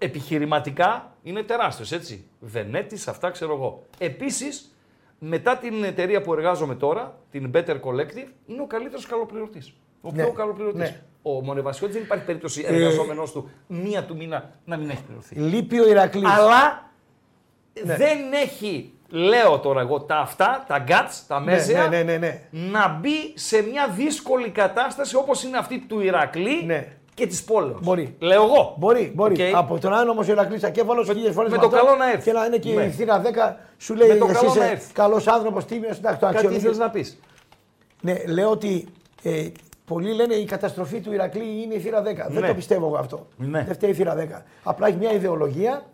[0.06, 2.26] επιχειρηματικά είναι τεράστιος έτσι.
[2.40, 3.84] Βενέτης, αυτά ξέρω εγώ.
[3.98, 4.76] Επίσης,
[5.20, 9.74] μετά την εταιρεία που εργάζομαι τώρα, την Better Collective, είναι ο καλύτερος καλοπληρωτής.
[10.02, 10.80] Ο Ναι, πιο καλοπληρωτής.
[10.80, 11.02] ναι.
[11.22, 15.36] Ο Μονεβασιώτης δεν υπάρχει περίπτωση εργαζόμενος του μία του μήνα να μην έχει πληρωθεί.
[15.36, 16.30] Λείπει ο Ηρακλής.
[16.30, 16.90] Αλλά
[17.84, 17.96] Ναι.
[17.96, 22.42] δεν έχει, λέω τώρα εγώ, τα αυτά, τα guts, τα Ναι, μέσα, ναι, ναι, ναι.
[22.52, 26.88] να μπει σε μια δύσκολη κατάσταση όπως είναι αυτή του Ηρακλή Ναι.
[27.16, 27.80] Και της πόλεως.
[27.82, 28.16] Μπορεί.
[28.20, 28.76] Λέω εγώ.
[28.78, 29.44] Μπορεί, μπορεί.
[29.50, 29.56] Οκ.
[29.56, 32.24] Από τον άλλο όμως ο Ηρακλή Ακέφαλος χίλιες φορές με το καλό να έρθει.
[32.24, 32.84] Και να είναι και Ναι.
[32.84, 34.94] η θύρα 10 σου λέει Με το εσύ καλό να είσαι έρθει.
[34.94, 36.64] καλός άνθρωπος, τίμιο, εντάξει, το Κάτι αξιολογείς.
[36.64, 37.18] θέλεις να πεις.
[38.02, 38.88] Ναι, λέω ότι
[39.24, 39.48] ε,
[39.86, 42.04] πολλοί λένε η καταστροφή του Ηρακλή είναι η θύρα 10.
[42.30, 42.48] Δεν Ναι.
[42.48, 43.28] το πιστεύω εγώ αυτό.
[43.38, 43.64] Ναι.
[43.64, 44.44] Δεν φταίει η θύρα 10.
[44.64, 45.86] Απλά έχει μια ιδεολογία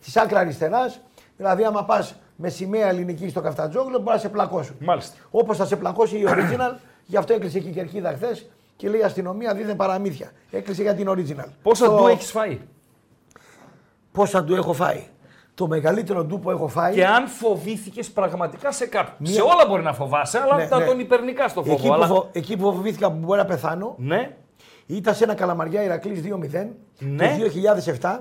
[0.00, 1.00] της άκρα αριστεράς.
[1.36, 4.76] Δηλαδή, άμα πας με σημαία ελληνική στο Καφτατζόγλιο, μπορείς να σε πλακώσουν.
[4.80, 5.16] Μάλιστα.
[5.30, 6.74] Όπως θα σε πλακώσει η original,
[7.06, 8.46] γι' αυτό έκλεισε και η κερκίδα χθες
[8.82, 10.30] και λέει η αστυνομία δίδε παραμύθια.
[10.50, 11.48] Έκλεισε για την original.
[11.62, 12.60] Πόσα Το- του έχεις φάει;
[14.12, 15.04] Πόσα του έχω φάει;
[15.54, 16.94] Το μεγαλύτερο ντου που έχω φάει.
[16.94, 19.16] Και αν φοβήθηκες πραγματικά σε κάποιον.
[19.18, 20.84] Μία- Σε όλα μπορεί να φοβάσαι, αλλά Ναι, θα ναι.
[20.86, 21.72] τον υπερνικά στο φόβο.
[21.74, 22.06] εκεί, που, αλλά...
[22.06, 24.36] φο- εκεί που φοβήθηκα που μπορεί να πεθάνω, Ναι,
[24.86, 26.66] ήταν σε ένα καλαμαριά Ηρακλής 2-0
[26.98, 27.36] Ναι.
[27.38, 27.44] το
[28.00, 28.18] 2007.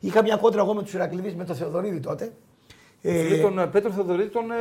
[0.00, 2.32] Είχα μια κόντρα εγώ με τους Ηρακλήδη με τον Θεοδωρίδη τότε.
[3.00, 4.54] Φίλε, Ε, τον ε, Πέτρο Θεοδωρίδη τον, ε,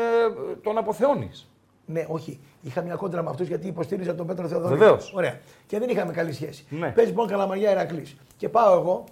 [0.64, 1.48] τον αποθεώνεις.
[1.91, 2.40] Ναι, όχι.
[2.61, 4.80] Είχα μια κόντρα με αυτούς γιατί υποστήριζα τον Πέτρο Θεοδωρίδη.
[4.80, 5.14] Βεβαίως.
[5.16, 5.40] Ωραία.
[5.68, 6.66] Και δεν είχαμε καλή σχέση.
[6.70, 6.90] Ναι.
[6.90, 8.06] Παίζει λοιπόν καλαμαριά Ηρακλή.
[8.38, 9.03] Και πάω εγώ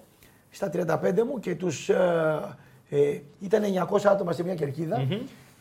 [0.49, 1.89] στα 35 μου και τους.
[1.89, 2.57] Ε,
[2.89, 5.07] ε, ήταν 900 άτομα σε μια κερκιδα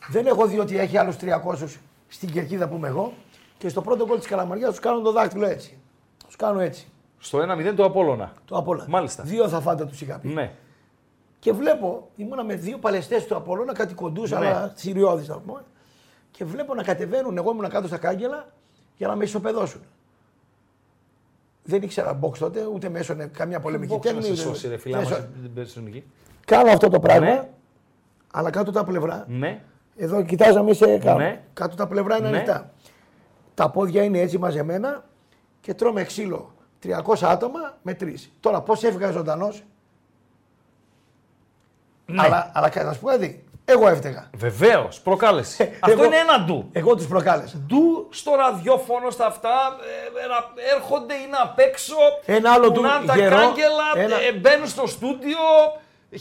[0.09, 1.79] Δεν έχω δει ότι έχει άλλους 300
[2.09, 3.13] στην κερκίδα που είμαι εγώ.
[3.59, 5.79] Και στο πρώτο γκολ της καλαμαριά τους κάνω το δάχτυλο έτσι.
[6.27, 6.89] Τους κάνω έτσι.
[7.19, 8.33] Στο 1-0 το Απόλλωνα.
[8.45, 8.85] Το απ' όλα.
[8.89, 9.23] Μάλιστα.
[9.23, 10.29] Δύο θα φάτε τους είχα πει.
[10.29, 10.53] Ναι.
[11.39, 14.37] Και βλέπω, ήμουνα με δύο παλαιστές του Απόλλωνα, κάτι κοντούς, Ναι.
[14.37, 15.65] αλλά τσιριώδη να πούμε.
[16.37, 18.47] Και βλέπω να κατεβαίνουν, εγώ ήμουν κάτω στα κάγκελα
[18.97, 19.81] για να με ισοπεδώσουν.
[21.65, 24.37] Δεν ήξερα box τότε, ούτε μέσω ναι, καμιά πολεμική Μπόξα να τέχνη.
[24.37, 26.05] σε ούτε- σώσει ρε φίλα Ναι, μας σω- την περσινική.
[26.45, 27.49] Κάνω αυτό το πράγμα, Ναι.
[28.33, 29.25] αλλά κάτω τα πλευρά.
[29.29, 29.63] Ναι.
[29.97, 31.19] Εδώ κοιτάζαμε σε κάτω.
[31.19, 31.43] Ναι.
[31.53, 32.37] Κάτω τα πλευρά είναι Ναι.
[32.37, 32.71] ανοιχτά.
[33.55, 35.05] Τα πόδια είναι έτσι μαζεμένα
[35.61, 36.53] και τρώμε ξύλο.
[36.81, 38.31] 300 άτομα με τρεις.
[38.41, 39.65] Τώρα πώς έφυγα ζωντανός;
[42.07, 42.23] Ναι.
[42.23, 43.45] Αλλά, αλλά να σου πω κάτι.
[43.69, 44.31] Εγώ έφταιγα.
[44.37, 45.63] Βεβαίως, προκάλεσε.
[45.81, 46.69] Αυτό εγώ- είναι ένα ντου.
[46.73, 47.57] Εγώ τους προκάλεσα.
[47.67, 49.49] Ντου στο ραδιόφωνο, στα αυτά,
[50.19, 51.95] ε, ε, ρα- έρχονται, είναι απ' έξω,
[52.25, 55.39] Ένα άλλο ντου κουνάνε τα γερό, κάγκελα, ένα- ε, μπαίνουν στο στούντιο,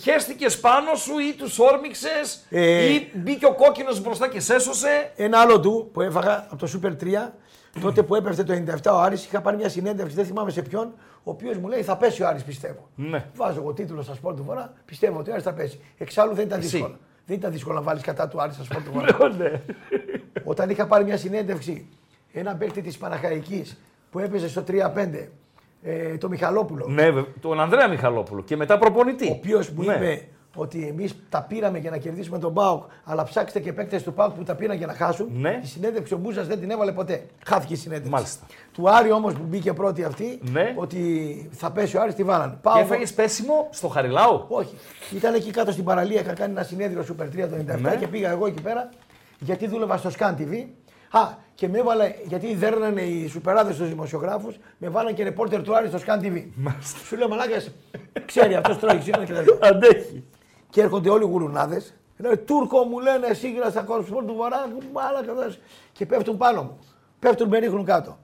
[0.02, 2.86] χέστηκες πάνω σου ή τους όρμηξες Ε.
[2.94, 5.12] ή μπήκε ο κόκκινος μπροστά και σέσωσε.
[5.16, 7.34] Ένα άλλο του που έφαγα από το Super 3,
[7.82, 10.94] τότε που έπεφτε το 97 ο Άρης, είχα πάρει μια συνέντευξη, δεν θυμάμαι σε ποιον,
[11.24, 12.90] ο οποίος μου λέει θα πέσει ο Άρης πιστεύω.
[12.96, 13.26] Ναι.
[13.36, 15.80] Βάζω εγώ τίτλο στα σπορ του Βορρά, πιστεύω ότι ο Άρης θα πέσει.
[15.98, 16.70] Εξάλλου δεν ήταν Εσύ.
[16.70, 16.98] δύσκολο.
[17.26, 19.30] Δεν ήταν δύσκολο να βάλεις κατά του Άρη στα σπορ του Βορρά.
[19.38, 19.62] ναι.
[20.44, 21.86] Όταν είχα πάρει μια συνέντευξη,
[22.34, 23.78] ένα παίκτη της Παναχαϊκής
[24.12, 25.30] που έπαιζε στο 3-5,
[25.84, 29.28] ε, το Μιχαλόπουλο, Ναι, βε- τον Ανδρέα Μιχαλόπουλο και μετά προπονητή.
[29.28, 29.94] ο οποίος μου Ναι.
[29.94, 34.14] είπε ότι εμείς τα πήραμε για να κερδίσουμε τον Πάουκ, αλλά ψάξτε και παίκτες του
[34.14, 35.28] Πάουκ που τα πήραν για να χάσουν.
[35.34, 35.60] Ναι.
[35.64, 37.26] Η συνέντευξη ο Μπούζα δεν την έβαλε ποτέ.
[37.46, 38.12] Χάθηκε η συνέντευξη.
[38.12, 38.46] Μάλιστα.
[38.74, 40.74] Του Άρη όμως που μπήκε πρώτη αυτή, Ναι.
[40.78, 42.52] ότι θα πέσει ο Άρης, τη βάλανε.
[42.54, 44.46] Και Πάω έφαγε πέσιμο στο Χαριλάου.
[44.48, 44.76] όχι.
[45.16, 47.96] Ήταν εκεί κάτω στην παραλία, είχα κάνει ένα συνέδριο Super 3 το 97 Ναι.
[47.96, 48.90] και πήγα εγώ εκεί πέρα
[49.40, 50.66] γιατί δούλευα στο Scan TV.
[51.12, 55.76] Α, και με έβαλε, γιατί δέρνανε οι σουπεράδες τους δημοσιογράφους, με βάλανε και ρεπόρτερ του
[55.76, 56.44] Άρη στο Scan TV.
[57.08, 57.64] Σου λέω μαλάκα,
[58.26, 59.68] ξέρει αυτός τρώει ξύλο και τα λοιπά.
[59.68, 60.24] Αντέχει.
[60.76, 61.94] Και έρχονται όλοι οι γουρουνάδες.
[62.18, 64.68] Λένε Τούρκο μου λένε σύγκρα στα κορσπορ του Βορρά.
[64.94, 65.60] μαλάκα, δες».
[65.92, 66.80] Και πέφτουν πάνω μου.
[67.20, 68.18] Πέφτουν, με ρίχνουν κάτω.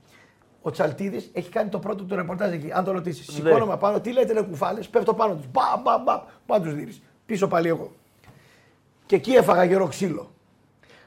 [0.61, 2.71] Ο Τσαλτίδης έχει κάνει το πρώτο του ρεπορτάζ εκεί.
[2.71, 5.45] Αν το ρωτήσεις, σηκώνομαι πάνω, τι λέτε ρε κουφάλες, πέφτω πάνω τους.
[5.51, 7.01] Μπα, μπα, μπα, μπα τους δίνει.
[7.25, 7.91] Πίσω πάλι εγώ.
[9.05, 10.31] Και εκεί έφαγα γερό ξύλο.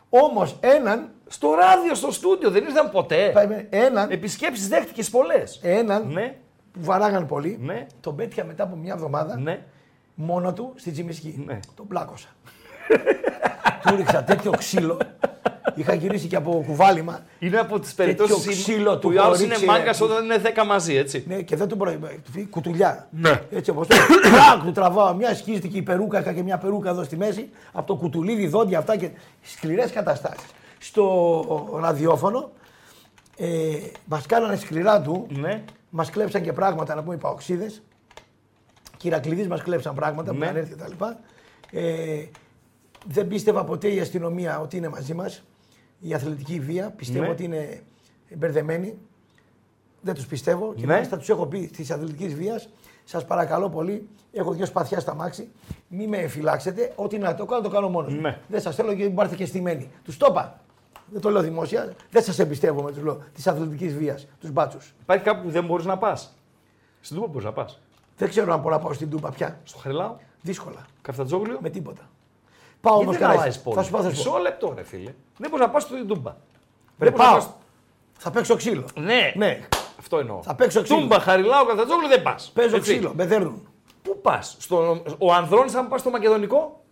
[0.08, 3.32] Όμως έναν, Στο ράδιο, στο στούντιο, δεν ήρθαν ποτέ.
[3.70, 5.60] έναν, Επισκέψεις δέχτηκες πολλές.
[5.62, 6.36] έναν Ναι,
[6.72, 7.86] που βαράγαν πολύ, Ναι.
[8.00, 9.64] τον πέτυχα μετά από μια εβδομάδα ναι.
[10.14, 11.42] Μόνο του στη Τζιμισκή.
[11.46, 11.60] Ναι.
[11.74, 12.28] Τον πλάκωσα.
[13.88, 14.98] του ρίξα τέτοιο ξύλο
[15.74, 17.20] Είχα γυρίσει και από κουβάλιμα.
[17.38, 20.38] Είναι από τις Τέτοιο περιπτώσει ξύλο του που ο άλλο είναι χωρίξε- μάγκα όταν είναι
[20.38, 21.24] 10 μαζί, έτσι.
[21.28, 21.98] Ναι, και δεν του μπορεί.
[22.50, 23.08] Κουτουλιά.
[23.10, 23.42] Ναι.
[23.50, 23.96] Έτσι όπως το.
[24.22, 26.20] Κρακ, του τραβάω μια σκίστηκε η περούκα.
[26.20, 27.48] Είχα και μια περούκα εδώ στη μέση.
[27.72, 29.10] Από το κουτουλίδι, δόντια αυτά και
[29.42, 30.46] σκληρές καταστάσεις.
[30.78, 32.50] Στο ραδιόφωνο
[33.36, 33.46] ε,
[34.04, 35.26] μας κάνανε σκληρά του.
[35.30, 35.62] Ναι.
[35.90, 37.82] Μας κλέψαν και πράγματα να πούμε οι παοξίδες.
[39.04, 40.44] Κυρακλειδεί μας κλέψαν πράγματα που Ναι.
[40.44, 41.18] είχαν έρθει και τα λοιπά.
[41.70, 42.24] Ε,
[43.06, 45.42] δεν πίστευα ποτέ η αστυνομία ότι είναι μαζί μας.
[46.00, 46.90] Η αθλητική βία.
[46.96, 47.30] Πιστεύω Ναι.
[47.30, 47.82] ότι είναι
[48.36, 48.98] μπερδεμένοι.
[50.00, 50.74] Δεν τους πιστεύω.
[50.74, 50.92] Και Ναι.
[50.92, 52.68] μάλιστα τους έχω πει της αθλητικής βίας,
[53.04, 55.48] σας παρακαλώ πολύ, έχω δύο σπαθιά στα μάξι.
[55.88, 56.92] Μην με φυλάξετε.
[56.96, 58.14] Ό,τι να το κάνω, το κάνω μόνος.
[58.14, 58.38] Ναι.
[58.48, 59.90] Δεν σας θέλω γιατί πάρετε και στημένοι.
[60.04, 60.60] Τους το είπα.
[61.06, 61.92] Δεν το λέω δημόσια.
[62.10, 63.20] Δεν σας εμπιστεύομαι, τους λέω.
[63.34, 64.94] Της αθλητικής βίας, τους μπάτσους.
[65.02, 66.34] Υπάρχει κάπου που δεν μπορείς να πας.
[67.00, 67.78] Στην Τούπα μπορείς να πας.
[68.16, 69.60] Δεν ξέρω αν μπορώ να πάω στην Τούπα πια.
[69.64, 70.84] Στο Χαριλάου, Δύσκολα.
[71.02, 71.58] Καφτατζόγλιο.
[71.60, 72.02] Με τίποτα.
[72.80, 73.64] Πάω όμως Γιατί δεν αλλάζεις καλά.
[73.64, 74.30] πόλη; Θα σου πω, θα σου πω.
[74.30, 75.14] Μισό λεπτό, ρε φίλε.
[75.38, 76.30] Δεν μπορείς να πας στο Τούμπα.
[76.30, 76.36] Ρε,
[76.98, 77.34] Δεν μπορείς να πάω.
[77.34, 77.50] πας-
[78.18, 78.84] Θα παίξω ξύλο.
[78.94, 79.32] Ναι.
[79.36, 79.60] Ναι.
[79.98, 80.42] Αυτό εννοώ.
[80.42, 80.98] Θα παίξω ξύλο.
[80.98, 82.50] Τούμπα, Χαριλάου, Καφτατζόγλιο δεν πας.
[82.54, 83.12] Παίζω ξύλο.
[83.16, 83.68] Με δέρνουν.
[84.02, 84.56] Πού πας,
[85.18, 86.83] ο Ανδρώνης, αν πας στο Μακεδονικό;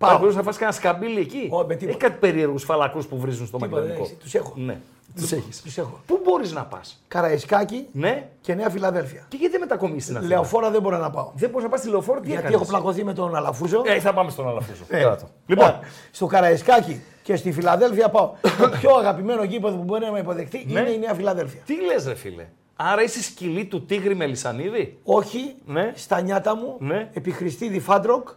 [0.00, 0.18] Πάω.
[0.18, 1.48] Μπορείς να φας κανένα σκαμπίλι εκεί.
[1.52, 1.88] Ω, με τίποτα.
[1.88, 4.04] Έχει κάτι περίεργους φαλακούς που βρίζουν στο Τίποτα, Μακεδονικό.
[4.04, 4.22] δεν έχει.
[4.22, 4.52] Τους έχω.
[4.56, 4.78] Ναι.
[5.16, 5.62] Τους έχεις.
[5.62, 6.00] Τους έχω.
[6.06, 8.28] Πού μπορείς να πας; Καραϊσκάκι Ναι.
[8.40, 9.24] και Νέα Φιλαδέλφια.
[9.28, 11.30] Και γιατί δεν μετακομίσεις στην Αθήνα; Λεωφόρα δεν μπορώ να πάω.
[11.34, 13.82] Δεν μπορείς να πας στη λεωφόρο, τι Γιατί έκανες; έχω πλακωθεί με τον Αλαφούζο.
[13.86, 14.82] Ε, θα πάμε στον Αλαφούζο.
[14.88, 15.28] Ε, Κράτα το.
[15.46, 15.78] Λοιπόν,
[16.10, 18.30] στο Καραϊσκάκι και στη Φιλαδέλφια πάω.
[18.40, 20.80] το πιο αγαπημένο γήπεδο που μπορεί να με υποδεχτεί Ναι.
[20.80, 21.60] είναι η Νέα Φιλαδέλφια.
[21.66, 22.46] τι λες, ρε φίλε;
[22.76, 25.92] Άρα είσαι σκυλί του Τίγρη Μελισανίδη; Όχι, Ναι.
[25.94, 27.10] στα νιάτα μου, Ναι.
[27.12, 28.28] επί Χρηστίδη Φάντροκ,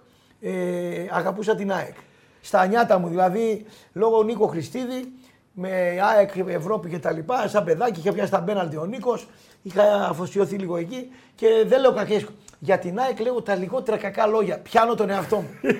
[0.44, 1.96] ε, αγαπούσα την ΑΕΚ.
[2.42, 5.12] Στα νιάτα μου, δηλαδή, λόγω Νίκο Χριστίδη,
[5.54, 5.70] με
[6.02, 9.28] ΑΕΚ Ευρώπη και τα λοιπά, σαν παιδάκι είχε πιάσει τα μπέναλτι ο Νίκος,
[9.62, 12.26] είχα αφοσιωθεί λίγο εκεί και δεν λέω κακές.
[12.60, 14.60] Για την ΑΕΚ λέω τα λιγότερα κακά λόγια.
[14.60, 15.50] Πιάνω τον εαυτό μου.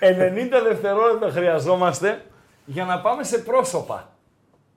[0.00, 2.24] 90 δευτερόλεπτα χρειαζόμαστε
[2.64, 4.10] για να πάμε σε πρόσωπα.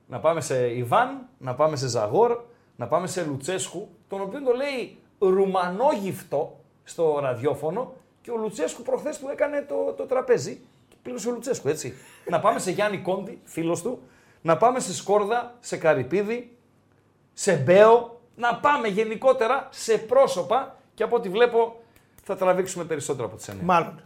[0.06, 2.38] Να πάμε σε Ιβάν, να πάμε σε Ζαγόρ,
[2.76, 7.92] να πάμε σε Λουτσέσκου, τον οποίο το λέει Ρουμανόγυφτο στο ραδιόφωνο
[8.22, 11.94] και ο Λουτσέσκου προχθές του έκανε το, το τραπέζι και πλήρωσε ο Λουτσέσκου, έτσι.
[12.28, 14.02] να πάμε σε Γιάννη Κόντι, φίλος του,
[14.42, 16.56] να πάμε σε Σκόρδα, σε Καρυπίδη,
[17.32, 21.80] σε Μπέο, να πάμε γενικότερα σε πρόσωπα και από ό,τι βλέπω
[22.22, 23.54] θα τραβήξουμε περισσότερο από τις 9.
[23.62, 24.00] Μάλλον.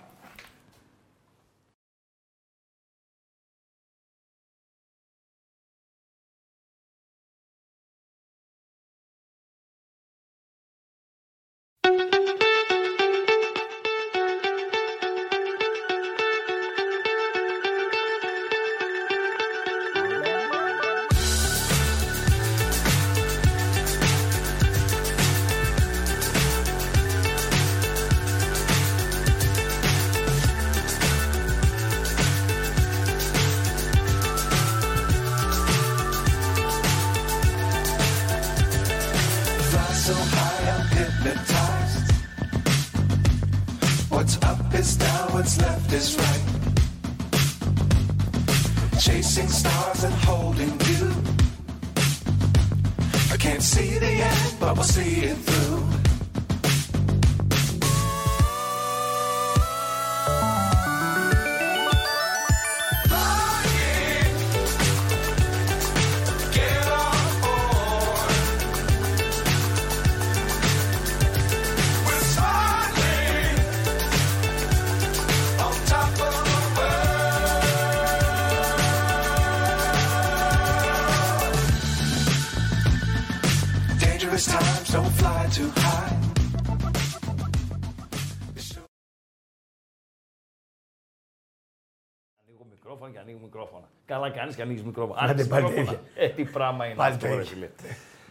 [93.42, 94.24] Μικρόφωνο και ανοίγω μικρόφωνα.
[94.24, 95.14] Καλά κάνεις και ανοίγεις μικρόφωνο.
[95.18, 95.98] Άντε, Άνοιξε πάλι μικρόφωνα.
[96.14, 96.24] τέτοια.
[96.24, 97.50] Ε, τι πράγμα είναι Πάλι αυτό, ρε τέτοια.
[97.50, 97.68] φίλε.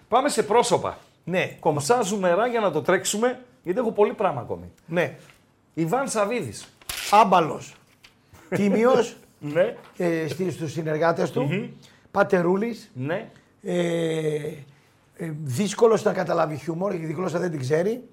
[0.08, 0.98] Πάμε σε πρόσωπα.
[1.24, 4.72] Ναι, Κομψά ζουμερά για να το τρέξουμε, γιατί έχω πολύ πράγμα ακόμη.
[4.86, 5.16] ναι.
[5.74, 6.54] Ιβάν Σαββίδη.
[7.12, 7.76] Άμπαλος.
[8.50, 9.16] Τίμιος
[9.54, 11.70] Ναι, ε, στη- στους συνεργάτες του.
[12.12, 12.92] Πατερούλης.
[12.94, 13.30] ναι.
[13.64, 14.36] Ε,
[15.18, 18.04] ε, δύσκολος να καταλάβει χιούμορ, γιατί η γλώσσα δεν την ξέρει.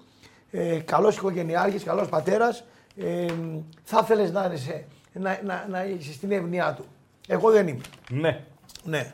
[0.51, 2.63] Ε, καλός οικογενειάρχης, καλός πατέρας.
[2.97, 3.25] Ε,
[3.83, 6.85] θα ήθελες να, είσαι, να, να, να είσαι στην εύνοιά του.
[7.27, 7.81] Εγώ δεν είμαι.
[8.09, 8.39] ναι.
[8.83, 9.11] Ναι.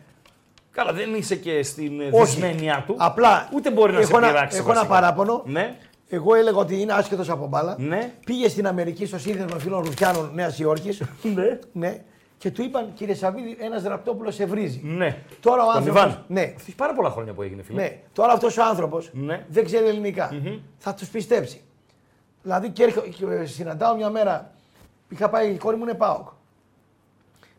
[0.71, 2.23] Καλά, δεν είσαι και στην ε, Όχι.
[2.25, 2.95] δυσμένειά του.
[2.97, 4.57] Απλά Ούτε μπορεί να έχω σε ένα- πειράξει.
[4.57, 4.99] έχω ένα βασικά.
[4.99, 5.43] παράπονο.
[5.45, 5.75] Ναι,
[6.09, 7.75] Εγώ έλεγα ότι είναι άσχετος από μπάλα.
[7.79, 8.11] Ναι.
[8.25, 11.01] Πήγε στην Αμερική στο σύνδεσμο φίλων Ρουφιάνων Νέας Υόρκης.
[11.35, 11.59] ναι.
[11.71, 12.01] ναι.
[12.37, 14.81] Και του είπαν, κύριε Σαββίδη, ένας ραπτόπουλος σε βρίζει.
[14.83, 15.17] ναι.
[15.39, 15.99] Τώρα ο Τον άνθρωπο.
[15.99, 16.23] Ιβάν.
[16.27, 16.41] Ναι.
[16.41, 17.81] Αυτό έχει πάρα πολλά χρόνια που έγινε, φίλε.
[17.81, 19.45] Ναι, τώρα αυτός ο άνθρωπος Ναι.
[19.49, 20.31] δεν ξέρει ελληνικά.
[20.77, 21.61] Θα τους πιστέψει.
[22.43, 24.51] Δηλαδή και, έρχο- και συναντάω μια μέρα.
[25.09, 26.27] Είχα πάει, η κόρη μου είναι ΠΑΟΚ.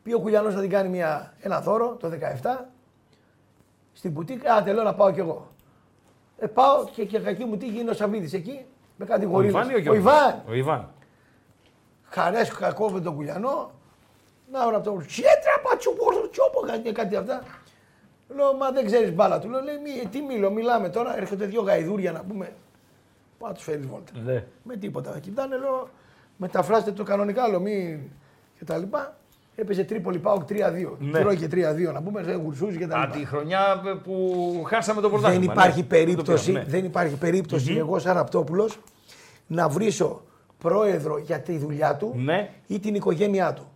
[0.03, 2.11] Πήγε ο Κουλιανός να την κάνει μια, ένα δώρο το
[2.43, 2.65] 17
[3.93, 4.49] στην μπουτίκ.
[4.49, 5.47] Άντε, λέω να πάω κι εγώ.
[6.39, 8.65] Ε, πάω και, και κακή μου τύχη είναι ο Σαββίδης εκεί
[8.97, 9.53] με κάτι Ο γορίλες.
[9.55, 10.43] Ιβάν ή ο Ο Γιώργος; Ιβάν.
[10.49, 10.89] Ο Ιβάν.
[12.03, 13.71] Χαρές κακό με τον Κουλιανό.
[14.53, 17.43] Να ώρα από το Τσέτρα πατσουπόρ, τσόπο, κάτι, κάτι αυτά.
[18.29, 19.49] Λέω, μα δεν ξέρεις μπάλα του.
[19.49, 21.17] Λέω, λέει, «Μη- τι μιλώ, μιλάμε τώρα.
[21.17, 22.53] Έρχονται δύο γαϊδούρια να πούμε.
[23.39, 24.13] Πάω τους φέρει βόλτα.
[24.25, 24.45] Ναι.
[24.63, 25.11] Με τίποτα.
[25.11, 25.89] Να κοιτάνε, λέω,
[26.39, 28.01] μεταφράστε το κανονικά, λέω, μη
[28.59, 29.17] και τα λοιπά.
[29.55, 30.55] Έπαιζε Τρίπολη Πάοκ 3-2.
[30.99, 31.21] Ναι.
[31.21, 33.17] Τρώγε 3-2 να πούμε, σε γουρσούζι και τα Α, λοιπά.
[33.19, 35.41] τη χρονιά που χάσαμε το πρωτάθλημα.
[35.45, 35.87] Δεν υπάρχει ναι.
[35.87, 36.71] περίπτωση, Το πήραμε, ναι.
[36.71, 38.79] δεν υπάρχει περίπτωση εγώ σαν Ραπτόπουλος
[39.47, 40.23] να βρίσω
[40.59, 42.51] πρόεδρο για τη δουλειά του Ναι.
[42.67, 43.67] ή την οικογένειά του.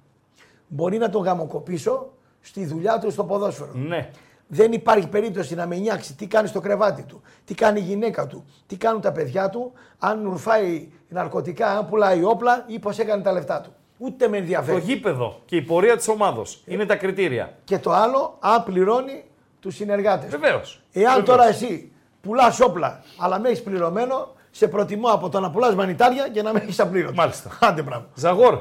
[0.69, 2.11] Μπορεί να τον γαμοκοπήσω
[2.41, 3.71] στη δουλειά του στο ποδόσφαιρο.
[3.75, 4.11] Ναι.
[4.55, 8.27] Δεν υπάρχει περίπτωση να με νιάξεις τι κάνει στο κρεβάτι του, τι κάνει η γυναίκα
[8.27, 13.23] του, τι κάνουν τα παιδιά του, αν ρουφάει ναρκωτικά, αν πουλάει όπλα ή πώς έκανε
[13.23, 13.73] τα λεφτά του.
[13.99, 14.81] Ούτε με Το ενδιαφέρει.
[14.81, 17.57] γήπεδο και η πορεία της ομάδος είναι τα κριτήρια.
[17.65, 19.25] Και το άλλο, αν πληρώνει
[19.61, 20.31] τους συνεργάτες.
[20.31, 20.83] Βεβαίως.
[20.93, 25.75] Εάν τώρα εσύ πουλάς όπλα, αλλά με έχεις πληρωμένο, σε προτιμώ από το να πουλάς
[25.75, 27.15] μανιτάρια και να με έχεις απλήρωτο.
[27.15, 27.59] Μάλιστα.
[27.61, 28.07] Άντε πράγμα.
[28.15, 28.55] Ζαγόρ.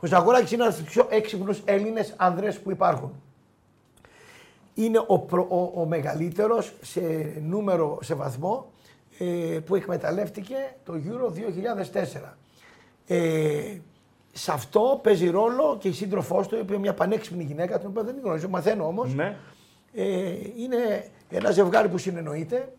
[0.00, 3.20] Ο Ζαγοράκης είναι ένας από τους πιο έξυπνους Έλληνες ανδρές που υπάρχουν.
[4.78, 7.00] Είναι ο, προ- ο, ο μεγαλύτερος σε
[7.42, 8.70] νούμερο, σε βαθμό
[9.18, 10.54] ε, που εκμεταλλεύτηκε
[10.84, 11.32] το Euro
[11.92, 12.32] 2004.
[13.06, 13.78] Ε,
[14.32, 17.88] σε αυτό παίζει ρόλο και η σύντροφός του, η οποία είναι μια πανέξυπνη γυναίκα, την
[17.88, 19.14] οποία δεν την γνωρίζω, μαθαίνω όμως.
[19.14, 19.36] Ναι.
[19.94, 22.72] Ε, είναι ένα ζευγάρι που συνεννοείται.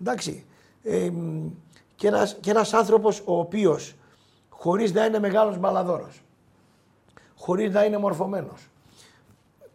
[0.00, 0.44] Εντάξει.
[0.82, 1.46] Ε, μ,
[1.94, 3.94] και ένας, και ένας άνθρωπος ο οποίος
[4.48, 6.22] χωρίς να είναι μεγάλος μπαλαδόρος,
[7.36, 8.68] χωρίς να είναι μορφωμένος,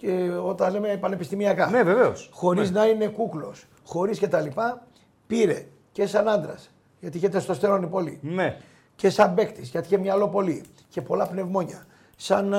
[0.03, 2.29] και όταν λέμε πανεπιστημιακά, Ναι, βεβαίως.
[2.33, 4.85] χωρίς να είναι κούκλος, χωρίς και τα λοιπά,
[5.27, 8.57] πήρε και σαν άντρας, γιατί είχε τεστοστερόνη πολύ, Ναι.
[8.95, 11.85] και σαν παίκτης, γιατί είχε μυαλό πολύ και πολλά πνευμόνια.
[12.15, 12.53] Σαν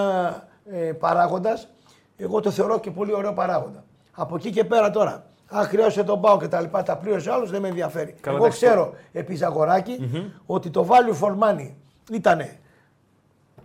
[0.70, 1.68] ε, παράγοντας,
[2.16, 3.84] εγώ το θεωρώ και πολύ ωραίο παράγοντα.
[4.12, 7.46] Από εκεί και πέρα τώρα, αν χρέωσε τον Πάο και τα λοιπά, τα πλήρωσε άλλο,
[7.46, 8.14] δεν με ενδιαφέρει.
[8.20, 10.10] Καλά, εγώ εντάξει, ξέρω επί Ζαγοράκη,
[10.46, 11.70] ότι το value for money
[12.12, 12.40] ήταν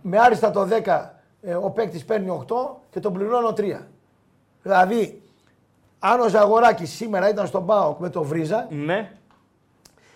[0.02, 1.19] με άριστα το 10 ε,
[1.62, 2.54] ο παίκτης παίρνει 8
[2.90, 3.86] και τον πληρώνω 3.
[4.62, 5.22] Δηλαδή,
[5.98, 9.12] αν ο Ζαγοράκης σήμερα ήταν στον Πάοκ με το Βρίζα, Ναι.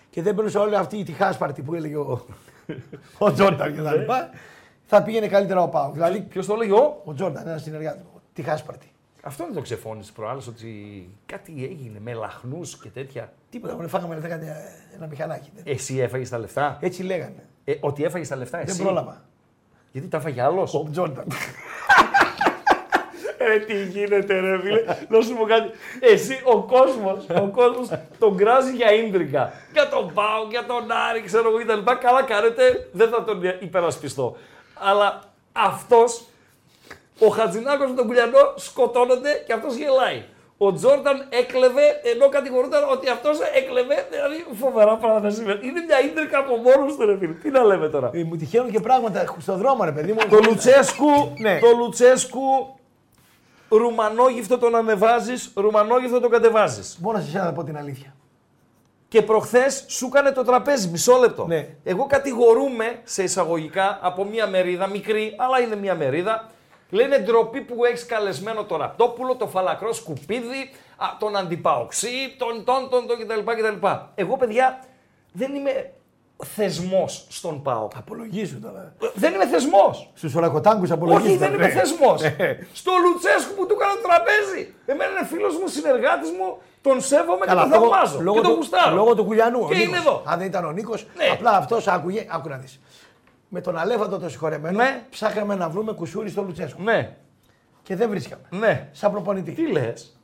[0.09, 2.25] και δεν περνούσε όλη αυτή τη χάσπαρτη που έλεγε ο,
[3.17, 4.29] ο Τζόρνταν και τα λοιπά,
[4.85, 5.91] θα πήγαινε καλύτερα ο Πάο.
[5.91, 8.89] Δηλαδή, Ποιος το έλεγε, ο; ο Τζόρνταν, ένας συνεργάτης μου, τη χάσπαρτη.
[9.21, 10.69] Αυτό δεν το ξεφώνησε προάλλες ότι
[11.25, 13.33] κάτι έγινε με λαχνούς και τέτοια.
[13.49, 14.53] Τίποτα, μόνο φάγαμε λεφτά κάτι, ε,
[14.95, 15.49] ένα μηχανάκι.
[15.55, 17.45] Δεν- Εσύ έφαγες τα λεφτά; Έτσι λέγανε.
[17.63, 19.23] Ε, ότι έφαγες τα λεφτά, εσύ; Δεν πρόλαβα.
[19.95, 21.25] Γιατί τα έφαγε άλλος; Ο Τζόρνταν.
[23.37, 24.83] Ε, τι γίνεται, ρε φίλε.
[25.09, 25.69] Να σου πω κάτι.
[25.99, 27.89] Εσύ, ο κόσμος, ο κόσμος
[28.19, 29.53] τον κράζει για ίντρικα.
[29.73, 31.91] Για τον Πάο, για τον Άρη, ξέρω εγώ κτλ.
[31.99, 34.37] Καλά κάνετε, δεν θα τον υπερασπιστώ.
[34.73, 36.23] Αλλά αυτός,
[37.19, 40.23] ο Χατζηνάκος με τον Κουλιανό σκοτώνονται και αυτός γελάει.
[40.57, 41.81] Ο Τζόρνταν έκλεβε,
[42.13, 44.07] ενώ κατηγορούνταν ότι αυτός έκλεβε.
[44.11, 45.59] Δηλαδή, φοβερά πράγματα σήμερα.
[45.61, 47.33] Είναι μια ίντρικα από μόνος του, ρε φίλε.
[47.33, 50.19] Τι να λέμε τώρα; Ε, μου τυχαίνουν και πράγματα στον δρόμο, ρε παιδί μου.
[50.29, 51.59] Το Λουτσέσκου, Ναι.
[51.59, 52.75] το Λουτσέσκου,
[53.69, 56.97] ρουμανόγυφτο τον ανεβάζεις, ρουμανόγυφτο τον κατεβάζεις.
[57.01, 58.15] Μόνο σε εσένα να πω την αλήθεια.
[59.07, 61.45] Και προχθές σου έκανε το τραπέζι, μισό λεπτό.
[61.47, 61.67] Ναι.
[61.83, 66.49] Εγώ κατηγορούμε σε εισαγωγικά από μια μερίδα, μικρή, αλλά είναι μια μερίδα.
[66.89, 72.89] Λένε ντροπή που έχεις καλεσμένο τον Ραπτόπουλο, το φαλακρό σκουπίδι, α, τον αντιπαοξή, τον τον
[72.89, 73.87] τον, τον κτλ, κτλ.
[74.15, 74.79] Εγώ, παιδιά,
[75.31, 75.91] δεν είμαι
[76.55, 77.91] θεσμός στον ΠΑΟΚ.
[77.97, 78.93] Απολογήσου τώρα.
[79.13, 80.09] Δεν είμαι θεσμός.
[80.13, 81.25] Στους ορακοτάγκους απολογήσου.
[81.27, 82.21] Όχι, δεν είμαι θεσμός.
[82.21, 82.57] Ναι.
[82.73, 84.73] Στο Λουτσέσκου που του έκανε το τραπέζι.
[84.85, 88.19] Εμένα είναι φίλος μου, συνεργάτης μου, τον σέβομαι και τον λόγω, θαυμάζω.
[88.21, 88.95] λόγω, και τον του, γουστάρω.
[88.95, 89.59] λόγω του Κουλιανού.
[89.63, 89.87] ο Και Νίκος.
[89.87, 90.21] είναι εδώ.
[90.25, 91.25] Αν δεν ήταν ο Νίκος, Ναι.
[91.31, 92.25] απλά αυτός άκουγε.
[92.29, 92.79] Άκου να δεις.
[93.55, 95.01] Με τον Αλέφαντο το συγχωρεμένο, Ναι.
[95.09, 96.81] ψάχναμε να βρούμε κουσούρι στο Λουτσέσκο.
[96.81, 97.15] Ναι,
[97.83, 98.41] Και δεν βρίσκαμε.
[98.49, 98.89] ναι.
[98.91, 99.51] Σαν προπονητή.
[99.51, 100.19] Τι λες;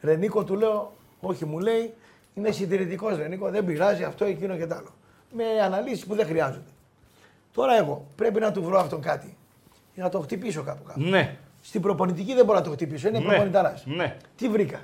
[0.00, 1.94] Ρενίκο του λέω, όχι μου λέει,
[2.34, 4.88] είναι συντηρητικός Ρενίκο, δεν πειράζει αυτό, εκείνο και τ' άλλο.
[5.32, 6.70] Με αναλύσεις που δεν χρειάζονται.
[7.52, 9.36] Τώρα εγώ πρέπει να του βρω αυτόν κάτι.
[9.94, 11.00] Για να το χτυπήσω κάπου κάπου.
[11.00, 11.36] Ναι.
[11.62, 13.24] Στην προπονητική δεν μπορώ να το χτυπήσω, είναι Ναι.
[13.24, 13.86] προπονηταράς.
[13.86, 14.16] Ναι.
[14.36, 14.80] Τι βρήκα;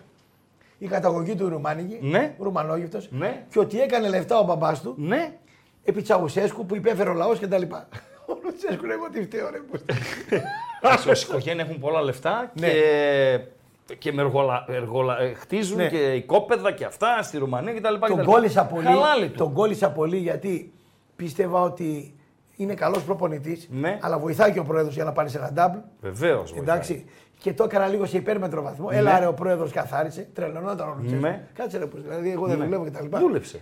[0.79, 2.35] Η καταγωγή του Ρουμάνικη, Ναι.
[2.39, 3.45] Ρουμανόγευτος, Ναι.
[3.51, 5.33] και ότι έκανε λεφτά ο μπαμπάς του Ναι.
[5.85, 7.63] Επί Τσαουσέσκου που υπέφερε ο λαός κτλ.
[8.27, 9.59] Ο Λουτσέσκου λέει ότι φταίω ρε.
[9.59, 9.81] που-
[11.11, 12.69] Όσοι οικογένεια έχουν πολλά λεφτά Ναι.
[12.69, 13.41] και,
[13.99, 15.89] και με εργολα, εργολα, ε, χτίζουν Ναι.
[15.89, 17.95] και οικόπεδα και αυτά στη Ρουμανία κτλ.
[18.07, 18.25] Τον κτλ.
[18.31, 19.37] κόλλησα πολύ, Χαλάλη του.
[19.39, 20.73] τον κόλλησα πολύ γιατί
[21.17, 22.15] πίστευα ότι
[22.57, 23.99] είναι καλός προπονητής, Ναι.
[24.03, 25.81] αλλά βοηθάει και ο πρόεδρος για να πάρει σε ένα double.
[26.01, 26.45] Βεβαίω.
[26.57, 27.05] Εντάξει.
[27.39, 28.91] Και το έκανα λίγο σε υπέρμετρο βαθμό.
[28.91, 28.97] Ναι.
[28.97, 30.29] Έλα ρε, ο πρόεδρος καθάρισε.
[30.35, 31.21] Τρελαινόταν ο Λουτσέσκου.
[31.27, 31.49] Ναι.
[31.55, 33.17] Κάτσε ρε, που- δηλαδή εγώ δεν δουλεύω κτλ.
[33.19, 33.61] Δούλεψε.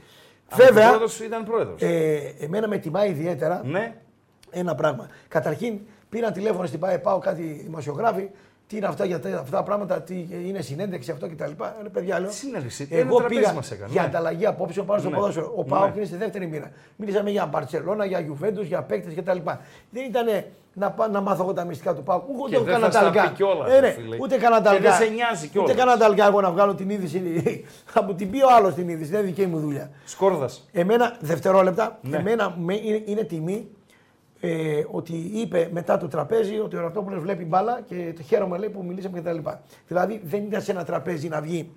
[0.57, 1.81] Βέβαια, Ο πρόεδρος ήταν πρόεδρος.
[1.83, 3.95] Ε, εμένα με τιμά ιδιαίτερα Ναι.
[4.51, 5.09] ένα πράγμα.
[5.29, 8.31] Καταρχήν, Πήραν τηλέφωνο στην ΠΑΕ, πάω κάτι δημοσιογράφοι.
[8.67, 11.51] Τι είναι αυτά για τα, αυτά τα πράγματα, τι είναι συνέντευξη αυτό κτλ.
[11.83, 12.29] Ρε παιδιά, λέω.
[12.29, 14.07] Τι συνέντευξη, Εγώ ένα τραπέζι πήγα μας έκανε, για ναι.
[14.07, 15.17] ανταλλαγή απόψεων πάνω στο Ναι.
[15.17, 15.53] ποδόσφαιρο.
[15.57, 15.69] Ο Ναι.
[15.69, 16.71] Πάοκ είναι στη δεύτερη μοίρα.
[16.97, 19.39] Μίλησαμε για Μπαρσελόνα, για Γιουβέντους, για παίκτες κτλ.
[19.91, 22.29] Δεν ήταν να, πά- να μάθω εγώ τα μυστικά του Πάοκ.
[22.29, 23.23] Ούτε δεν έκανα θα στα ταλγά.
[23.29, 24.17] πει κιόλας, Ε, ρε ναι, φίλε.
[24.21, 24.81] Ούτε έκανα Και ταλγά.
[24.81, 25.71] δεν σε νοιάζει κιόλας.
[25.71, 27.21] Ούτε έκανα ταλγά εγώ να βγάλω την είδηση.
[27.93, 29.11] Θα μου την πει ο άλλος την είδηση.
[29.11, 29.91] Δεν είναι δική μου δουλειά.
[30.05, 30.69] Σκόρδας.
[30.73, 32.17] Εμένα, δευτερόλεπτα, Ναι.
[32.17, 33.69] εμένα με, είναι, είναι τιμή
[34.41, 38.69] ε, ότι είπε μετά το τραπέζι ότι ο Ραπτόπουλος βλέπει μπάλα και το χαίρομαι λέει
[38.69, 39.39] που μιλήσαμε κτλ.
[39.89, 41.71] Δηλαδή δεν ήταν σε ένα τραπέζι να βγει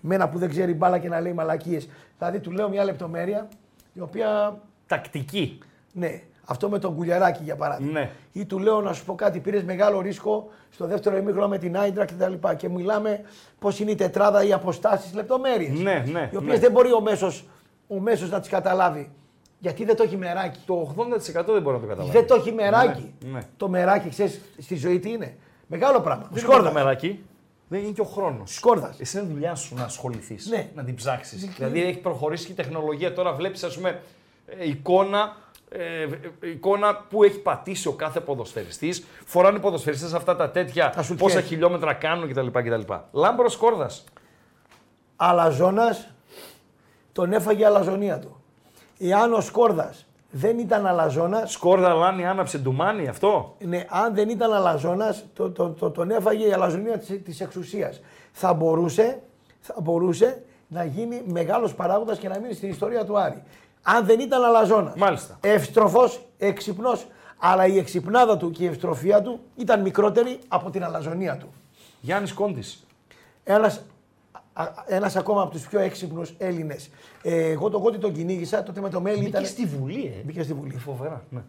[0.00, 1.88] με ένα που δεν ξέρει μπάλα και να λέει μαλακίες.
[2.18, 3.48] Δηλαδή του λέω μια λεπτομέρεια
[3.92, 4.58] η οποία.
[4.86, 5.58] Τακτική.
[5.92, 7.92] Ναι, αυτό με τον κουλιαράκι για παράδειγμα.
[8.00, 8.10] Ναι.
[8.32, 11.76] Ή του λέω να σου πω κάτι, πήρες μεγάλο ρίσκο στο δεύτερο ημίχρονο με την
[11.78, 12.32] Άιντρα κτλ.
[12.32, 13.20] Και, και μιλάμε
[13.58, 15.78] πώς είναι η τετράδα, οι αποστάσεις, λεπτομέρειες.
[15.78, 16.58] Ναι, ναι, Οι οποίες ναι.
[16.60, 17.44] δεν μπορεί ο μέσος
[17.88, 19.10] ο μέσος να τις καταλάβει.
[19.58, 20.60] Γιατί δεν το έχει μεράκι.
[20.66, 22.10] Το 80% δεν μπορεί να το καταλάβει.
[22.10, 23.14] Δεν το έχει μεράκι.
[23.24, 23.40] Ναι, ναι.
[23.56, 25.36] Το μεράκι, ξέρεις στη ζωή τι είναι.
[25.66, 26.28] Μεγάλο πράγμα.
[26.30, 26.60] Δεν Σκόρδα.
[26.60, 27.24] είναι το μεράκι.
[27.68, 28.54] Δεν είναι και ο χρόνος.
[28.54, 29.00] Σκόρδας.
[29.00, 30.68] Εσύ είναι δουλειά σου να ασχοληθείς, Ναι.
[30.74, 31.48] να την ψάξεις.
[31.56, 33.12] Δηλαδή έχει προχωρήσει και η τεχνολογία.
[33.12, 34.00] Τώρα βλέπεις, ας πούμε,
[34.46, 35.36] ε, εικόνα,
[35.68, 39.04] ε, ε, εικόνα που έχει πατήσει ο κάθε ποδοσφαιριστής.
[39.24, 41.26] Φοράνε οι ποδοσφαιριστές αυτά τα τέτοια, Τα σουτιέ.
[41.26, 42.46] πόσα χιλιόμετρα κάνουν κτλ.
[42.46, 42.92] κτλ.
[43.12, 44.04] Λάμπρος Κόρδας.
[45.16, 46.10] Αλαζόνας
[47.12, 48.40] τον έφαγε η αλαζονία του.
[48.98, 49.94] Εάν ο Σκόρδα
[50.30, 55.70] δεν ήταν αλαζόνας, Σκόρδα Λάνι άναψε ντουμάνι αυτό; ναι, αν δεν ήταν αλαζόνας, το, το,
[55.70, 58.00] το, τον έφαγε η αλαζονία της της εξουσίας.
[58.32, 59.22] Θα μπορούσε,
[59.60, 63.42] θα μπορούσε να γίνει μεγάλος παράγοντας και να μείνει στην ιστορία του Άρη.
[63.88, 64.94] Αν δεν ήταν αλαζόνας.
[64.96, 65.38] Μάλιστα.
[65.40, 66.98] Εύστροφος, έξυπνο,
[67.38, 71.46] αλλά η εξυπνάδα του και η ευστροφία του ήταν μικρότερη από την αλαζονία του.
[72.00, 72.62] Γιάννης Κόντι.
[73.44, 73.80] Ένας,
[74.52, 76.90] α- ένας ακόμα από τους πιο έξυπνους Έλληνες.
[77.22, 79.44] Ε, εγώ τον Κόντι τον κυνήγησα, τότε με το μέλι ήταν...
[79.78, 80.24] Βουλή, ε.
[80.24, 80.76] Μπήκε στη Βουλή.
[80.78, 81.24] Φοβερά.
[81.30, 81.40] Ναι.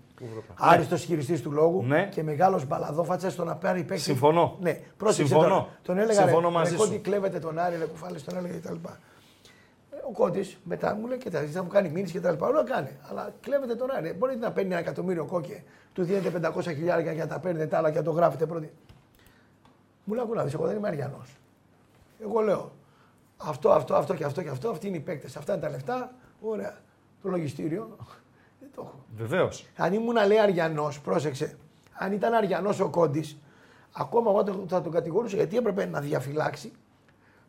[0.55, 2.09] Άριστος χειριστής του λόγου Ναι.
[2.13, 4.03] και μεγάλος μπαλαδόφατσας στο να πάρει παίκτη.
[4.03, 4.55] Συμφωνώ.
[4.59, 5.55] Ναι, πρόσεξε Συμφωνώ.
[5.55, 6.83] Τον, τον έλεγα Συμφωνώ ρε, μαζί ρε σου.
[6.83, 8.75] Κόντι κλέβετε τον Άρη, ρε κουφάλες, τον έλεγε κτλ.
[10.07, 12.47] Ε, Ο Κόντι μετά μου λέει: Κοιτάξτε, θα μου κάνει μήνυση και τα λοιπά.
[12.47, 12.89] Όλα κάνει.
[13.09, 14.13] Αλλά κλέβετε τον Άρη.
[14.13, 15.63] Μπορείτε να παίρνει ένα εκατομμύριο κόκκι,
[15.93, 18.71] του δίνετε 500 χιλιάρια για να τα παίρνετε τα άλλα και να το γράφετε πρώτη.
[20.03, 21.35] Μου λέει: Ακούνα, εγώ δεν είμαι Αριανός.
[22.23, 22.71] Εγώ λέω:
[23.37, 24.69] Αυτό, αυτό, αυτό και αυτό και αυτό.
[24.69, 25.37] Αυτοί είναι οι παίκτες.
[25.37, 26.11] Αυτά είναι τα λεφτά.
[26.41, 26.77] Ωραία.
[27.21, 27.95] Το λογιστήριο.
[28.59, 28.99] Δεν το έχω.
[29.17, 29.67] Βεβαίως.
[29.77, 31.57] Αν ήμουν λέει Αριανός, πρόσεξε.
[31.93, 33.37] Αν ήταν Αριανός ο Κόντι,
[33.93, 36.71] ακόμα εγώ το- θα τον κατηγορούσα γιατί έπρεπε να διαφυλάξει.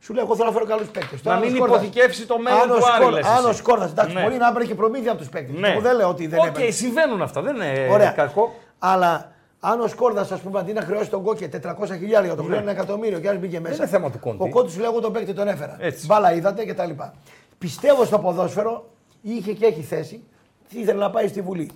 [0.00, 1.22] Σου λέω: Εγώ θέλω να φέρω καλούς παίκτες.
[1.22, 3.58] Να μην υποθηκεύσει το μέλλον του Άρη, λες Αν ο εσύ.
[3.58, 4.22] Σκόρδας, εντάξει, Ναι.
[4.22, 5.58] μπορεί να έπαιρνε και προμήθεια από τους παίκτες.
[5.60, 5.68] Ναι.
[5.68, 6.70] Εγώ δεν λέω ότι δεν Οκ, έπαιρνε.
[6.70, 7.42] συμβαίνουν αυτά.
[7.42, 8.10] Δεν είναι Ωραία.
[8.10, 8.54] κακό.
[8.78, 12.62] Αλλά αν ο Σκόρδας, ας πούμε, αντί να χρεώσει τον Κόκε 400 χιλιάρια, τον χρεώνει
[12.62, 13.74] ένα εκατομμύριο και άλλο μπήκε μέσα.
[13.74, 13.80] Ναι.
[13.82, 14.42] είναι θέμα του Κόντι.
[14.42, 15.76] Ο Κόντι σου λέει: Εγώ τον παίκτη τον έφερα.
[15.80, 16.06] Έτσι.
[16.06, 17.14] Μπάλα είδατε και τα λοιπά.
[17.58, 18.88] Πιστεύω στο ποδόσφαιρο,
[19.22, 20.22] είχε και έχει θέση,
[20.68, 21.70] ήθελε να πάει στη Βουλή.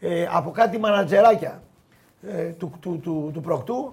[0.00, 1.62] Ε, από κάτι μανατζεράκια
[2.28, 3.92] ε, του, του, του, του προκτού,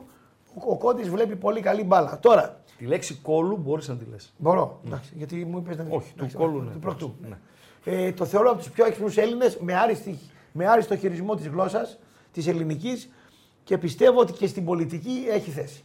[0.53, 2.17] ο, ο Κόντις βλέπει πολύ καλή μπάλα.
[2.21, 4.33] Τώρα, Τη λέξη κώλου μπορείς να τη λες.
[4.37, 7.15] μπορώ, εντάξει, γιατί μου είπες να Όχι, του εντάξει, κώλου, ναι, του προκτού.
[7.29, 7.37] ναι.
[7.85, 10.19] Ε, το θεωρώ από τους πιο έξυπνους Έλληνες με, άριστη-
[10.51, 11.97] με άριστο χειρισμό της γλώσσας
[12.31, 13.09] της ελληνικής
[13.63, 15.83] και πιστεύω ότι και στην πολιτική έχει θέση.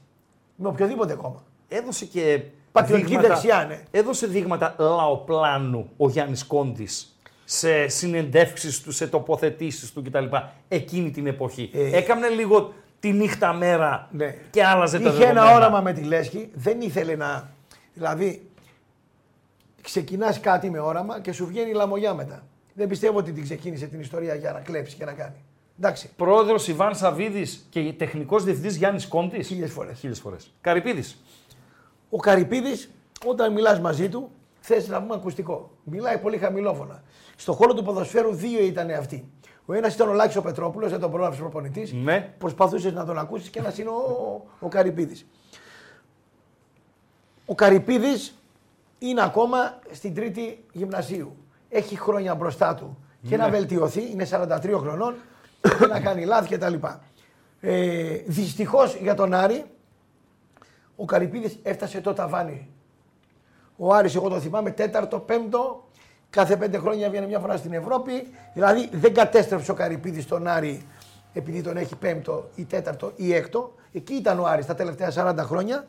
[0.56, 1.42] Με οποιοδήποτε κόμμα.
[1.68, 2.42] Έδωσε και.
[2.72, 3.82] Πατριωτική δείγματα- δεξιά, ναι.
[3.90, 6.88] Έδωσε δείγματα λαοπλάνου ο Γιάννης Κόντι
[7.44, 10.24] σε συνεντεύξεις του, σε τοποθετήσεις του κτλ.
[10.68, 11.70] Εκείνη την εποχή.
[11.74, 14.34] Ε, Έκαμνε λίγο τη νύχτα μέρα Ναι.
[14.50, 15.40] και άλλαζε τα Είχε δεδομένα.
[15.46, 17.50] ένα όραμα με τη Λέσχη, δεν ήθελε να.
[17.94, 18.50] Δηλαδή,
[19.82, 22.42] ξεκινάς κάτι με όραμα και σου βγαίνει η λαμογιά μετά.
[22.74, 25.34] Δεν πιστεύω ότι την ξεκίνησε την ιστορία για να κλέψει και να κάνει.
[25.78, 26.10] Εντάξει.
[26.16, 29.42] Πρόεδρος Ιβάν Σαββίδης και τεχνικός διευθυντής Γιάννης Κόντι.
[29.42, 29.98] Χίλιες φορές.
[29.98, 30.52] Χίλιες φορές.
[30.60, 31.22] Καρυπίδης.
[32.10, 32.90] Ο Καρυπίδης,
[33.26, 34.30] όταν μιλάς μαζί του,
[34.60, 35.70] θες να πούμε ακουστικό.
[35.84, 37.02] Μιλάει πολύ χαμηλόφωνα.
[37.36, 39.28] Στο χώρο του ποδοσφαίρου δύο ήταν αυτοί.
[39.70, 41.92] Ο ένας ήταν ο Λάκης ο Πετρόπουλος, δεν τον πρόλαβες προπονητής.
[41.92, 42.34] Ναι.
[42.38, 45.26] Προσπαθούσες να τον ακούσεις και ένας είναι ο, ο, ο Καρυπίδης.
[47.46, 48.38] Ο Καρυπίδης
[48.98, 51.36] είναι ακόμα στην τρίτη γυμνασίου.
[51.68, 54.10] Έχει χρόνια μπροστά του και να βελτιωθεί.
[54.10, 55.14] Είναι 43 χρονών
[55.78, 56.74] και να κάνει λάθη κτλ.
[57.60, 59.64] Ε, Δυστυχώς για τον Άρη,
[60.96, 62.68] ο Καρυπίδης έφτασε το ταβάνι.
[63.76, 65.88] Ο Άρης, εγώ το θυμάμαι, τέταρτο, πέμπτο,
[66.30, 68.26] κάθε πέντε χρόνια έβγαινε μια φορά στην Ευρώπη.
[68.54, 70.82] Δηλαδή δεν κατέστρεψε ο Καρυπίδης τον Άρη
[71.32, 73.74] επειδή τον έχει πέμπτο ή τέταρτο ή έκτο.
[73.92, 75.86] Εκεί ήταν ο Άρης τα τελευταία 40 χρόνια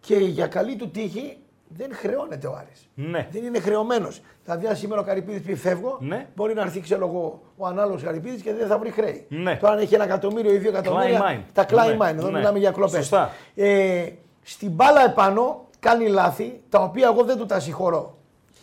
[0.00, 1.36] και για καλή του τύχη
[1.68, 2.88] δεν χρεώνεται ο Άρης.
[2.94, 3.28] Ναι.
[3.30, 4.20] Δεν είναι χρεωμένος.
[4.44, 6.26] Δηλαδή, αν σήμερα ο Καρυπίδης πει φεύγω, Ναι.
[6.34, 9.26] μπορεί να έρθει ξέρω εγώ, ο ανάλογος Καρυπίδης και δεν θα βρει χρέη.
[9.28, 9.56] Ναι.
[9.56, 11.42] Τώρα, αν έχει ένα εκατομμύριο ή δύο εκατομμύρια, Klein mind.
[11.52, 12.06] τα klein Ναι.
[12.06, 12.14] mind.
[12.16, 12.38] Εδώ Ναι.
[12.38, 12.92] μιλάμε για κλοπές.
[12.96, 13.30] Σωστά.
[13.54, 14.08] Ε,
[14.42, 18.18] στην μπάλα επάνω κάνει λάθη τα οποία εγώ δεν του τα συγχωρώ.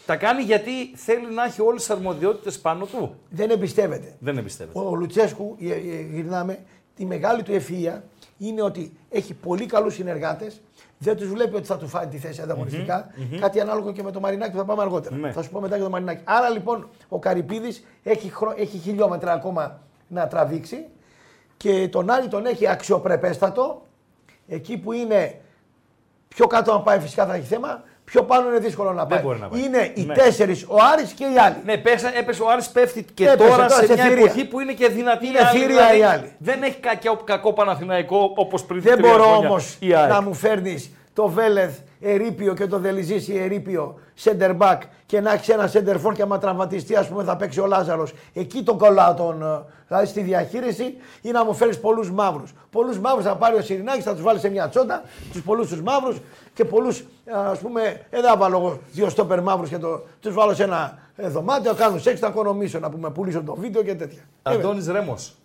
[0.07, 3.15] Τα κάνει γιατί θέλει να έχει όλες τις αρμοδιότητες πάνω του.
[3.29, 4.15] Δεν εμπιστεύεται.
[4.19, 4.79] Δεν εμπιστεύεται.
[4.79, 6.59] Ο Λουτσέσκου, ε, ε, γυρνάμε,
[6.95, 8.01] τη μεγάλη του ευφυΐα
[8.37, 10.61] είναι ότι έχει πολύ καλούς συνεργάτες,
[10.97, 13.07] δεν τους βλέπει ότι θα του φάει τη θέση ανταγωνιστικά.
[13.39, 15.15] Κάτι ανάλογο και με το Μαρινάκι που θα πάμε αργότερα.
[15.15, 15.31] Ναι.
[15.31, 16.21] Θα σου πω μετά για το Μαρινάκι.
[16.23, 18.53] Άρα λοιπόν ο Καρυπίδης έχει, χρο...
[18.57, 20.85] έχει χιλιόμετρα ακόμα να τραβήξει
[21.57, 23.85] και τον Άρη τον έχει αξιοπρεπέστατο.
[24.47, 25.41] Εκεί που είναι
[26.27, 27.83] πιο κάτω να πάει φυσικά θα έχει θέμα.
[28.11, 29.19] Πιο πάνω είναι δύσκολο να πάει.
[29.21, 29.61] μπορεί να πάει.
[29.63, 30.13] Είναι οι Ναι.
[30.13, 31.55] τέσσερις, ο Άρης και οι άλλοι.
[31.65, 34.23] Ναι, πέσα, έπεσε ο Άρης πέφτει και Έπεσε τώρα τώρα σε σε μια θηρία.
[34.23, 35.27] εποχή που είναι και δυνατή.
[35.27, 36.31] Είναι η άλλη, θηρία δηλαδή η άλλη.
[36.37, 40.09] Δεν έχει κακό, κακό Παναθηναϊκό όπως πριν Δεν τρία μπορώ χρόνια όμως η ΑΕΚ.
[40.09, 45.51] να μου φέρνεις το Βέλεθ Ερήπιο και το Δελιζήσι Ερήπιο center back και να έχει
[45.51, 48.13] ένα center for και άμα τραυματιστεί, ας πούμε, θα παίξει ο Λάζαρος.
[48.33, 49.41] Εκεί τον κολλάω τον.
[49.41, 52.53] ε, Δηλαδή στη διαχείριση ή να μου φέρεις πολλούς μαύρους.
[52.69, 55.81] Πολλούς μαύρους θα πάρει ο Σιρινάκης, θα τους βάλει σε μια τσόντα, τους πολλούς τους
[55.81, 56.17] μαύρους
[56.53, 60.33] και πολλούς, ας πούμε, ε, δεν θα βάλω εγώ δύο στόπερ μαύρους και το, τους
[60.33, 63.95] βάλω σε ένα ε, δωμάτιο, κάνουν σεξ, θα οικονομήσω να πούμε, πουλήσω το βίντεο και
[63.95, 64.21] τέτοια.
[64.43, 65.35] Ε, Αντώνης Ρέμος.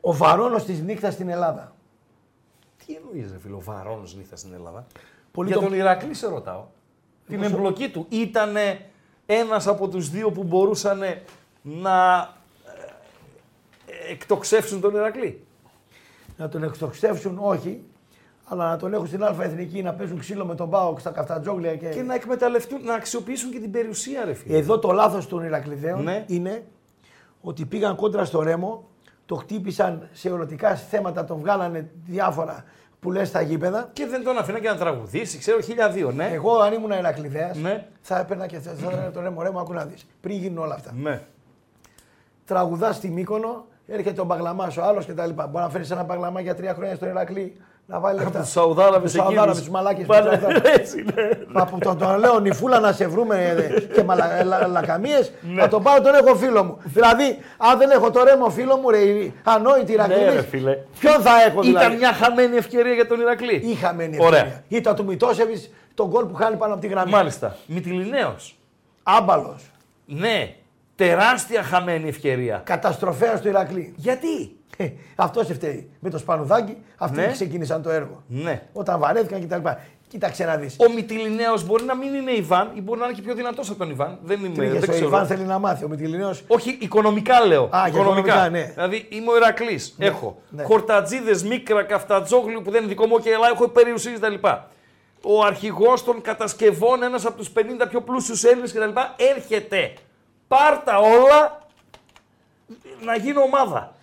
[0.00, 1.72] ο βαρόνος της νύχτας στην Ελλάδα.
[2.90, 4.86] Τι εννοείς ρε φίλο, ο Βαρόνος νύχτα στην Ελλάδα;
[5.32, 6.64] Πολύ Για το- τον Ηρακλή σε ρωτάω.
[7.28, 8.06] Την εμπλοκή του.
[8.08, 8.80] Ήτανε
[9.26, 11.00] ένας από τους δύο που μπορούσαν
[11.62, 12.18] να
[13.86, 15.44] ε, εκτοξεύσουν τον Ηρακλή;
[16.36, 17.82] να τον εξτοξεύσουν, όχι,
[18.44, 21.76] αλλά να τον έχουν στην Α' Εθνική να παίζουν ξύλο με τον Πάοκ στα καφτατζόγλια
[21.76, 21.88] και.
[21.88, 24.56] Και να εκμεταλλευτούν, να αξιοποιήσουν και την περιουσία ρε φίλε.
[24.56, 26.24] Εδώ το λάθος των Ηρακλειδαίων Ναι.
[26.28, 26.66] είναι
[27.40, 28.88] ότι πήγαν κόντρα στο Ρέμο,
[29.26, 32.64] το χτύπησαν σε ερωτικά θέματα, τον βγάλανε διάφορα
[33.00, 33.90] που λες στα γήπεδα.
[33.92, 36.28] Και δεν τον αφήνα και να τραγουδήσει, ξέρω, χίλια δύο, ναι.
[36.32, 37.86] Εγώ, αν ήμουν Ηρακλειδέα, Ναι.
[38.00, 40.06] θα έπαιρνα και θα θα έλεγα τον Ρέμο, Ρέμο, άκου να δεις.
[40.20, 40.92] Πριν γίνουν όλα αυτά.
[40.96, 41.20] Ναι.
[42.44, 45.30] Τραγουδάς στη Μύκονο, έρχεται ο μπαγλαμά ο άλλος κτλ.
[45.32, 47.56] Μπορεί να φέρεις ένα μπαγλαμά για τρία χρόνια στον Ηρακλή
[47.90, 48.30] να βάλει λεφτά.
[48.30, 49.58] Από τους Σαουδάραβες Τους Σαουδάραβες, εκείνους.
[49.60, 50.06] τους μαλάκες.
[50.06, 50.70] Πάνε- τους Σαουδάραβες.
[50.78, 51.28] Έτσι, ναι.
[51.52, 53.36] Από τον, τον λέω νυφούλα να σε βρούμε
[53.76, 55.60] ε, και μαλα, λα, λακαμίες, Ναι.
[55.60, 56.78] θα τον πάρω τον έχω φίλο μου.
[56.84, 58.98] δηλαδή, αν δεν έχω το ρέμο φίλο μου, ρε,
[59.42, 60.76] ανόητη Ναι, ρε, Ηρακλής, φίλε.
[60.98, 63.54] ποιον θα έχω δηλαδή; Ήταν μια χαμένη ευκαιρία για τον Ηρακλή.
[63.64, 64.26] Είχαμε ευκαιρία.
[64.26, 64.62] Ωραία.
[64.68, 67.10] Ήταν του Μητώσεβης τον γκολ που χάνει πάνω από τη γραμμή.
[67.10, 67.56] Μάλιστα.
[67.66, 68.56] Μητυλινέος.
[69.02, 69.70] Άμπαλος.
[70.06, 70.54] Ναι.
[70.96, 72.60] Τεράστια χαμένη ευκαιρία.
[72.64, 73.92] Καταστροφέας του Ηρακλή.
[73.96, 74.56] Γιατί;
[75.16, 75.90] Αυτός φταίει.
[76.00, 77.32] Με το σπανουδάκι, αυτοί Ναι.
[77.32, 78.22] ξεκίνησαν το έργο.
[78.26, 78.62] Ναι.
[78.72, 79.68] Όταν βαρέθηκαν κτλ.
[80.08, 80.76] Κοίταξε να δεις.
[80.78, 83.78] Ο Μητυλινέος μπορεί να μην είναι Ιβάν ή μπορεί να είναι και πιο δυνατός από
[83.78, 84.18] τον Ιβάν.
[84.22, 84.54] Δεν είμαι.
[84.54, 85.06] Τρίχε δεν ο ξέρω.
[85.06, 85.84] Ιβάν θέλει να μάθει.
[85.84, 87.62] Ο Μητυλινέος; Όχι, οικονομικά λέω.
[87.64, 88.62] Α, για οικονομικά, ναι.
[88.74, 89.80] Δηλαδή είμαι ο Ηρακλή.
[89.98, 90.62] έχω ναι.
[90.62, 94.34] χορτατζίδες, μίκρα, καφτατζόγλου που δεν είναι δικό μου και Ελλάδα, έχω περιουσίες κτλ.
[95.22, 98.90] Ο αρχηγός των κατασκευών, ένας από τους 50 πιο πλούσιους Έλληνες κτλ.
[99.36, 99.92] έρχεται.
[100.48, 101.66] Πάρτα όλα
[103.04, 103.94] να γίνω ομάδα.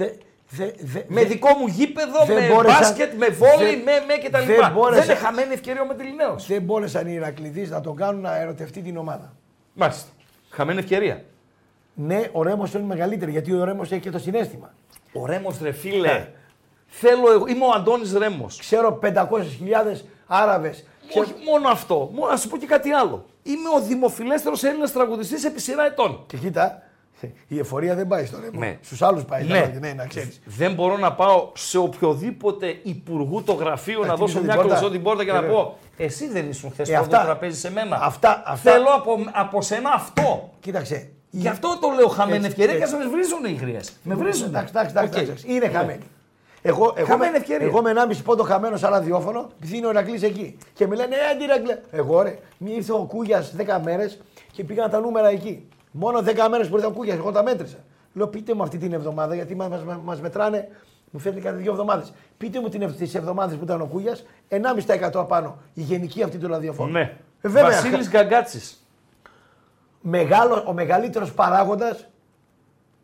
[0.00, 0.08] Δε,
[0.50, 3.92] δε, δε, Με δε- δικό μου γήπεδο, δεν με μπόρεσαν- μπάσκετ, με βόλεϊ, δεν- με,
[4.06, 4.46] με κτλ.
[4.46, 6.36] δεν Δεν, μπόρεσαν- είναι χαμένη ευκαιρία ο Μετριλινέο.
[6.48, 9.32] δεν μπόρεσαν οι Ηρακλειδείς να τον κάνουν να ερωτευτεί την ομάδα.
[9.74, 10.08] Μάλιστα.
[10.50, 11.24] Χαμένη ευκαιρία.
[11.94, 14.74] Ναι, ο Ρέμος είναι μεγαλύτερη γιατί ο Ρέμος έχει και το συνέστημα.
[15.12, 16.26] Ο Ρέμος, ρε φίλε.
[16.86, 18.56] Θέλω εγώ, είμαι ο Αντώνης Ρέμος.
[18.58, 20.84] Ξέρω 500.000 Άραβες.
[21.14, 23.24] Όχι μόνο αυτό, μόνο να σου πω και κάτι άλλο.
[23.42, 26.24] Είμαι ο δημοφιλέστερος Έλληνας τραγουδιστής επί σειρά ετών.
[26.26, 26.82] Και κοίτα,
[27.48, 28.58] η εφορία δεν πάει στο Ρέμο.
[28.58, 28.78] Ναι.
[28.82, 29.44] Στους άλλους πάει.
[29.44, 29.58] Ναι.
[29.58, 30.40] Ναι, ναι, να ξέρεις.
[30.44, 34.68] Δεν μπορώ να πάω σε οποιοδήποτε υπουργού το γραφείο να χτυπήσω δώσω την μια πόρτα.
[34.74, 35.56] κλωσό την πόρτα και να Βέβαια.
[35.56, 37.98] πω Εσύ δεν ήσουν χθες Ε, στο αυτά- τραπέζι σε μένα.
[38.02, 40.50] αυτά- αυτά- Θέλω από, από σένα αυτό.
[40.60, 41.10] Κοίταξε.
[41.30, 42.94] Γι' αυτό το λέω χαμένη Έτσι, ευκαιρία και έτσι.
[42.94, 43.80] α με βρίζουν οι γριέ.
[44.02, 44.46] Με βρίζουν.
[44.48, 45.22] Εντάξει, εντάξει, εντάξει, Οκ.
[45.24, 45.44] εντάξει.
[45.48, 46.02] Είναι χαμένη.
[46.62, 47.66] Εγώ, εγώ, Χαμένη με, ευκαιρία.
[47.66, 50.56] εγώ με 1,5 πόντο χαμένο σαν ραδιόφωνο, επειδή είναι ο Ηρακλής εκεί.
[50.74, 51.78] Και με λένε, Ε, αντιρακλέ.
[51.90, 54.20] Εγώ ρε, μη ήρθε ο Κούγιας 10 μέρες
[54.52, 55.68] και πήγαν τα νούμερα εκεί.
[55.90, 57.76] Μόνο 10 μέρες που ήρθε ο Κούγιας, εγώ τα μέτρησα.
[58.12, 59.68] Λέω, πείτε μου αυτή την εβδομάδα, γιατί μα
[60.04, 60.68] μας μετράνε,
[61.10, 62.12] μου φέρνει κάθε δύο εβδομάδες.
[62.36, 65.56] Πείτε μου τις εβδομάδες που ήταν ο Κούγιας, 1,5% απάνω.
[65.74, 66.92] Η γενική αυτή του ραδιοφώνου.
[66.92, 67.00] Ναι.
[67.40, 67.70] Ε, βέβαια.
[67.70, 68.84] Βασίλης Γκαγκάτσης.
[70.00, 72.04] Μεγάλο, ο μεγαλύτερος παράγοντας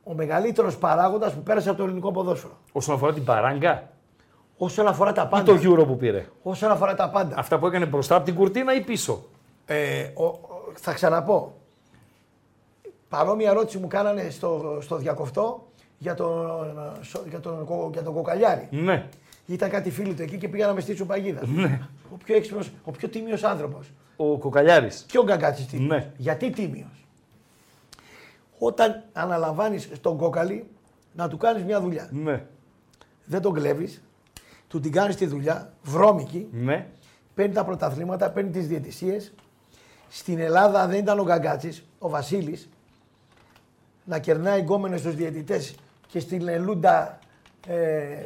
[0.05, 2.53] ο μεγαλύτερος παράγοντας που πέρασε από το ελληνικό ποδόσφαιρο.
[2.73, 3.89] Όσον αφορά την παράγκα
[4.57, 5.59] Όσον αφορά τα ή πάντα.
[5.59, 6.27] το Euro που πήρε.
[6.43, 7.35] Όσον αφορά τα πάντα.
[7.39, 9.25] Αυτά που έκανε μπροστά από την κουρτίνα ή πίσω.
[9.67, 10.39] Ε, ο, ο-
[10.75, 11.55] θα ξαναπώ.
[13.09, 15.67] Παρόμοια ερώτηση μου κάνανε στο, στο διακοφτό
[15.99, 16.47] για τον,
[17.03, 18.69] σο- για τον, κο- για τον κοκαλιάρη.
[18.71, 19.09] Ναι.
[19.47, 21.41] Ήταν κάτι φίλοι του εκεί και πήγαν να με στήσουν παγίδα.
[22.13, 23.91] Ο πιο έξυπνος, ο πιο τίμιος άνθρωπος.
[24.17, 25.05] Ο Κοκαλιάρης.
[25.09, 25.89] Και ο Γκαγκάτσης τίμιος.
[25.89, 26.11] Ναι.
[26.17, 27.07] Γιατί τίμιος;
[28.59, 30.67] Όταν αναλαμβάνεις τον κόκαλη
[31.13, 32.09] να του κάνεις μια δουλειά.
[32.13, 32.45] Ναι.
[33.25, 34.03] Δεν τον κλέβεις,
[34.69, 36.87] του την κάνεις τη δουλειά, βρώμικη, Ναι.
[37.35, 39.33] παίρνει τα πρωταθλήματα, παίρνει τις διαιτησίες.
[40.09, 42.69] Στην Ελλάδα δεν ήταν ο Γκαγκάτσης, ο Βασίλης,
[44.07, 45.75] να κερνάει γκόμενες στους διαιτητές
[46.09, 47.19] και στην Ελούντα
[47.67, 47.77] ε,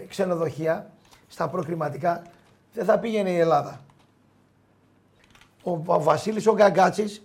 [0.09, 0.91] ξενοδοχεία,
[1.29, 2.23] στα προκριματικά,
[2.75, 3.81] δεν θα πήγαινε η Ελλάδα.
[5.63, 7.23] Ο, ο Βασίλης ο Γκαγκάτσης,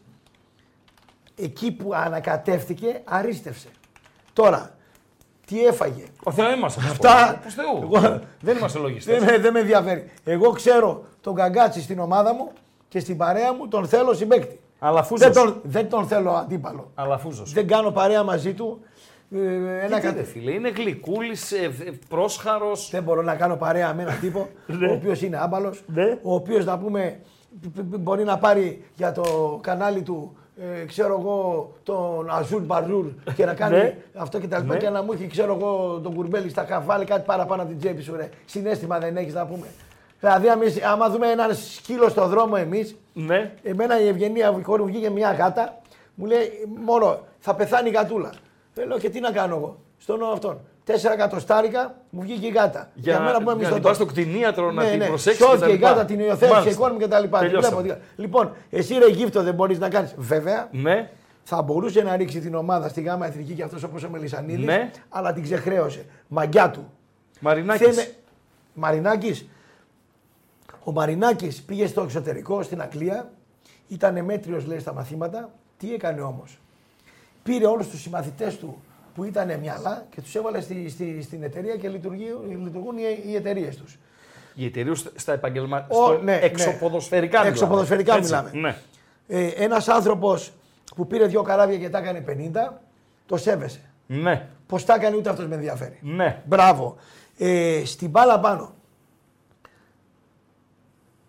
[1.36, 3.68] εκεί που ανακατεύτηκε, αρίστευσε.
[4.34, 4.76] Τώρα,
[5.46, 6.82] τι έφαγε; Ο Θεός είμαστε.
[6.90, 9.20] Αυτά- Πώ Θεού; Εγώ- Δεν είμαστε λογιστές.
[9.20, 10.12] Δεν, με- δεν με ενδιαφέρει.
[10.24, 12.52] Εγώ ξέρω τον Καγκάτσι στην ομάδα μου
[12.90, 14.60] και στην παρέα μου τον θέλω συμπέκτη.
[14.88, 15.24] Αλαφούζο.
[15.26, 16.92] Δεν τον, δεν τον θέλω αντίπαλο.
[16.96, 17.44] Αλαφούζο.
[17.46, 18.80] Δεν κάνω παρέα μαζί του.
[19.32, 21.54] Ε, ένα Γιατί κα- ρε φίλε, είναι γλυκούλης,
[22.10, 22.90] πρόσχαρος.
[22.92, 24.40] Δεν μπορώ να κάνω παρέα με έναν τύπο
[24.90, 26.18] ο οποίος είναι άμπαλος, Ναι.
[26.22, 27.20] ο οποίος να πούμε
[27.62, 30.38] π- π- μπορεί να πάρει για το κανάλι του
[30.82, 33.06] ε, ξέρω εγώ τον Αζούρ Μπαρζούρ
[33.36, 33.98] και να κάνει Ναι.
[34.16, 34.80] αυτό και τα λοιπά Ναι.
[34.80, 38.02] και να μου έχει ξέρω εγώ τον κουρμπέλι στα καβάλει κάτι παραπάνω από την τσέπη
[38.02, 38.30] σου ρε.
[38.46, 39.68] Συνέστημα δεν έχεις να πούμε.
[40.26, 43.52] Δηλαδή αμείς- άμα δούμε έναν σκύλο στο δρόμο εμείς, Ναι.
[43.64, 45.78] Εμένα η Ευγενία η κόρη μου βγήκε μια γάτα,
[46.16, 46.50] μου λέει
[46.86, 48.30] μόνο θα πεθάνει η γατούλα.
[48.76, 49.78] Ε, Λέω και τι να κάνω εγώ.
[49.98, 50.60] Στον αυτόν.
[50.84, 52.90] Τέσσερα εκατοστάρικα μου βγήκε η γάτα.
[52.94, 53.74] Για, μένα που είμαι για να μισθωτός.
[53.74, 55.06] την πας στο κτηνίατρο να Ναι, την ναι.
[55.08, 55.46] προσέξεις.
[55.46, 57.38] Σώθηκε η γάτα, την υιοθέτησε η κόρη μου κτλ.
[57.40, 58.00] Τελειώσαμε.
[58.16, 60.14] Λοιπόν, εσύ ρε γύφτο δεν μπορείς να κάνεις.
[60.18, 61.10] Βέβαια, Ναι,
[61.44, 64.92] θα μπορούσε να ρίξει την ομάδα στη γάμα εθνική και αυτός όπως ο Μελισανίδης, Ναι.
[65.10, 66.06] αλλά την ξεχρέωσε.
[66.28, 66.92] Μαγκιά του.
[67.40, 67.88] Μαρινάκης.
[67.88, 68.14] Θέμε-
[68.74, 69.46] Μαρινάκης.
[70.88, 73.32] Ο Μαρινάκης πήγε στο εξωτερικό, στην Αγγλία.
[73.88, 75.50] Ήταν μέτριος λέει στα μαθήματα.
[75.78, 76.58] Τι έκανε όμως;
[77.44, 78.82] Πήρε όλους τους συμμαθητές του
[79.16, 83.36] που ήταν μυαλά και τους έβαλε στη, στη, στην εταιρεία και λειτουργεί- λειτουργούν οι, οι
[83.36, 83.98] εταιρείες τους.
[84.56, 85.86] Η εταιρεία στα επαγγελμα...
[85.90, 86.40] Ο- στο ναι, ναι.
[86.42, 87.50] εξωποδοσφαιρικά μιλάμε.
[87.50, 88.50] Εξωποδοσφαιρικά Έτσι, μιλάμε.
[88.54, 88.76] Ναι.
[89.28, 90.52] Ε, ένας άνθρωπος
[90.96, 92.24] που πήρε δύο καράβια και τα έκανε
[92.70, 92.72] 50,
[93.26, 93.80] το σέβεσαι.
[94.08, 95.98] ναι, Πώς τα έκανε ούτε αυτός με ενδιαφέρει.
[96.02, 96.42] ναι.
[96.46, 96.96] Μπράβο.
[97.38, 98.75] Ε, στην μπάλα πάνω.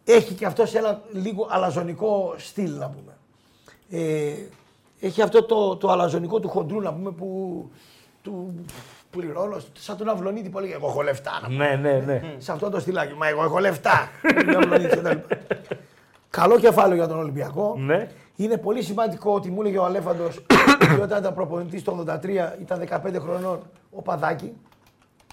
[0.09, 3.13] Έχει και αυτός ένα λίγο αλαζονικό στυλ να πούμε.
[3.91, 4.33] Ε,
[5.01, 7.71] έχει αυτό το, το αλαζονικό του χοντρού να πούμε που
[8.23, 8.55] του
[9.11, 11.39] πληρώνω σαν τον Αυλονίτη που έλεγε εγώ έχω λεφτά.
[11.43, 11.77] να πούμε.
[11.77, 12.35] Ναι, ναι, ναι.
[12.39, 13.15] Σε αυτό το στυλάκι.
[13.15, 14.09] Μα εγώ έχω λεφτά.
[14.45, 15.17] Τον Αυλονίτη κτλ.
[16.31, 17.75] Καλό κεφάλαιο για τον Ολυμπιακό.
[17.79, 18.09] Ναι.
[18.37, 20.37] Είναι πολύ σημαντικό ότι μου έλεγε ο Αλέφαντος
[20.83, 22.25] ότι όταν ήταν προπονητής το 83
[22.61, 23.61] ήταν 15 χρονών
[23.91, 24.53] ο Παδάκη.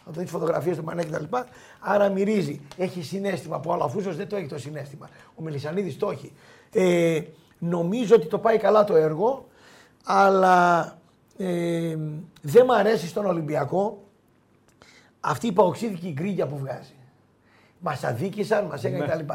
[0.06, 1.36] Θα το δει τι φωτογραφίε του Μανέκη κτλ.
[1.80, 2.62] Άρα μυρίζει.
[2.78, 5.10] Έχει συνέστημα που ο Αλαφούζο δεν το έχει το συνέστημα.
[5.36, 6.32] Ο Μελισανίδης το έχει.
[6.72, 7.22] Ε,
[7.60, 9.48] νομίζω ότι το πάει καλά το έργο,
[10.06, 10.82] αλλά
[11.38, 11.98] ε,
[12.42, 14.04] δεν μ' αρέσει στον Ολυμπιακό
[15.20, 16.94] αυτή η παοξίδικη γκρίγια που βγάζει.
[17.80, 19.34] Μας αδίκησαν, μας έκανε κτλ.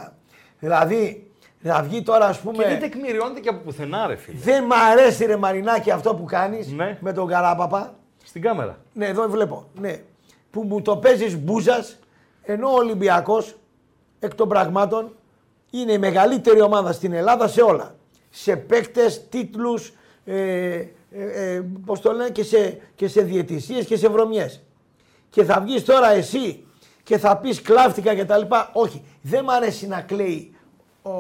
[0.59, 1.31] Δηλαδή,
[1.61, 2.63] να βγει τώρα ας πούμε.
[2.63, 4.39] Και δεν τεκμηριώνεται και από πουθενά, ρε φίλε.
[4.39, 6.99] Δεν μ' αρέσει ρε Μαρινάκη αυτό που κάνεις Ναι.
[7.01, 7.95] με τον Καράπαπα.
[8.25, 8.79] Στην κάμερα.
[8.93, 9.67] Ναι, εδώ βλέπω.
[9.81, 10.01] Ναι.
[10.59, 11.99] Που μου το παίζεις μπούζας,
[12.43, 13.57] ενώ ο Ολυμπιακός
[14.19, 15.15] εκ των πραγμάτων
[15.71, 17.95] είναι η μεγαλύτερη ομάδα στην Ελλάδα σε όλα.
[18.31, 19.93] Σε παίκτες, τίτλους,
[20.25, 24.63] ε, ε, ε, πώς το λένε, και σε, και σε διαιτησίες και σε βρωμιές.
[25.31, 26.67] Και θα βγεις τώρα εσύ
[27.03, 28.71] και θα πεις κλάφτηκα και τα λοιπά.
[28.73, 30.57] Όχι, δεν μ' αρέσει να κλαίει
[31.03, 31.11] ο,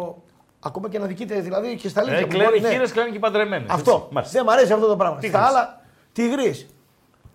[0.61, 2.19] ακόμα και να δικείται δηλαδή και στα αλήθεια.
[2.19, 2.71] Ε, που κλαίνουν μπορεί, οι ναι.
[2.71, 3.71] χείρες, κλαίνουν και οι παντρεμένες.
[3.71, 4.09] Αυτό.
[4.31, 5.19] Δεν μ' αρέσει αυτό το πράγμα.
[5.19, 5.39] Τίγρης.
[5.39, 5.81] Στα άλλα,
[6.13, 6.69] τυγρή.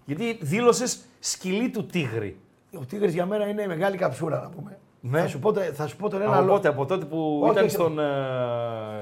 [0.05, 2.37] Γιατί δήλωσες σκυλή του τίγρη.
[2.79, 4.77] Ο τίγρης για μένα είναι μεγάλη καψούρα να πούμε.
[5.05, 5.21] Ναι.
[5.21, 6.53] Θα, σου πω, το- θα σου πω τον ένα Από λόγο.
[6.55, 7.73] πότε, από τότε που Όχι, ήταν όχι.
[7.73, 8.03] στον, ε,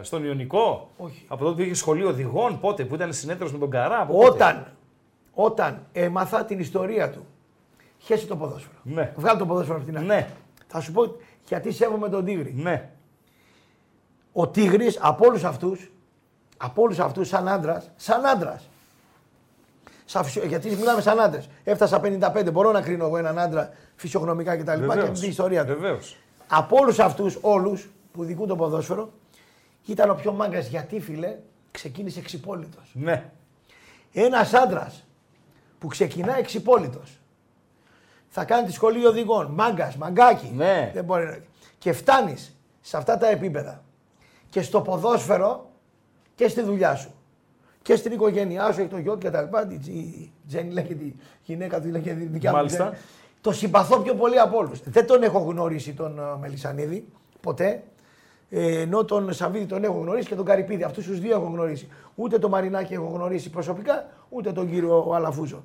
[0.01, 1.25] στον Ιωνικό; Όχι.
[1.27, 4.01] Από τότε που είχε σχολείο οδηγών, πότε που ήταν συνέτερο με τον Καρά.
[4.01, 4.67] από πότε; Όταν,
[5.33, 7.25] όταν έμαθα την ιστορία του,
[7.97, 8.77] χέσε το ποδόσφαιρο.
[8.83, 9.13] Ναι.
[9.15, 10.07] Βγάλω το ποδόσφαιρο από την αρχή.
[10.07, 10.29] Ναι,
[10.67, 11.15] Θα σου πω
[11.47, 12.53] γιατί σέβομαι τον Τίγρη.
[12.57, 12.89] ναι.
[14.33, 15.91] Ο Τίγρης από όλους αυτούς,
[16.57, 18.69] από όλους αυτούς, σαν άντρας, σαν άντρας.
[20.47, 21.49] Γιατί μιλάμε σαν άντρες.
[21.63, 24.71] Έφτασα 55, μπορώ να κρίνω εγώ έναν άντρα φυσιογνωμικά κτλ.
[24.71, 25.19] Και, Βεβαίως.
[25.19, 25.73] την ιστορία του.
[25.73, 26.17] Βεβαίως.
[26.47, 29.11] Από όλους αυτούς, όλους που δικούν το ποδόσφαιρο,
[29.85, 31.37] ήταν ο πιο μάγκας γιατί φίλε
[31.71, 32.91] ξεκίνησε εξυπόλυτος.
[32.93, 33.29] Ναι.
[34.13, 35.03] Ένας άντρας
[35.79, 37.19] που ξεκινά εξυπόλυτος.
[38.27, 39.51] Θα κάνει τη σχολή οδηγών.
[39.51, 40.51] Μάγκας, μαγκάκι.
[40.55, 40.91] Ναι.
[40.93, 41.37] Δεν μπορεί να...
[41.77, 43.83] Και φτάνεις σε αυτά τα επίπεδα
[44.49, 45.69] και στο ποδόσφαιρο
[46.35, 47.13] και στη δουλειά σου.
[47.81, 49.57] Και στην οικογένειά σου, έχει το γιο του κτλ.
[49.91, 51.13] Η Τζέννη λέει και τη
[51.43, 52.57] γυναίκα του, λέει και τη δικιά μου.
[52.57, 52.83] Μάλιστα.
[52.83, 52.97] Τζέννη.
[53.41, 54.81] Το συμπαθώ πιο πολύ από όλους.
[54.83, 57.05] Δεν τον έχω γνωρίσει τον ε, Μελισανίδη
[57.41, 57.83] ποτέ.
[58.49, 60.83] Ε, ενώ τον Σαββίδη τον έχω γνωρίσει και τον Καρυπίδη.
[60.83, 61.87] Αυτούς τους δύο έχω γνωρίσει.
[62.15, 65.63] Ούτε τον Μαρινάκη έχω γνωρίσει προσωπικά, ούτε τον κύριο Αλαφούζο.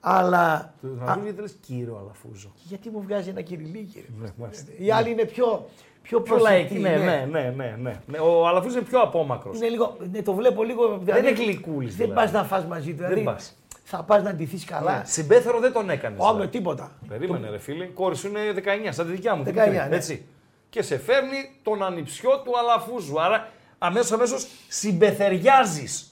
[0.00, 0.74] Αλλά.
[0.80, 4.04] Να δούμε γιατί λες κύριο Αλαφούζο; Γιατί μου βγάζει ένα κυριλίκι.
[4.20, 4.72] Ναι, μάλιστα.
[4.78, 5.66] Οι άλλοι είναι πιο,
[6.04, 8.00] πιο, Πιο λαϊκή, ναι, ναι, ναι, ναι, ναι.
[8.06, 9.56] Ναι, Ο Αλαφούζο είναι πιο απόμακρος.
[9.56, 11.00] Είναι λίγο, ναι, το βλέπω λίγο.
[11.18, 12.26] είναι γλυκούλης, Δεν δηλαδή.
[12.26, 12.96] πας να φας μαζί του.
[12.96, 13.56] Δηλαδή, πας.
[13.84, 15.02] θα πας να ντυθείς καλά.
[15.04, 16.18] Συμπέθερο δεν τον έκανες.
[16.20, 16.90] Όχι με τίποτα.
[17.08, 17.84] Περίμενε, ρε φίλε.
[17.84, 19.42] Η κόρη σου είναι 19, σαν τη δικιά μου.
[19.44, 19.96] την 19, μικρή, ναι.
[19.96, 20.24] Έτσι.
[20.70, 23.20] Και σε φέρνει τον ανιψιό του Αλαφούζου.
[23.20, 23.48] Άρα
[23.78, 26.08] αμέσως αμέσως συμπεθεριάζεις.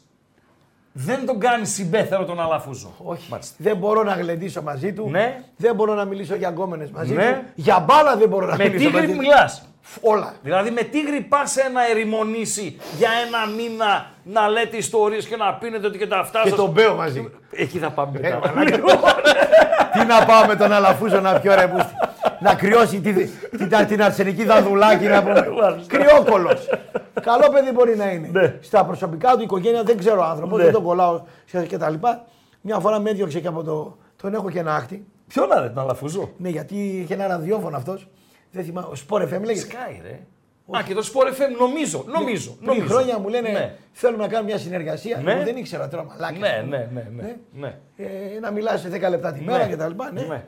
[0.93, 2.95] Δεν τον κάνεις συμπέθερο τον Αλαφούζο.
[3.05, 3.31] Όχι.
[3.31, 3.55] Μάλιστα.
[3.59, 5.09] Δεν μπορώ να γλεντήσω μαζί του.
[5.11, 5.43] Ναι.
[5.57, 7.33] Δεν μπορώ να μιλήσω για γκόμενες μαζί Ναι.
[7.45, 7.51] του.
[7.55, 9.19] Για μπάλα δεν μπορώ να Με μιλήσω τίγρη μαζί του.
[9.19, 9.67] μιλάς.
[10.01, 10.35] Όλα.
[10.43, 15.55] Δηλαδή με τίγρη πα σε ένα ερημονήσι για ένα μήνα να λέτε ιστορίες και να
[15.55, 17.31] πίνετε ότι και τα αυτά Και σας- τον Μπέο μαζί.
[17.51, 18.53] Εκεί θα πάμε Ε, μετά.
[18.55, 18.77] μαλάκα.
[19.93, 21.93] Τι να πάω με τον Αλαφούζο να πιω ρε πούστη.
[22.41, 23.13] Να κρυώσει τη,
[23.57, 25.47] την, την αρσενική δαδουλάκη να πούμε.
[25.87, 26.69] Κρυόκολος.
[27.23, 28.29] Καλό παιδί μπορεί να είναι.
[28.33, 28.55] Ναι.
[28.61, 30.65] Στα προσωπικά του οικογένεια δεν ξέρω άνθρωπος, Ναι.
[30.65, 32.25] δεν τον κολλάω σε- και τα λοιπά.
[32.61, 33.97] Μια φορά με έδιωξε και από το.
[34.23, 35.07] Τον έχω και ένα άχτη.
[35.29, 36.31] Ποιο να ρε, τον αλαφούζω.
[36.37, 38.09] Ναι, γιατί είχε ένα ραδιόφωνο αυτός.
[38.53, 38.87] Δεν θυμάμαι.
[38.91, 39.67] Ο Σπορ FM λέγεται.
[39.71, 40.21] Sky, ρε.
[40.79, 42.51] Α, και το Sport FM, νομίζω, νομίζω.
[42.51, 42.57] Ναι.
[42.57, 42.95] Πριν νομίζω.
[42.95, 43.77] χρόνια μου λένε Ναι.
[43.93, 45.19] θέλουμε να κάνουμε μια συνεργασία.
[45.19, 45.33] Ναι.
[45.33, 46.39] Εγώ δεν ήξερα τώρα μαλάκα.
[46.39, 47.37] Ναι, ναι, ναι, ναι.
[47.53, 47.79] ναι.
[47.97, 49.69] Ε, να μιλάς σε 10 λεπτά τη μέρα Ναι.
[49.71, 50.13] και τα λοιπά.
[50.13, 50.21] Ναι.
[50.23, 50.45] Ναι.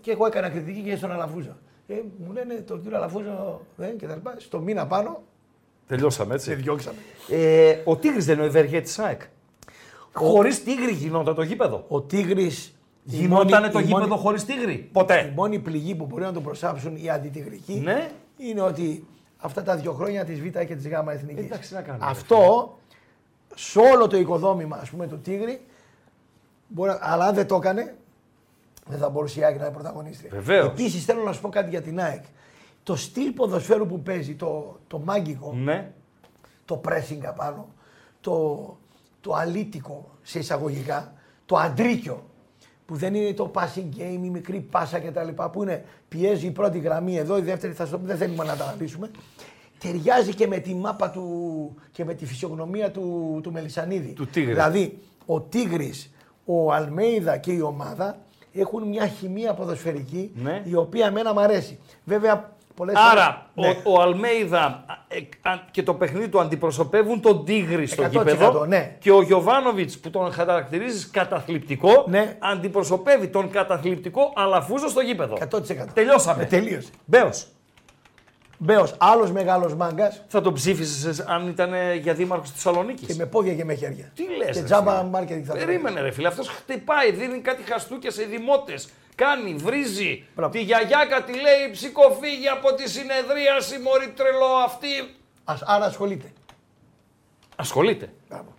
[0.00, 1.56] Και εγώ έκανα κριτική και στον Αλαφούζο.
[1.86, 1.94] Ε,
[2.26, 4.34] μου λένε τον κύριο Αλαφούζο ε, και τα λοιπά.
[4.38, 5.22] Στο μήνα πάνω
[5.86, 6.62] Τελειώσαμε σε έτσι.
[6.62, 6.96] διώξαμε.
[7.28, 9.20] Ε, ο Τίγρης δεν είναι ο ευεργέτης ΑΕΚ.
[10.12, 11.84] Χωρίς Τίγρη γινόταν το γήπεδο.
[11.88, 15.32] Ο Τίγρης Γινότανε το η γήπεδο μόνη- χωρίς Τίγρη; Η Ποτέ.
[15.36, 18.10] μόνη πληγή που μπορεί να το προσάψουν οι αντιτιγρικοί Ναι.
[18.36, 19.06] είναι ότι
[19.36, 21.44] αυτά τα δύο χρόνια της Β και της Γ Εθνικής.
[21.44, 22.74] Εντάξει, να κάνουμε, Αυτό
[23.54, 25.60] σε όλο το οικοδόμημα ας πούμε, του Τίγρη,
[26.68, 27.94] μπορεί, να- αλλά αν δεν το έκανε,
[28.86, 30.30] δεν θα μπορούσε η ΑΕΚ να είναι πρωταγωνίστρια.
[30.32, 30.66] Βεβαίως.
[30.66, 32.22] Επίσης θέλω να σου πω κάτι για την ΑΕΚ.
[32.82, 35.92] Το στυλ ποδοσφαίρου που παίζει, το, το μάγκικο, Ναι.
[36.64, 37.68] το pressing απάνω,
[38.20, 38.76] το,
[39.20, 41.12] το αλήτικο σε εισαγωγικά,
[41.46, 42.24] το αντρίκιο
[42.90, 45.28] που δεν είναι το passing game, η μικρή πάσα κτλ.
[45.52, 48.64] που είναι πιέζει η πρώτη γραμμή εδώ, η δεύτερη θα στο δεν θέλουμε να τα
[48.64, 49.10] αναλύσουμε.
[49.78, 54.12] Ταιριάζει και με τη μάπα του και με τη φυσιογνωμία του, του Μελισανίδη.
[54.12, 54.54] Του Τίγρης.
[54.54, 56.10] Δηλαδή, ο Τίγρης,
[56.44, 58.18] ο Αλμέιδα και η ομάδα
[58.52, 60.62] έχουν μια χημεία ποδοσφαιρική Ναι.
[60.64, 61.78] η οποία εμένα μου αρέσει.
[62.04, 63.82] Βέβαια, πολλές Άρα φορές- Ναι.
[63.84, 68.64] ο, ο Αλμέιδα ε, α, και το παιχνίδι του αντιπροσωπεύουν τον Τίγρη στο 100% γήπεδο
[68.66, 68.96] ναι.
[68.98, 72.36] και ο Γιωβάνοβιτς που τον χαρακτηρίζεις καταθλιπτικό Ναι.
[72.38, 75.38] αντιπροσωπεύει τον καταθλιπτικό Αλαφούζο στο γήπεδο.
[75.50, 75.86] 100%.
[75.94, 76.42] Τελειώσαμε.
[76.42, 76.88] Ε, τελείωσε.
[77.04, 77.46] Μπέος.
[78.62, 81.70] Μπέος, άλλος μεγάλος μάγκας Θα τον ψήφισες αν ήταν
[82.00, 84.10] για δήμαρχος τη Θεσσαλονίκης; και με πόδια και με χέρια.
[84.14, 84.56] Τι λες.
[84.56, 86.28] Και τζάμπα μάρκετινγκ θα το Περίμενε, ρε φίλε.
[86.28, 88.88] Αυτός χτυπάει, δίνει κάτι χαστούκια σε δημότες.
[89.14, 90.24] Κάνει, βρίζει.
[90.36, 90.52] Μπράβο.
[90.52, 95.14] Τη γιαγιάκα τη λέει ψυχοφύγει από τη συνεδρίαση, μωρή τρελό αυτή.
[95.44, 96.32] Ας, άρα ασχολείται.
[97.56, 98.12] Ασχολείται.
[98.28, 98.54] Μπράβο.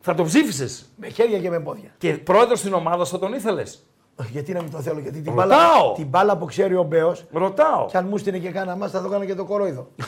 [0.00, 1.90] Θα τον ψήφισες; Με χέρια και με πόδια.
[1.98, 3.82] Και πρόεδρος στην ομάδα θα τον ήθελες;
[4.30, 5.46] Γιατί να μην το θέλω, γιατί την Ρωτάω.
[5.48, 7.86] μπάλα, την μπάλα που ξέρει ο Μπέο, Ρωτάω.
[7.86, 9.88] κι αν μου στείλε και κάνα μας θα το έκανα και το κορόιδο.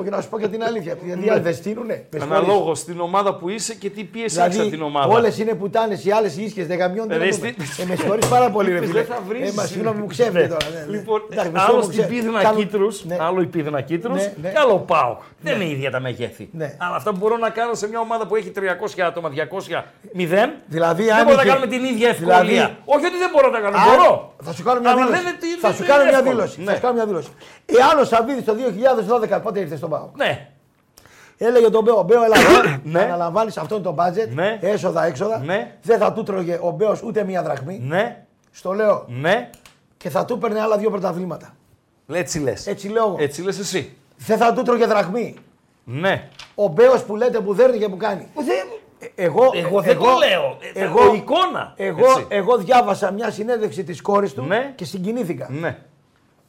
[0.00, 0.96] Όχι να σου πω και την αλήθεια.
[1.04, 2.04] Γιατί αν δεν στείλουνε.
[2.10, 2.36] με συγχωρείς.
[2.46, 5.06] Αναλόγω στην ομάδα που είσαι και τι πίεση έχεις από την Δηλαδή, ομάδα.
[5.14, 7.16] όλες είναι πουτάνες, οι άλλες ίσχυε, δεν γαμιώνται.
[7.16, 9.02] Ρε, δεν στη- μου- Ε, με συγχωρεί πάρα πολύ, ρε Δεν φίλε.
[9.02, 9.48] θα βρεις.
[9.50, 10.66] Ε, μα συγγνώμη, μου ξέφυγε τώρα.
[10.72, 10.96] ναι, ναι.
[10.96, 13.16] Λοιπόν, Εντάξει, με άλλο συγγνώμη, στην ξέ- πίδνα κάνω- κίτρου, Ναι.
[13.20, 14.50] άλλο η πίδνα κίτρου Ναι, ναι.
[14.50, 15.20] και άλλο ο Πάοκ.
[15.40, 16.48] Δεν είναι ίδια τα μεγέθη.
[16.52, 16.74] Ναι.
[16.78, 20.52] Αλλά αυτά που μπορώ να κάνω σε μια ομάδα που έχει 300 άτομα, 200, 0.
[20.66, 22.40] Δηλαδή, δεν αν μπορώ να είχε- κάνουμε την ίδια ευκολία.
[22.42, 23.76] Δηλαδή- Όχι ότι δεν μπορώ να κάνω.
[23.76, 24.34] Α, Μπορώ.
[24.42, 25.22] Θα σου κάνω μια Αλλά δήλωση.
[25.22, 26.34] δεν είναι τι- θα δεν σου είναι κάνω μια εύκολο.
[26.34, 26.56] δήλωση.
[26.60, 26.64] Ναι.
[26.70, 27.30] Θα σου κάνω μια δήλωση.
[27.80, 30.10] Εάν ο Σαββίδης το 2012 πότε ήρθες στον Πάο.
[30.16, 30.48] Ναι.
[31.38, 32.78] Έλεγε τον Μπέο, Μπέο, έλα εδώ.
[32.82, 33.02] Ναι.
[33.02, 34.28] Αναλαμβάνει αυτό είναι το budget.
[34.34, 34.58] Ναι.
[34.60, 35.38] Έσοδα, έξοδα.
[35.38, 35.74] Ναι.
[35.82, 37.78] Δεν θα του τρώγε ο Μπέος ούτε μία δραχμή.
[37.84, 38.24] Ναι.
[38.50, 39.04] Στο λέω.
[39.08, 39.50] Ναι.
[39.96, 41.54] Και θα του παίρνει άλλα δύο πρωταβλήματα.
[42.12, 42.66] Έτσι λες.
[42.66, 43.16] Έτσι λέω εγώ.
[43.18, 43.96] Έτσι λες εσύ.
[44.16, 45.34] Δεν θα του τρώγε δραχμή.
[45.84, 46.28] Ναι.
[46.54, 48.26] Ο Μπέος που λέτε που δέρνει και που κάνει.
[48.98, 50.56] Ε, Εγώ, Εγώ δεν το λέω.
[50.74, 51.72] Ε, Εγώ, ο εικόνα.
[51.76, 52.26] Εγώ, Έτσι.
[52.28, 54.72] εγώ διάβασα μια συνέντευξη της κόρης του Ναι.
[54.74, 55.46] και συγκινήθηκα.
[55.50, 55.78] Ναι.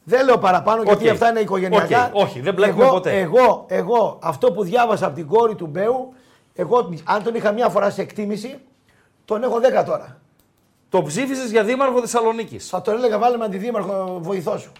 [0.08, 1.12] Δεν λέω παραπάνω γιατί Οκ.
[1.12, 2.10] αυτά είναι οικογενειακά.
[2.12, 2.22] Οκ.
[2.22, 3.18] Όχι, δεν μπλέκουμε εγώ, ποτέ.
[3.20, 6.12] Εγώ, εγώ, αυτό που διάβασα από την κόρη του Μπέου,
[6.54, 8.58] εγώ αν τον είχα μία φορά σε εκτίμηση,
[9.24, 10.20] τον έχω 10 τώρα.
[10.88, 12.68] Το ψήφισες για δήμαρχο Θεσσαλονίκης.
[12.68, 14.72] Θα τον έλεγα βάλε με αντιδήμαρχο βοηθό σου.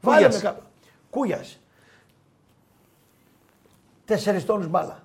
[0.00, 0.34] Βάλε Κούγιας.
[0.42, 0.62] με κάπου.
[1.10, 1.58] Κούγιας.
[4.04, 5.02] Τέσσερις τόνους μπάλα.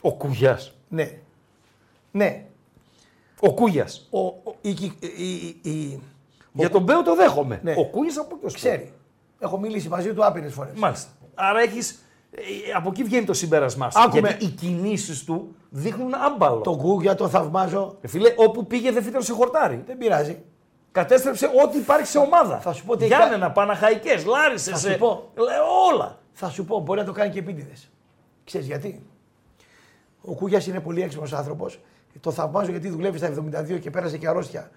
[0.00, 0.72] Ο Κούγιας.
[0.88, 1.18] Ναι.
[2.10, 2.44] Ναι.
[3.40, 4.06] Ο Κούγιας.
[4.10, 6.02] Ο, ο, η, η, η, η-
[6.52, 7.60] Για τον Μπέο το δέχομαι.
[7.62, 7.74] Ναι.
[7.76, 8.92] Ο Κούγια από ποιο ξέρει.
[9.38, 10.72] Έχω μιλήσει μαζί του άπειρες φορές.
[10.76, 11.10] Μάλιστα.
[11.34, 11.78] Άρα έχει.
[12.76, 14.00] Από εκεί βγαίνει το συμπέρασμά σου.
[14.00, 14.28] Άκουμε.
[14.28, 16.60] Γιατί οι κινήσεις του δείχνουν άμπαλο.
[16.60, 17.96] Τον Κούγια τον θαυμάζω.
[18.00, 19.82] Ε, Φίλε, όπου πήγε δεν φύτρωσε χορτάρι.
[19.86, 20.42] Δεν πειράζει.
[20.92, 22.58] Κατέστρεψε ό,τι υπάρχει σε ομάδα.
[22.58, 24.80] Θα σου πω τι έχει Γιάννενα, Παναχαϊκές, Λάρισες.
[24.80, 25.30] Θα σου πω.
[25.92, 26.18] Όλα.
[26.32, 27.90] Θα σου πω, μπορεί να το κάνει και επίτηδες.
[28.44, 29.06] Ξέρεις γιατί;
[30.20, 31.80] Ο Κούγιας είναι πολύ έξυπνος άνθρωπος.
[32.20, 33.34] Το θαυμάζω γιατί δουλεύει στα
[33.74, 34.70] 72 και πέρασε και αρρώστια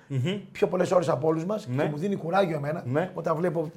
[0.51, 1.83] πιο πολλές ώρες από όλους μας Ναι.
[1.83, 3.11] και μου δίνει κουράγιο εμένα Ναι.
[3.13, 3.71] όταν βλέπω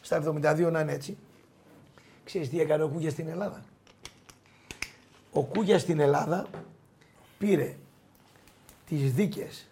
[0.00, 1.16] στα 72 να είναι έτσι.
[2.24, 3.60] Ξέρεις τι έκανε ο Κούγια στην Ελλάδα;
[5.32, 6.46] Ο Κούγια στην Ελλάδα
[7.38, 7.74] πήρε
[8.86, 9.66] τις δίκες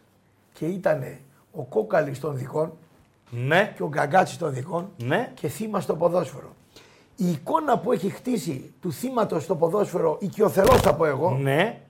[0.53, 1.17] και ήταν
[1.53, 2.73] ο κόκαλης των δικών
[3.31, 3.73] Ναι.
[3.77, 5.33] και ο γκαγκάτσι των δικών Ναι.
[5.35, 6.53] και θύμα στο ποδόσφαιρο.
[7.17, 11.81] Η εικόνα που έχει χτίσει του θύματος στο ποδόσφαιρο, οικειοθελώς θα πω εγώ, Ναι.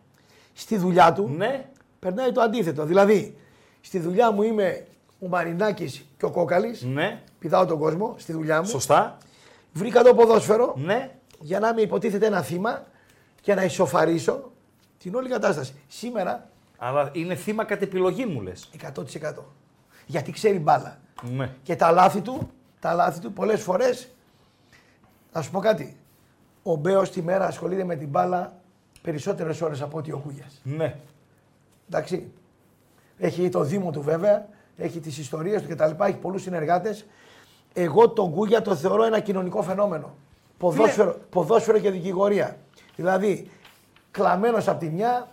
[0.54, 1.68] Στη δουλειά του, Ναι.
[1.98, 2.84] περνάει το αντίθετο.
[2.84, 3.36] Δηλαδή,
[3.80, 4.86] στη δουλειά μου είμαι
[5.20, 7.22] ο Μαρινάκης και ο Κόκαλης, Ναι.
[7.38, 8.66] πηδάω τον κόσμο στη δουλειά μου.
[8.68, 9.18] Σωστά.
[9.72, 11.10] Βρήκα το ποδόσφαιρο Ναι.
[11.40, 12.82] για να είμαι υποτίθεται ένα θύμα
[13.40, 14.50] και να ισοφαρίσω
[14.98, 15.74] την όλη κατάσταση.
[15.88, 16.48] Σήμερα
[16.78, 18.68] Αλλά είναι θύμα κατ' επιλογή μου λες.
[18.72, 19.44] 100%.
[20.06, 20.98] Γιατί ξέρει μπάλα.
[21.22, 21.50] Ναι.
[21.62, 22.50] Και τα λάθη του,
[22.80, 24.08] τα λάθη του πολλές φορές,
[25.32, 25.96] θα σου πω κάτι.
[26.62, 28.52] Ο Μπέος τη μέρα ασχολείται με την μπάλα
[29.04, 30.60] περισσότερες ώρες από ότι ο Κούγιας.
[30.62, 30.96] Ναι.
[31.88, 32.30] Εντάξει.
[33.18, 36.02] Έχει το Δήμο του βέβαια, έχει τις ιστορίες του κτλ.
[36.04, 37.06] Έχει πολλούς συνεργάτες.
[37.72, 40.14] Εγώ τον Κούγια το θεωρώ ένα κοινωνικό φαινόμενο.
[40.58, 42.56] Ποδόσφαιρο, ποδόσφαιρο και δικηγορία.
[42.96, 43.50] Δηλαδή,
[44.10, 45.28] κλαμμένος από τη μια,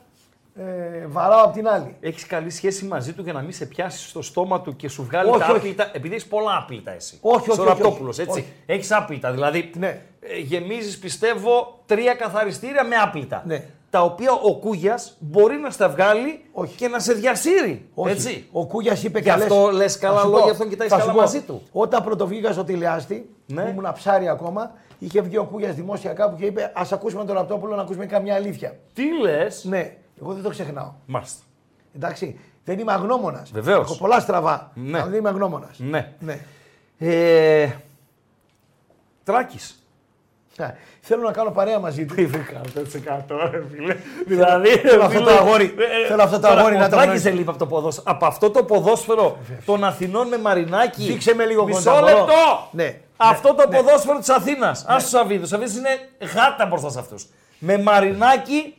[0.56, 1.96] ε, βαράω από την άλλη.
[2.00, 5.04] Έχεις καλή σχέση μαζί του για να μην σε πιάσει στο στόμα του και σου
[5.04, 5.56] βγάλει Όχι, τα όχι.
[5.58, 5.90] άπλυτα.
[5.94, 7.18] Επειδή έχεις πολλά άπλυτα εσύ.
[7.22, 7.82] Όχι, όχι, Στο όχι, όχι.
[7.82, 8.40] Ραπτόπουλος, έτσι.
[8.40, 8.46] Όχι.
[8.66, 9.32] Έχεις άπλυτα.
[9.32, 10.02] Δηλαδή, Ναι.
[10.20, 13.44] ε, γεμίζεις, πιστεύω, τρία καθαριστήρια με άπλυτα.
[13.46, 13.64] Ναι.
[13.90, 16.76] Τα οποία ο Κούγιας μπορεί να στα βγάλει Όχι.
[16.76, 17.90] και να σε διασύρει.
[17.94, 18.12] Όχι.
[18.14, 18.48] Έτσι.
[18.52, 20.96] Ο Κούγιας είπε Γι' καλές- αυτό λες καλά Θα σου λόγια, πω, αυτόν κοιτάς θα
[20.96, 21.20] σου καλά πω.
[21.20, 21.62] μαζί του.
[21.72, 23.64] Όταν πρωτοβγήκα στο τηλεάστη, Ναι.
[23.64, 23.70] ναι.
[23.70, 27.76] ήμουν ψάρι ακόμα, είχε βγει ο Κούγιας δημόσια κάπου και είπε: Α ακούσουμε τον Ραπτόπουλο
[27.76, 28.76] να ακούσουμε καμιά αλήθεια.
[28.94, 30.92] Τι λες; Ναι, εγώ δεν το ξεχνάω.
[31.06, 31.42] Μάλιστα.
[31.96, 32.40] Εντάξει.
[32.66, 33.52] Δεν είμαι αγνώμονας.
[33.52, 33.86] Βεβαίως.
[33.86, 34.72] Έχω πολλά στραβά.
[34.74, 34.98] Ναι.
[35.00, 35.80] Αλλά δεν είμαι αγνώμονας.
[35.80, 36.14] Ναι.
[36.20, 36.40] ναι.
[36.98, 37.70] Ε,
[39.24, 39.76] Τράκης.
[40.58, 40.66] Α,
[41.02, 42.22] Θέλω να κάνω παρέα μαζί του.
[42.22, 42.46] Είπε
[43.28, 43.96] 100% ρε φίλε.
[44.28, 46.90] Δηλαδή, Θέλω αυτό το φίλε, αγόρι- ε, θέλω αυτό το τώρα, αγόρι ο να το
[46.90, 47.24] Τράκης γνωρίζει.
[47.30, 48.06] δεν λείπει από το ποδόσφαιρο.
[48.10, 51.04] Από αυτό το ποδόσφαιρο των Αθηνών με Μαρινάκι.
[51.06, 52.18] Δείξε με λίγο Μισό κοντά, μπορώ.
[52.18, 52.68] λεπτό.
[52.72, 53.00] Ναι.
[53.18, 54.86] Αυτό το ποδόσφαιρο της Αθήνας.
[54.86, 55.44] Α τους Σαββίδους.
[55.46, 55.90] Ο Σαββίδους είναι
[56.36, 57.28] γάτα μπροστά σε αυτούς.
[57.60, 58.76] Με Μαρινάκι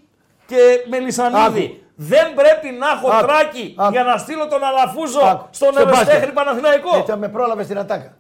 [0.53, 1.65] και με Λισανίδη.
[1.65, 1.81] Άκου.
[1.95, 3.27] Δεν πρέπει να έχω Άκου.
[3.27, 3.93] τράκι Άκου.
[3.93, 5.47] για να στείλω τον Αλαφούζο Άκου.
[5.51, 6.35] στον Στο Ευεστέχνη μπάσκετ.
[6.35, 6.97] Παναθηναϊκό.
[6.97, 8.15] Έτσι, με πρόλαβες στην ατάκα.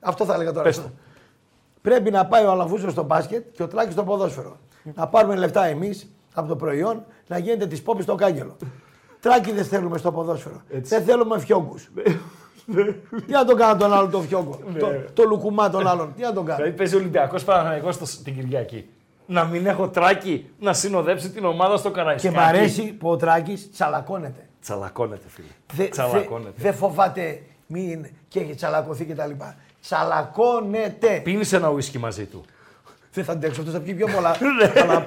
[0.00, 0.64] Αυτό θα έλεγα τώρα.
[0.64, 0.90] Πες το.
[1.82, 4.56] Πρέπει να πάει ο Αλαφούζος στο μπάσκετ και ο Τράκη στο ποδόσφαιρο.
[4.94, 8.56] να πάρουμε λεφτά εμείς από το προϊόν να γίνεται της πόπης στο κάγκελο.
[9.20, 10.62] Τράκι δεν θέλουμε στο ποδόσφαιρο.
[10.68, 11.90] Δεν θέλουμε φιόγκους.
[13.26, 16.12] Τι να τον κάνω τον άλλον τον φιόγκο; το, το λουκουμά τον άλλον.
[16.16, 18.88] Τι να τον κάνω; Δηλαδή παίζει Ολυμπιακός Παναθηναϊκός την Κυριακή.
[19.26, 22.34] Να μην έχω τράκι να συνοδέψει την ομάδα στο Και Καραϊσκάκι.
[22.34, 24.48] μ' αρέσει που ο Τράκης τσαλακώνεται.
[24.60, 25.46] Τσαλακώνεται, φίλε.
[25.72, 26.52] Δεν Τσαλακώνεται.
[26.56, 29.30] δε φοβάται μην και έχει τσαλακωθεί κτλ.
[29.82, 31.20] Τσαλακώνεται.
[31.24, 32.44] Πίνεις ένα ουίσκι μαζί του.
[33.12, 34.36] Δεν θα αντέξω, αυτός θα πιει πιο πολλά.
[34.82, 35.04] αλλά...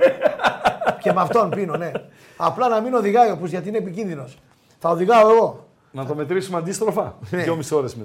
[1.02, 1.92] και με αυτόν πίνω, ναι.
[2.38, 4.38] Απλά να μην οδηγάει ο Πούς, γιατί είναι επικίνδυνος.
[4.80, 5.68] Θα οδηγάω εγώ.
[5.92, 7.16] Να το μετρήσουμε αντίστροφα.
[7.30, 7.42] Ναι.
[7.42, 7.96] Δυόμιση ώρες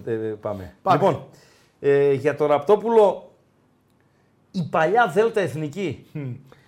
[0.41, 0.75] πάμε.
[0.83, 0.97] Πάμε.
[0.99, 1.25] Λοιπόν,
[1.81, 3.30] ε, για το Ραπτόπουλο,
[4.51, 6.07] η παλιά Δέλτα Εθνική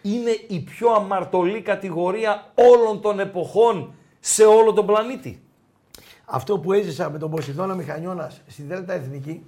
[0.03, 5.43] είναι η πιο αμαρτωλή κατηγορία όλων των εποχών σε όλο τον πλανήτη.
[6.25, 9.45] Αυτό που έζησα με τον Ποσειδώνα Μηχανιώνας στη Δέλτα Εθνική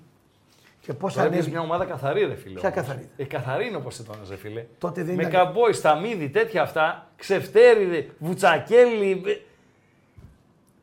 [0.80, 1.50] και πώς Τώρα ανέβη.
[1.50, 2.58] μια ομάδα καθαρή, ρε φίλε.
[2.60, 2.82] Ποια όμως.
[2.82, 4.64] καθαρή; Ε, καθαρή είναι όπω ήταν, ρε φίλε.
[4.78, 7.10] Τότε δεν Με ήταν- καμπόι, σταμίδι, τέτοια αυτά.
[7.16, 9.22] Ξεφτέρι, βουτσακέλι.
[9.26, 9.36] ε.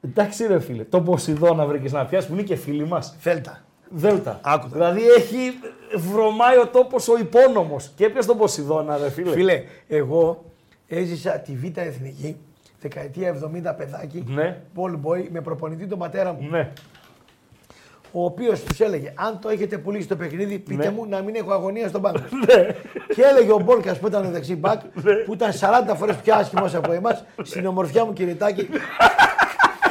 [0.08, 0.84] Εντάξει, ρε φίλε.
[0.84, 3.16] Το Ποσειδώνα βρήκες να πιάσει που είναι και φίλοι μας.
[3.22, 3.64] Δέλτα.
[3.94, 4.40] Δέλτα.
[4.44, 4.74] Άκου το.
[4.74, 5.60] Δηλαδή έχει
[5.96, 7.92] βρωμάει ο τόπος ο υπόνομος.
[7.96, 9.32] Και έπιασε τον Ποσειδώνα, ρε φίλε.
[9.32, 10.44] Φίλε, εγώ
[10.88, 12.38] έζησα τη Β' Εθνική
[12.82, 13.36] δεκαετία
[13.72, 14.24] 70 παιδάκι.
[14.28, 14.58] Ναι.
[14.76, 16.48] Ball boy με προπονητή τον πατέρα μου.
[16.50, 16.72] Ναι.
[18.12, 20.92] Ο οποίος τους έλεγε: Αν το έχετε πουλήσει το παιχνίδι, πείτε Ναι.
[20.92, 22.20] μου να μην έχω αγωνία στον πάγκο.
[23.16, 24.82] και έλεγε ο Μπόλκας που ήταν δεξί μπακ,
[25.26, 25.52] που ήταν
[25.92, 28.68] 40 φορές πιο άσχημος από εμάς, στην ομορφιά μου κυριτάκι.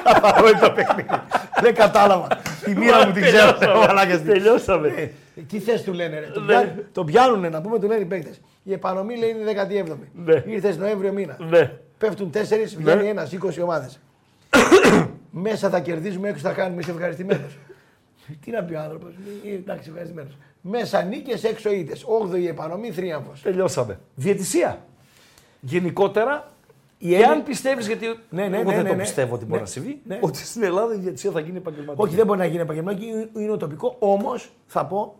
[0.05, 1.09] Θα πάρω το παιχνίδι.
[1.61, 2.27] Δεν κατάλαβα.
[2.65, 3.59] Τη μοίρα μου την ξέρω.
[3.87, 4.23] Μαλάκες.
[4.23, 4.89] Τελειώσαμε.
[5.37, 6.27] Ε, Τι θες του λένε, ρε.
[6.27, 8.41] Τον πιάνουν- Τον πιάνουνε να πούμε, του λένε οι παίκτες.
[8.62, 9.97] Η επανομή λέει είναι 17η.
[10.25, 10.43] Ναι.
[10.47, 11.37] Ήρθες Νοέμβριο μήνα.
[11.51, 11.73] Ναι.
[11.99, 14.01] Πέφτουν 4, βγαίνει ένας, 20 ομάδες.
[15.31, 17.59] Μέσα θα κερδίζουμε, έξω θα κάνουμε, είσαι ευχαριστημένος.
[18.45, 19.12] Τι να πει ο άνθρωπος,
[19.55, 20.37] εντάξει, ευχαριστημένος.
[20.61, 22.05] Μέσα νίκες, έξω ήττες.
[22.05, 23.43] 8η επανομή, θρίαμφος.
[23.43, 23.99] Τελειώσαμε.
[24.15, 24.79] Διαιτησία.
[25.61, 26.53] Γενικότερα,
[27.03, 29.03] Η εάν Έλλη- πιστεύεις, γιατί Ναι, ναι, εγώ ναι, δεν ναι, το ναι.
[29.03, 30.19] πιστεύω ότι μπορεί Ναι, να συμβεί, ναι.
[30.23, 32.03] ότι στην Ελλάδα η διαιτησία θα γίνει επαγγελματική.
[32.07, 33.97] Όχι, δεν μπορεί να γίνει επαγγελματικό, είναι τοπικό.
[33.99, 35.15] Όμως θα πω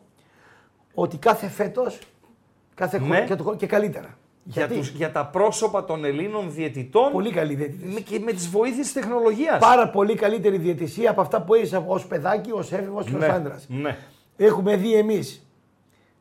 [0.94, 1.99] ότι κάθε φέτος
[2.75, 3.05] κάθε Ναι.
[3.07, 4.18] χρόνο και, το χρόνο- και καλύτερα.
[4.44, 7.86] για, Γιατί; τους, για τα πρόσωπα των Ελλήνων διαιτητών πολύ καλή διαιτητή.
[7.86, 9.59] με, και με τις βοήθειες της τεχνολογίας.
[9.59, 13.26] Πάρα πολύ καλύτερη διαιτησία από αυτά που έζησα ως παιδάκι, ως έφηβος και ως ναι.
[13.26, 13.67] άντρας.
[13.68, 13.97] ναι.
[14.36, 15.47] Έχουμε δει εμείς.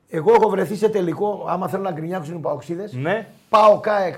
[0.09, 2.93] Εγώ έχω βρεθεί σε τελικό, άμα θέλω να γκρινιάξουν οι παοξίδες.
[2.93, 3.27] ναι.
[3.49, 4.15] Πάω ΚΑΕΚ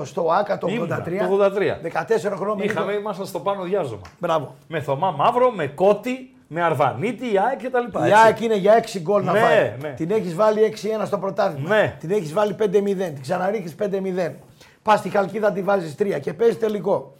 [0.00, 0.70] 0-2 στο ΑΚΑ το 83.
[0.72, 1.80] Ήμουνα, το 83.
[1.80, 2.64] 14 χρόνια.
[2.64, 4.00] Είχαμε, ήμασταν στο πάνω διάζωμα.
[4.18, 4.54] Μπράβο.
[4.68, 8.06] Με Θωμά Μαύρο, με Κώτη, με Αρβανίτη, η ΑΕΚ κτλ.
[8.08, 9.72] Η ΑΕΚ είναι για 6 γκολ να Ναι, φάει.
[9.80, 9.88] ναι.
[9.88, 11.68] Την έχεις βάλει 6-1 στο πρωτάθλημα.
[11.76, 11.96] Ναι.
[12.00, 13.12] Την έχεις βάλει 5-0.
[13.12, 14.34] Την ξαναρίχνει 5-0.
[14.82, 17.16] Πας στη Χαλκίδα τη βάζεις 3 και παίζει τελικό.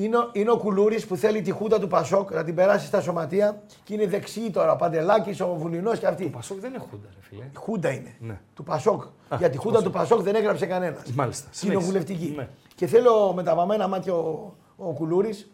[0.00, 3.00] Είναι, ο- είναι ο Κουλούρης που θέλει τη χούντα του Πασόκ να την περάσει στα
[3.00, 4.72] σωματεία και είναι δεξί τώρα.
[4.72, 6.24] Ο Παντελάκης, ο Βουλινός και αυτή.
[6.24, 7.42] Πασόκ δεν είναι χούντα, ρε φίλε.
[7.44, 8.14] Η Χούντα είναι.
[8.20, 8.40] Ναι.
[8.54, 9.02] Του Πασόκ.
[9.38, 11.02] Γιατί η Χούντα του Πασόκ δεν έγραψε κανένας.
[11.14, 11.48] Μάλιστα.
[11.50, 11.68] Συνέχισε.
[11.86, 12.32] Κοινοβουλευτική.
[12.36, 12.48] Ναι.
[12.74, 15.50] Και θέλω με τα βαμμένα μάτια ο, ο Κουλούρης,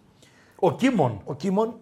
[0.58, 1.20] Ο Κίμων.
[1.24, 1.74] ο Κίμων,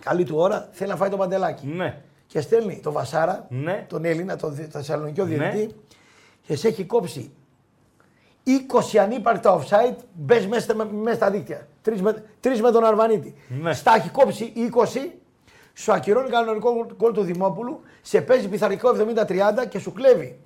[0.00, 1.66] καλή του ώρα, θέλει να φάει το παντελάκι.
[1.66, 2.02] Ναι.
[2.26, 3.84] και στέλνει τον Βασάρα, Ναι.
[3.88, 5.34] τον Έλληνα, τον Δε- Θεσσαλονικιό Ναι.
[5.36, 5.74] διαιτητή,
[6.42, 7.30] και σε έχει κόψει
[8.44, 11.66] 20 ανύπαρκτα offside, μπες μέσα, με- μέσα στα δίκτυα.
[11.82, 13.34] Τρεις με, τρεις με τον Αρβανίτη.
[13.48, 13.72] Ναι.
[13.72, 15.10] Στα έχει κόψει 20,
[15.74, 20.38] σου ακυρώνει κανονικό γκολ του Δημόπουλου, σε παίζει πειθαρχικό 70-30 και σου κλέβει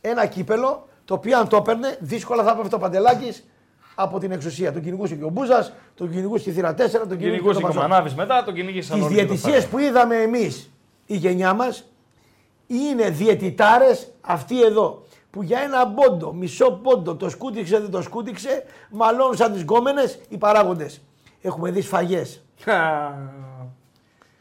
[0.00, 3.32] ένα κύπελο το οποίο αν το έπαιρνε δύσκολα θα έπαιρνε το παντελάκι
[3.94, 4.72] από την εξουσία.
[4.72, 7.60] Τον κυνηγούσε και ο Μπούζας, τον κυνηγούσε η θύρα 4, τον κυνηγούσε και Κυνηγούσε ο
[7.60, 7.82] και ο Πασόκ.
[7.82, 9.70] Μανάβης μετά, τον κυνήγησαν Τις όλοι και το διαιτησίες φάγανε.
[9.70, 10.70] που είδαμε εμείς,
[11.06, 11.84] η γενιά μας,
[12.66, 15.05] είναι διαιτητάρες αυτοί εδώ.
[15.36, 20.18] Που για ένα πόντο, μισό πόντο, το σκούτιξε, δεν το σκούτιξε, μαλώνουν σαν τις γκόμενες
[20.28, 21.00] οι παράγοντες.
[21.40, 22.42] Έχουμε δει σφαγές.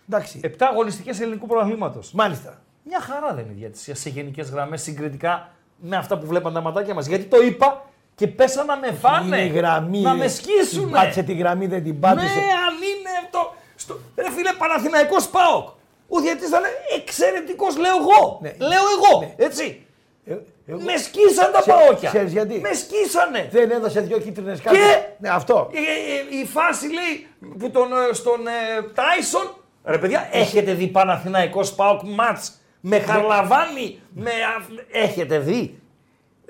[0.09, 0.39] Εντάξει.
[0.43, 2.11] Επτά αγωνιστικές ελληνικού πρωταθλήματος.
[2.11, 2.61] Μάλιστα.
[2.83, 6.61] Μια χαρά δεν είναι η διαιτησία σε γενικές γραμμές συγκριτικά με αυτά που βλέπαν τα
[6.61, 7.05] ματάκια μας.
[7.05, 9.25] Γιατί το είπα και πέσαν να με φάνε.
[9.25, 10.01] Είναι η γραμμή.
[10.01, 10.17] Να ρε.
[10.17, 10.83] με σκίσουν.
[10.83, 12.25] Την Πάτησε τη γραμμή, δεν την πάτησε.
[12.25, 13.53] Ναι, αν είναι το.
[13.75, 13.99] Στο...
[14.15, 15.67] Ρε φίλε, Παναθηναϊκός ΠΑΟΚ.
[16.07, 18.39] Ο διαιτητής θα λέει εξαιρετικός, λέω εγώ.
[18.41, 18.55] Ναι.
[18.57, 19.19] Λέω εγώ.
[19.19, 19.45] Ναι.
[19.45, 19.85] Έτσι.
[20.25, 20.35] Ε,
[20.65, 22.09] εγώ- Με σκίσαν τα Ξέ- παόκια.
[22.09, 23.47] ξέρεις γιατί; Με σκίσανε.
[23.51, 24.81] Δεν έδωσε δύο κίτρινες κάρτες.
[24.83, 25.69] Και- Ναι, αυτό.
[25.73, 27.27] Ε, ε, ε, η φάση λέει
[27.59, 28.51] που τον, ε, στον ε,
[28.93, 29.55] Τάισον.
[29.83, 35.79] Ρε παιδιά, έχετε δει Παναθηναϊκός ΠΑΟΚ μάτς με χαρλαβάνι, με, α- έχετε δει;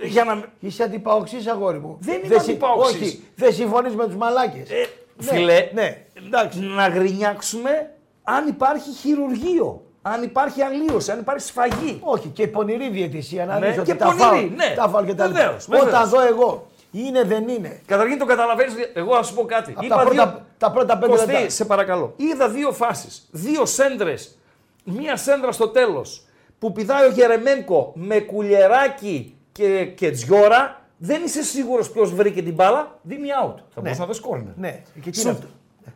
[0.02, 0.44] Για να...
[0.60, 1.98] Είσαι αντιπαοξή, αγόρι μου.
[2.02, 2.95] Δεν είμαι συ- αντιπαοξής.
[3.02, 4.69] Όχι, δεν συμφωνείς με τους μαλάκες.
[4.69, 4.85] Ε,
[5.19, 6.60] φίλε, Ναι, εντάξει.
[6.60, 7.92] να γκρινιάξουμε
[8.24, 12.00] αν υπάρχει χειρουργείο, αν υπάρχει αλλίωση, αν υπάρχει σφαγή.
[12.03, 13.45] Όχι, και πονηρή διαιτησία.
[13.45, 14.74] Να Ναι, δεις ότι και τα πονηρή, φάουλ, ναι.
[14.75, 15.40] τα φάουλ και τα λοιπά.
[15.40, 15.88] Βεβαίως, βεβαίως.
[15.88, 17.82] Όταν δω εγώ, είναι δεν είναι.
[17.85, 19.74] Καταρχήν το καταλαβαίνεις, εγώ να σου πω κάτι.
[19.77, 21.50] Από τα πρώτα- τα πρώτα πέντε Κωστή, λεπτά.
[21.50, 22.14] σε παρακαλώ.
[22.17, 23.27] Είδα δύο φάσεις.
[23.32, 24.38] Δύο σέντρες.
[24.84, 26.25] Μία σέντρα στο τέλος
[26.59, 30.82] που πηδάει ο Γερεμένκο με κουλιεράκι και, και τζιόρα.
[30.98, 33.00] Δεν είσαι σίγουρος ποιος βρήκε την μπάλα.
[33.01, 33.56] Δίνει out.
[33.74, 34.53] Θα μπορούσε να δώσει κόρνερ.
[34.58, 35.48] Ναι, και τι Σου- είναι αυτό.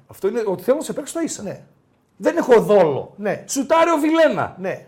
[0.07, 1.43] Αυτό είναι ότι θέλω να σε παίξω το ίσα.
[1.43, 1.61] Ναι,
[2.21, 3.13] Δεν έχω δόλο.
[3.15, 3.43] Ναι.
[3.47, 4.55] Σουτάρει ο Βιλένα.
[4.59, 4.85] ναι.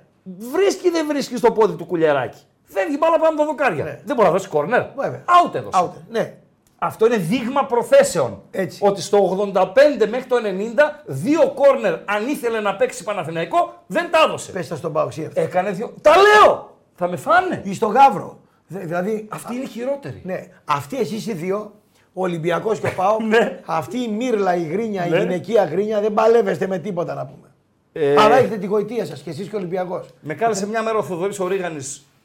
[0.52, 2.40] Βρίσκει ή δεν βρίσκει στο πόδι του κουλιαράκι.
[2.64, 3.84] Φεύγει η μπάλα πάνω από τα δοκάρια.
[3.84, 4.00] Ναι.
[4.06, 4.82] Δεν μπορεί να δώσει κόρνερ.
[4.96, 5.24] Βέβαια.
[5.26, 5.80] Out έδωσε.
[5.84, 5.90] Out.
[6.10, 6.34] Ναι,
[6.80, 8.42] Αυτό είναι δείγμα προθέσεων.
[8.52, 8.80] Έτσι.
[8.84, 9.18] Ότι στο
[9.54, 14.52] 85 μέχρι το 90, δύο κόρνερ αν ήθελε να παίξει Παναθηναϊκό, δεν τα έδωσε.
[14.52, 15.42] πες τα στον Παοξή αυτό.
[15.42, 15.94] Έκανε δύο.
[16.02, 16.76] Τα λέω!
[16.96, 17.62] Θα με φάνε.
[17.64, 18.40] Ή στο Γαύρο.
[18.68, 20.22] Δε- Δηλαδή, Αυτή είναι η χειρότερη.
[20.24, 21.74] ναι, αυτοί εσείς οι δύο,
[22.14, 23.60] ο Ολυμπιακός και ο Πάο, Ναι.
[23.66, 25.18] αυτή η μύρλα, η γρίνια, η Ναι.
[25.20, 27.48] γυναικεία γρίνια, δεν παλεύεστε με τίποτα να πούμε.
[27.94, 30.08] Ε, Αλλά έχετε τη γοητεία σας και εσείς και ο Ολυμπιακός.
[30.22, 31.80] Με κάλεσε μια μέρα ο Θοδωρής ο Ρίγανη,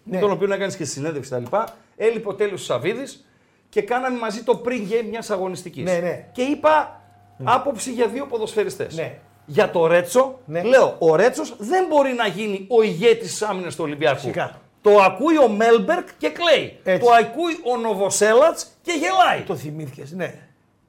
[0.05, 0.19] Ναι.
[0.19, 1.57] τον οποίο έκανε και συνέντευξη κτλ.
[1.97, 3.25] Έλειπε ο τέλειος Σαββίδης
[3.69, 5.85] και κάναμε μαζί το pre-game μιας αγωνιστικής.
[5.85, 6.25] Ναι, ναι.
[6.33, 7.01] Και είπα
[7.45, 8.97] άποψη για δύο ποδοσφαιριστές.
[8.97, 9.19] Ναι.
[9.47, 10.63] Για το Ρέτσο, Ναι.
[10.63, 14.19] λέω, ο Ρέτσος δεν μπορεί να γίνει ο ηγέτης της άμυνας του Ολυμπιακού.
[14.19, 14.61] Φυσικά.
[14.87, 16.79] Το ακούει ο Μέλμπερκ και κλαίει.
[16.85, 17.07] Έτσι.
[17.07, 19.41] Το ακούει ο Νοβοσέλατς και γελάει.
[19.47, 20.35] Το θυμήθηκες, ναι.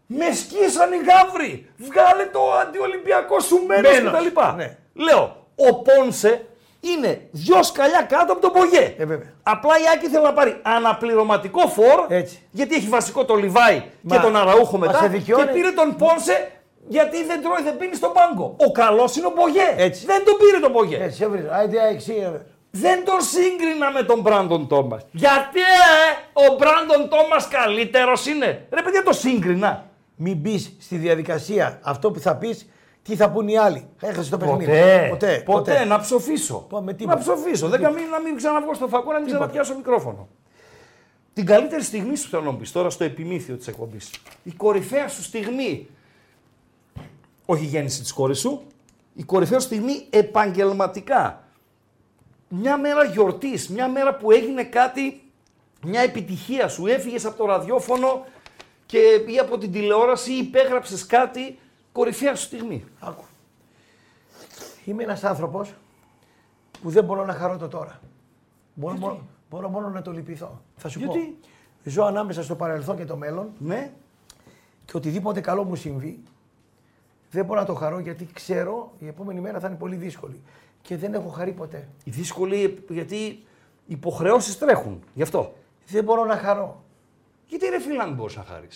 [0.08, 1.70] Με σκίσαν οι γάβροι.
[1.78, 4.56] Βγάλε το αντιολυμπιακό σου μένος Μένος, κτλ.
[4.56, 4.78] ναι.
[4.94, 6.46] Λέω, ο Πόνσε
[6.82, 8.96] είναι δυο σκαλιά κάτω από τον Πογέ.
[8.98, 9.34] Ε, βέβαια.
[9.44, 12.40] Απλά η Άκη θέλει να πάρει αναπληρωματικό φόρ, Έτσι.
[12.52, 15.00] γιατί έχει βασικό το Λιβάη Μα- και τον Αραούχο μας μετά.
[15.00, 16.52] σε δικαιώνει- Και πήρε τον Πόνσε
[16.88, 18.56] γιατί δεν τρώει, δεν πίνει στον πάγκο.
[18.68, 19.74] Ο καλός είναι ο Πογέ.
[19.78, 20.06] Έτσι.
[20.06, 20.98] Δεν τον πήρε τον Πογέ.
[21.02, 21.50] Έτσι, έβριζε.
[22.74, 23.04] Άιντε, αεξί, ε.
[23.04, 25.06] Δεν τον σύγκρινα με τον Μπράντον Τόμας.
[25.12, 28.68] Γιατί ε, ο Μπράντον Τόμας καλύτερος είναι.
[28.72, 29.90] Ρε παιδιά, το σύγκρινα.
[30.16, 32.70] Μην μπεις στη διαδικασία αυτό που θα πεις,
[33.04, 33.88] τι θα πούν οι άλλοι.
[34.02, 34.66] Έχασες το παιχνίδι.
[34.66, 36.66] Ποτέ, ποτέ, ποτέ, να ψοφήσω.
[36.70, 37.16] Πω, με τίποτα.
[37.16, 37.68] να ψοφήσω.
[37.68, 39.46] Δεν καμία να μην ξαναβγώ στο φακό, να μην Τίποτα.
[39.46, 40.28] ξαναπιάσω μικρόφωνο.
[41.34, 44.10] Την καλύτερη στιγμή σου θέλω να μου πεις, τώρα στο επιμήθειο της εκπομπής.
[44.44, 45.88] Η κορυφαία σου στιγμή.
[47.46, 48.62] Όχι η γέννηση της κόρης σου.
[49.14, 51.47] Η κορυφαία σου στιγμή επαγγελματικά.
[52.50, 55.22] Μια μέρα γιορτής, μια μέρα που έγινε κάτι,
[55.84, 56.86] μια επιτυχία σου.
[56.86, 58.26] Έφυγες από το ραδιόφωνο
[58.86, 61.60] και ή από την τηλεόραση ή υπέγραψες κάτι.
[61.92, 62.86] Κορυφαία σου στιγμή.
[63.00, 63.24] Άκου.
[64.86, 65.74] Είμαι ένας άνθρωπος
[66.82, 68.00] που δεν μπορώ να χαρώ το τώρα.
[68.74, 70.62] Μπορώ, μπορώ, μπορώ μόνο να το λυπηθώ.
[70.76, 71.90] Θα σου Γιατί; πω.
[71.90, 73.92] Ζω ανάμεσα στο παρελθόν και το μέλλον Ναι.
[74.86, 76.24] και οτιδήποτε καλό μου συμβεί
[77.32, 80.42] δεν μπορώ να το χαρώ γιατί ξέρω η επόμενη μέρα θα είναι πολύ δύσκολη.
[80.88, 81.88] Και δεν έχω χαρεί ποτέ.
[82.04, 83.44] Οι δύσκολοι γιατί
[83.86, 85.04] υποχρεώσεις τρέχουν.
[85.14, 85.54] Γι' αυτό.
[85.88, 86.84] Δεν μπορώ να χαρώ.
[87.48, 88.68] Γιατί ρε φίλε, αν μπορείς να χάρει.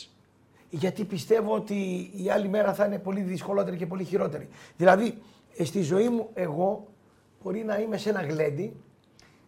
[0.69, 4.48] Γιατί πιστεύω ότι η άλλη μέρα θα είναι πολύ δυσκολότερη και πολύ χειρότερη.
[4.77, 5.17] Δηλαδή,
[5.57, 6.88] ε, στη ζωή μου εγώ
[7.43, 8.73] μπορεί να είμαι σε ένα γλέντι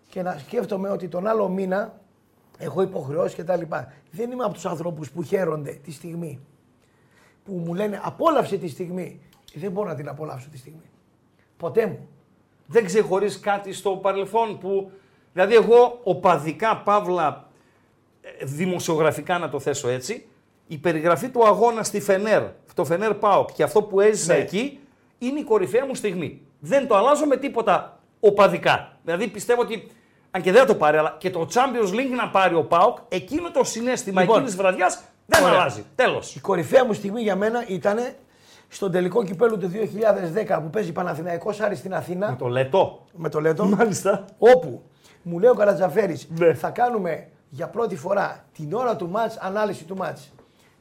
[0.09, 1.99] και να σκέφτομαι ότι τον άλλο μήνα
[2.57, 3.61] έχω υποχρεώσεις κτλ.
[4.11, 6.39] Δεν είμαι από τους ανθρώπους που χαίρονται τη στιγμή.
[7.45, 9.19] Που μου λένε απόλαυσε τη στιγμή.
[9.55, 10.89] Ε, Δεν μπορώ να την απολαύσω τη στιγμή.
[11.57, 12.07] Ποτέ μου.
[12.65, 14.91] Δεν ξεχωρίζει κάτι στο παρελθόν που.
[15.33, 17.47] Δηλαδή, εγώ οπαδικά, παύλα,
[18.21, 20.25] ε, δημοσιογραφικά να το θέσω έτσι,
[20.67, 22.43] η περιγραφή του αγώνα στη Φενέρ,
[22.73, 24.39] το Φενέρ Πάοκ και αυτό που έζησα Ναι.
[24.39, 24.79] εκεί,
[25.19, 26.41] είναι η κορυφαία μου στιγμή.
[26.59, 28.97] Δεν το αλλάζω με τίποτα οπαδικά.
[29.03, 29.87] Δηλαδή πιστεύω ότι,
[30.31, 32.97] αν και δεν θα το πάρει, αλλά και το Champions League να πάρει ο Πάοκ,
[33.09, 34.35] εκείνο το συνέστημα Λοιπόν.
[34.35, 35.59] εκείνης τη βραδιάς δεν Ωραία.
[35.59, 35.85] αλλάζει.
[35.95, 36.35] Τέλος.
[36.35, 37.97] Η κορυφαία μου στιγμή για μένα ήταν
[38.73, 39.71] στον τελικό κυπέλου του
[40.47, 43.05] 2010 που παίζει Παναθηναϊκός Άρης στην Αθήνα Το λετό.
[43.13, 43.65] με το Λέτο.
[43.65, 44.25] Μάλιστα.
[44.37, 44.81] Όπου
[45.21, 46.53] μου λέει ο Καρατζαφέρης Ναι.
[46.53, 50.31] θα κάνουμε για πρώτη φορά την ώρα του μάτς ανάλυση του μάτς.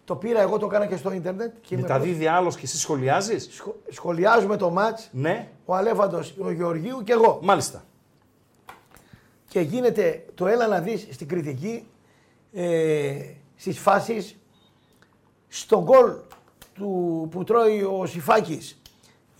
[0.05, 1.53] Το πήρα εγώ, το έκανα και στο ίντερνετ.
[1.61, 5.49] Και είμαι Μεταδίδει άλλος και εσύ σχολιάζεις; Σχο- Σχολιάζουμε το μάτς, Ναι.
[5.65, 7.39] ο Αλέφαντος, ο Γεωργίου και εγώ.
[7.43, 7.85] Μάλιστα.
[9.49, 11.87] Και γίνεται το έλα να δεις στην κριτική,
[12.53, 13.15] ε,
[13.57, 14.37] στις φάσεις,
[15.49, 16.13] στο γκολ
[16.75, 18.81] του, που τρώει ο Σιφάκης.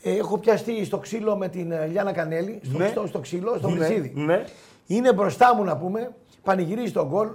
[0.03, 2.89] Ε, έχω πιαστεί στο ξύλο με την ε, Λιάνα Κανέλη, στο, Ναι.
[2.89, 4.13] στο, στο ξύλο, στο Ναι, βρυσίδι.
[4.17, 4.45] ναι.
[4.87, 7.29] Είναι μπροστά μου να πούμε, πανηγυρίζει τον γκολ.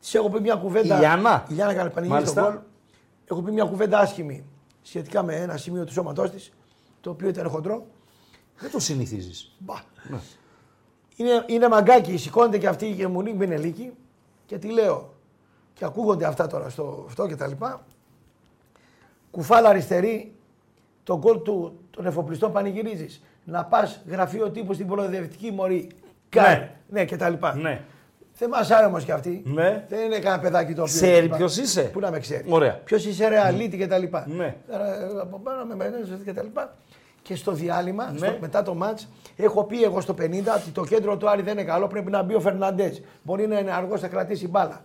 [0.00, 0.96] Της έχω πει μια κουβέντα.
[0.96, 1.44] Η Λιάνα.
[1.48, 2.62] Η Λιάνα Κανέλη πανηγυρίζει τον Μάλιστα.
[2.62, 2.70] γκολ.
[3.30, 4.44] Έχω πει μια κουβέντα άσχημη
[4.82, 6.52] σχετικά με ένα σημείο του σώματός της,
[7.00, 7.86] το οποίο ήταν χοντρό.
[8.58, 9.54] Δεν το συνηθίζεις.
[9.58, 9.74] Μπα.
[10.08, 10.18] Ναι.
[11.16, 13.92] Είναι, είναι μαγκάκι, σηκώνεται και αυτή η γεμονή Μπενελίκη
[14.46, 15.14] και τη λέω.
[15.74, 17.84] Και ακούγονται αυτά τώρα στο αυτό και τα λοιπά.
[19.32, 20.32] Κουφάλα αριστερή,
[21.04, 23.22] τον γκολ του των εφοπλιστών πανηγυρίζεις.
[23.44, 25.88] Να πα γραφείο τύπου στην προοδευτική μορή.
[26.28, 26.58] Κάρ.
[26.88, 27.54] Ναι, και τα λοιπά.
[27.56, 27.80] Ναι.
[28.38, 29.42] Δεν μας άρεσε όμως κι αυτή.
[29.44, 29.84] Ναι.
[29.88, 30.94] Δεν είναι κανένα παιδάκι το οποίο.
[30.94, 32.46] Ξέρει ποιος είσαι; Πού να με ξέρεις.
[32.52, 32.80] Ωραία.
[32.84, 34.26] Ποιος είσαι, ρε αλήτη και τα λοιπά.
[34.28, 34.44] Ναι.
[34.44, 34.76] Ε,
[35.20, 36.74] Από πάνω με μένες και τα λοιπά.
[37.22, 38.18] Και στο διάλειμμα, Ναι.
[38.18, 41.52] στο, μετά το ματς, έχω πει εγώ στο 50 ότι το κέντρο του Άρη δεν
[41.52, 42.98] είναι καλό, πρέπει να μπει ο Φερναντέζ.
[43.22, 44.84] Μπορεί να είναι αργός, θα κρατήσει μπάλα.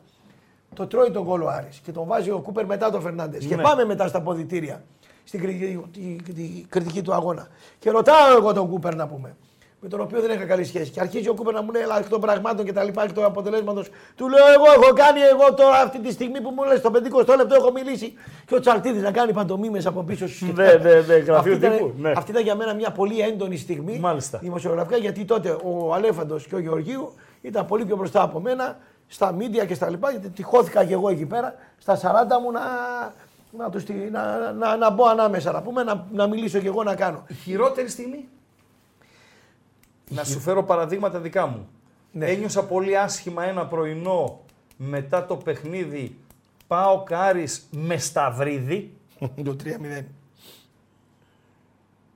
[0.76, 3.46] Το τρώει το γκολ ο Άρης και τον βάζει ο Κούπερ μετά τον Φερνάντες.
[3.46, 3.62] Και Ναι.
[3.62, 4.84] πάμε μετά στα αποδυτήρια,
[5.24, 7.48] στην κριτική, τη- τη κριτική του αγώνα.
[7.80, 9.36] Και ρωτάω εγώ τον Κούπερ να πούμε,
[9.80, 10.92] με τον οποίο δεν είχα καλή σχέση.
[10.92, 13.12] Και αρχίζει ο Κούπερ να μου λέει, αλλά εκ των πραγμάτων και τα λοιπά, εκ
[13.14, 13.90] του αποτελέσματος.
[14.16, 17.36] Του λέω, Εγώ έχω κάνει εγώ τώρα αυτή τη στιγμή που μου λες, στο 50
[17.36, 18.14] λεπτό έχω μιλήσει.
[18.46, 21.72] Και ο Τσαλτίδης να κάνει παντομήμε από πίσω στους Ναι, ναι, ναι, γραφείο αυτή, ήταν,
[21.72, 22.12] τύπου, ναι.
[22.18, 24.00] αυτή ήταν για μένα μια πολύ έντονη στιγμή.
[24.00, 24.38] Μάλιστα.
[24.38, 29.32] Δημοσιογραφικά, γιατί τότε ο Αλέφαντος και ο Γεωργίου ήταν πολύ πιο μπροστά από μένα στα
[29.32, 30.12] μίντια και στα λοιπά.
[30.12, 32.02] Γιατί τυχώθηκα και εγώ εκεί πέρα στα 40
[32.44, 32.62] μου να,
[33.58, 36.84] να, τους, τη- να, να, να μπω ανάμεσα, να, πούμε, να, να μιλήσω και εγώ
[36.84, 37.24] να κάνω.
[37.28, 38.28] Η χειρότερη στιγμή;
[40.10, 41.68] Να σου φέρω παραδείγματα δικά μου.
[42.12, 42.26] Ναι.
[42.26, 44.40] Ένιωσα πολύ άσχημα ένα πρωινό
[44.78, 46.18] μετά το παιχνίδι
[46.68, 48.98] Πάω Κάρις με Σταυρίδη.
[49.46, 50.04] Το 3-0.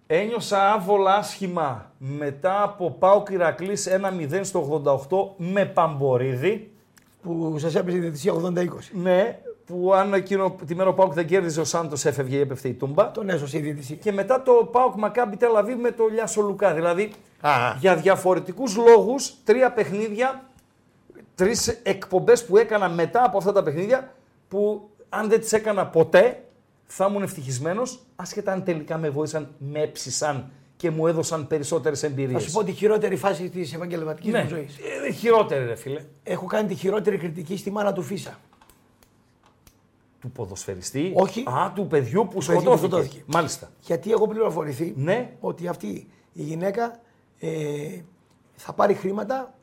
[0.08, 3.88] Ένιωσα άβολα άσχημα μετά από Πάω Κυρακλής
[4.30, 6.71] 1-0 στο 88 με Παμπορίδη.
[7.22, 8.68] Που σας έπαιζε η διαιτησία 80-20.
[8.92, 12.68] Ναι, που αν εκείνο τη μέρα ο Πάουκ δεν κέρδιζε, ο Σάντος έφευγε ή έπεφτε
[12.68, 13.12] η τούμπα.
[13.12, 13.96] Τον έσωσε η διαιτησία.
[13.96, 16.74] Και μετά το Πάουκ Μακάμπι Τελαβίβ με το Λιάσο Λουκά.
[16.74, 17.52] Δηλαδή Α.
[17.80, 20.44] για διαφορετικούς λόγους, τρία παιχνίδια,
[21.36, 24.14] τρεις εκπομπές που έκανα μετά από αυτά τα παιχνίδια
[24.48, 26.44] που αν δεν τις έκανα ποτέ
[26.86, 30.52] θα ήμουν ευτυχισμένος, άσχετα αν τελικά με βοήθησαν, με έψησαν
[30.82, 32.44] και μου έδωσαν περισσότερες εμπειρίες.
[32.44, 34.78] Θα σου πω τη χειρότερη φάση της επαγγελματική ναι, μου ζωής.
[35.08, 36.04] ε, χειρότερη, ρε φίλε.
[36.24, 38.40] Έχω κάνει τη χειρότερη κριτική στη μάνα του Φίσα.
[40.20, 41.12] Του ποδοσφαιριστή.
[41.16, 41.44] Όχι.
[41.50, 42.78] Α, του παιδιού που παιδιού που σκοτώθηκε.
[42.78, 43.24] σκοτώθηκε.
[43.26, 43.72] Μάλιστα.
[43.82, 45.32] Γιατί έχω πληροφορηθεί Ναι.
[45.40, 45.88] ότι αυτή
[46.34, 47.00] η γυναίκα
[47.40, 48.00] ε,
[48.56, 49.54] θα πάρει χρήματα,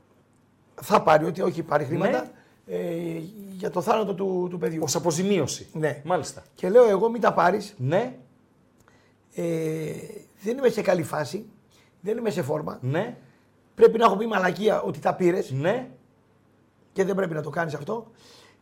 [0.82, 2.30] θα πάρει, ότι όχι πάρει χρήματα,
[2.66, 2.74] Ναι.
[2.76, 3.20] ε,
[3.56, 4.82] για το θάνατο του, του παιδιού.
[4.82, 5.66] Ω αποζημίωση.
[5.72, 6.02] Ναι.
[6.04, 6.42] Μάλιστα.
[6.54, 8.14] Και λέω εγώ μην τα πάρεις, Ναι,
[9.34, 9.44] ε,
[10.42, 11.46] δεν είμαι σε καλή φάση,
[12.00, 13.16] δεν είμαι σε φόρμα, ναι,
[13.74, 15.88] πρέπει να έχω πει μαλακία ότι τα πήρες ναι.
[16.92, 18.10] και δεν πρέπει να το κάνεις αυτό.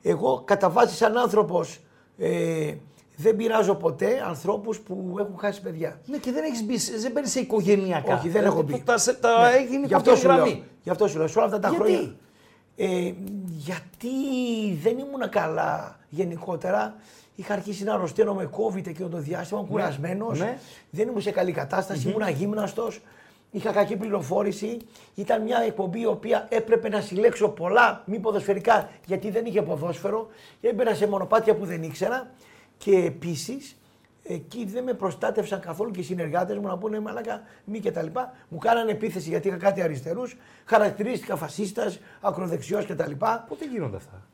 [0.03, 1.81] Εγώ κατά βάση σαν άνθρωπος
[2.19, 2.75] ε,
[3.17, 6.01] δεν πειράζω ποτέ ανθρώπους που έχουν χάσει παιδιά.
[6.07, 8.15] Ναι, και δεν έχεις μπει, σε- δεν παίρνεις σε οικογενειακά.
[8.15, 8.83] Όχι, δεν έχω μπει.
[8.85, 9.57] Τα, σε- τα Ναι.
[9.57, 10.37] έχει Γι' αυτό σου λέω.
[10.37, 10.65] γραμμή.
[10.83, 11.27] Γι' αυτό σου λέω.
[11.29, 12.15] Σε όλα αυτά τα Γιατί; χρόνια.
[12.77, 13.13] Ε,
[13.47, 14.09] γιατί
[14.83, 16.95] δεν ήμουν καλά γενικότερα.
[17.37, 20.39] Είχα αρχίσει να αρρωσταίνω με COVID εκείνο το διάστημα, κουρασμένος.
[20.39, 20.59] ναι.
[20.91, 22.89] Δεν ήμουν σε καλή κατάσταση, ήμουν αγύμναστο.
[23.51, 24.79] Είχα κακή πληροφόρηση.
[25.15, 30.29] Ήταν μια εκπομπή η οποία έπρεπε να συλλέξω πολλά μη ποδοσφαιρικά γιατί δεν είχε ποδόσφαιρο.
[30.61, 32.31] Έμπαινα σε μονοπάτια που δεν ήξερα.
[32.79, 33.77] Και επίσης
[34.23, 38.03] εκεί δεν με προστάτευσαν καθόλου και οι συνεργάτες μου να πούνε μαλάκα μη και τα
[38.03, 38.33] λοιπά.
[38.49, 40.37] Μου κάνανε επίθεση γιατί είχα κάτι αριστερούς.
[40.65, 43.45] Χαρακτηρίστηκα φασίστας, ακροδεξιός και τα λοιπά.
[43.49, 44.27] Πότε γίνονται αυτά;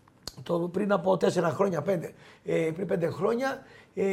[0.42, 2.12] Το, πριν από τέσσερα χρόνια, πέντε.
[2.44, 3.62] Ε, πριν πέντε χρόνια
[3.94, 4.04] ε,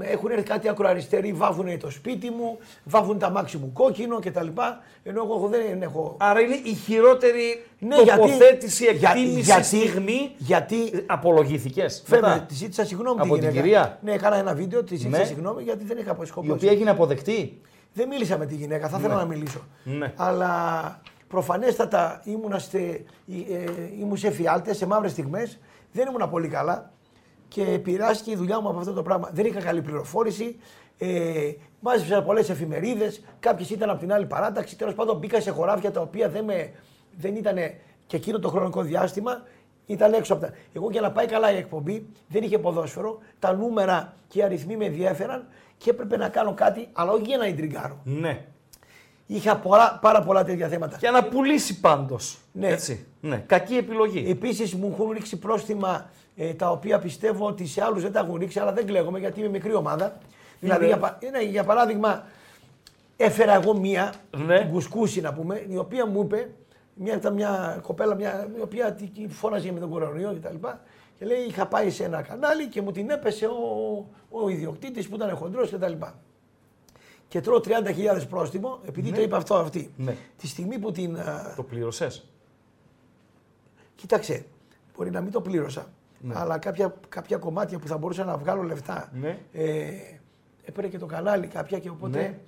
[0.00, 4.46] έχουν έρθει κάτι ακροαριστεροί, βάφουν το σπίτι μου, βάφουν τα μάξι μου κόκκινο κτλ.
[5.02, 6.16] Ενώ εγώ δεν έχω.
[6.18, 10.30] Άρα είναι η χειρότερη Ναι, γιατί- τοποθέτηση, για- εκτίμηση, γιατί- στιγμή.
[10.38, 12.02] γιατί- Απολογήθηκες.
[12.06, 13.60] Φέβαια, τη ζήτησα συγγνώμη Από τη την γυναίκα.
[13.62, 15.24] κυρία; Ναι, έκανα ένα βίντεο, τη ζήτησα Ναι.
[15.24, 16.46] συγγνώμη γιατί δεν είχα σκοπό.
[16.46, 17.60] Η οποία έγινε αποδεκτή.
[17.92, 19.60] Δεν μίλησα με τη γυναίκα, θα ήθελα να μιλήσω.
[19.84, 20.12] Ναι.
[20.16, 23.04] Αλλά προφανέστατα ήμουνα στε,
[23.48, 23.64] ε,
[24.00, 25.58] ήμουν σε φιάλτες, σε μαύρες στιγμές.
[25.92, 26.90] Δεν ήμουν πολύ καλά.
[27.48, 29.30] και επηρεάστηκε η δουλειά μου από αυτό το πράγμα.
[29.32, 30.58] Δεν είχα καλή πληροφόρηση.
[30.98, 33.24] Ε, μάζεψα πολλές εφημερίδες.
[33.40, 34.76] Κάποιες ήταν από την άλλη παράταξη.
[34.76, 36.72] Τέλος πάντων, μπήκα σε χωράφια τα οποία δεν, με,
[37.16, 37.56] δεν ήταν
[38.06, 39.42] και εκείνο το χρονικό διάστημα.
[39.86, 40.52] Ήταν έξω από τα.
[40.72, 43.18] Εγώ για να πάει καλά η εκπομπή δεν είχε ποδόσφαιρο.
[43.38, 47.36] Τα νούμερα και οι αριθμοί με ενδιέφεραν και έπρεπε να κάνω κάτι, αλλά όχι για
[47.36, 48.00] να ιντριγκάρω.
[48.04, 48.44] Ναι.
[49.30, 50.96] Είχα πολλά, πάρα πολλά τέτοια θέματα.
[51.00, 52.38] Για να πουλήσει πάντως.
[52.52, 52.68] Ναι.
[52.68, 53.06] Έτσι.
[53.20, 53.36] Ναι.
[53.46, 54.24] Κακή επιλογή.
[54.30, 58.36] Επίσης μου έχουν ρίξει πρόστιμα ε, τα οποία πιστεύω ότι σε άλλους δεν τα έχουν
[58.36, 60.18] ρίξει, αλλά δεν κλαίγομαι γιατί είμαι μικρή ομάδα.
[60.60, 62.24] Δηλαδή, για, πα- ναι, για παράδειγμα,
[63.16, 64.12] έφερα εγώ μία,
[64.46, 64.58] Ναι.
[64.58, 66.50] την Κουσκούση να πούμε, η οποία μου είπε,
[66.94, 70.54] μια, ήταν μια κοπέλα μια, η οποία τη- τη φώναζε με τον κορονοϊό κτλ.
[70.54, 70.72] Και,
[71.18, 75.14] και λέει: Είχα πάει σε ένα κανάλι και μου την έπεσε ο, ο ιδιοκτήτης που
[75.14, 75.92] ήταν χοντρός κτλ.
[77.28, 79.90] Και τρώω 30.000 πρόστιμο, επειδή το είπε αυτό αυτή.
[79.96, 80.16] Ναι.
[80.36, 81.16] Τη στιγμή που την.
[81.16, 82.28] α, Το πλήρωσες;
[83.94, 84.44] Κοίταξε,
[84.96, 85.86] μπορεί να μην το πλήρωσα,
[86.32, 89.08] αλλά κάποια, κάποια κομμάτια που θα μπορούσα να βγάλω λεφτά.
[89.20, 89.38] Ναι.
[89.52, 89.84] Ε,
[90.64, 92.38] έπαιρνε και το κανάλι κάποια και οπότε Ναι.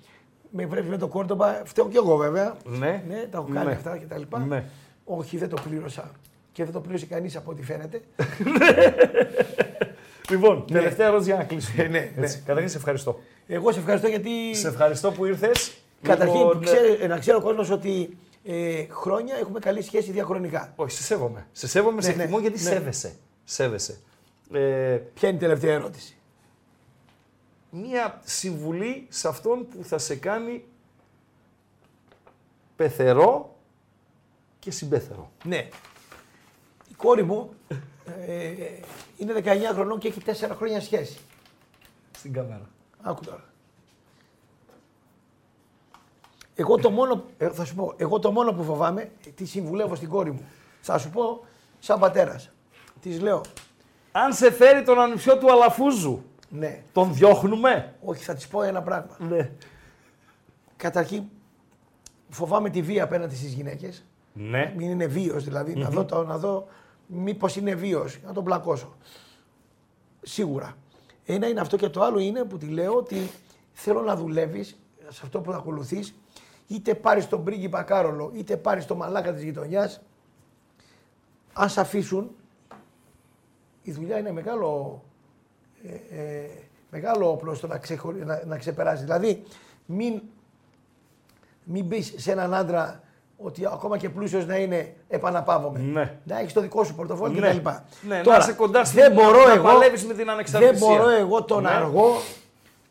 [0.51, 1.65] με βρέπει με το κόρτομπα.
[1.65, 2.57] Φταίω κι εγώ βέβαια.
[2.65, 3.05] Ναι.
[3.09, 3.73] ναι τα έχω κάνει Ναι.
[3.73, 4.39] αυτά και τα λοιπά.
[4.39, 4.65] Ναι.
[5.05, 6.11] Όχι, δεν το πλήρωσα.
[6.53, 8.01] Και δεν το πλήρωσε κανείς από ό,τι φαίνεται.
[10.31, 11.83] Λοιπόν, τελευταία ερώτηση για να κλείσουμε.
[11.83, 12.23] Ε, ναι, ναι.
[12.25, 12.39] Έτσι.
[12.39, 13.21] Καταρχήν σε ευχαριστώ.
[13.53, 14.55] Εγώ σε ευχαριστώ γιατί.
[14.55, 15.73] Σε ευχαριστώ που ήρθες.
[16.03, 20.73] Καταρχήν, ξέρει- να ξέρει ο κόσμος ότι ε, χρόνια έχουμε καλή σχέση διαχρονικά.
[20.77, 21.47] Όχι, σε σέβομαι.
[21.53, 22.71] Σε σέβομαι, σε Ναι, ναι, εκτιμώ γιατί ναι.
[22.71, 23.17] σέβεσαι.
[23.45, 24.01] Σέβεσαι.
[24.53, 26.17] Ε, Ποια είναι η τελευταία ερώτηση;
[27.71, 30.65] μία συμβουλή σε αυτόν που θα σε κάνει
[32.77, 33.57] πεθερό
[34.59, 35.31] και συμπέθερο.
[35.45, 35.69] Ναι.
[36.91, 37.51] Η κόρη μου
[38.27, 38.53] ε,
[39.17, 41.19] είναι 19 χρονών και έχει 4 χρόνια σχέση.
[42.17, 42.69] Στην κάμερα.
[43.03, 43.45] Άκου τώρα.
[46.55, 50.09] Εγώ το μόνο, ε, θα σου πω, εγώ το μόνο που φοβάμαι, τη συμβουλεύω στην
[50.09, 50.49] κόρη μου.
[50.81, 51.45] Θα σου πω,
[51.79, 52.51] σαν πατέρας.
[53.01, 53.41] Της λέω,
[54.13, 58.83] Αν σε φέρει τον ανιψιό του Αλαφούζου, ναι, τον διώχνουμε; όχι, θα της πω ένα
[58.83, 59.17] πράγμα.
[59.19, 59.51] Ναι.
[60.77, 61.25] Καταρχήν,
[62.29, 64.05] φοβάμαι τη βία απέναντι στις γυναίκες.
[64.33, 64.73] Ναι.
[64.77, 66.67] Μην είναι βίος δηλαδή, να δω, το, να δω
[67.07, 68.97] μήπως είναι βίος, να τον πλακώσω.
[70.23, 70.77] Σίγουρα.
[71.33, 73.31] Ένα είναι αυτό και το άλλο είναι που τη λέω ότι
[73.73, 74.79] θέλω να δουλεύεις
[75.09, 76.15] σε αυτό που θα ακολουθείς,
[76.67, 80.01] είτε πάρεις τον πρίγκιπα Κάρολο, είτε πάρεις τον μαλάκα της γειτονιάς.
[81.53, 82.31] Αν σε αφήσουν,
[83.83, 85.03] η δουλειά είναι μεγάλο,
[85.83, 86.49] ε, ε,
[86.91, 88.25] μεγάλο όπλο στο να, ξεχωρι...
[88.25, 89.03] να, να ξεπεράσει.
[89.03, 89.45] Δηλαδή,
[89.87, 90.23] μην,
[91.65, 93.03] μην μπεις σε έναν άντρα
[93.43, 95.79] ότι ακόμα και πλούσιος να είναι, επαναπαύομαι.
[95.79, 96.19] Ναι.
[96.25, 97.49] Να έχεις το δικό σου πορτοφόλι Ναι.
[97.49, 97.69] κτλ.
[98.09, 100.79] Ναι, να είσαι κοντά στην- δεν μπορώ να εγώ, παλεύεις με την ανεξαρτησία.
[100.79, 101.69] Δεν μπορώ εγώ τον Ναι.
[101.71, 102.21] αργό,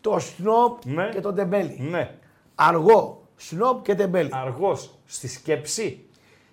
[0.01, 1.09] το σνόπ Ναι.
[1.09, 1.77] και τον τεμπέλη.
[1.89, 2.11] Ναι.
[2.55, 4.29] Αργό, σνόπ και τεμπέλη.
[4.33, 6.03] Αργός στη σκέψη.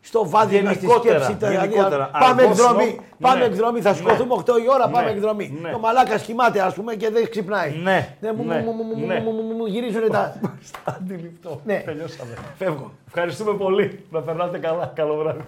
[0.09, 1.37] Στο βάδιμα στη Γενικότερα, σκέψη.
[1.41, 2.11] τα- δηλαδή, γενικότερα.
[2.21, 2.85] πάμε Αργός εκδρομή.
[2.91, 3.45] σνόπ, Πάμε ναι.
[3.45, 3.81] εκδρομή.
[3.81, 3.97] Θα Ναι.
[3.97, 5.11] σηκωθούμε 8 η ώρα, πάμε Ναι.
[5.17, 5.59] εκδρομή.
[5.63, 5.71] Ναι.
[5.71, 7.71] Το μαλάκα κοιμάται, ας πούμε, και δεν ξυπνάει.
[7.83, 8.17] Ναι.
[8.21, 8.63] Δεν μου, Ναι.
[8.67, 9.21] μου, μου, μου, Ναι.
[9.21, 10.41] μου, μου, μου, μου γυρίζουν τα.
[10.85, 11.61] Αντιληπτό.
[11.65, 11.83] Ναι.
[11.85, 12.35] Τελειώσαμε.
[12.59, 12.93] Φεύγω.
[13.07, 14.05] Ευχαριστούμε πολύ.
[14.11, 14.93] Να περνάτε καλά.
[14.95, 15.41] Καλό βράδυ.